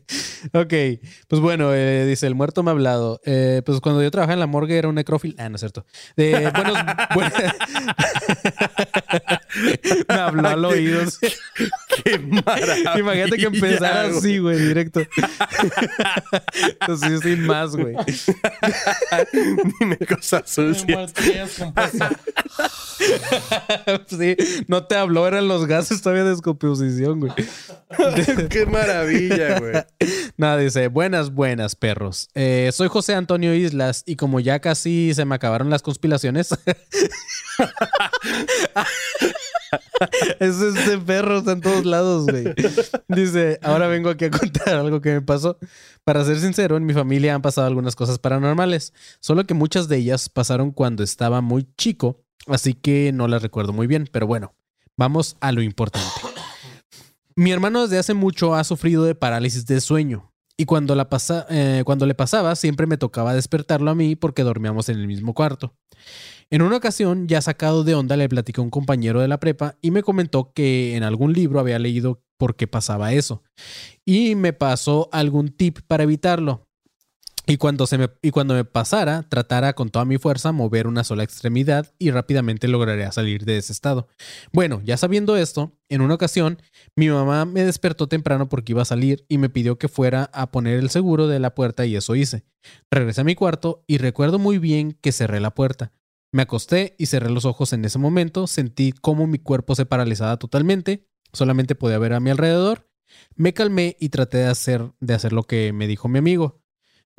Ok, 0.54 1.00
pues 1.28 1.42
bueno, 1.42 1.74
eh, 1.74 2.06
dice, 2.06 2.26
el 2.26 2.34
muerto 2.36 2.62
me 2.62 2.70
ha 2.70 2.72
hablado. 2.72 3.20
Eh, 3.26 3.62
pues 3.66 3.80
cuando 3.80 4.02
yo 4.02 4.10
trabajaba 4.10 4.34
en 4.34 4.40
la 4.40 4.46
morgue 4.46 4.78
era 4.78 4.88
un 4.88 4.94
necrófilo. 4.94 5.34
Ah, 5.38 5.48
no 5.48 5.56
es 5.56 5.60
cierto. 5.60 5.84
De 6.16 6.50
buenos... 6.54 6.78
buen- 7.14 7.32
me 10.08 10.14
habló 10.14 10.48
al 10.48 10.64
oído. 10.64 11.02
¡Qué 12.04 12.18
maravilla! 12.18 12.98
Imagínate 12.98 13.36
que 13.36 13.46
empezara 13.46 14.08
güey. 14.08 14.18
así, 14.18 14.38
güey, 14.38 14.58
directo. 14.58 15.00
así 16.80 17.18
sin 17.20 17.46
más, 17.46 17.76
güey. 17.76 17.94
Dime 19.80 19.98
cosas 19.98 20.42
sucias. 20.46 21.12
Sí, 24.06 24.36
no 24.68 24.84
te 24.86 24.96
habló, 24.96 25.26
eran 25.26 25.48
los 25.48 25.66
gases 25.66 26.02
todavía 26.02 26.24
de 26.24 26.30
descomposición, 26.30 27.20
güey. 27.20 27.32
¡Qué 28.48 28.66
maravilla, 28.66 29.58
güey! 29.58 29.72
Nada, 30.36 30.58
dice, 30.58 30.88
buenas, 30.88 31.32
buenas, 31.32 31.76
perros. 31.76 32.28
Eh, 32.34 32.70
soy 32.72 32.88
José 32.88 33.14
Antonio 33.14 33.54
Islas 33.54 34.02
y 34.06 34.16
como 34.16 34.40
ya 34.40 34.60
casi 34.60 35.12
se 35.14 35.24
me 35.24 35.34
acabaron 35.34 35.68
las 35.70 35.82
conspiraciones. 35.82 36.50
Es 40.40 40.60
este 40.60 40.98
perro, 40.98 41.38
está 41.38 41.52
en 41.52 41.60
todos 41.60 41.84
lados. 41.84 42.26
Dice, 43.08 43.58
ahora 43.62 43.86
vengo 43.86 44.10
aquí 44.10 44.26
a 44.26 44.30
contar 44.30 44.74
algo 44.76 45.00
que 45.00 45.12
me 45.12 45.22
pasó. 45.22 45.58
Para 46.04 46.24
ser 46.24 46.38
sincero, 46.38 46.76
en 46.76 46.86
mi 46.86 46.94
familia 46.94 47.34
han 47.34 47.42
pasado 47.42 47.66
algunas 47.66 47.96
cosas 47.96 48.18
paranormales, 48.18 48.92
solo 49.20 49.44
que 49.44 49.54
muchas 49.54 49.88
de 49.88 49.98
ellas 49.98 50.28
pasaron 50.28 50.70
cuando 50.72 51.02
estaba 51.02 51.40
muy 51.40 51.66
chico, 51.76 52.22
así 52.46 52.74
que 52.74 53.12
no 53.12 53.28
las 53.28 53.42
recuerdo 53.42 53.72
muy 53.72 53.86
bien, 53.86 54.08
pero 54.10 54.26
bueno, 54.26 54.54
vamos 54.96 55.36
a 55.40 55.52
lo 55.52 55.62
importante. 55.62 56.08
Mi 57.34 57.50
hermano 57.50 57.82
desde 57.82 57.98
hace 57.98 58.14
mucho 58.14 58.54
ha 58.54 58.64
sufrido 58.64 59.04
de 59.04 59.14
parálisis 59.14 59.64
de 59.66 59.80
sueño. 59.80 60.32
Y 60.56 60.66
cuando, 60.66 60.94
la 60.94 61.08
pasa, 61.08 61.46
eh, 61.48 61.82
cuando 61.84 62.04
le 62.04 62.14
pasaba, 62.14 62.54
siempre 62.56 62.86
me 62.86 62.98
tocaba 62.98 63.34
despertarlo 63.34 63.90
a 63.90 63.94
mí 63.94 64.16
porque 64.16 64.42
dormíamos 64.42 64.88
en 64.90 64.98
el 64.98 65.06
mismo 65.06 65.32
cuarto. 65.32 65.74
En 66.52 66.60
una 66.60 66.76
ocasión, 66.76 67.28
ya 67.28 67.40
sacado 67.40 67.82
de 67.82 67.94
onda, 67.94 68.14
le 68.14 68.28
platicé 68.28 68.60
a 68.60 68.64
un 68.64 68.68
compañero 68.68 69.22
de 69.22 69.26
la 69.26 69.40
prepa 69.40 69.78
y 69.80 69.90
me 69.90 70.02
comentó 70.02 70.52
que 70.52 70.94
en 70.96 71.02
algún 71.02 71.32
libro 71.32 71.58
había 71.58 71.78
leído 71.78 72.22
por 72.36 72.56
qué 72.56 72.66
pasaba 72.66 73.14
eso. 73.14 73.42
Y 74.04 74.34
me 74.34 74.52
pasó 74.52 75.08
algún 75.12 75.48
tip 75.48 75.78
para 75.86 76.02
evitarlo. 76.02 76.68
Y 77.46 77.56
cuando, 77.56 77.86
se 77.86 77.96
me, 77.96 78.10
y 78.20 78.32
cuando 78.32 78.52
me 78.52 78.66
pasara, 78.66 79.22
tratara 79.30 79.72
con 79.72 79.88
toda 79.88 80.04
mi 80.04 80.18
fuerza 80.18 80.52
mover 80.52 80.86
una 80.86 81.04
sola 81.04 81.22
extremidad 81.22 81.90
y 81.98 82.10
rápidamente 82.10 82.68
lograría 82.68 83.10
salir 83.12 83.46
de 83.46 83.56
ese 83.56 83.72
estado. 83.72 84.08
Bueno, 84.52 84.82
ya 84.84 84.98
sabiendo 84.98 85.38
esto, 85.38 85.72
en 85.88 86.02
una 86.02 86.12
ocasión 86.12 86.60
mi 86.94 87.08
mamá 87.08 87.46
me 87.46 87.64
despertó 87.64 88.08
temprano 88.08 88.50
porque 88.50 88.72
iba 88.72 88.82
a 88.82 88.84
salir 88.84 89.24
y 89.26 89.38
me 89.38 89.48
pidió 89.48 89.78
que 89.78 89.88
fuera 89.88 90.24
a 90.34 90.50
poner 90.50 90.78
el 90.78 90.90
seguro 90.90 91.28
de 91.28 91.40
la 91.40 91.54
puerta 91.54 91.86
y 91.86 91.96
eso 91.96 92.14
hice. 92.14 92.44
Regresé 92.90 93.22
a 93.22 93.24
mi 93.24 93.36
cuarto 93.36 93.84
y 93.86 93.96
recuerdo 93.96 94.38
muy 94.38 94.58
bien 94.58 94.98
que 95.00 95.12
cerré 95.12 95.40
la 95.40 95.54
puerta. 95.54 95.92
Me 96.32 96.42
acosté 96.42 96.94
y 96.98 97.06
cerré 97.06 97.28
los 97.30 97.44
ojos 97.44 97.74
en 97.74 97.84
ese 97.84 97.98
momento, 97.98 98.46
sentí 98.46 98.92
cómo 98.92 99.26
mi 99.26 99.38
cuerpo 99.38 99.74
se 99.74 99.84
paralizaba 99.84 100.38
totalmente, 100.38 101.06
solamente 101.34 101.74
podía 101.74 101.98
ver 101.98 102.14
a 102.14 102.20
mi 102.20 102.30
alrededor. 102.30 102.88
Me 103.36 103.52
calmé 103.52 103.96
y 104.00 104.08
traté 104.08 104.38
de 104.38 104.46
hacer, 104.46 104.92
de 104.98 105.12
hacer 105.12 105.34
lo 105.34 105.42
que 105.42 105.74
me 105.74 105.86
dijo 105.86 106.08
mi 106.08 106.18
amigo. 106.18 106.62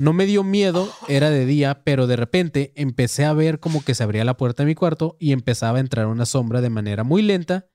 No 0.00 0.12
me 0.12 0.26
dio 0.26 0.42
miedo, 0.42 0.92
era 1.06 1.30
de 1.30 1.46
día, 1.46 1.84
pero 1.84 2.08
de 2.08 2.16
repente 2.16 2.72
empecé 2.74 3.24
a 3.24 3.32
ver 3.32 3.60
como 3.60 3.84
que 3.84 3.94
se 3.94 4.02
abría 4.02 4.24
la 4.24 4.36
puerta 4.36 4.64
de 4.64 4.66
mi 4.66 4.74
cuarto 4.74 5.16
y 5.20 5.30
empezaba 5.30 5.78
a 5.78 5.80
entrar 5.80 6.08
una 6.08 6.26
sombra 6.26 6.60
de 6.60 6.70
manera 6.70 7.04
muy 7.04 7.22
lenta 7.22 7.68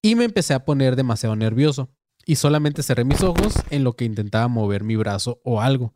y 0.00 0.14
me 0.14 0.24
empecé 0.24 0.54
a 0.54 0.64
poner 0.64 0.96
demasiado 0.96 1.36
nervioso 1.36 1.90
y 2.24 2.36
solamente 2.36 2.82
cerré 2.82 3.04
mis 3.04 3.22
ojos 3.22 3.54
en 3.68 3.84
lo 3.84 3.94
que 3.94 4.06
intentaba 4.06 4.48
mover 4.48 4.84
mi 4.84 4.96
brazo 4.96 5.42
o 5.44 5.60
algo. 5.60 5.92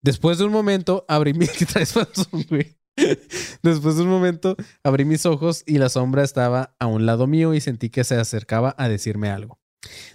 Después 0.00 0.38
de 0.38 0.44
un 0.44 0.52
momento 0.52 1.04
abrí 1.06 1.34
mi 1.34 1.46
¿Qué 1.58 1.66
traes, 1.66 1.92
panzón, 1.92 2.46
güey? 2.48 2.77
Después 3.62 3.96
de 3.96 4.02
un 4.02 4.08
momento 4.08 4.56
abrí 4.82 5.04
mis 5.04 5.26
ojos 5.26 5.62
y 5.66 5.78
la 5.78 5.88
sombra 5.88 6.24
estaba 6.24 6.74
a 6.78 6.86
un 6.86 7.06
lado 7.06 7.26
mío 7.26 7.54
y 7.54 7.60
sentí 7.60 7.90
que 7.90 8.04
se 8.04 8.16
acercaba 8.16 8.74
a 8.78 8.88
decirme 8.88 9.30
algo. 9.30 9.58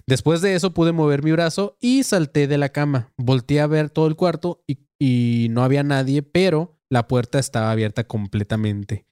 Después 0.06 0.40
de 0.40 0.54
eso 0.54 0.74
pude 0.74 0.92
mover 0.92 1.22
mi 1.22 1.32
brazo 1.32 1.76
y 1.80 2.02
salté 2.02 2.46
de 2.46 2.58
la 2.58 2.68
cama. 2.68 3.12
Volteé 3.16 3.60
a 3.60 3.66
ver 3.66 3.90
todo 3.90 4.06
el 4.06 4.16
cuarto 4.16 4.62
y, 4.66 4.78
y 4.98 5.48
no 5.50 5.62
había 5.62 5.82
nadie, 5.82 6.22
pero 6.22 6.78
la 6.90 7.08
puerta 7.08 7.38
estaba 7.38 7.70
abierta 7.70 8.04
completamente. 8.04 9.06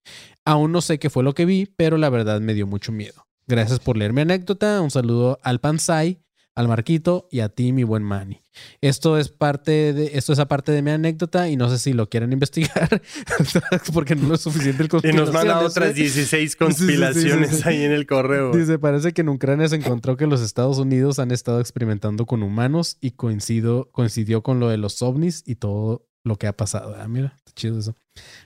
Aún 0.45 0.73
no 0.73 0.81
sé 0.81 0.99
qué 0.99 1.11
fue 1.11 1.25
lo 1.25 1.35
que 1.35 1.47
vi, 1.47 1.67
pero 1.67 1.97
la 1.97 2.11
verdad 2.11 2.41
me 2.41 2.55
dio 2.55 2.67
mucho 2.67 2.93
miedo. 2.93 3.27
Gracias 3.47 3.81
por 3.81 3.97
leer 3.97 4.13
mi 4.13 4.21
anécdota. 4.21 4.81
Un 4.81 4.91
saludo 4.91 5.39
al 5.43 5.61
Pansai, 5.61 6.23
al 6.55 6.69
Marquito 6.69 7.29
y 7.31 7.41
a 7.41 7.49
ti, 7.49 7.73
mi 7.73 7.85
buen 7.85 8.03
Manny. 8.03 8.41
Esto 8.81 9.17
es 9.17 9.29
parte 9.31 9.93
de, 9.93 10.11
esto 10.15 10.33
es 10.33 10.39
aparte 10.39 10.73
de 10.73 10.83
mi 10.83 10.91
anécdota 10.91 11.49
y 11.49 11.57
no 11.57 11.71
sé 11.71 11.79
si 11.79 11.93
lo 11.93 12.09
quieren 12.11 12.33
investigar 12.33 13.03
porque 13.95 14.15
no 14.15 14.35
es 14.35 14.41
suficiente 14.41 14.83
el 14.83 14.91
Y 15.11 15.13
nos 15.15 15.33
manda 15.33 15.61
otras 15.61 15.91
¿eh? 15.91 15.95
16 15.95 16.51
sí, 16.51 16.59
conspiraciones 16.59 17.51
sí, 17.51 17.57
sí. 17.57 17.63
ahí 17.69 17.83
en 17.83 17.93
el 17.93 18.07
correo. 18.07 18.53
Dice, 18.53 18.79
parece 18.79 19.13
que 19.13 19.23
en 19.23 19.31
Ucrania 19.31 19.69
se 19.69 19.77
encontró 19.77 20.17
que 20.17 20.27
los 20.27 20.43
Estados 20.43 20.79
Unidos 20.79 21.19
han 21.19 21.31
estado 21.31 21.61
experimentando 21.61 22.27
con 22.27 22.43
humanos 22.43 22.99
y 23.01 23.13
coincido, 23.13 23.91
coincidió 23.93 24.43
con 24.43 24.61
lo 24.61 24.69
de 24.69 24.77
los 24.77 25.01
ovnis 25.03 25.43
y 25.47 25.57
todo 25.57 26.07
lo 26.25 26.37
que 26.37 26.47
ha 26.47 26.57
pasado. 26.57 26.95
Ah, 26.99 27.09
mira, 27.09 27.35
está 27.39 27.53
chido 27.55 27.79
eso. 27.79 27.97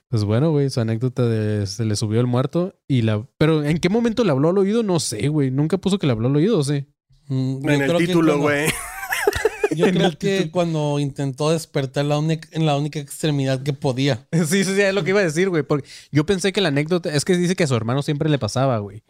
Pues 0.09 0.25
bueno, 0.25 0.51
güey, 0.51 0.71
su 0.71 0.81
anécdota 0.81 1.27
de 1.27 1.67
se 1.67 1.85
le 1.85 1.97
subió 1.97 2.21
el 2.21 2.27
muerto 2.27 2.79
y 2.89 3.03
la... 3.03 3.27
Pero 3.37 3.65
¿en 3.65 3.79
qué 3.79 3.89
momento 3.89 4.25
le 4.25 4.31
habló 4.31 4.51
al 4.51 4.59
oído? 4.59 4.83
No 4.83 5.01
sé, 5.01 5.29
güey. 5.29 5.51
Nunca 5.51 5.79
puso 5.79 5.99
que 5.99 6.07
le 6.07 6.13
habló 6.13 6.29
al 6.29 6.37
oído, 6.37 6.59
¿o 6.59 6.65
sí? 6.65 6.87
Mm, 7.29 7.69
En 7.69 7.83
el 7.83 7.97
título, 7.97 8.39
güey. 8.39 8.69
Yo 9.75 9.87
creo 9.87 10.17
que 10.19 10.51
cuando 10.53 10.99
intentó 11.01 11.51
despertar 11.51 12.05
la 12.05 12.19
única, 12.19 12.49
en 12.53 12.67
la 12.67 12.77
única 12.77 12.99
extremidad 13.01 13.63
que 13.63 13.73
podía. 13.73 14.27
Sí, 14.33 14.45
sí, 14.47 14.65
sí, 14.65 14.81
es 14.81 14.95
lo 14.95 15.03
que 15.05 15.11
iba 15.11 15.21
a 15.21 15.25
decir, 15.25 15.49
güey. 15.49 15.63
Porque 15.65 15.89
yo 16.13 16.25
pensé 16.25 16.53
que 16.53 16.61
la 16.61 16.69
anécdota 16.69 17.13
es 17.13 17.25
que 17.25 17.37
dice 17.37 17.57
que 17.57 17.65
a 17.65 17.67
su 17.67 17.75
hermano 17.75 18.03
siempre 18.03 18.29
le 18.31 18.39
pasaba, 18.39 18.79
güey. 18.79 19.03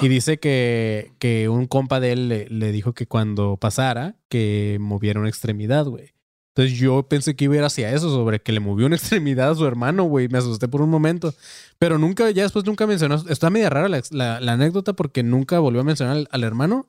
Y 0.00 0.08
dice 0.08 0.38
que, 0.38 1.12
que 1.18 1.48
un 1.48 1.66
compa 1.66 2.00
de 2.00 2.12
él 2.12 2.28
le, 2.28 2.46
le 2.48 2.72
dijo 2.72 2.94
que 2.94 3.06
cuando 3.06 3.56
pasara, 3.56 4.16
que 4.28 4.78
moviera 4.80 5.20
una 5.20 5.28
extremidad, 5.28 5.84
güey. 5.86 6.14
Entonces 6.56 6.78
yo 6.78 7.04
pensé 7.08 7.36
que 7.36 7.44
iba 7.44 7.54
a 7.54 7.58
ir 7.58 7.64
hacia 7.64 7.92
eso, 7.92 8.10
sobre 8.10 8.40
que 8.42 8.50
le 8.52 8.58
movió 8.60 8.86
una 8.86 8.96
extremidad 9.00 9.50
a 9.50 9.54
su 9.54 9.66
hermano, 9.66 10.04
güey. 10.04 10.28
Me 10.28 10.38
asusté 10.38 10.66
por 10.66 10.80
un 10.82 10.90
momento. 10.90 11.34
Pero 11.78 11.98
nunca, 11.98 12.30
ya 12.30 12.42
después 12.42 12.64
nunca 12.64 12.86
mencionó. 12.86 13.22
Está 13.28 13.50
media 13.50 13.68
rara 13.70 13.88
la, 13.88 14.02
la- 14.10 14.40
la 14.40 14.52
anécdota 14.54 14.94
porque 14.94 15.22
nunca 15.22 15.58
volvió 15.60 15.82
a 15.82 15.84
mencionar 15.84 16.16
al, 16.16 16.28
al 16.32 16.42
hermano. 16.44 16.86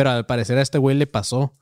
Pero 0.00 0.12
al 0.12 0.24
parecer 0.24 0.56
a 0.56 0.62
este 0.62 0.78
güey 0.78 0.96
le 0.96 1.06
pasó. 1.06 1.54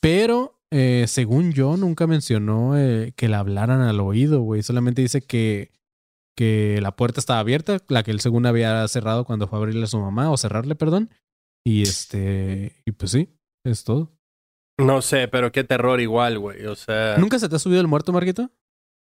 Pero 0.00 0.60
eh, 0.70 1.06
según 1.08 1.52
yo, 1.52 1.78
nunca 1.78 2.06
mencionó 2.06 2.76
eh, 2.76 3.14
que 3.16 3.26
le 3.26 3.36
hablaran 3.36 3.80
al 3.80 4.00
oído, 4.00 4.42
güey. 4.42 4.62
Solamente 4.62 5.00
dice 5.00 5.22
que, 5.22 5.72
que 6.36 6.78
la 6.82 6.94
puerta 6.94 7.20
estaba 7.20 7.38
abierta, 7.38 7.78
la 7.88 8.02
que 8.02 8.10
él 8.10 8.20
según 8.20 8.44
había 8.44 8.86
cerrado 8.86 9.24
cuando 9.24 9.48
fue 9.48 9.58
a 9.58 9.62
abrirle 9.62 9.84
a 9.84 9.86
su 9.86 9.98
mamá, 9.98 10.30
o 10.30 10.36
cerrarle, 10.36 10.74
perdón. 10.74 11.08
Y 11.64 11.80
este, 11.80 12.82
y 12.84 12.92
pues 12.92 13.12
sí, 13.12 13.34
es 13.64 13.82
todo. 13.82 14.12
No 14.76 15.00
sé, 15.00 15.28
pero 15.28 15.50
qué 15.50 15.64
terror 15.64 16.02
igual, 16.02 16.38
güey. 16.38 16.66
O 16.66 16.76
sea, 16.76 17.16
¿Nunca 17.16 17.38
se 17.38 17.48
te 17.48 17.56
ha 17.56 17.58
subido 17.58 17.80
el 17.80 17.88
muerto, 17.88 18.12
Marquito? 18.12 18.50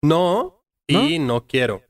no 0.03 0.65
y 0.89 1.19
no, 1.19 1.47
quiero. 1.47 1.83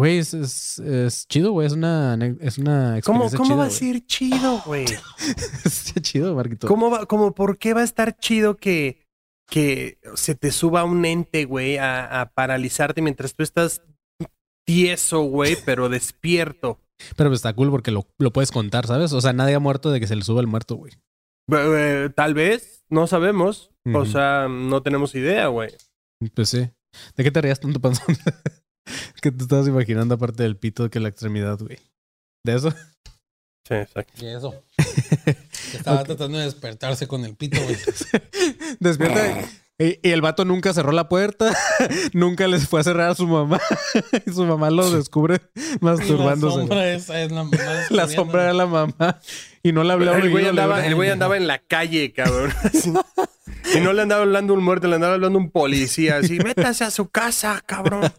Güey, 0.00 0.16
es, 0.16 0.32
es, 0.32 0.78
es 0.78 1.28
chido, 1.28 1.52
güey. 1.52 1.66
Es 1.66 1.74
una, 1.74 2.14
es 2.40 2.56
una 2.56 2.98
¿Cómo, 3.04 3.26
experiencia 3.26 3.36
cómo 3.36 3.48
chida, 3.50 3.56
va 3.56 3.64
a 3.66 3.70
ser 3.70 4.06
chido, 4.06 4.62
güey? 4.64 4.86
Está 5.66 6.00
chido, 6.00 6.34
Marquito. 6.34 6.68
¿Cómo 6.68 6.90
va, 6.90 7.04
cómo, 7.04 7.34
por 7.34 7.58
qué 7.58 7.74
va 7.74 7.82
a 7.82 7.84
estar 7.84 8.16
chido 8.16 8.56
que, 8.56 9.06
que 9.46 9.98
se 10.14 10.34
te 10.34 10.52
suba 10.52 10.84
un 10.84 11.04
ente, 11.04 11.44
güey, 11.44 11.76
a, 11.76 12.22
a 12.22 12.30
paralizarte 12.30 13.02
mientras 13.02 13.34
tú 13.34 13.42
estás 13.42 13.82
tieso, 14.64 15.20
güey, 15.24 15.58
pero 15.66 15.90
despierto? 15.90 16.80
Pero 17.14 17.28
pues 17.28 17.40
está 17.40 17.52
cool 17.52 17.70
porque 17.70 17.90
lo, 17.90 18.06
lo 18.16 18.32
puedes 18.32 18.52
contar, 18.52 18.86
¿sabes? 18.86 19.12
O 19.12 19.20
sea, 19.20 19.34
nadie 19.34 19.56
ha 19.56 19.60
muerto 19.60 19.90
de 19.90 20.00
que 20.00 20.06
se 20.06 20.16
le 20.16 20.22
suba 20.22 20.40
el 20.40 20.46
muerto, 20.46 20.76
güey. 20.76 20.94
Eh, 21.52 22.08
tal 22.16 22.32
vez, 22.32 22.86
no 22.88 23.06
sabemos. 23.06 23.70
O 23.92 24.06
sea, 24.06 24.48
no 24.48 24.82
tenemos 24.82 25.14
idea, 25.14 25.48
güey. 25.48 25.74
Pues 26.32 26.48
sí. 26.48 26.70
¿De 27.16 27.22
qué 27.22 27.30
te 27.30 27.42
rías 27.42 27.60
tanto, 27.60 27.82
panzón? 27.82 28.16
que 29.20 29.30
te 29.30 29.42
estabas 29.42 29.68
imaginando 29.68 30.14
aparte 30.14 30.42
del 30.42 30.56
pito 30.56 30.88
que 30.90 31.00
la 31.00 31.08
extremidad, 31.08 31.58
güey. 31.58 31.78
¿De 32.44 32.54
eso? 32.54 32.70
Sí, 33.68 33.74
exacto. 33.74 34.24
Y 34.24 34.28
eso. 34.28 34.54
Que 35.70 35.76
Estaba 35.76 36.02
tratando 36.02 36.38
de 36.38 36.44
despertarse 36.44 37.06
con 37.06 37.24
el 37.24 37.36
pito, 37.36 37.60
güey. 37.62 37.76
Despierta. 38.80 39.48
Y, 39.80 39.98
y 40.06 40.12
el 40.12 40.20
vato 40.20 40.44
nunca 40.44 40.74
cerró 40.74 40.92
la 40.92 41.08
puerta, 41.08 41.56
nunca 42.12 42.46
les 42.46 42.68
fue 42.68 42.80
a 42.80 42.84
cerrar 42.84 43.10
a 43.10 43.14
su 43.14 43.26
mamá. 43.26 43.58
y 44.26 44.30
su 44.30 44.44
mamá 44.44 44.68
lo 44.70 44.90
descubre 44.90 45.40
La 45.54 45.92
masturbándose. 45.92 46.56
sombra 46.58 46.92
esa 46.92 47.22
es 47.22 47.32
la 47.32 47.44
mamá 47.44 47.56
La 47.90 48.06
sombra 48.06 48.42
era 48.42 48.52
la 48.52 48.66
mamá. 48.66 49.18
Y 49.62 49.72
no 49.72 49.82
le 49.82 49.94
hablaba 49.94 50.18
El 50.18 50.30
güey, 50.30 50.46
andaba, 50.46 50.86
el 50.86 50.94
güey 50.94 51.08
andaba 51.08 51.38
en 51.38 51.46
la 51.46 51.58
calle, 51.58 52.12
cabrón. 52.12 52.52
Y 53.74 53.80
no 53.80 53.94
le 53.94 54.02
andaba 54.02 54.22
hablando 54.22 54.52
un 54.52 54.62
muerto, 54.62 54.86
le 54.86 54.96
andaba 54.96 55.14
hablando 55.14 55.38
un 55.38 55.50
policía. 55.50 56.18
Así, 56.18 56.38
métase 56.38 56.84
a 56.84 56.90
su 56.90 57.08
casa, 57.08 57.62
cabrón. 57.64 58.12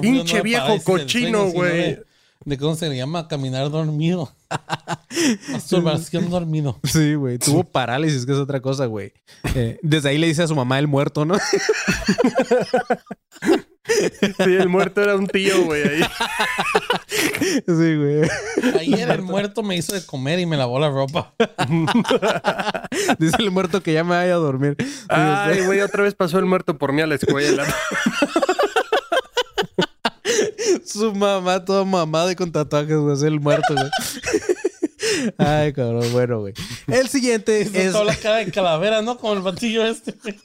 Pinche 0.00 0.40
viejo 0.40 0.82
cochino, 0.82 1.46
güey. 1.46 1.98
De 2.44 2.58
cómo 2.58 2.74
se 2.74 2.88
le 2.88 2.96
llama 2.96 3.28
caminar 3.28 3.70
dormido. 3.70 4.32
Masturbación 5.50 6.30
dormido. 6.30 6.78
Sí, 6.84 7.14
güey. 7.14 7.38
Tuvo 7.38 7.64
parálisis, 7.64 8.26
que 8.26 8.32
es 8.32 8.38
otra 8.38 8.60
cosa, 8.60 8.86
güey. 8.86 9.12
Eh, 9.54 9.78
desde 9.82 10.10
ahí 10.10 10.18
le 10.18 10.26
dice 10.26 10.42
a 10.42 10.46
su 10.46 10.54
mamá 10.54 10.78
el 10.78 10.88
muerto, 10.88 11.24
¿no? 11.24 11.36
Sí, 13.84 14.54
el 14.54 14.68
muerto 14.68 15.02
era 15.02 15.16
un 15.16 15.26
tío, 15.26 15.64
güey. 15.64 15.82
ahí. 15.82 16.02
Sí, 17.66 17.96
güey. 17.96 18.30
Ayer 18.78 19.10
el 19.10 19.22
muerto 19.22 19.62
me 19.62 19.76
hizo 19.76 19.92
de 19.92 20.04
comer 20.06 20.38
y 20.38 20.46
me 20.46 20.56
lavó 20.56 20.78
la 20.78 20.88
ropa. 20.88 21.34
Dice 23.18 23.36
el 23.40 23.50
muerto 23.50 23.82
que 23.82 23.92
ya 23.92 24.04
me 24.04 24.10
vaya 24.10 24.34
a 24.34 24.38
dormir. 24.38 24.76
Ay, 25.08 25.62
güey, 25.66 25.80
otra 25.80 26.04
vez 26.04 26.14
pasó 26.14 26.38
el 26.38 26.46
muerto 26.46 26.78
por 26.78 26.92
mí 26.92 27.02
a 27.02 27.06
la 27.06 27.16
escuela. 27.16 27.64
Su 30.84 31.14
mamá 31.14 31.64
toda 31.64 31.84
mamada 31.84 32.32
y 32.32 32.36
con 32.36 32.52
tatuajes, 32.52 32.96
güey. 32.96 33.14
Es 33.14 33.22
el 33.22 33.40
muerto, 33.40 33.74
güey. 33.74 33.90
Ay, 35.38 35.72
cabrón. 35.72 36.10
Bueno, 36.12 36.40
güey. 36.40 36.54
El 36.86 37.08
siguiente 37.08 37.60
es... 37.62 37.92
toda 37.92 38.04
la 38.04 38.16
cara 38.16 38.36
de 38.36 38.50
calavera, 38.50 39.02
¿no? 39.02 39.18
Como 39.18 39.34
el 39.34 39.40
batillo 39.40 39.84
este. 39.86 40.12
güey. 40.22 40.36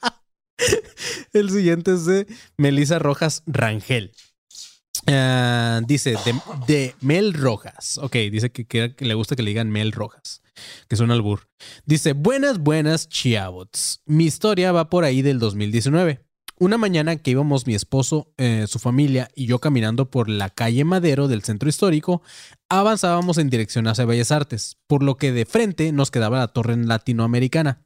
El 1.33 1.49
siguiente 1.49 1.93
es 1.93 2.05
de 2.05 2.27
Melissa 2.57 2.99
Rojas 2.99 3.43
Rangel. 3.45 4.11
Ah, 5.05 5.81
dice 5.85 6.11
de, 6.25 6.41
de 6.67 6.95
Mel 7.01 7.33
Rojas. 7.33 7.97
Ok, 8.01 8.13
dice 8.31 8.51
que, 8.51 8.95
le 8.97 9.13
gusta 9.13 9.35
que 9.35 9.43
le 9.43 9.49
digan 9.49 9.69
Mel 9.69 9.91
Rojas, 9.91 10.41
que 10.87 10.95
es 10.95 11.01
un 11.01 11.11
albur. 11.11 11.47
Dice: 11.85 12.13
Buenas, 12.13 12.57
buenas, 12.57 13.07
chiabots. 13.07 14.01
Mi 14.05 14.25
historia 14.25 14.71
va 14.71 14.89
por 14.89 15.03
ahí 15.03 15.21
del 15.21 15.39
2019. 15.39 16.26
Una 16.59 16.79
mañana 16.79 17.17
que 17.17 17.29
íbamos 17.29 17.67
mi 17.67 17.75
esposo, 17.75 18.33
eh, 18.37 18.65
su 18.67 18.79
familia 18.79 19.29
y 19.35 19.45
yo 19.45 19.59
caminando 19.59 20.09
por 20.09 20.27
la 20.27 20.49
calle 20.49 20.83
Madero 20.85 21.27
del 21.27 21.43
centro 21.43 21.69
histórico, 21.69 22.23
avanzábamos 22.67 23.37
en 23.37 23.51
dirección 23.51 23.85
hacia 23.87 24.05
Bellas 24.05 24.31
Artes, 24.31 24.77
por 24.87 25.03
lo 25.03 25.17
que 25.17 25.31
de 25.31 25.45
frente 25.45 25.91
nos 25.91 26.09
quedaba 26.09 26.39
la 26.39 26.47
torre 26.47 26.75
latinoamericana. 26.75 27.85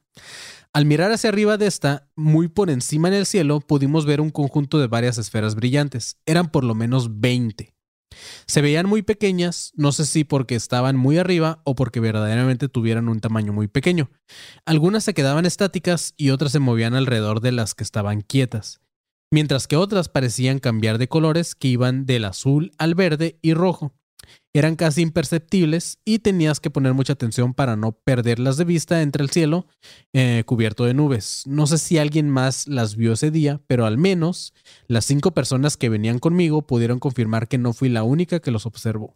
Al 0.72 0.86
mirar 0.86 1.12
hacia 1.12 1.28
arriba 1.28 1.58
de 1.58 1.66
esta, 1.66 2.08
muy 2.16 2.48
por 2.48 2.70
encima 2.70 3.08
en 3.08 3.14
el 3.14 3.26
cielo, 3.26 3.60
pudimos 3.60 4.06
ver 4.06 4.22
un 4.22 4.30
conjunto 4.30 4.78
de 4.78 4.86
varias 4.86 5.18
esferas 5.18 5.54
brillantes. 5.54 6.16
Eran 6.24 6.50
por 6.50 6.64
lo 6.64 6.74
menos 6.74 7.20
20. 7.20 7.74
Se 8.46 8.62
veían 8.62 8.88
muy 8.88 9.02
pequeñas, 9.02 9.72
no 9.76 9.92
sé 9.92 10.06
si 10.06 10.24
porque 10.24 10.54
estaban 10.54 10.96
muy 10.96 11.18
arriba 11.18 11.60
o 11.64 11.74
porque 11.74 12.00
verdaderamente 12.00 12.68
tuvieran 12.68 13.08
un 13.08 13.20
tamaño 13.20 13.52
muy 13.52 13.68
pequeño. 13.68 14.10
Algunas 14.64 15.04
se 15.04 15.14
quedaban 15.14 15.46
estáticas 15.46 16.14
y 16.16 16.30
otras 16.30 16.52
se 16.52 16.58
movían 16.58 16.94
alrededor 16.94 17.40
de 17.40 17.52
las 17.52 17.74
que 17.74 17.84
estaban 17.84 18.20
quietas, 18.20 18.80
mientras 19.30 19.66
que 19.66 19.76
otras 19.76 20.08
parecían 20.08 20.58
cambiar 20.58 20.98
de 20.98 21.08
colores 21.08 21.54
que 21.54 21.68
iban 21.68 22.06
del 22.06 22.24
azul 22.24 22.72
al 22.78 22.94
verde 22.94 23.38
y 23.42 23.54
rojo. 23.54 23.94
Eran 24.54 24.76
casi 24.76 25.00
imperceptibles 25.00 25.98
y 26.04 26.18
tenías 26.18 26.60
que 26.60 26.68
poner 26.68 26.92
mucha 26.92 27.14
atención 27.14 27.54
para 27.54 27.74
no 27.74 27.92
perderlas 27.92 28.58
de 28.58 28.64
vista 28.64 29.00
entre 29.00 29.22
el 29.22 29.30
cielo 29.30 29.66
eh, 30.12 30.42
cubierto 30.44 30.84
de 30.84 30.92
nubes. 30.92 31.44
No 31.46 31.66
sé 31.66 31.78
si 31.78 31.96
alguien 31.96 32.28
más 32.28 32.68
las 32.68 32.94
vio 32.94 33.14
ese 33.14 33.30
día, 33.30 33.62
pero 33.66 33.86
al 33.86 33.96
menos 33.96 34.52
las 34.88 35.06
cinco 35.06 35.30
personas 35.30 35.78
que 35.78 35.88
venían 35.88 36.18
conmigo 36.18 36.66
pudieron 36.66 36.98
confirmar 36.98 37.48
que 37.48 37.56
no 37.56 37.72
fui 37.72 37.88
la 37.88 38.02
única 38.02 38.40
que 38.40 38.50
los 38.50 38.66
observó. 38.66 39.14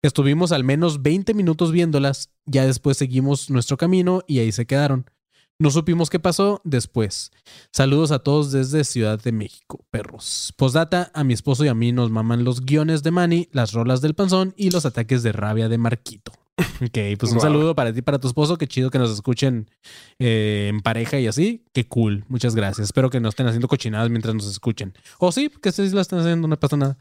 Estuvimos 0.00 0.50
al 0.50 0.64
menos 0.64 1.02
20 1.02 1.34
minutos 1.34 1.70
viéndolas, 1.70 2.30
ya 2.46 2.66
después 2.66 2.96
seguimos 2.96 3.50
nuestro 3.50 3.76
camino 3.76 4.22
y 4.26 4.38
ahí 4.38 4.52
se 4.52 4.66
quedaron. 4.66 5.10
No 5.58 5.70
supimos 5.70 6.10
qué 6.10 6.18
pasó 6.18 6.60
después. 6.64 7.30
Saludos 7.72 8.10
a 8.10 8.18
todos 8.18 8.50
desde 8.50 8.82
Ciudad 8.84 9.22
de 9.22 9.30
México, 9.32 9.84
perros. 9.90 10.52
Postdata, 10.56 11.10
a 11.14 11.22
mi 11.22 11.32
esposo 11.32 11.64
y 11.64 11.68
a 11.68 11.74
mí 11.74 11.92
nos 11.92 12.10
maman 12.10 12.42
los 12.44 12.64
guiones 12.66 13.02
de 13.04 13.12
Manny, 13.12 13.48
las 13.52 13.72
rolas 13.72 14.00
del 14.00 14.14
panzón 14.14 14.52
y 14.56 14.70
los 14.70 14.84
ataques 14.84 15.22
de 15.22 15.32
rabia 15.32 15.68
de 15.68 15.78
Marquito. 15.78 16.32
Ok, 16.82 16.98
pues 17.18 17.30
un 17.32 17.38
Wow. 17.38 17.40
saludo 17.40 17.74
para 17.76 17.92
ti, 17.92 18.00
y 18.00 18.02
para 18.02 18.18
tu 18.18 18.26
esposo. 18.28 18.58
Qué 18.58 18.66
chido 18.66 18.90
que 18.90 18.98
nos 18.98 19.10
escuchen 19.12 19.70
eh, 20.18 20.66
en 20.70 20.80
pareja 20.80 21.18
y 21.20 21.26
así. 21.28 21.64
Qué 21.72 21.86
cool. 21.86 22.24
Muchas 22.28 22.54
gracias. 22.56 22.86
Espero 22.86 23.10
que 23.10 23.20
no 23.20 23.28
estén 23.28 23.46
haciendo 23.46 23.68
cochinadas 23.68 24.10
mientras 24.10 24.34
nos 24.34 24.46
escuchen. 24.46 24.92
O 25.18 25.30
sí, 25.32 25.50
que 25.62 25.68
ustedes 25.68 25.92
lo 25.92 26.00
están 26.00 26.18
haciendo, 26.20 26.46
no 26.48 26.58
pasa 26.58 26.76
nada. 26.76 26.98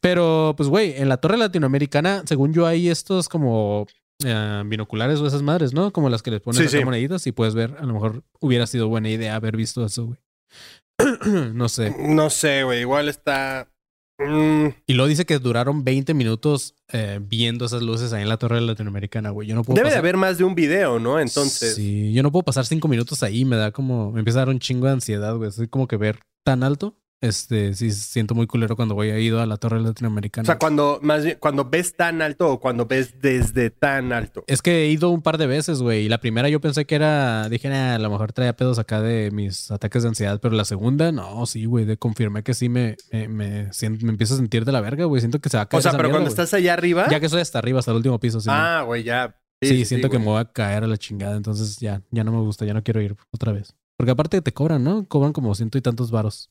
Pero, 0.00 0.54
pues, 0.56 0.68
güey, 0.68 0.94
en 0.96 1.08
la 1.08 1.16
torre 1.18 1.36
latinoamericana, 1.38 2.22
según 2.26 2.52
yo, 2.52 2.66
hay 2.66 2.88
estos 2.88 3.28
como 3.28 3.86
eh, 4.24 4.62
binoculares 4.66 5.20
o 5.20 5.26
esas 5.26 5.42
madres, 5.42 5.72
¿no? 5.74 5.92
Como 5.92 6.08
las 6.08 6.22
que 6.22 6.30
les 6.30 6.40
pones 6.40 6.58
Sí, 6.58 6.64
acá 6.68 6.78
sí. 6.78 6.84
moneditas 6.84 7.26
y 7.26 7.32
puedes 7.32 7.54
ver. 7.54 7.76
A 7.78 7.84
lo 7.86 7.92
mejor 7.94 8.24
hubiera 8.40 8.66
sido 8.66 8.88
buena 8.88 9.10
idea 9.10 9.36
haber 9.36 9.56
visto 9.56 9.84
eso, 9.84 10.06
güey. 10.06 10.18
no 11.52 11.68
sé. 11.68 11.94
No 11.98 12.30
sé, 12.30 12.62
güey. 12.64 12.80
Igual 12.80 13.08
está. 13.08 13.68
Mm, 14.18 14.68
Y 14.86 14.94
luego 14.94 15.08
dice 15.08 15.26
que 15.26 15.38
duraron 15.38 15.84
20 15.84 16.14
minutos 16.14 16.74
eh, 16.90 17.20
viendo 17.22 17.66
esas 17.66 17.82
luces 17.82 18.14
ahí 18.14 18.22
en 18.22 18.30
la 18.30 18.38
torre 18.38 18.60
latinoamericana, 18.62 19.28
güey. 19.30 19.46
Yo 19.48 19.54
no 19.54 19.62
puedo 19.62 19.76
debe 19.76 19.90
de 19.90 19.96
haber 19.98 20.16
más 20.16 20.38
de 20.38 20.44
un 20.44 20.54
video, 20.54 20.98
¿no? 20.98 21.20
Entonces. 21.20 21.74
Sí, 21.74 22.12
yo 22.14 22.22
no 22.22 22.32
puedo 22.32 22.42
pasar 22.44 22.64
cinco 22.64 22.88
minutos 22.88 23.22
ahí. 23.22 23.44
Me 23.44 23.56
da 23.56 23.72
como... 23.72 24.12
Me 24.12 24.20
empieza 24.20 24.38
a 24.38 24.46
dar 24.46 24.48
un 24.48 24.58
chingo 24.58 24.86
de 24.86 24.92
ansiedad, 24.94 25.36
güey. 25.36 25.50
Soy 25.50 25.68
como 25.68 25.86
que 25.86 25.98
ver 25.98 26.20
tan 26.44 26.62
alto. 26.62 26.96
Este, 27.22 27.72
sí, 27.72 27.90
siento 27.92 28.34
muy 28.34 28.46
culero 28.46 28.76
cuando 28.76 28.94
voy 28.94 29.08
a 29.10 29.18
ido 29.18 29.40
a 29.40 29.46
la 29.46 29.56
torre 29.56 29.80
latinoamericana. 29.80 30.42
O 30.42 30.46
sea, 30.46 30.58
cuando, 30.58 30.98
más 31.02 31.24
bien, 31.24 31.38
cuando 31.40 31.64
ves 31.64 31.96
tan 31.96 32.20
alto 32.20 32.50
o 32.50 32.60
cuando 32.60 32.84
ves 32.86 33.20
desde 33.22 33.70
tan 33.70 34.12
alto. 34.12 34.44
Es 34.46 34.60
que 34.60 34.82
he 34.84 34.88
ido 34.90 35.08
un 35.08 35.22
par 35.22 35.38
de 35.38 35.46
veces, 35.46 35.80
güey. 35.80 36.04
Y 36.04 36.08
la 36.10 36.18
primera 36.18 36.48
yo 36.50 36.60
pensé 36.60 36.84
que 36.84 36.94
era... 36.94 37.48
Dije, 37.48 37.70
"Nah, 37.70 37.94
a 37.94 37.98
lo 37.98 38.10
mejor 38.10 38.32
traía 38.34 38.54
pedos 38.54 38.78
acá 38.78 39.00
de 39.00 39.30
mis 39.30 39.70
ataques 39.70 40.02
de 40.02 40.10
ansiedad. 40.10 40.38
Pero 40.42 40.54
la 40.54 40.66
segunda, 40.66 41.10
no, 41.10 41.46
sí, 41.46 41.64
güey. 41.64 41.86
De 41.86 41.96
confirmé 41.96 42.42
que 42.42 42.52
sí 42.52 42.68
me, 42.68 42.96
me, 43.10 43.28
me, 43.28 43.72
siento- 43.72 44.04
me 44.04 44.12
empiezo 44.12 44.34
a 44.34 44.36
sentir 44.36 44.66
de 44.66 44.72
la 44.72 44.82
verga, 44.82 45.06
güey. 45.06 45.20
Siento 45.20 45.40
que 45.40 45.48
se 45.48 45.56
va 45.56 45.62
a 45.62 45.68
caer 45.68 45.78
O 45.78 45.82
sea, 45.82 45.90
esa 45.92 45.96
pero 45.96 46.08
mierda, 46.10 46.18
cuando 46.18 46.28
estás 46.30 46.52
allá 46.52 46.74
arriba. 46.74 47.08
Ya 47.08 47.18
que 47.18 47.30
soy 47.30 47.40
hasta 47.40 47.58
arriba, 47.58 47.78
hasta 47.78 47.92
el 47.92 47.96
último 47.96 48.20
piso. 48.20 48.40
Sí, 48.40 48.48
ah, 48.52 48.82
güey, 48.84 49.02
ya. 49.04 49.34
Sí, 49.62 49.86
siento 49.86 50.10
que 50.10 50.18
me 50.18 50.26
voy 50.26 50.38
a 50.40 50.44
caer 50.44 50.84
a 50.84 50.86
la 50.86 50.98
chingada. 50.98 51.34
Entonces 51.36 51.78
ya, 51.78 52.02
ya 52.10 52.24
no 52.24 52.32
me 52.32 52.40
gusta, 52.40 52.66
ya 52.66 52.74
no 52.74 52.82
quiero 52.82 53.00
ir 53.00 53.16
otra 53.30 53.52
vez. 53.52 53.74
Porque 53.96 54.10
aparte 54.12 54.42
te 54.42 54.52
cobran, 54.52 54.84
¿no? 54.84 55.06
Cobran 55.08 55.32
como 55.32 55.54
ciento 55.54 55.78
y 55.78 55.80
tantos 55.80 56.10
varos. 56.10 56.50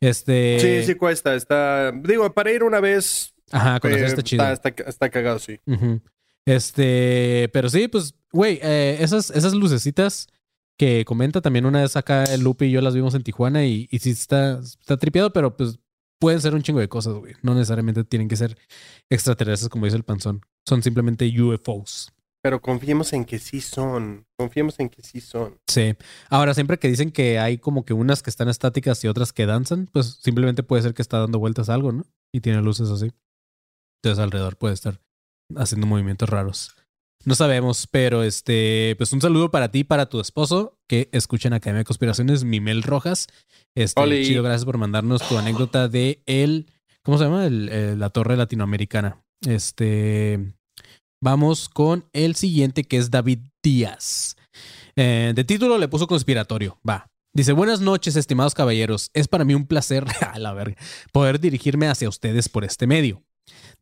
Este. 0.00 0.58
Sí, 0.60 0.86
sí 0.92 0.94
cuesta. 0.96 1.34
Está. 1.34 1.92
Digo, 1.92 2.32
para 2.32 2.52
ir 2.52 2.62
una 2.62 2.80
vez. 2.80 3.34
Ajá, 3.52 3.78
conocer 3.80 4.04
eh, 4.04 4.06
está 4.08 4.22
chido. 4.22 4.50
Está, 4.52 4.68
está- 4.70 4.82
está 4.90 5.10
cagado, 5.10 5.38
sí. 5.38 5.60
Este, 6.46 7.48
pero 7.52 7.68
sí, 7.70 7.88
pues, 7.88 8.14
güey, 8.32 8.58
eh, 8.62 8.98
esas, 9.00 9.30
esas 9.30 9.54
lucecitas 9.54 10.28
que 10.78 11.04
comenta 11.04 11.40
también 11.40 11.66
una 11.66 11.82
vez 11.82 11.96
acá 11.96 12.24
el 12.24 12.42
Lupe 12.42 12.66
y 12.66 12.70
yo 12.72 12.80
las 12.80 12.94
vimos 12.94 13.14
en 13.14 13.22
Tijuana 13.22 13.64
y, 13.64 13.88
y 13.90 13.98
sí 14.00 14.10
está, 14.10 14.58
está 14.60 14.96
tripeado, 14.96 15.32
pero 15.32 15.56
pues 15.56 15.78
pueden 16.18 16.40
ser 16.40 16.54
un 16.54 16.62
chingo 16.62 16.80
de 16.80 16.88
cosas, 16.88 17.14
güey. 17.14 17.34
No 17.42 17.54
necesariamente 17.54 18.04
tienen 18.04 18.28
que 18.28 18.36
ser 18.36 18.56
extraterrestres, 19.08 19.68
como 19.68 19.84
dice 19.86 19.96
el 19.96 20.02
panzón. 20.04 20.40
Son 20.66 20.82
simplemente 20.82 21.30
UFOs. 21.40 22.12
Pero 22.44 22.60
confiemos 22.60 23.14
en 23.14 23.24
que 23.24 23.38
sí 23.38 23.62
son. 23.62 24.26
Confiemos 24.38 24.78
en 24.78 24.90
que 24.90 25.00
sí 25.02 25.22
son. 25.22 25.58
Sí. 25.66 25.94
Ahora, 26.28 26.52
siempre 26.52 26.78
que 26.78 26.88
dicen 26.88 27.10
que 27.10 27.38
hay 27.38 27.56
como 27.56 27.86
que 27.86 27.94
unas 27.94 28.22
que 28.22 28.28
están 28.28 28.50
estáticas 28.50 29.02
y 29.02 29.08
otras 29.08 29.32
que 29.32 29.46
danzan, 29.46 29.86
pues 29.90 30.18
simplemente 30.22 30.62
puede 30.62 30.82
ser 30.82 30.92
que 30.92 31.00
está 31.00 31.18
dando 31.20 31.38
vueltas 31.38 31.70
a 31.70 31.74
algo, 31.74 31.90
¿no? 31.90 32.04
Y 32.34 32.42
tiene 32.42 32.60
luces 32.60 32.90
así. 32.90 33.12
Entonces 34.02 34.22
alrededor 34.22 34.58
puede 34.58 34.74
estar 34.74 35.00
haciendo 35.56 35.86
movimientos 35.86 36.28
raros. 36.28 36.76
No 37.24 37.34
sabemos, 37.34 37.86
pero 37.90 38.22
este, 38.22 38.94
pues 38.98 39.14
un 39.14 39.22
saludo 39.22 39.50
para 39.50 39.70
ti 39.70 39.78
y 39.78 39.84
para 39.84 40.10
tu 40.10 40.20
esposo 40.20 40.76
que 40.86 41.08
escuchan 41.12 41.54
Academia 41.54 41.78
de 41.78 41.84
Conspiraciones, 41.86 42.44
Mimel 42.44 42.82
Rojas. 42.82 43.26
Este, 43.74 43.98
Oli. 44.02 44.26
chido, 44.26 44.42
gracias 44.42 44.66
por 44.66 44.76
mandarnos 44.76 45.26
tu 45.26 45.38
anécdota 45.38 45.88
de 45.88 46.22
el, 46.26 46.70
¿cómo 47.02 47.16
se 47.16 47.24
llama? 47.24 47.46
El- 47.46 47.70
el- 47.70 47.98
la 47.98 48.10
torre 48.10 48.36
latinoamericana. 48.36 49.24
Este, 49.46 50.52
vamos 51.24 51.70
con 51.70 52.04
el 52.12 52.34
siguiente 52.34 52.84
que 52.84 52.98
es 52.98 53.10
David 53.10 53.38
Díaz. 53.62 54.36
Eh, 54.94 55.32
de 55.34 55.42
título 55.44 55.78
le 55.78 55.88
puso 55.88 56.06
conspiratorio. 56.06 56.78
Va. 56.88 57.06
Dice, 57.32 57.52
buenas 57.52 57.80
noches, 57.80 58.14
estimados 58.14 58.54
caballeros. 58.54 59.10
Es 59.14 59.26
para 59.26 59.44
mí 59.44 59.54
un 59.54 59.66
placer, 59.66 60.04
poder 61.12 61.40
dirigirme 61.40 61.88
hacia 61.88 62.10
ustedes 62.10 62.50
por 62.50 62.62
este 62.62 62.86
medio. 62.86 63.22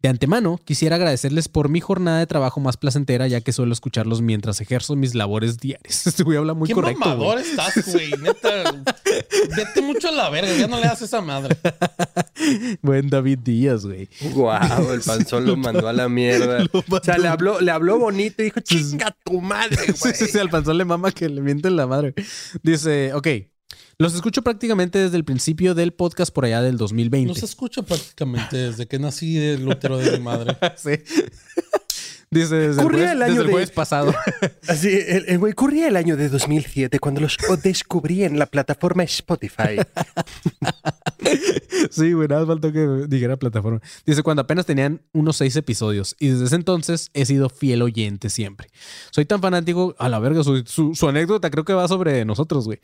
De 0.02 0.09
antemano, 0.09 0.59
quisiera 0.64 0.97
agradecerles 0.97 1.47
por 1.48 1.68
mi 1.68 1.80
jornada 1.80 2.18
de 2.18 2.26
trabajo 2.26 2.59
más 2.59 2.76
placentera, 2.76 3.28
ya 3.28 3.40
que 3.40 3.52
suelo 3.52 3.72
escucharlos 3.72 4.20
mientras 4.20 4.60
ejerzo 4.60 4.97
mis 4.97 5.14
labores 5.14 5.59
diarias. 5.59 6.06
Este 6.12 6.24
güey 6.24 6.36
habla 6.39 6.55
muy 6.55 6.66
¿Qué 6.66 6.74
correcto. 6.74 6.98
güey. 7.05 7.10
mamador 7.18 7.39
estás, 7.39 7.93
güey? 7.93 8.10
Neta, 8.20 8.82
vete 9.56 9.80
mucho 9.80 10.09
a 10.09 10.12
la 10.12 10.28
verga. 10.28 10.52
Ya 10.56 10.66
no 10.66 10.80
le 10.80 10.86
das 10.86 11.02
esa 11.02 11.20
madre. 11.20 11.56
Buen 12.82 13.10
David 13.10 13.39
Díaz, 13.44 13.86
güey. 13.86 14.09
Guau, 14.32 14.93
el 14.93 15.02
panzón 15.02 15.47
lo 15.47 15.56
mandó 15.56 15.86
a 15.89 15.93
la 15.93 16.09
mierda. 16.09 16.64
O 16.90 17.01
sea, 17.02 17.16
le 17.18 17.28
habló, 17.28 17.60
le 17.60 17.70
habló 17.70 17.98
bonito 17.98 18.43
y 18.43 18.47
dijo, 18.47 18.59
chinga 18.60 19.16
tu 19.24 19.40
madre, 19.40 19.76
güey. 19.76 20.14
Sí, 20.14 20.24
sí, 20.26 20.32
sí, 20.32 20.39
al 20.39 20.51
panzón 20.51 20.78
le 20.78 20.84
mama 20.84 21.12
que 21.12 21.28
le 21.28 21.40
mienten 21.40 21.76
la 21.76 21.86
madre. 21.86 22.14
Dice, 22.62 23.12
ok, 23.14 23.28
los 24.03 24.15
escucho 24.15 24.43
prácticamente 24.43 24.99
desde 24.99 25.16
el 25.16 25.24
principio 25.24 25.74
del 25.74 25.93
podcast 25.93 26.35
por 26.35 26.45
allá 26.45 26.61
del 26.61 26.77
2020. 26.77 27.29
No 27.29 27.35
se 27.35 27.47
escucha 27.47 27.83
prácticamente 27.83 28.57
desde 28.57 28.87
que 28.87 28.99
nací 28.99 29.35
del 29.35 29.66
útero 29.66 29.97
de 29.97 30.11
mi 30.12 30.20
madre. 30.20 30.57
Sí. 30.77 30.91
Dice 32.32 32.54
desde 32.56 32.82
el, 32.82 32.94
el 32.94 33.22
año 33.22 33.26
desde 33.26 33.40
el 33.42 33.46
de- 33.46 33.52
jueves 33.52 33.70
pasado. 33.70 34.14
Así, 34.66 34.88
el, 35.06 35.38
güey 35.38 35.52
corría 35.52 35.88
el 35.88 35.96
año 35.96 36.16
de 36.16 36.30
2007 36.30 36.98
cuando 36.98 37.20
los 37.20 37.36
descubrí 37.62 38.24
en 38.24 38.38
la 38.38 38.46
plataforma 38.46 39.02
Spotify. 39.02 39.76
sí, 41.90 42.12
güey, 42.12 42.28
nada 42.28 42.42
más 42.42 42.48
faltó 42.48 42.72
que 42.72 43.06
dijera 43.09 43.36
plataforma. 43.36 43.80
Dice, 44.06 44.22
cuando 44.22 44.42
apenas 44.42 44.66
tenían 44.66 45.02
unos 45.12 45.36
seis 45.36 45.54
episodios. 45.56 46.16
Y 46.18 46.28
desde 46.28 46.46
ese 46.46 46.56
entonces 46.56 47.10
he 47.12 47.24
sido 47.26 47.48
fiel 47.48 47.82
oyente 47.82 48.30
siempre. 48.30 48.68
Soy 49.10 49.24
tan 49.24 49.40
fanático, 49.40 49.94
a 49.98 50.09
la 50.09 50.18
verga, 50.18 50.42
su, 50.42 50.62
su- 50.66 50.94
su 50.94 51.09
anécdota 51.09 51.50
creo 51.50 51.64
que 51.64 51.74
va 51.74 51.86
sobre 51.86 52.24
nosotros, 52.24 52.64
güey. 52.64 52.80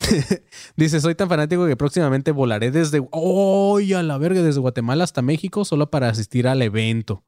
Dice, 0.76 1.00
soy 1.00 1.14
tan 1.14 1.28
fanático 1.28 1.66
que 1.66 1.76
próximamente 1.76 2.30
volaré 2.32 2.70
desde... 2.70 3.00
¡Ay, 3.12 3.92
a 3.94 4.02
la 4.02 4.18
verga! 4.18 4.42
Desde 4.42 4.60
Guatemala 4.60 5.04
hasta 5.04 5.22
México 5.22 5.64
solo 5.64 5.90
para 5.90 6.08
asistir 6.08 6.46
al 6.48 6.62
evento. 6.62 7.24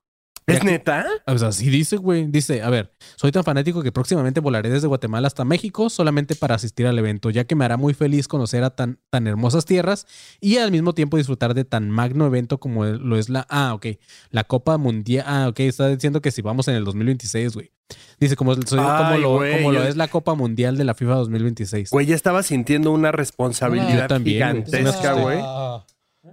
¿Es 0.46 0.64
neta? 0.64 1.06
O 1.26 1.38
sea, 1.38 1.52
sí 1.52 1.70
dice, 1.70 1.96
güey. 1.96 2.26
Dice, 2.26 2.62
a 2.62 2.70
ver, 2.70 2.92
soy 3.16 3.30
tan 3.30 3.44
fanático 3.44 3.82
que 3.82 3.92
próximamente 3.92 4.40
volaré 4.40 4.68
desde 4.68 4.88
Guatemala 4.88 5.28
hasta 5.28 5.44
México 5.44 5.88
solamente 5.90 6.34
para 6.34 6.56
asistir 6.56 6.86
al 6.88 6.98
evento, 6.98 7.30
ya 7.30 7.44
que 7.44 7.54
me 7.54 7.64
hará 7.64 7.76
muy 7.76 7.94
feliz 7.94 8.26
conocer 8.26 8.64
a 8.64 8.70
tan, 8.70 8.98
tan 9.10 9.26
hermosas 9.28 9.64
tierras 9.64 10.06
y 10.40 10.56
al 10.56 10.72
mismo 10.72 10.92
tiempo 10.92 11.16
disfrutar 11.18 11.54
de 11.54 11.64
tan 11.64 11.88
magno 11.90 12.26
evento 12.26 12.58
como 12.58 12.84
lo 12.84 13.16
es 13.16 13.28
la... 13.28 13.46
Ah, 13.48 13.74
ok. 13.74 13.86
La 14.30 14.42
Copa 14.44 14.76
Mundial... 14.76 15.24
Ah, 15.28 15.46
ok. 15.48 15.60
Está 15.60 15.88
diciendo 15.88 16.20
que 16.20 16.30
si 16.32 16.42
vamos 16.42 16.66
en 16.68 16.74
el 16.74 16.84
2026, 16.84 17.54
güey. 17.54 17.70
Dice, 18.18 18.34
como, 18.36 18.54
soy- 18.54 18.64
como, 18.78 19.16
lo, 19.18 19.36
güey, 19.36 19.56
como 19.58 19.72
lo 19.72 19.80
yo- 19.82 19.88
es 19.88 19.96
la 19.96 20.08
Copa 20.08 20.34
Mundial 20.34 20.76
de 20.76 20.84
la 20.84 20.94
FIFA 20.94 21.14
2026. 21.14 21.90
Güey, 21.90 22.06
ya 22.06 22.14
estaba 22.16 22.42
sintiendo 22.42 22.90
una 22.92 23.12
responsabilidad 23.12 24.08
también, 24.08 24.64
gigantesca, 24.64 25.14
Sí, 25.14 25.20
güey. 25.20 25.38
La, 25.38 25.86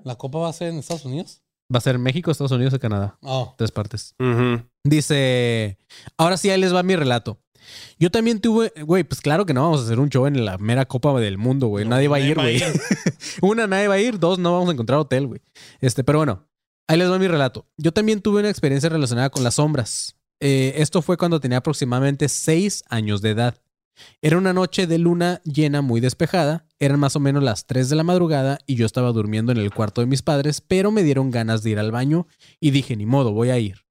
¿La 0.03 0.15
copa 0.15 0.39
va 0.39 0.49
a 0.49 0.53
ser 0.53 0.69
en 0.69 0.77
Estados 0.79 1.05
Unidos? 1.05 1.41
Va 1.73 1.79
a 1.79 1.81
ser 1.81 1.99
México, 1.99 2.31
Estados 2.31 2.51
Unidos 2.51 2.73
y 2.73 2.79
Canadá. 2.79 3.17
Oh. 3.21 3.53
Tres 3.57 3.71
partes. 3.71 4.15
Dice, 4.83 5.77
ahora 6.17 6.37
sí, 6.37 6.49
ahí 6.49 6.59
les 6.59 6.73
va 6.73 6.81
mi 6.83 6.95
relato. 6.95 7.39
Yo 7.99 8.09
también 8.11 8.39
tuve, 8.39 8.71
güey, 8.83 9.03
pues 9.03 9.19
claro 9.19 9.45
que 9.45 9.53
no 9.53 9.63
vamos 9.63 9.81
a 9.81 9.83
hacer 9.83 9.99
un 9.99 10.09
show 10.09 10.25
en 10.27 10.45
la 10.45 10.57
mera 10.57 10.85
Copa 10.85 11.19
del 11.19 11.37
Mundo, 11.37 11.67
güey. 11.67 11.83
No, 11.83 11.91
nadie 11.91 12.07
va 12.07 12.17
a 12.17 12.19
ir, 12.21 12.35
güey. 12.35 12.61
Una, 13.41 13.67
nadie 13.67 13.87
va 13.87 13.95
a 13.95 13.99
ir. 13.99 14.19
Dos, 14.19 14.39
no 14.39 14.53
vamos 14.53 14.69
a 14.69 14.71
encontrar 14.73 14.99
hotel, 14.99 15.27
güey. 15.27 15.41
Este, 15.81 16.03
pero 16.03 16.19
bueno, 16.19 16.47
ahí 16.87 16.97
les 16.97 17.11
va 17.11 17.19
mi 17.19 17.27
relato. 17.27 17.67
Yo 17.77 17.91
también 17.91 18.21
tuve 18.21 18.39
una 18.39 18.49
experiencia 18.49 18.89
relacionada 18.89 19.29
con 19.29 19.43
las 19.43 19.55
sombras. 19.55 20.15
Eh, 20.39 20.75
esto 20.77 21.01
fue 21.01 21.17
cuando 21.17 21.39
tenía 21.39 21.57
aproximadamente 21.57 22.29
seis 22.29 22.83
años 22.89 23.21
de 23.21 23.31
edad. 23.31 23.57
Era 24.21 24.37
una 24.37 24.53
noche 24.53 24.87
de 24.87 24.97
luna 24.97 25.41
llena 25.43 25.81
muy 25.81 26.01
despejada. 26.01 26.65
Eran 26.79 26.99
más 26.99 27.15
o 27.15 27.19
menos 27.19 27.43
las 27.43 27.65
3 27.65 27.89
de 27.89 27.95
la 27.95 28.03
madrugada 28.03 28.59
y 28.65 28.75
yo 28.75 28.85
estaba 28.85 29.11
durmiendo 29.11 29.51
en 29.51 29.57
el 29.57 29.73
cuarto 29.73 30.01
de 30.01 30.07
mis 30.07 30.21
padres, 30.21 30.61
pero 30.61 30.91
me 30.91 31.03
dieron 31.03 31.31
ganas 31.31 31.63
de 31.63 31.71
ir 31.71 31.79
al 31.79 31.91
baño 31.91 32.27
y 32.59 32.71
dije, 32.71 32.95
ni 32.95 33.05
modo, 33.05 33.31
voy 33.31 33.49
a 33.49 33.59
ir. 33.59 33.85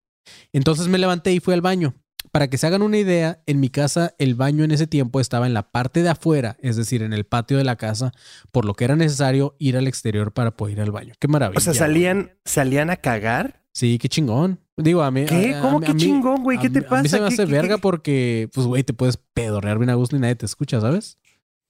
Entonces 0.53 0.89
me 0.89 0.99
levanté 0.99 1.33
y 1.33 1.41
fui 1.41 1.55
al 1.55 1.63
baño. 1.63 1.95
Para 2.33 2.49
que 2.49 2.59
se 2.59 2.67
hagan 2.67 2.83
una 2.83 2.99
idea, 2.99 3.41
en 3.47 3.61
mi 3.61 3.71
casa 3.71 4.15
el 4.19 4.35
baño 4.35 4.65
en 4.65 4.71
ese 4.71 4.87
tiempo 4.87 5.21
estaba 5.21 5.47
en 5.47 5.55
la 5.55 5.71
parte 5.71 6.03
de 6.03 6.11
afuera, 6.11 6.57
es 6.61 6.77
decir, 6.77 7.03
en 7.03 7.13
el 7.13 7.25
patio 7.25 7.57
de 7.57 7.65
la 7.65 7.77
casa, 7.77 8.13
por 8.53 8.65
lo 8.65 8.75
que 8.75 8.85
era 8.85 8.97
necesario 8.97 9.57
ir 9.59 9.77
al 9.77 9.87
exterior 9.87 10.33
para 10.33 10.51
poder 10.51 10.75
ir 10.75 10.83
al 10.83 10.91
baño. 10.91 11.15
Qué 11.19 11.29
maravilla. 11.29 11.59
O 11.59 11.61
sea, 11.61 11.73
salían, 11.73 12.33
salían 12.45 12.91
a 12.91 12.97
cagar. 12.97 13.63
Sí, 13.73 13.99
qué 13.99 14.09
chingón. 14.09 14.61
Digo, 14.77 15.03
a 15.03 15.11
mí. 15.11 15.25
¿Qué? 15.25 15.55
a- 15.55 15.61
¿Cómo 15.63 15.81
que 15.81 15.91
a 15.91 15.95
mí- 15.95 16.01
chingón, 16.01 16.43
güey? 16.43 16.59
¿Qué 16.59 16.69
te 16.69 16.81
mí- 16.81 16.87
A 16.91 17.03
mí 17.03 17.09
se 17.09 17.17
pasa? 17.19 17.23
me 17.23 17.29
¿Qué- 17.29 17.35
hace 17.35 17.47
qué- 17.47 17.53
verga 17.53 17.75
qué? 17.77 17.81
porque, 17.81 18.51
pues, 18.53 18.67
güey, 18.67 18.83
te 18.85 18.93
puedes 18.93 19.17
pedorrear 19.35 19.79
bien 19.79 19.91
a 19.91 19.95
gusto 19.95 20.17
y 20.17 20.19
nadie 20.19 20.35
te 20.37 20.45
escucha, 20.47 20.81
¿sabes? 20.81 21.19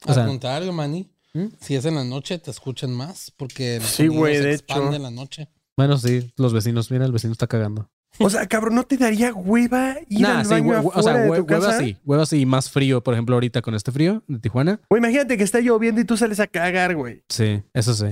O 0.05 0.09
Al 0.11 0.15
sea, 0.15 0.27
contrario, 0.27 0.73
Manny. 0.73 1.09
¿Mm? 1.35 1.47
Si 1.61 1.75
es 1.77 1.85
en 1.85 1.95
la 1.97 2.05
noche, 2.05 2.39
te 2.39 2.51
escuchan 2.51 2.91
más 2.93 3.31
porque 3.37 3.77
el 3.77 3.83
Sí, 3.83 4.09
güey, 4.09 4.37
se 4.37 4.43
de 4.43 4.53
expande 4.55 4.89
hecho. 4.89 4.97
en 4.97 5.03
la 5.03 5.11
noche. 5.11 5.49
bueno, 5.77 5.99
sí, 5.99 6.33
los 6.37 6.53
vecinos, 6.55 6.91
mira, 6.91 7.05
el 7.05 7.13
vecino 7.13 7.33
está 7.33 7.47
cagando. 7.47 7.91
O 8.19 8.31
sea, 8.31 8.47
cabrón, 8.47 8.75
¿no 8.77 8.85
te 8.85 8.97
daría 8.97 9.35
hueva 9.35 9.97
ir 10.09 10.23
Nah, 10.23 10.39
al 10.39 10.45
sí, 10.47 10.51
baño 10.53 10.65
hue- 10.73 10.83
hue- 10.83 10.91
o 10.95 11.03
sea, 11.03 11.13
afuera 11.13 11.21
de 11.21 11.27
tu 11.27 11.33
hueva 11.33 11.47
casa? 11.67 11.79
sí, 11.79 11.97
hueva 12.07 12.25
sí, 12.25 12.41
y 12.41 12.47
más 12.47 12.71
frío, 12.71 13.03
por 13.05 13.13
ejemplo, 13.13 13.37
ahorita 13.37 13.61
con 13.61 13.75
este 13.75 13.93
frío 13.93 14.25
de 14.27 14.39
Tijuana. 14.39 14.81
O 14.89 14.97
imagínate 14.97 15.37
que 15.37 15.45
está 15.45 15.61
lloviendo 15.61 16.01
y 16.01 16.05
tú 16.07 16.17
sales 16.17 16.41
a 16.41 16.47
cagar, 16.47 16.97
güey. 16.97 17.23
Sí, 17.29 17.63
eso 17.75 17.93
sí. 17.93 18.07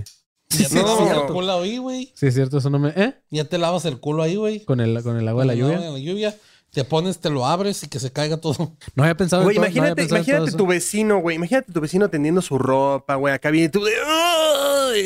Ya 0.63 0.69
te 0.69 0.75
no. 0.77 0.83
lavas 0.87 1.17
el 1.17 1.23
culo 1.33 1.53
ahí, 1.61 1.79
güey. 1.79 2.13
Sí, 2.15 2.27
es 2.27 2.35
cierto, 2.35 2.59
eso 2.59 2.71
no 2.71 2.79
me. 2.79 2.89
¿Eh? 2.91 3.15
Ya 3.31 3.45
te 3.45 3.59
lavas 3.59 3.85
el 3.85 3.99
culo 4.01 4.23
ahí, 4.23 4.37
güey. 4.37 4.65
Con 4.65 4.81
el, 4.81 5.03
con 5.03 5.17
el 5.19 5.27
agua 5.29 5.43
de 5.43 5.47
la 5.49 5.53
Con 5.55 5.61
el 5.63 5.67
lluvia. 5.67 5.77
agua 5.87 5.99
de 5.99 6.05
la 6.05 6.11
lluvia. 6.11 6.37
Te 6.71 6.83
pones, 6.85 7.19
te 7.21 7.31
lo 7.31 7.47
abres 7.47 7.85
y 7.85 7.89
que 7.89 8.01
se 8.01 8.11
caiga 8.11 8.37
todo. 8.41 8.73
No 8.97 9.05
había 9.05 9.17
pensado 9.17 9.45
Güey, 9.45 9.57
en 9.57 9.63
todo- 9.63 9.71
no 9.71 9.77
imagínate, 9.79 10.03
imagínate 10.05 10.53
tu 10.57 10.67
vecino, 10.67 11.19
güey. 11.21 11.37
Imagínate 11.37 11.73
tu 11.73 11.81
vecino 11.81 12.11
tendiendo 12.11 12.43
su 12.43 12.59
ropa, 12.59 13.15
güey. 13.15 13.33
Acá 13.33 13.51
viene 13.51 13.69
tú 13.69 13.85
de... 13.85 13.93
De 13.93 13.97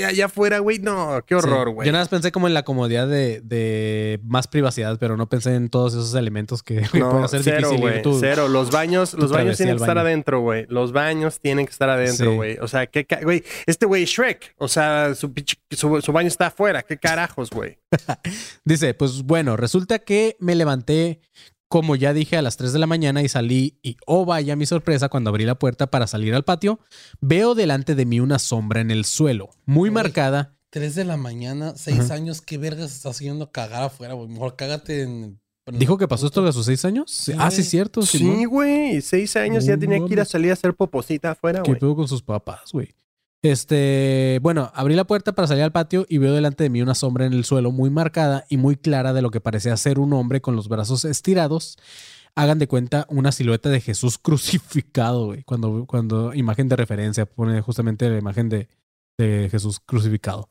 allá 0.05 0.27
afuera, 0.27 0.59
güey. 0.60 0.78
No, 0.78 1.23
qué 1.27 1.35
horror, 1.35 1.69
Sí. 1.69 1.74
güey. 1.74 1.86
Yo 1.86 1.93
nada 1.93 2.02
más 2.02 2.09
pensé 2.09 2.32
como 2.32 2.47
en 2.47 2.55
la 2.55 2.62
comodidad 2.62 3.09
de, 3.09 3.40
de 3.43 4.20
más 4.24 4.47
privacidad, 4.47 4.98
pero 4.98 5.16
no 5.16 5.28
pensé 5.28 5.55
en 5.55 5.69
todos 5.69 5.93
esos 5.94 6.15
elementos 6.15 6.62
que 6.62 6.74
güey, 6.81 6.89
pueden 6.90 7.09
No, 7.09 7.24
hacer 7.24 7.43
cero, 7.43 7.70
difícil 7.70 7.89
ir. 7.89 8.02
Cero. 8.20 8.48
Los 8.48 8.70
baños, 8.70 9.15
los 9.15 9.31
baños 9.32 9.56
tienen 9.56 9.77
que 9.77 9.82
estar 9.82 9.98
adentro, 9.98 10.40
güey. 10.40 10.66
Los 10.69 10.93
baños 10.93 11.40
tienen 11.40 11.66
que 11.66 11.73
estar 11.73 11.89
adentro, 11.90 12.31
Sí. 12.31 12.36
güey. 12.36 12.59
O 12.60 12.69
sea, 12.69 12.86
qué 12.86 13.06
güey. 13.23 13.44
Este 13.66 13.86
güey 13.86 14.05
Shrek. 14.05 14.55
O 14.59 14.69
sea, 14.69 15.15
su, 15.15 15.32
su, 15.70 16.01
su 16.01 16.12
baño 16.12 16.28
está 16.28 16.47
afuera. 16.48 16.82
¿Qué 16.82 16.97
carajos, 16.98 17.51
güey? 17.51 17.78
Dice, 18.65 18.94
pues 18.94 19.23
bueno, 19.23 19.56
resulta 19.56 19.98
que 19.98 20.36
me 20.40 20.55
levanté, 20.55 21.20
como 21.69 21.97
ya 21.97 22.12
dije, 22.15 22.36
a 22.36 22.43
las 22.43 22.57
3 22.57 22.73
de 22.73 22.78
la 22.78 22.86
mañana 22.86 23.23
y 23.23 23.28
salí 23.28 23.78
y, 23.82 23.97
oh 24.07 24.24
vaya 24.24 24.57
mi 24.57 24.65
sorpresa, 24.66 25.09
cuando 25.09 25.31
abrí 25.31 25.45
la 25.45 25.59
puerta 25.59 25.86
para 25.90 26.07
salir 26.07 26.35
al 26.35 26.45
patio, 26.45 26.81
veo 27.20 27.55
delante 27.55 27.95
de 27.95 28.07
mí 28.07 28.20
una 28.20 28.39
sombra 28.39 28.81
en 28.81 28.90
el 28.90 29.05
suelo, 29.05 29.51
muy 29.66 29.90
Uy. 29.90 29.95
marcada. 29.95 30.55
3 30.70 30.95
de 30.95 31.05
la 31.05 31.16
mañana, 31.16 31.73
6 31.77 32.01
Ajá. 32.01 32.15
años, 32.15 32.40
¿qué 32.43 32.59
vergas 32.59 32.93
estás 32.93 33.16
haciendo 33.16 33.51
cagar 33.51 33.82
afuera, 33.85 34.15
güey? 34.15 34.28
Mejor 34.28 34.55
cágate 34.57 35.03
en. 35.03 35.40
en- 35.66 35.78
¿Dijo 35.78 35.97
que 35.99 36.07
pasó 36.09 36.27
esto 36.27 36.47
a 36.47 36.53
sus 36.53 36.66
6 36.66 36.85
años? 36.85 37.11
Sí. 37.11 37.32
Ah, 37.39 37.51
sí, 37.51 37.62
cierto. 37.62 38.03
Sí, 38.03 38.45
güey. 38.47 39.01
Seis 39.03 39.35
años 39.36 39.65
ya 39.65 39.74
No 39.74 39.81
tenía 39.81 39.99
que 40.07 40.12
ir 40.12 40.20
a 40.20 40.24
salir 40.24 40.51
a 40.51 40.55
hacer 40.55 40.74
poposita 40.74 41.31
afuera, 41.32 41.62
¿Qué 41.62 41.70
güey. 41.73 41.81
pedo 41.81 41.95
con 41.97 42.07
sus 42.09 42.23
papás, 42.23 42.70
güey? 42.73 42.95
Este, 43.43 44.40
bueno, 44.43 44.73
abrí 44.74 44.94
la 44.97 45.06
puerta 45.06 45.32
para 45.32 45.47
salir 45.47 45.62
al 45.62 45.70
patio 45.70 46.06
y 46.09 46.19
veo 46.19 46.32
delante 46.32 46.65
de 46.65 46.70
mí 46.70 46.82
una 46.82 46.97
sombra 46.97 47.24
en 47.24 47.32
el 47.32 47.44
suelo 47.44 47.70
muy 47.70 47.89
marcada 47.89 48.44
y 48.48 48.56
muy 48.56 48.77
clara 48.77 49.12
de 49.12 49.23
lo 49.23 49.31
que 49.31 49.40
parecía 49.40 49.77
ser 49.77 50.01
un 50.01 50.12
hombre 50.12 50.40
con 50.40 50.56
los 50.56 50.69
brazos 50.69 51.05
estirados. 51.05 51.78
Hagan 52.35 52.59
de 52.59 52.69
cuenta 52.69 53.06
una 53.09 53.31
silueta 53.31 53.69
de 53.69 53.81
Jesús 53.81 54.19
crucificado, 54.23 55.27
güey. 55.27 55.44
Cuando, 55.44 55.86
cuando 55.86 56.35
imagen 56.35 56.69
de 56.69 56.77
referencia 56.77 57.27
pone 57.27 57.60
justamente 57.60 58.10
la 58.10 58.19
imagen 58.19 58.48
de, 58.48 58.69
de 59.16 59.48
Jesús 59.51 59.81
crucificado. 59.81 60.51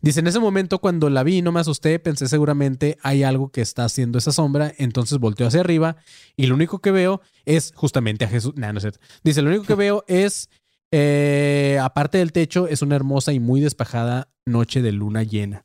Dice, 0.00 0.20
en 0.20 0.26
ese 0.26 0.40
momento 0.40 0.80
cuando 0.80 1.08
la 1.10 1.22
vi 1.22 1.40
no 1.40 1.52
me 1.52 1.60
asusté, 1.60 1.98
pensé 1.98 2.28
seguramente 2.28 2.98
hay 3.02 3.22
algo 3.22 3.50
que 3.50 3.60
está 3.60 3.84
haciendo 3.84 4.18
esa 4.18 4.32
sombra, 4.32 4.72
entonces 4.78 5.18
volteo 5.18 5.46
hacia 5.46 5.60
arriba 5.60 5.96
y 6.36 6.46
lo 6.46 6.54
único 6.54 6.80
que 6.80 6.90
veo 6.90 7.20
es 7.44 7.72
justamente 7.74 8.24
a 8.24 8.28
Jesús. 8.28 8.54
Nah, 8.56 8.72
no 8.72 8.80
es. 8.80 9.00
Dice, 9.22 9.42
lo 9.42 9.50
único 9.50 9.64
que 9.64 9.74
veo 9.74 10.04
es, 10.08 10.50
eh, 10.96 11.80
aparte 11.82 12.18
del 12.18 12.30
techo, 12.30 12.68
es 12.68 12.80
una 12.80 12.94
hermosa 12.94 13.32
y 13.32 13.40
muy 13.40 13.60
despejada 13.60 14.28
noche 14.46 14.80
de 14.80 14.92
luna 14.92 15.24
llena. 15.24 15.64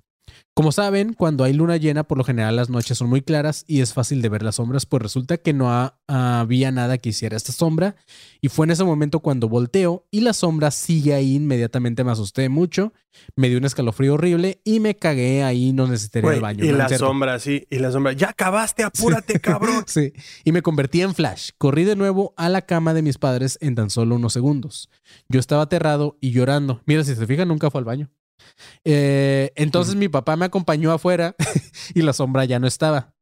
Como 0.60 0.74
saben, 0.74 1.14
cuando 1.14 1.46
hay 1.46 1.54
luna 1.54 1.78
llena, 1.78 2.04
por 2.04 2.18
lo 2.18 2.26
general 2.26 2.58
las 2.58 2.70
noches 2.70 2.98
son 2.98 3.08
muy 3.08 3.22
claras 3.22 3.64
y 3.66 3.80
es 3.80 3.94
fácil 3.94 4.22
de 4.22 4.28
ver 4.28 4.44
las 4.44 4.56
sombras, 4.56 4.86
pues 4.86 5.02
resulta 5.02 5.38
que 5.38 5.54
no 5.54 5.72
ha- 5.72 5.98
había 6.06 6.70
nada 6.70 6.98
que 6.98 7.08
hiciera 7.08 7.38
esta 7.38 7.54
sombra. 7.54 7.96
Y 8.42 8.50
fue 8.50 8.66
en 8.66 8.72
ese 8.72 8.84
momento 8.84 9.22
cuando 9.22 9.48
volteo 9.48 10.06
y 10.12 10.20
la 10.20 10.34
sombra 10.34 10.72
sigue 10.72 11.14
ahí. 11.14 11.36
Inmediatamente 11.36 12.04
me 12.04 12.12
asusté 12.12 12.50
mucho, 12.50 12.92
me 13.38 13.48
dio 13.48 13.58
un 13.58 13.64
escalofrío 13.64 14.16
horrible 14.16 14.60
y 14.66 14.82
me 14.82 14.98
cagué 14.98 15.44
ahí. 15.44 15.72
No 15.72 15.88
Güey, 15.88 16.36
el 16.36 16.42
baño. 16.42 16.66
y 16.66 16.72
No, 16.72 16.78
la 16.78 16.88
cierto. 16.90 17.06
sombra, 17.06 17.40
sí. 17.40 17.66
Y 17.70 17.80
la 17.80 17.94
sombra. 17.94 18.12
Ya 18.12 18.32
acabaste, 18.32 18.84
apúrate, 18.84 19.40
cabrón. 19.40 19.86
Sí, 19.88 20.12
y 20.44 20.52
me 20.52 20.62
convertí 20.62 21.02
en 21.02 21.16
Flash. 21.16 21.52
Corrí 21.58 21.86
de 21.86 21.96
nuevo 21.96 22.34
a 22.36 22.50
la 22.50 22.64
cama 22.64 22.94
de 22.94 23.02
mis 23.02 23.18
padres 23.18 23.58
en 23.62 23.76
tan 23.76 23.90
solo 23.90 24.16
unos 24.16 24.34
segundos. 24.34 24.90
Yo 25.30 25.40
estaba 25.40 25.62
aterrado 25.62 26.18
y 26.20 26.32
llorando. 26.32 26.82
Mira, 26.86 27.06
si 27.06 27.16
se 27.16 27.26
fijan, 27.26 27.48
nunca 27.48 27.72
fue 27.72 27.80
al 27.80 27.86
baño. 27.86 28.10
Eh, 28.84 29.52
entonces 29.56 29.96
mi 29.96 30.10
papá 30.10 30.36
me 30.36 30.46
acompañó 30.46 30.92
afuera 30.92 31.36
y 31.94 32.02
la 32.02 32.14
sombra 32.14 32.46
ya 32.46 32.60
no 32.60 32.68
estaba. 32.68 33.14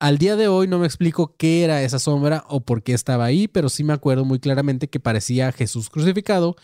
Al 0.00 0.18
día 0.18 0.36
de 0.36 0.46
hoy 0.46 0.68
no 0.68 0.78
me 0.78 0.86
explico 0.86 1.34
qué 1.36 1.64
era 1.64 1.82
esa 1.82 1.98
sombra 1.98 2.44
o 2.48 2.60
por 2.60 2.84
qué 2.84 2.92
estaba 2.92 3.24
ahí, 3.24 3.48
pero 3.48 3.68
sí 3.68 3.82
me 3.82 3.92
acuerdo 3.92 4.24
muy 4.24 4.38
claramente 4.38 4.88
que 4.88 5.00
parecía 5.00 5.50
Jesús 5.50 5.90
crucificado. 5.90 6.54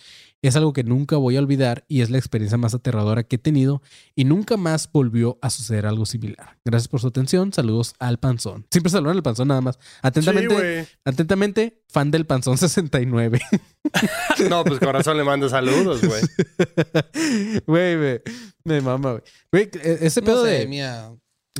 Es 0.49 0.57
algo 0.57 0.73
que 0.73 0.85
nunca 0.85 1.16
voy 1.16 1.37
a 1.37 1.41
olvidar 1.41 1.85
y 1.89 2.03
es 2.03 2.11
la 2.11 2.19
experiencia 2.19 2.59
más 2.59 2.75
aterradora 2.75 3.23
que 3.23 3.37
he 3.37 3.39
tenido 3.39 3.81
y 4.15 4.25
nunca 4.25 4.57
más 4.57 4.91
volvió 4.93 5.39
a 5.43 5.49
suceder 5.51 5.87
algo 5.87 6.05
similar. 6.07 6.59
Gracias 6.65 6.89
por 6.89 7.01
su 7.01 7.07
atención. 7.09 7.53
Saludos 7.53 7.95
al 7.99 8.19
Panzón. 8.19 8.66
Siempre 8.71 8.91
saludan 8.91 9.16
al 9.16 9.23
Panzón 9.23 9.49
nada 9.49 9.61
más. 9.62 9.77
Sí, 9.81 9.89
Atentamente, 10.03 10.55
güey. 10.55 10.87
atentamente, 11.05 11.83
fan 11.89 12.11
del 12.11 12.27
Panzón 12.27 12.59
69. 12.59 13.41
No, 14.51 14.65
pues 14.65 14.81
corazón 14.81 15.16
le 15.16 15.25
mando 15.25 15.49
saludos, 15.49 16.01
güey. 16.03 16.23
Güey, 17.66 17.97
me, 17.97 18.21
me 18.65 18.81
mama, 18.81 19.12
güey. 19.12 19.23
Güey, 19.53 19.71
e- 19.83 20.07
ese 20.07 20.21
No 20.21 20.27
pedo 20.27 20.45
sé, 20.45 20.51
de... 20.51 20.66
mía. 20.66 21.11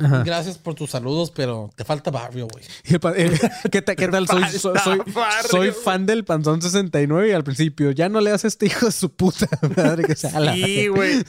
Ajá. 0.03 0.23
Gracias 0.25 0.57
por 0.57 0.75
tus 0.75 0.89
saludos, 0.91 1.31
pero 1.33 1.69
te 1.73 1.85
falta 1.85 2.11
barrio, 2.11 2.47
güey. 2.51 2.65
Eh, 3.17 3.39
¿Qué, 3.71 3.81
ta- 3.81 3.95
qué 3.95 4.09
tal? 4.09 4.27
Soy, 4.27 4.43
soy, 4.49 4.77
soy, 4.83 4.99
barrio. 5.13 5.49
soy 5.49 5.71
fan 5.71 6.05
del 6.05 6.25
Panzón 6.25 6.61
69 6.61 7.29
y 7.29 7.31
al 7.31 7.45
principio 7.45 7.91
ya 7.91 8.09
no 8.09 8.19
le 8.19 8.31
haces 8.31 8.53
este 8.53 8.65
hijo 8.65 8.87
de 8.87 8.91
su 8.91 9.09
puta 9.13 9.47
madre 9.77 10.03
que 10.03 10.15
sea 10.15 10.37
la... 10.39 10.53
Sí, 10.53 10.87
güey. 10.89 11.23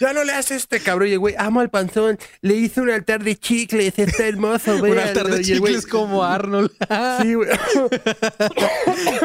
Ya 0.00 0.12
no 0.12 0.24
le 0.24 0.32
haces 0.32 0.62
este 0.62 0.80
cabrón. 0.80 1.08
Y 1.08 1.16
güey, 1.16 1.36
amo 1.38 1.60
al 1.60 1.70
panzón. 1.70 2.18
Le 2.40 2.54
hice 2.54 2.80
un 2.80 2.90
altar 2.90 3.22
de 3.22 3.36
chicles. 3.36 3.96
Está 3.96 4.26
hermoso, 4.26 4.78
güey. 4.78 4.92
Un 4.98 4.98
altar 4.98 5.28
de 5.28 5.42
chicles 5.44 5.86
como 5.86 6.24
Arnold. 6.24 6.72
Sí, 7.22 7.34
güey. 7.34 7.48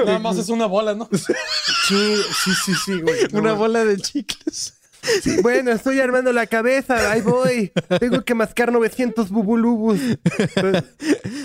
Nada 0.05 0.19
más 0.19 0.37
es 0.37 0.49
una 0.49 0.65
bola, 0.67 0.93
¿no? 0.93 1.09
Sí, 1.11 2.15
sí, 2.43 2.51
sí, 2.65 2.73
sí, 2.85 3.01
güey. 3.01 3.21
Una 3.33 3.53
bola 3.53 3.85
de 3.85 3.97
chicles. 3.97 4.75
Sí, 5.21 5.37
bueno, 5.41 5.71
estoy 5.71 5.99
armando 5.99 6.31
la 6.33 6.47
cabeza. 6.47 7.11
Ahí 7.11 7.21
voy. 7.21 7.71
Tengo 7.99 8.23
que 8.23 8.33
mascar 8.33 8.71
900 8.71 9.29
bubulubus. 9.29 9.99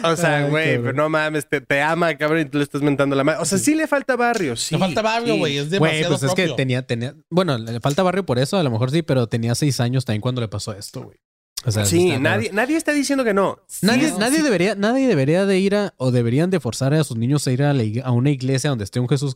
O 0.05 0.17
sea, 0.17 0.47
güey, 0.49 0.79
pero 0.79 0.93
no 0.93 1.09
mames, 1.09 1.49
te, 1.49 1.61
te 1.61 1.81
ama, 1.83 2.17
cabrón, 2.17 2.41
y 2.41 2.45
tú 2.47 2.59
le 2.59 2.65
estás 2.65 2.83
mentando 2.83 3.17
la 3.17 3.25
madre. 3.25 3.41
O 3.41 3.45
sea, 3.45 3.59
sí 3.59 3.75
le 3.75 3.87
falta 3.87 4.17
barrio. 4.17 4.57
Sí, 4.57 4.75
Te 4.75 4.79
falta 4.79 5.03
barrio, 5.03 5.35
sí. 5.35 5.39
güey. 5.39 5.57
Es 5.59 5.69
Güey, 5.69 5.81
demasiado 6.03 6.19
pues 6.19 6.23
es 6.23 6.35
que 6.35 6.55
tenía, 6.55 6.83
tenía... 6.87 7.15
Bueno, 7.31 7.59
le 7.59 7.81
falta 7.81 8.03
barrio 8.03 8.25
por 8.25 8.39
eso, 8.39 8.57
a 8.57 8.63
lo 8.63 8.71
mejor 8.71 8.91
sí, 8.91 9.03
pero 9.03 9.27
tenía 9.27 9.55
seis 9.55 9.81
años 9.81 10.05
también 10.05 10.21
cuando 10.21 10.41
le 10.41 10.49
pasó 10.49 10.73
esto, 10.73 11.03
güey. 11.03 11.19
O 11.65 11.73
sea, 11.73 11.85
Sí, 11.85 12.09
está 12.09 12.21
nadie, 12.21 12.51
nadie 12.53 12.77
está 12.77 12.93
diciendo 12.93 13.25
que 13.25 13.35
no. 13.35 13.59
Nadie, 13.83 14.13
nadie 14.19 14.39
sí. 14.39 14.43
debería, 14.43 14.75
nadie 14.77 15.09
debería 15.09 15.45
de 15.45 15.59
ir 15.59 15.75
a, 15.75 15.93
o 15.97 16.11
deberían 16.13 16.51
de 16.51 16.61
forzar 16.61 16.95
a 16.95 17.03
sus 17.05 17.17
niños 17.17 17.47
a 17.47 17.53
ir 17.53 17.63
a, 17.65 17.73
la 17.75 17.83
a 18.05 18.13
una 18.13 18.31
iglesia 18.31 18.71
donde 18.71 18.85
esté 18.85 19.01
un 19.01 19.09
Jesús 19.09 19.35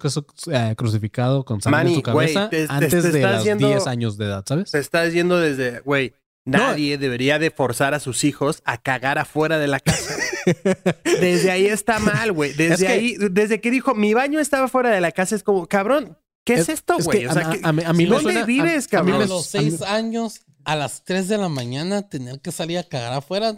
eh, 0.53 0.75
crucificado 0.77 1.45
con 1.45 1.61
sangre 1.61 1.79
Manny, 1.79 1.91
en 1.91 1.97
su 1.97 2.03
cabeza 2.03 2.49
te- 2.49 2.67
antes 2.69 2.91
te 2.91 3.11
de 3.11 3.21
los 3.23 3.45
yendo- 3.45 3.69
10 3.69 3.87
años 3.89 4.17
de 4.17 4.27
edad, 4.27 4.45
¿sabes? 4.47 4.71
Te 4.71 4.79
estás 4.79 5.13
yendo 5.13 5.39
desde, 5.41 5.81
güey, 5.81 6.15
No. 6.45 6.59
nadie 6.59 6.97
debería 6.97 7.39
de 7.41 7.51
forzar 7.51 7.93
a 7.93 7.99
sus 8.01 8.23
hijos 8.25 8.63
a 8.65 8.79
cagar 8.79 9.19
afuera 9.19 9.59
de 9.59 9.67
la 9.67 9.81
casa. 9.81 10.15
desde 11.21 11.51
ahí 11.51 11.67
está 11.67 11.99
mal, 11.99 12.33
güey. 12.33 12.53
Desde 12.53 12.75
Es 12.75 12.81
que- 12.81 12.89
ahí, 12.89 13.17
desde 13.31 13.61
que 13.61 13.71
dijo, 13.71 13.95
mi 13.95 14.15
baño 14.15 14.41
estaba 14.41 14.69
fuera 14.69 14.91
de 14.91 15.01
la 15.01 15.13
casa, 15.13 15.35
es 15.37 15.43
como, 15.43 15.67
cabrón, 15.67 16.17
¿qué 16.45 16.55
es, 16.55 16.69
esto, 16.69 16.97
es 16.99 17.05
güey? 17.05 17.21
que 17.21 17.29
O 17.29 17.33
sea, 17.33 17.49
a- 17.49 17.53
¿qué- 17.53 17.61
a 17.63 17.73
mí- 17.73 17.83
a 17.85 17.93
mí 17.93 18.05
me 18.05 18.11
¿dónde 18.11 18.23
suena- 18.23 18.43
a- 18.43 18.47
vives, 18.47 18.89
a 18.93 19.03
mí 19.03 19.11
A 19.11 19.15
me- 19.15 19.21
cabrón? 19.21 19.29
los 19.29 19.47
seis 19.47 19.83
años, 19.83 20.41
a 20.65 20.77
las 20.77 21.05
3 21.05 21.29
de 21.29 21.39
la 21.39 21.49
mañana, 21.49 22.09
tener 22.09 22.41
que 22.41 22.53
salir 22.53 22.79
a 22.79 22.85
cagar 22.85 23.13
afuera. 23.13 23.57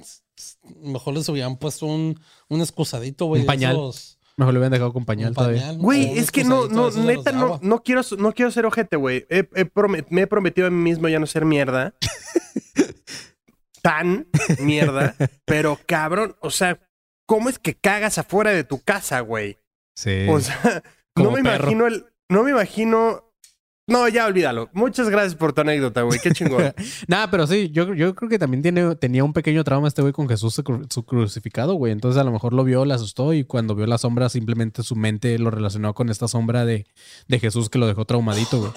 Mejor 0.82 1.14
les 1.14 1.28
hubieran 1.28 1.56
puesto 1.56 1.86
un, 1.86 2.18
un 2.48 2.60
excusadito, 2.60 3.26
güey. 3.26 3.42
Un 3.42 3.46
pañal. 3.46 3.76
esos- 3.76 4.18
Mejor 4.36 4.52
le 4.52 4.58
hubieran 4.58 4.72
dejado 4.72 4.92
con 4.92 5.04
pañal 5.04 5.32
todavía. 5.32 5.72
Güey, 5.74 6.18
es 6.18 6.32
que 6.32 6.42
no, 6.42 6.66
no, 6.66 6.90
neta, 6.90 7.30
no, 7.30 7.60
no 7.62 7.82
quiero, 7.84 8.00
no 8.18 8.32
quiero 8.32 8.50
ser 8.50 8.66
ojete, 8.66 8.96
güey. 8.96 9.26
He- 9.30 9.48
he 9.54 9.64
promet- 9.64 10.06
me 10.10 10.22
he 10.22 10.26
prometido 10.26 10.66
a 10.66 10.70
mí 10.70 10.76
mismo 10.82 11.08
ya 11.08 11.20
no 11.20 11.26
ser 11.26 11.44
mierda. 11.44 11.94
Tan 13.82 14.26
mierda. 14.60 15.14
pero 15.44 15.78
cabrón, 15.86 16.36
o 16.40 16.50
sea, 16.50 16.80
¿cómo 17.26 17.48
es 17.48 17.58
que 17.58 17.74
cagas 17.74 18.18
afuera 18.18 18.50
de 18.50 18.64
tu 18.64 18.80
casa, 18.80 19.20
güey? 19.20 19.58
Sí. 19.94 20.26
O 20.28 20.40
sea, 20.40 20.82
Como 21.14 21.30
no 21.30 21.36
me 21.36 21.42
perro. 21.42 21.56
imagino 21.70 21.86
el. 21.86 22.06
No 22.28 22.42
me 22.42 22.50
imagino. 22.50 23.30
No, 23.86 24.08
ya 24.08 24.24
olvídalo. 24.26 24.70
Muchas 24.72 25.10
gracias 25.10 25.34
por 25.34 25.52
tu 25.52 25.60
anécdota, 25.60 26.00
güey. 26.02 26.18
Qué 26.18 26.30
chingón. 26.30 26.72
Nada, 27.06 27.30
pero 27.30 27.46
sí, 27.46 27.70
yo, 27.70 27.92
yo 27.94 28.14
creo 28.14 28.30
que 28.30 28.38
también 28.38 28.62
tiene, 28.62 28.94
tenía 28.96 29.22
un 29.24 29.34
pequeño 29.34 29.62
trauma 29.62 29.88
este 29.88 30.00
güey 30.00 30.14
con 30.14 30.26
Jesús 30.26 30.58
cru- 30.60 30.86
su 30.90 31.04
crucificado, 31.04 31.74
güey. 31.74 31.92
Entonces 31.92 32.18
a 32.18 32.24
lo 32.24 32.32
mejor 32.32 32.54
lo 32.54 32.64
vio, 32.64 32.86
le 32.86 32.94
asustó 32.94 33.34
y 33.34 33.44
cuando 33.44 33.74
vio 33.74 33.86
la 33.86 33.98
sombra 33.98 34.30
simplemente 34.30 34.82
su 34.82 34.96
mente 34.96 35.38
lo 35.38 35.50
relacionó 35.50 35.92
con 35.94 36.08
esta 36.08 36.28
sombra 36.28 36.64
de, 36.64 36.86
de 37.28 37.38
Jesús 37.38 37.68
que 37.68 37.78
lo 37.78 37.86
dejó 37.86 38.06
traumadito, 38.06 38.58
güey. 38.60 38.72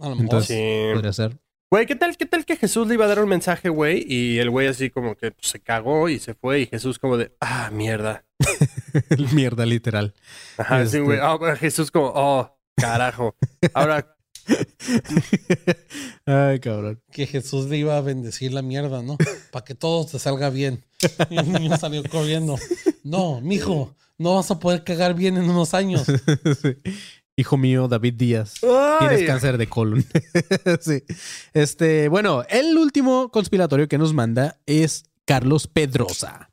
A 0.00 0.08
lo 0.08 0.16
mejor. 0.16 0.20
Entonces, 0.22 0.56
Sí. 0.56 0.94
podría 0.94 1.12
ser. 1.12 1.38
Güey, 1.72 1.86
¿qué 1.86 1.94
tal, 1.94 2.16
¿qué 2.16 2.26
tal 2.26 2.44
que 2.44 2.56
Jesús 2.56 2.88
le 2.88 2.94
iba 2.94 3.04
a 3.04 3.08
dar 3.08 3.20
un 3.22 3.28
mensaje, 3.28 3.68
güey? 3.68 4.04
Y 4.04 4.38
el 4.40 4.50
güey 4.50 4.66
así 4.66 4.90
como 4.90 5.14
que 5.14 5.30
pues, 5.30 5.46
se 5.46 5.60
cagó 5.60 6.08
y 6.08 6.18
se 6.18 6.34
fue. 6.34 6.62
Y 6.62 6.66
Jesús 6.66 6.98
como 6.98 7.16
de, 7.16 7.32
ah, 7.40 7.70
mierda. 7.72 8.24
Mierda, 9.32 9.64
literal. 9.66 10.14
Ajá, 10.58 10.82
Este- 10.82 10.98
sí, 10.98 11.02
güey. 11.04 11.20
Ah, 11.22 11.38
Jesús 11.56 11.92
como, 11.92 12.10
oh, 12.14 12.58
carajo. 12.76 13.36
Ahora, 13.74 14.16
Ay, 16.26 16.60
cabrón. 16.60 17.00
que 17.12 17.26
Jesús 17.26 17.66
le 17.66 17.78
iba 17.78 17.96
a 17.96 18.00
bendecir 18.00 18.52
la 18.52 18.62
mierda, 18.62 19.02
¿no? 19.02 19.16
Para 19.50 19.64
que 19.64 19.74
todo 19.74 20.06
te 20.06 20.18
salga 20.18 20.50
bien. 20.50 20.84
Y 21.30 21.38
el 21.38 21.52
niño 21.52 21.76
salió 21.76 22.02
corriendo. 22.04 22.58
No, 23.04 23.40
mijo, 23.40 23.94
no 24.18 24.34
vas 24.36 24.50
a 24.50 24.58
poder 24.58 24.84
cagar 24.84 25.14
bien 25.14 25.36
en 25.36 25.48
unos 25.48 25.74
años. 25.74 26.06
Sí. 26.62 26.76
Hijo 27.36 27.56
mío, 27.56 27.88
David 27.88 28.14
Díaz. 28.14 28.54
Tienes 28.98 29.26
cáncer 29.26 29.56
de 29.56 29.66
colon. 29.66 30.04
sí. 30.80 31.02
Este, 31.54 32.08
bueno, 32.08 32.44
el 32.50 32.76
último 32.76 33.30
conspiratorio 33.30 33.88
que 33.88 33.96
nos 33.96 34.12
manda 34.12 34.60
es 34.66 35.04
Carlos 35.24 35.66
Pedrosa. 35.66 36.50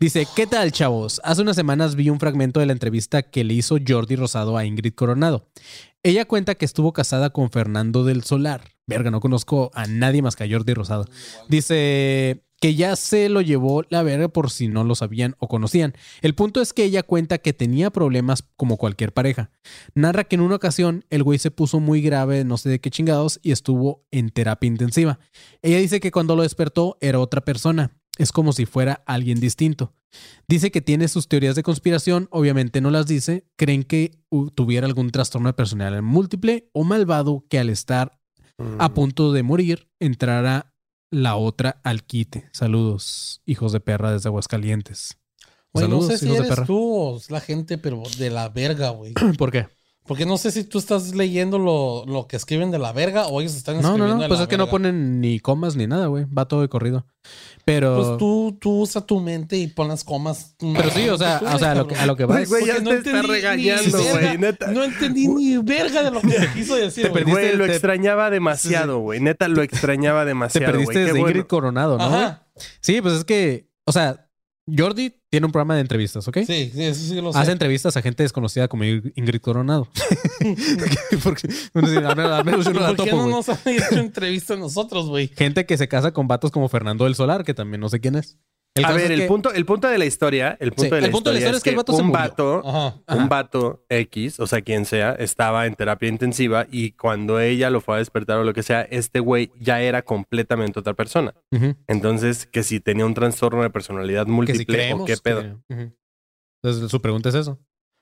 Dice, 0.00 0.26
¿qué 0.34 0.46
tal, 0.46 0.72
chavos? 0.72 1.20
Hace 1.22 1.42
unas 1.42 1.56
semanas 1.56 1.96
vi 1.96 2.08
un 2.08 2.18
fragmento 2.18 2.60
de 2.60 2.66
la 2.66 2.72
entrevista 2.72 3.22
que 3.22 3.44
le 3.44 3.54
hizo 3.54 3.76
Jordi 3.86 4.16
Rosado 4.16 4.56
a 4.56 4.64
Ingrid 4.64 4.94
Coronado. 4.94 5.48
Ella 6.04 6.24
cuenta 6.24 6.56
que 6.56 6.64
estuvo 6.64 6.92
casada 6.92 7.30
con 7.30 7.50
Fernando 7.50 8.02
del 8.04 8.24
Solar, 8.24 8.72
Verga, 8.86 9.12
no 9.12 9.20
conozco 9.20 9.70
a 9.74 9.86
nadie 9.86 10.22
más 10.22 10.34
que 10.34 10.44
a 10.44 10.48
Jordi 10.50 10.74
Rosado. 10.74 11.06
Dice 11.48 12.44
que 12.60 12.74
ya 12.74 12.96
se 12.96 13.28
lo 13.28 13.40
llevó 13.40 13.84
la 13.88 14.02
verga 14.02 14.28
por 14.28 14.50
si 14.50 14.68
no 14.68 14.84
lo 14.84 14.94
sabían 14.94 15.36
o 15.38 15.48
conocían. 15.48 15.94
El 16.20 16.34
punto 16.34 16.60
es 16.60 16.72
que 16.72 16.84
ella 16.84 17.02
cuenta 17.02 17.38
que 17.38 17.52
tenía 17.52 17.90
problemas 17.90 18.44
como 18.56 18.76
cualquier 18.76 19.12
pareja. 19.12 19.50
Narra 19.94 20.24
que 20.24 20.36
en 20.36 20.42
una 20.42 20.56
ocasión 20.56 21.04
el 21.10 21.22
güey 21.22 21.38
se 21.38 21.50
puso 21.50 21.80
muy 21.80 22.02
grave, 22.02 22.44
no 22.44 22.58
sé 22.58 22.68
de 22.68 22.80
qué 22.80 22.90
chingados, 22.90 23.40
y 23.42 23.52
estuvo 23.52 24.04
en 24.10 24.30
terapia 24.30 24.68
intensiva. 24.68 25.20
Ella 25.62 25.78
dice 25.78 26.00
que 26.00 26.10
cuando 26.10 26.36
lo 26.36 26.42
despertó 26.42 26.98
era 27.00 27.20
otra 27.20 27.40
persona. 27.40 28.01
Es 28.18 28.32
como 28.32 28.52
si 28.52 28.66
fuera 28.66 29.02
alguien 29.06 29.40
distinto. 29.40 29.94
Dice 30.46 30.70
que 30.70 30.82
tiene 30.82 31.08
sus 31.08 31.28
teorías 31.28 31.54
de 31.54 31.62
conspiración, 31.62 32.28
obviamente 32.30 32.80
no 32.80 32.90
las 32.90 33.06
dice. 33.06 33.46
Creen 33.56 33.82
que 33.82 34.18
tuviera 34.54 34.86
algún 34.86 35.10
trastorno 35.10 35.48
de 35.48 35.54
personalidad 35.54 36.02
múltiple 36.02 36.68
o 36.72 36.84
malvado 36.84 37.46
que 37.48 37.58
al 37.58 37.70
estar 37.70 38.18
a 38.78 38.92
punto 38.92 39.32
de 39.32 39.42
morir 39.42 39.88
entrara 39.98 40.74
la 41.10 41.36
otra 41.36 41.80
al 41.84 42.04
quite. 42.04 42.48
Saludos, 42.52 43.42
hijos 43.46 43.72
de 43.72 43.80
perra 43.80 44.12
desde 44.12 44.28
Aguascalientes. 44.28 45.18
No 45.74 45.80
Saludos, 45.80 46.06
sé 46.08 46.18
si 46.18 46.26
hijos 46.26 46.42
de 46.42 46.48
perra. 46.48 46.66
tú 46.66 46.94
o 46.94 47.20
la 47.30 47.40
gente, 47.40 47.78
pero 47.78 48.02
de 48.18 48.28
la 48.30 48.50
verga, 48.50 48.90
güey. 48.90 49.14
¿Por 49.38 49.50
qué? 49.50 49.68
Porque 50.04 50.26
no 50.26 50.36
sé 50.36 50.50
si 50.50 50.64
tú 50.64 50.78
estás 50.78 51.14
leyendo 51.14 51.58
lo, 51.60 52.04
lo 52.06 52.26
que 52.26 52.36
escriben 52.36 52.72
de 52.72 52.78
la 52.80 52.92
verga 52.92 53.28
o 53.28 53.40
ellos 53.40 53.54
están 53.54 53.76
No, 53.76 53.80
escribiendo 53.80 54.08
no, 54.08 54.14
no, 54.16 54.22
de 54.22 54.28
pues 54.28 54.40
la 54.40 54.44
es 54.44 54.48
que 54.48 54.56
no 54.58 54.68
ponen 54.68 55.20
ni 55.20 55.38
comas 55.38 55.76
ni 55.76 55.86
nada, 55.86 56.06
güey. 56.08 56.24
Va 56.26 56.46
todo 56.48 56.60
de 56.62 56.68
corrido. 56.68 57.06
Pero. 57.64 57.94
Pues 57.96 58.18
tú, 58.18 58.58
tú 58.60 58.80
usa 58.80 59.06
tu 59.06 59.20
mente 59.20 59.56
y 59.56 59.68
pon 59.68 59.86
las 59.86 60.02
comas. 60.02 60.56
Pero 60.58 60.90
sí, 60.90 61.08
o 61.08 61.16
sea, 61.16 61.40
o 61.54 61.58
sea, 61.58 61.70
a 61.70 61.74
lo 61.76 61.86
que, 61.86 61.94
a 61.94 62.06
lo 62.06 62.16
que 62.16 62.24
va 62.24 62.44
Güey, 62.44 62.66
ya 62.66 62.80
no 62.80 62.90
te 62.90 62.96
está 62.96 63.10
entendí 63.10 63.28
ni 63.28 63.34
regañando, 63.34 63.98
verga. 63.98 64.10
güey, 64.20 64.38
neta. 64.38 64.66
No 64.72 64.82
entendí 64.82 65.28
ni 65.28 65.56
verga 65.58 66.02
de 66.02 66.10
lo 66.10 66.20
que 66.20 66.48
quiso 66.54 66.74
decir. 66.74 67.04
Te 67.04 67.10
güey. 67.10 67.22
perdiste- 67.24 67.30
Güey, 67.40 67.56
lo 67.56 67.66
te- 67.66 67.72
extrañaba 67.72 68.30
demasiado, 68.30 68.98
güey. 68.98 69.20
Neta, 69.20 69.46
lo 69.46 69.62
extrañaba 69.62 70.22
Te 70.22 70.28
demasiado. 70.28 70.66
perdiste 70.72 70.94
güey. 70.94 71.04
Qué 71.04 71.06
desde 71.12 71.20
bueno. 71.20 71.28
Ingrid 71.36 71.46
Coronado, 71.48 71.98
¿no? 71.98 72.04
Ajá. 72.04 72.46
Sí, 72.80 73.00
pues 73.00 73.14
es 73.14 73.24
que, 73.24 73.68
o 73.84 73.92
sea, 73.92 74.28
Jordi 74.66 75.12
tiene 75.28 75.46
un 75.46 75.52
programa 75.52 75.74
de 75.74 75.80
entrevistas, 75.80 76.26
¿ok? 76.28 76.38
Sí, 76.46 76.70
sí, 76.72 76.84
eso 76.84 77.00
sí 77.00 77.20
lo 77.20 77.32
sé. 77.32 77.38
Hace 77.38 77.52
entrevistas 77.52 77.96
a 77.96 78.02
gente 78.02 78.22
desconocida 78.22 78.68
como 78.68 78.84
Ingrid 78.84 79.40
Coronado. 79.40 79.88
Porque, 81.24 81.48
al 81.74 82.44
menos- 82.44 82.64
yo 82.64 82.72
no 82.72 82.80
la 82.80 82.94
¿Por 82.94 83.04
qué 83.04 83.10
topo, 83.10 83.22
no 83.24 83.28
nos 83.28 83.48
han 83.48 83.58
hecho 83.66 83.98
entrevista 83.98 84.54
a 84.54 84.58
nosotros, 84.58 85.08
güey? 85.08 85.28
Gente 85.28 85.66
que 85.66 85.76
se 85.76 85.88
casa 85.88 86.12
con 86.12 86.28
vatos 86.28 86.50
como 86.52 86.68
Fernando 86.68 87.04
del 87.04 87.14
Solar, 87.14 87.44
que 87.44 87.54
también 87.54 87.80
no 87.80 87.88
sé 87.88 88.00
quién 88.00 88.14
es. 88.14 88.38
El 88.74 88.84
a 88.86 88.92
ver, 88.92 89.12
el, 89.12 89.20
que- 89.20 89.26
punto, 89.26 89.52
el 89.52 89.66
punto 89.66 89.86
de 89.88 89.98
la 89.98 90.06
historia, 90.06 90.56
el 90.58 90.70
punto, 90.70 90.84
Sí, 90.84 90.90
de, 90.94 91.00
la 91.02 91.06
el 91.06 91.12
punto 91.12 91.28
de 91.28 91.34
la 91.34 91.40
historia 91.40 91.56
es 91.58 91.62
que 91.62 91.70
el 91.70 91.76
vato 91.76 91.92
un 91.94 92.10
vato, 92.10 92.62
Ajá. 92.66 93.02
Ajá. 93.06 93.22
un 93.22 93.28
vato 93.28 93.84
X, 93.90 94.40
o 94.40 94.46
sea, 94.46 94.62
quien 94.62 94.86
sea, 94.86 95.12
estaba 95.12 95.66
en 95.66 95.74
terapia 95.74 96.08
intensiva 96.08 96.66
y 96.70 96.92
cuando 96.92 97.38
ella 97.38 97.68
lo 97.68 97.82
fue 97.82 97.96
a 97.96 97.98
despertar 97.98 98.38
o 98.38 98.44
lo 98.44 98.54
que 98.54 98.62
sea, 98.62 98.80
este 98.82 99.20
güey 99.20 99.50
ya 99.60 99.82
era 99.82 100.00
completamente 100.02 100.78
otra 100.80 100.94
persona. 100.94 101.34
Entonces, 101.86 102.46
que 102.46 102.62
si 102.62 102.80
tenía 102.80 103.04
un 103.04 103.12
trastorno 103.12 103.62
de 103.62 103.68
personalidad 103.68 104.26
múltiple 104.26 104.86
si 104.86 104.92
o 104.94 105.04
qué 105.04 105.16
pedo. 105.18 105.62
que-. 105.68 105.92
Entonces, 106.62 106.90
su 106.90 107.02
pregunta 107.02 107.28
es 107.28 107.34
eso. 107.34 107.58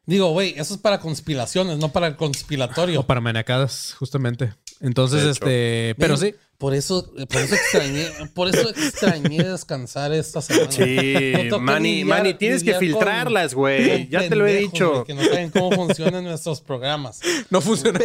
Digo, 0.06 0.30
güey, 0.30 0.54
eso 0.56 0.74
es 0.74 0.80
para 0.80 1.00
conspiraciones, 1.00 1.78
no 1.78 1.90
para 1.92 2.06
el 2.06 2.16
conspiratorio. 2.16 3.00
O 3.00 3.06
para 3.06 3.20
manacadas, 3.20 3.94
justamente. 3.98 4.54
Entonces, 4.80 5.24
este. 5.24 5.94
Pero 5.98 6.16
sí. 6.16 6.34
Por 6.60 6.74
eso, 6.74 7.10
por 7.30 7.40
eso 7.40 7.54
extrañé, 7.54 8.06
por 8.34 8.48
eso 8.48 8.68
extrañé 8.68 9.42
descansar 9.44 10.12
esta 10.12 10.42
semana. 10.42 10.70
Sí, 10.70 11.32
No 11.48 11.58
Manny, 11.58 12.02
lidiar- 12.04 12.06
Manny, 12.06 12.34
tienes 12.34 12.62
que 12.62 12.74
filtrarlas, 12.74 13.54
güey. 13.54 14.06
Ya 14.10 14.28
te 14.28 14.36
lo 14.36 14.46
he 14.46 14.56
dicho. 14.56 15.04
que 15.04 15.14
no 15.14 15.24
saben 15.24 15.48
cómo 15.48 15.72
funcionan 15.72 16.22
nuestros 16.22 16.60
programas. 16.60 17.20
No 17.48 17.62
funciona. 17.62 17.98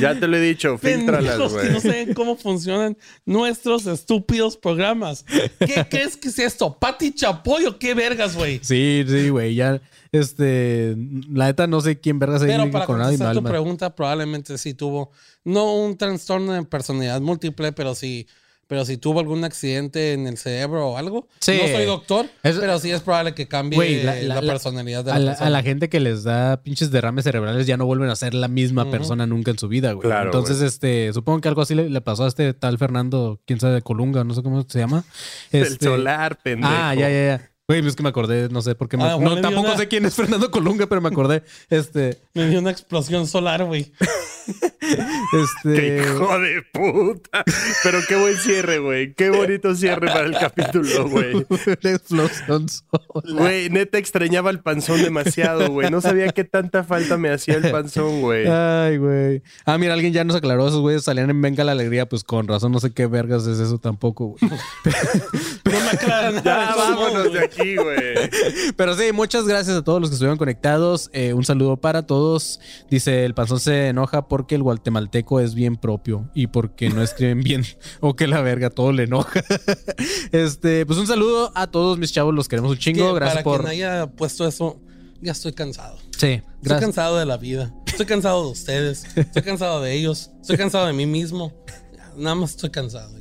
Ya 0.00 0.18
te 0.18 0.26
lo 0.26 0.36
he 0.36 0.40
dicho, 0.40 0.78
filtralas, 0.82 1.38
que 1.38 1.48
güey. 1.48 1.70
no 1.72 1.80
saben 1.80 2.14
cómo 2.14 2.36
funcionan 2.36 2.96
nuestros 3.24 3.86
estúpidos 3.86 4.56
programas. 4.56 5.24
¿Qué 5.58 5.86
crees 5.90 6.16
que 6.16 6.28
es 6.28 6.38
esto? 6.38 6.76
¿Pati 6.78 7.12
Chapoy 7.12 7.66
o 7.66 7.78
qué 7.78 7.94
vergas, 7.94 8.36
güey? 8.36 8.60
Sí, 8.62 9.04
sí, 9.06 9.28
güey. 9.28 9.54
Ya, 9.54 9.80
este. 10.12 10.96
La 11.30 11.46
neta, 11.46 11.66
no 11.66 11.80
sé 11.80 12.00
quién 12.00 12.18
verga 12.18 12.38
se 12.38 12.46
Pero 12.46 12.70
para 12.70 12.86
contestar 12.86 13.34
tu 13.34 13.42
pregunta, 13.42 13.94
probablemente 13.94 14.58
sí 14.58 14.74
tuvo, 14.74 15.10
no 15.44 15.74
un 15.76 15.96
trastorno 15.96 16.52
de 16.52 16.62
personalidad 16.64 17.20
múltiple, 17.20 17.72
pero 17.72 17.94
sí, 17.94 18.26
pero 18.70 18.84
si 18.84 18.96
tuvo 18.98 19.18
algún 19.18 19.42
accidente 19.42 20.12
en 20.12 20.28
el 20.28 20.38
cerebro 20.38 20.90
o 20.90 20.96
algo. 20.96 21.26
Sí. 21.40 21.58
No 21.60 21.66
soy 21.76 21.84
doctor, 21.86 22.26
Es- 22.44 22.56
pero 22.56 22.78
sí 22.78 22.92
es 22.92 23.00
probable 23.00 23.34
que 23.34 23.48
cambie 23.48 24.04
la, 24.04 24.14
la- 24.14 24.22
la- 24.22 24.40
la- 24.42 24.52
personalidad 24.52 25.04
de 25.04 25.10
la, 25.10 25.16
A 25.16 25.18
la, 25.18 25.30
persona. 25.32 25.46
a 25.48 25.50
la 25.50 25.62
gente 25.64 25.88
que 25.88 25.98
les 25.98 26.22
da 26.22 26.62
pinches 26.62 26.92
derrames 26.92 27.24
cerebrales 27.24 27.66
ya 27.66 27.76
no 27.76 27.84
vuelven 27.84 28.08
a 28.10 28.14
ser 28.14 28.32
la 28.32 28.46
misma 28.46 28.88
persona 28.88 29.26
nunca 29.26 29.50
en 29.50 29.58
su 29.58 29.66
vida, 29.66 29.90
güey. 29.92 30.06
Claro, 30.06 30.26
Entonces, 30.26 30.60
este, 30.62 31.12
supongo 31.12 31.40
que 31.40 31.48
algo 31.48 31.62
así 31.62 31.74
le, 31.74 31.90
le 31.90 32.00
pasó 32.00 32.24
a 32.24 32.28
este 32.28 32.54
tal 32.54 32.78
Fernando, 32.78 33.40
quién 33.44 33.58
sabe, 33.58 33.74
de 33.74 33.82
Colunga, 33.82 34.22
no 34.22 34.34
sé 34.34 34.42
cómo 34.44 34.64
se 34.68 34.78
llama. 34.78 35.02
El 35.50 35.64
Este- 35.64 35.86
solar, 35.86 36.38
pendejo. 36.40 36.72
Ah, 36.72 36.94
ya, 36.94 37.10
ya, 37.10 37.26
ya. 37.38 37.50
Güey, 37.66 37.86
es 37.86 37.94
que 37.94 38.02
me 38.02 38.08
acordé, 38.08 38.48
no 38.50 38.62
sé 38.62 38.74
por 38.74 38.88
qué. 38.88 38.96
me- 38.96 39.04
Ah, 39.04 39.16
no, 39.20 39.40
tampoco 39.40 39.68
una- 39.68 39.76
sé 39.76 39.86
quién 39.88 40.04
es 40.04 40.14
Fernando 40.14 40.50
Colunga, 40.50 40.86
pero 40.86 41.00
me 41.00 41.08
acordé. 41.08 41.42
Este, 41.68 42.18
Me 42.34 42.48
dio 42.48 42.60
una 42.60 42.70
explosión 42.70 43.26
solar, 43.26 43.64
güey. 43.64 43.92
este. 44.92 45.74
¡Qué 45.74 45.98
hijo 45.98 46.38
de 46.38 46.62
puta! 46.72 47.44
Pero 47.82 47.98
qué 48.08 48.16
buen 48.16 48.36
cierre, 48.36 48.78
güey. 48.78 49.14
Qué 49.14 49.30
bonito 49.30 49.74
cierre 49.74 50.06
para 50.08 50.26
el 50.26 50.36
capítulo, 50.38 51.08
güey. 51.08 51.46
Güey, 53.24 53.70
neta 53.70 53.98
extrañaba 53.98 54.50
el 54.50 54.60
panzón 54.60 55.02
demasiado, 55.02 55.70
güey. 55.70 55.90
No 55.90 56.00
sabía 56.00 56.28
qué 56.32 56.44
tanta 56.44 56.84
falta 56.84 57.16
me 57.16 57.30
hacía 57.30 57.56
el 57.56 57.70
panzón, 57.70 58.20
güey. 58.20 58.46
Ay, 58.46 58.96
güey. 58.96 59.42
Ah, 59.64 59.78
mira, 59.78 59.94
alguien 59.94 60.12
ya 60.12 60.24
nos 60.24 60.36
aclaró. 60.36 60.66
Esos 60.66 60.80
güeyes 60.80 61.04
salían 61.04 61.30
en 61.30 61.40
Venga 61.40 61.64
la 61.64 61.72
Alegría. 61.72 62.08
Pues 62.08 62.24
con 62.24 62.48
razón, 62.48 62.72
no 62.72 62.80
sé 62.80 62.92
qué 62.92 63.06
vergas 63.06 63.46
es 63.46 63.58
eso 63.58 63.78
tampoco, 63.78 64.36
güey. 64.38 64.40
No 65.64 65.78
me 65.80 65.90
aclaran 65.90 66.34
nada. 66.44 66.70
Ya 66.70 66.74
vámonos 66.76 67.32
de 67.32 67.44
aquí, 67.44 67.76
güey. 67.76 68.30
Pero 68.76 68.94
sí, 68.96 69.12
muchas 69.12 69.46
gracias 69.46 69.76
a 69.76 69.84
todos 69.84 70.00
los 70.00 70.10
que 70.10 70.14
estuvieron 70.14 70.38
conectados. 70.38 71.10
Eh, 71.12 71.32
un 71.32 71.44
saludo 71.44 71.76
para 71.76 72.06
todos. 72.06 72.60
Dice, 72.90 73.24
el 73.24 73.34
panzón 73.34 73.60
se 73.60 73.88
enoja 73.88 74.28
porque 74.28 74.54
el 74.54 74.62
guatemalteco 74.80 75.40
es 75.40 75.54
bien 75.54 75.76
propio 75.76 76.30
y 76.34 76.46
porque 76.46 76.88
no 76.88 77.02
escriben 77.02 77.40
bien 77.44 77.64
o 78.00 78.16
que 78.16 78.26
la 78.26 78.40
verga 78.40 78.70
todo 78.70 78.92
le 78.92 79.04
enoja. 79.04 79.44
este, 80.32 80.86
pues 80.86 80.98
un 80.98 81.06
saludo 81.06 81.52
a 81.54 81.66
todos 81.66 81.98
mis 81.98 82.12
chavos, 82.12 82.34
los 82.34 82.48
queremos 82.48 82.72
un 82.72 82.78
chingo. 82.78 83.08
Que 83.12 83.14
Gracias 83.20 83.44
para 83.44 83.44
por... 83.44 83.60
quien 83.60 83.70
haya 83.70 84.06
puesto 84.06 84.46
eso, 84.46 84.80
ya 85.20 85.32
estoy 85.32 85.52
cansado. 85.52 85.98
Sí, 86.16 86.26
Estoy 86.26 86.42
gracias. 86.62 86.80
cansado 86.80 87.18
de 87.18 87.26
la 87.26 87.36
vida. 87.36 87.74
Estoy 87.86 88.06
cansado 88.06 88.44
de 88.44 88.50
ustedes. 88.52 89.04
Estoy 89.16 89.42
cansado 89.42 89.82
de 89.82 89.94
ellos. 89.94 90.30
Estoy 90.40 90.56
cansado 90.56 90.86
de 90.86 90.92
mí 90.92 91.06
mismo. 91.06 91.52
Nada 92.16 92.34
más 92.34 92.50
estoy 92.50 92.70
cansado. 92.70 93.19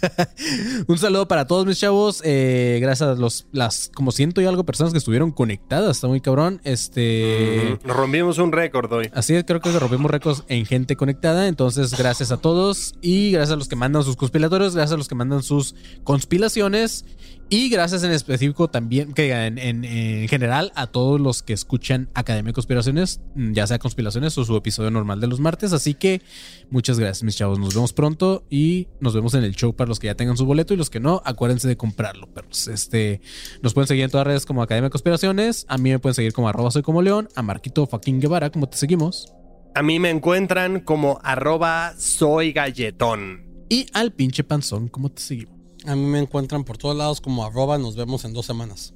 Un 0.86 0.98
saludo 0.98 1.28
para 1.28 1.46
todos 1.46 1.66
mis 1.66 1.78
chavos. 1.78 2.22
eh, 2.24 2.78
gracias 2.80 3.08
a 3.10 3.14
los, 3.14 3.46
las 3.52 3.90
como 3.94 4.12
ciento 4.12 4.40
y 4.40 4.46
algo 4.46 4.64
personas 4.64 4.92
que 4.92 4.98
estuvieron 4.98 5.30
conectadas. 5.30 5.96
Está 5.96 6.08
muy 6.08 6.20
cabrón. 6.20 6.60
Este... 6.64 7.78
Nos 7.84 7.96
rompimos 7.96 8.38
un 8.38 8.52
récord 8.52 8.92
hoy. 8.92 9.10
Así 9.14 9.34
es, 9.34 9.44
creo 9.44 9.60
que 9.60 9.70
rompimos 9.78 10.10
récords 10.10 10.44
en 10.48 10.66
gente 10.66 10.96
conectada. 10.96 11.48
Entonces, 11.48 11.96
gracias 11.96 12.32
a 12.32 12.36
todos. 12.36 12.94
Y 13.00 13.32
gracias 13.32 13.52
a 13.52 13.56
los 13.56 13.68
que 13.68 13.76
mandan 13.76 14.04
sus 14.04 14.16
conspiratorios. 14.16 14.74
Gracias 14.74 14.94
a 14.94 14.96
los 14.98 15.08
que 15.08 15.14
mandan 15.14 15.42
sus 15.42 15.74
conspiraciones. 16.04 17.04
Y 17.54 17.68
gracias 17.68 18.02
en 18.02 18.12
específico 18.12 18.68
también, 18.70 19.12
que 19.12 19.30
en, 19.30 19.58
en- 19.58 19.84
en 19.84 20.26
general, 20.26 20.72
a 20.74 20.86
todos 20.86 21.20
los 21.20 21.42
que 21.42 21.52
escuchan 21.52 22.08
Academia 22.14 22.48
de 22.48 22.54
Conspiraciones, 22.54 23.20
mm, 23.34 23.52
ya 23.52 23.66
sea 23.66 23.78
conspiraciones 23.78 24.38
o 24.38 24.44
su 24.46 24.56
episodio 24.56 24.90
normal 24.90 25.20
de 25.20 25.26
los 25.26 25.38
martes. 25.38 25.74
Así 25.74 25.92
que 25.92 26.22
muchas 26.70 26.98
gracias, 26.98 27.22
mis 27.24 27.36
chavos. 27.36 27.58
Nos 27.58 27.74
vemos 27.74 27.92
pronto 27.92 28.46
y 28.48 28.88
nos 29.00 29.12
vemos 29.14 29.34
en 29.34 29.44
el 29.44 29.54
show 29.54 29.76
para 29.76 29.86
los 29.88 29.98
que 30.00 30.06
ya 30.06 30.14
tengan 30.14 30.38
su 30.38 30.46
boleto 30.46 30.72
y 30.72 30.78
los 30.78 30.88
que 30.88 30.98
no, 30.98 31.20
acuérdense 31.26 31.68
de 31.68 31.76
comprarlo, 31.76 32.26
perros. 32.32 32.68
Este, 32.68 33.20
nos 33.60 33.74
pueden 33.74 33.86
seguir 33.86 34.04
en 34.04 34.10
todas 34.10 34.24
las 34.26 34.32
redes 34.32 34.46
como 34.46 34.62
Academia 34.62 34.86
de 34.86 34.92
Conspiraciones. 34.92 35.66
A 35.68 35.76
mí 35.76 35.90
me 35.90 35.98
pueden 35.98 36.14
seguir 36.14 36.32
como 36.32 36.48
arroba 36.48 36.70
soy 36.70 36.80
como 36.80 37.02
león. 37.02 37.28
A 37.36 37.42
Marquito 37.42 37.86
fucking 37.86 38.18
Guevara, 38.18 38.48
como 38.48 38.66
te 38.66 38.78
seguimos. 38.78 39.30
A 39.74 39.82
mí 39.82 39.98
me 39.98 40.08
encuentran 40.08 40.80
como 40.80 41.20
arroba 41.22 41.92
soy 41.98 42.52
galletón. 42.52 43.44
Y 43.68 43.88
al 43.92 44.12
pinche 44.14 44.42
panzón, 44.42 44.88
como 44.88 45.10
te 45.10 45.20
seguimos. 45.20 45.61
A 45.86 45.96
mí 45.96 46.04
me 46.04 46.18
encuentran 46.18 46.64
por 46.64 46.78
todos 46.78 46.96
lados 46.96 47.20
como 47.20 47.44
arroba. 47.44 47.78
Nos 47.78 47.96
vemos 47.96 48.24
en 48.24 48.32
dos 48.32 48.46
semanas. 48.46 48.94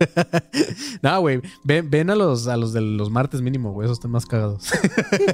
No, 1.02 1.20
güey, 1.20 1.40
ven, 1.64 1.90
ven 1.90 2.10
a 2.10 2.14
los 2.14 2.46
a 2.46 2.56
los 2.56 2.72
de 2.72 2.80
los 2.80 3.10
martes 3.10 3.40
mínimo, 3.40 3.72
güey, 3.72 3.86
esos 3.86 3.98
están 3.98 4.10
más 4.10 4.26
cagados. 4.26 4.70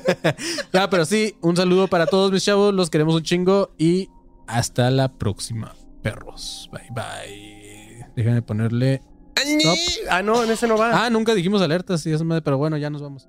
no, 0.72 0.90
pero 0.90 1.04
sí, 1.04 1.36
un 1.40 1.56
saludo 1.56 1.88
para 1.88 2.06
todos 2.06 2.32
mis 2.32 2.44
chavos, 2.44 2.74
los 2.74 2.90
queremos 2.90 3.14
un 3.14 3.22
chingo 3.22 3.70
y 3.78 4.08
hasta 4.46 4.90
la 4.90 5.12
próxima, 5.12 5.74
perros. 6.02 6.70
Bye 6.72 6.90
bye. 6.90 8.06
Déjame 8.16 8.42
ponerle. 8.42 9.02
Stop. 9.36 9.78
Ah, 10.10 10.22
no, 10.22 10.42
en 10.42 10.50
ese 10.50 10.66
no 10.66 10.76
va. 10.76 11.04
Ah, 11.04 11.10
nunca 11.10 11.34
dijimos 11.34 11.62
alertas 11.62 12.04
y 12.06 12.12
eso 12.12 12.24
madre, 12.24 12.42
pero 12.42 12.58
bueno, 12.58 12.76
ya 12.76 12.90
nos 12.90 13.02
vamos. 13.02 13.28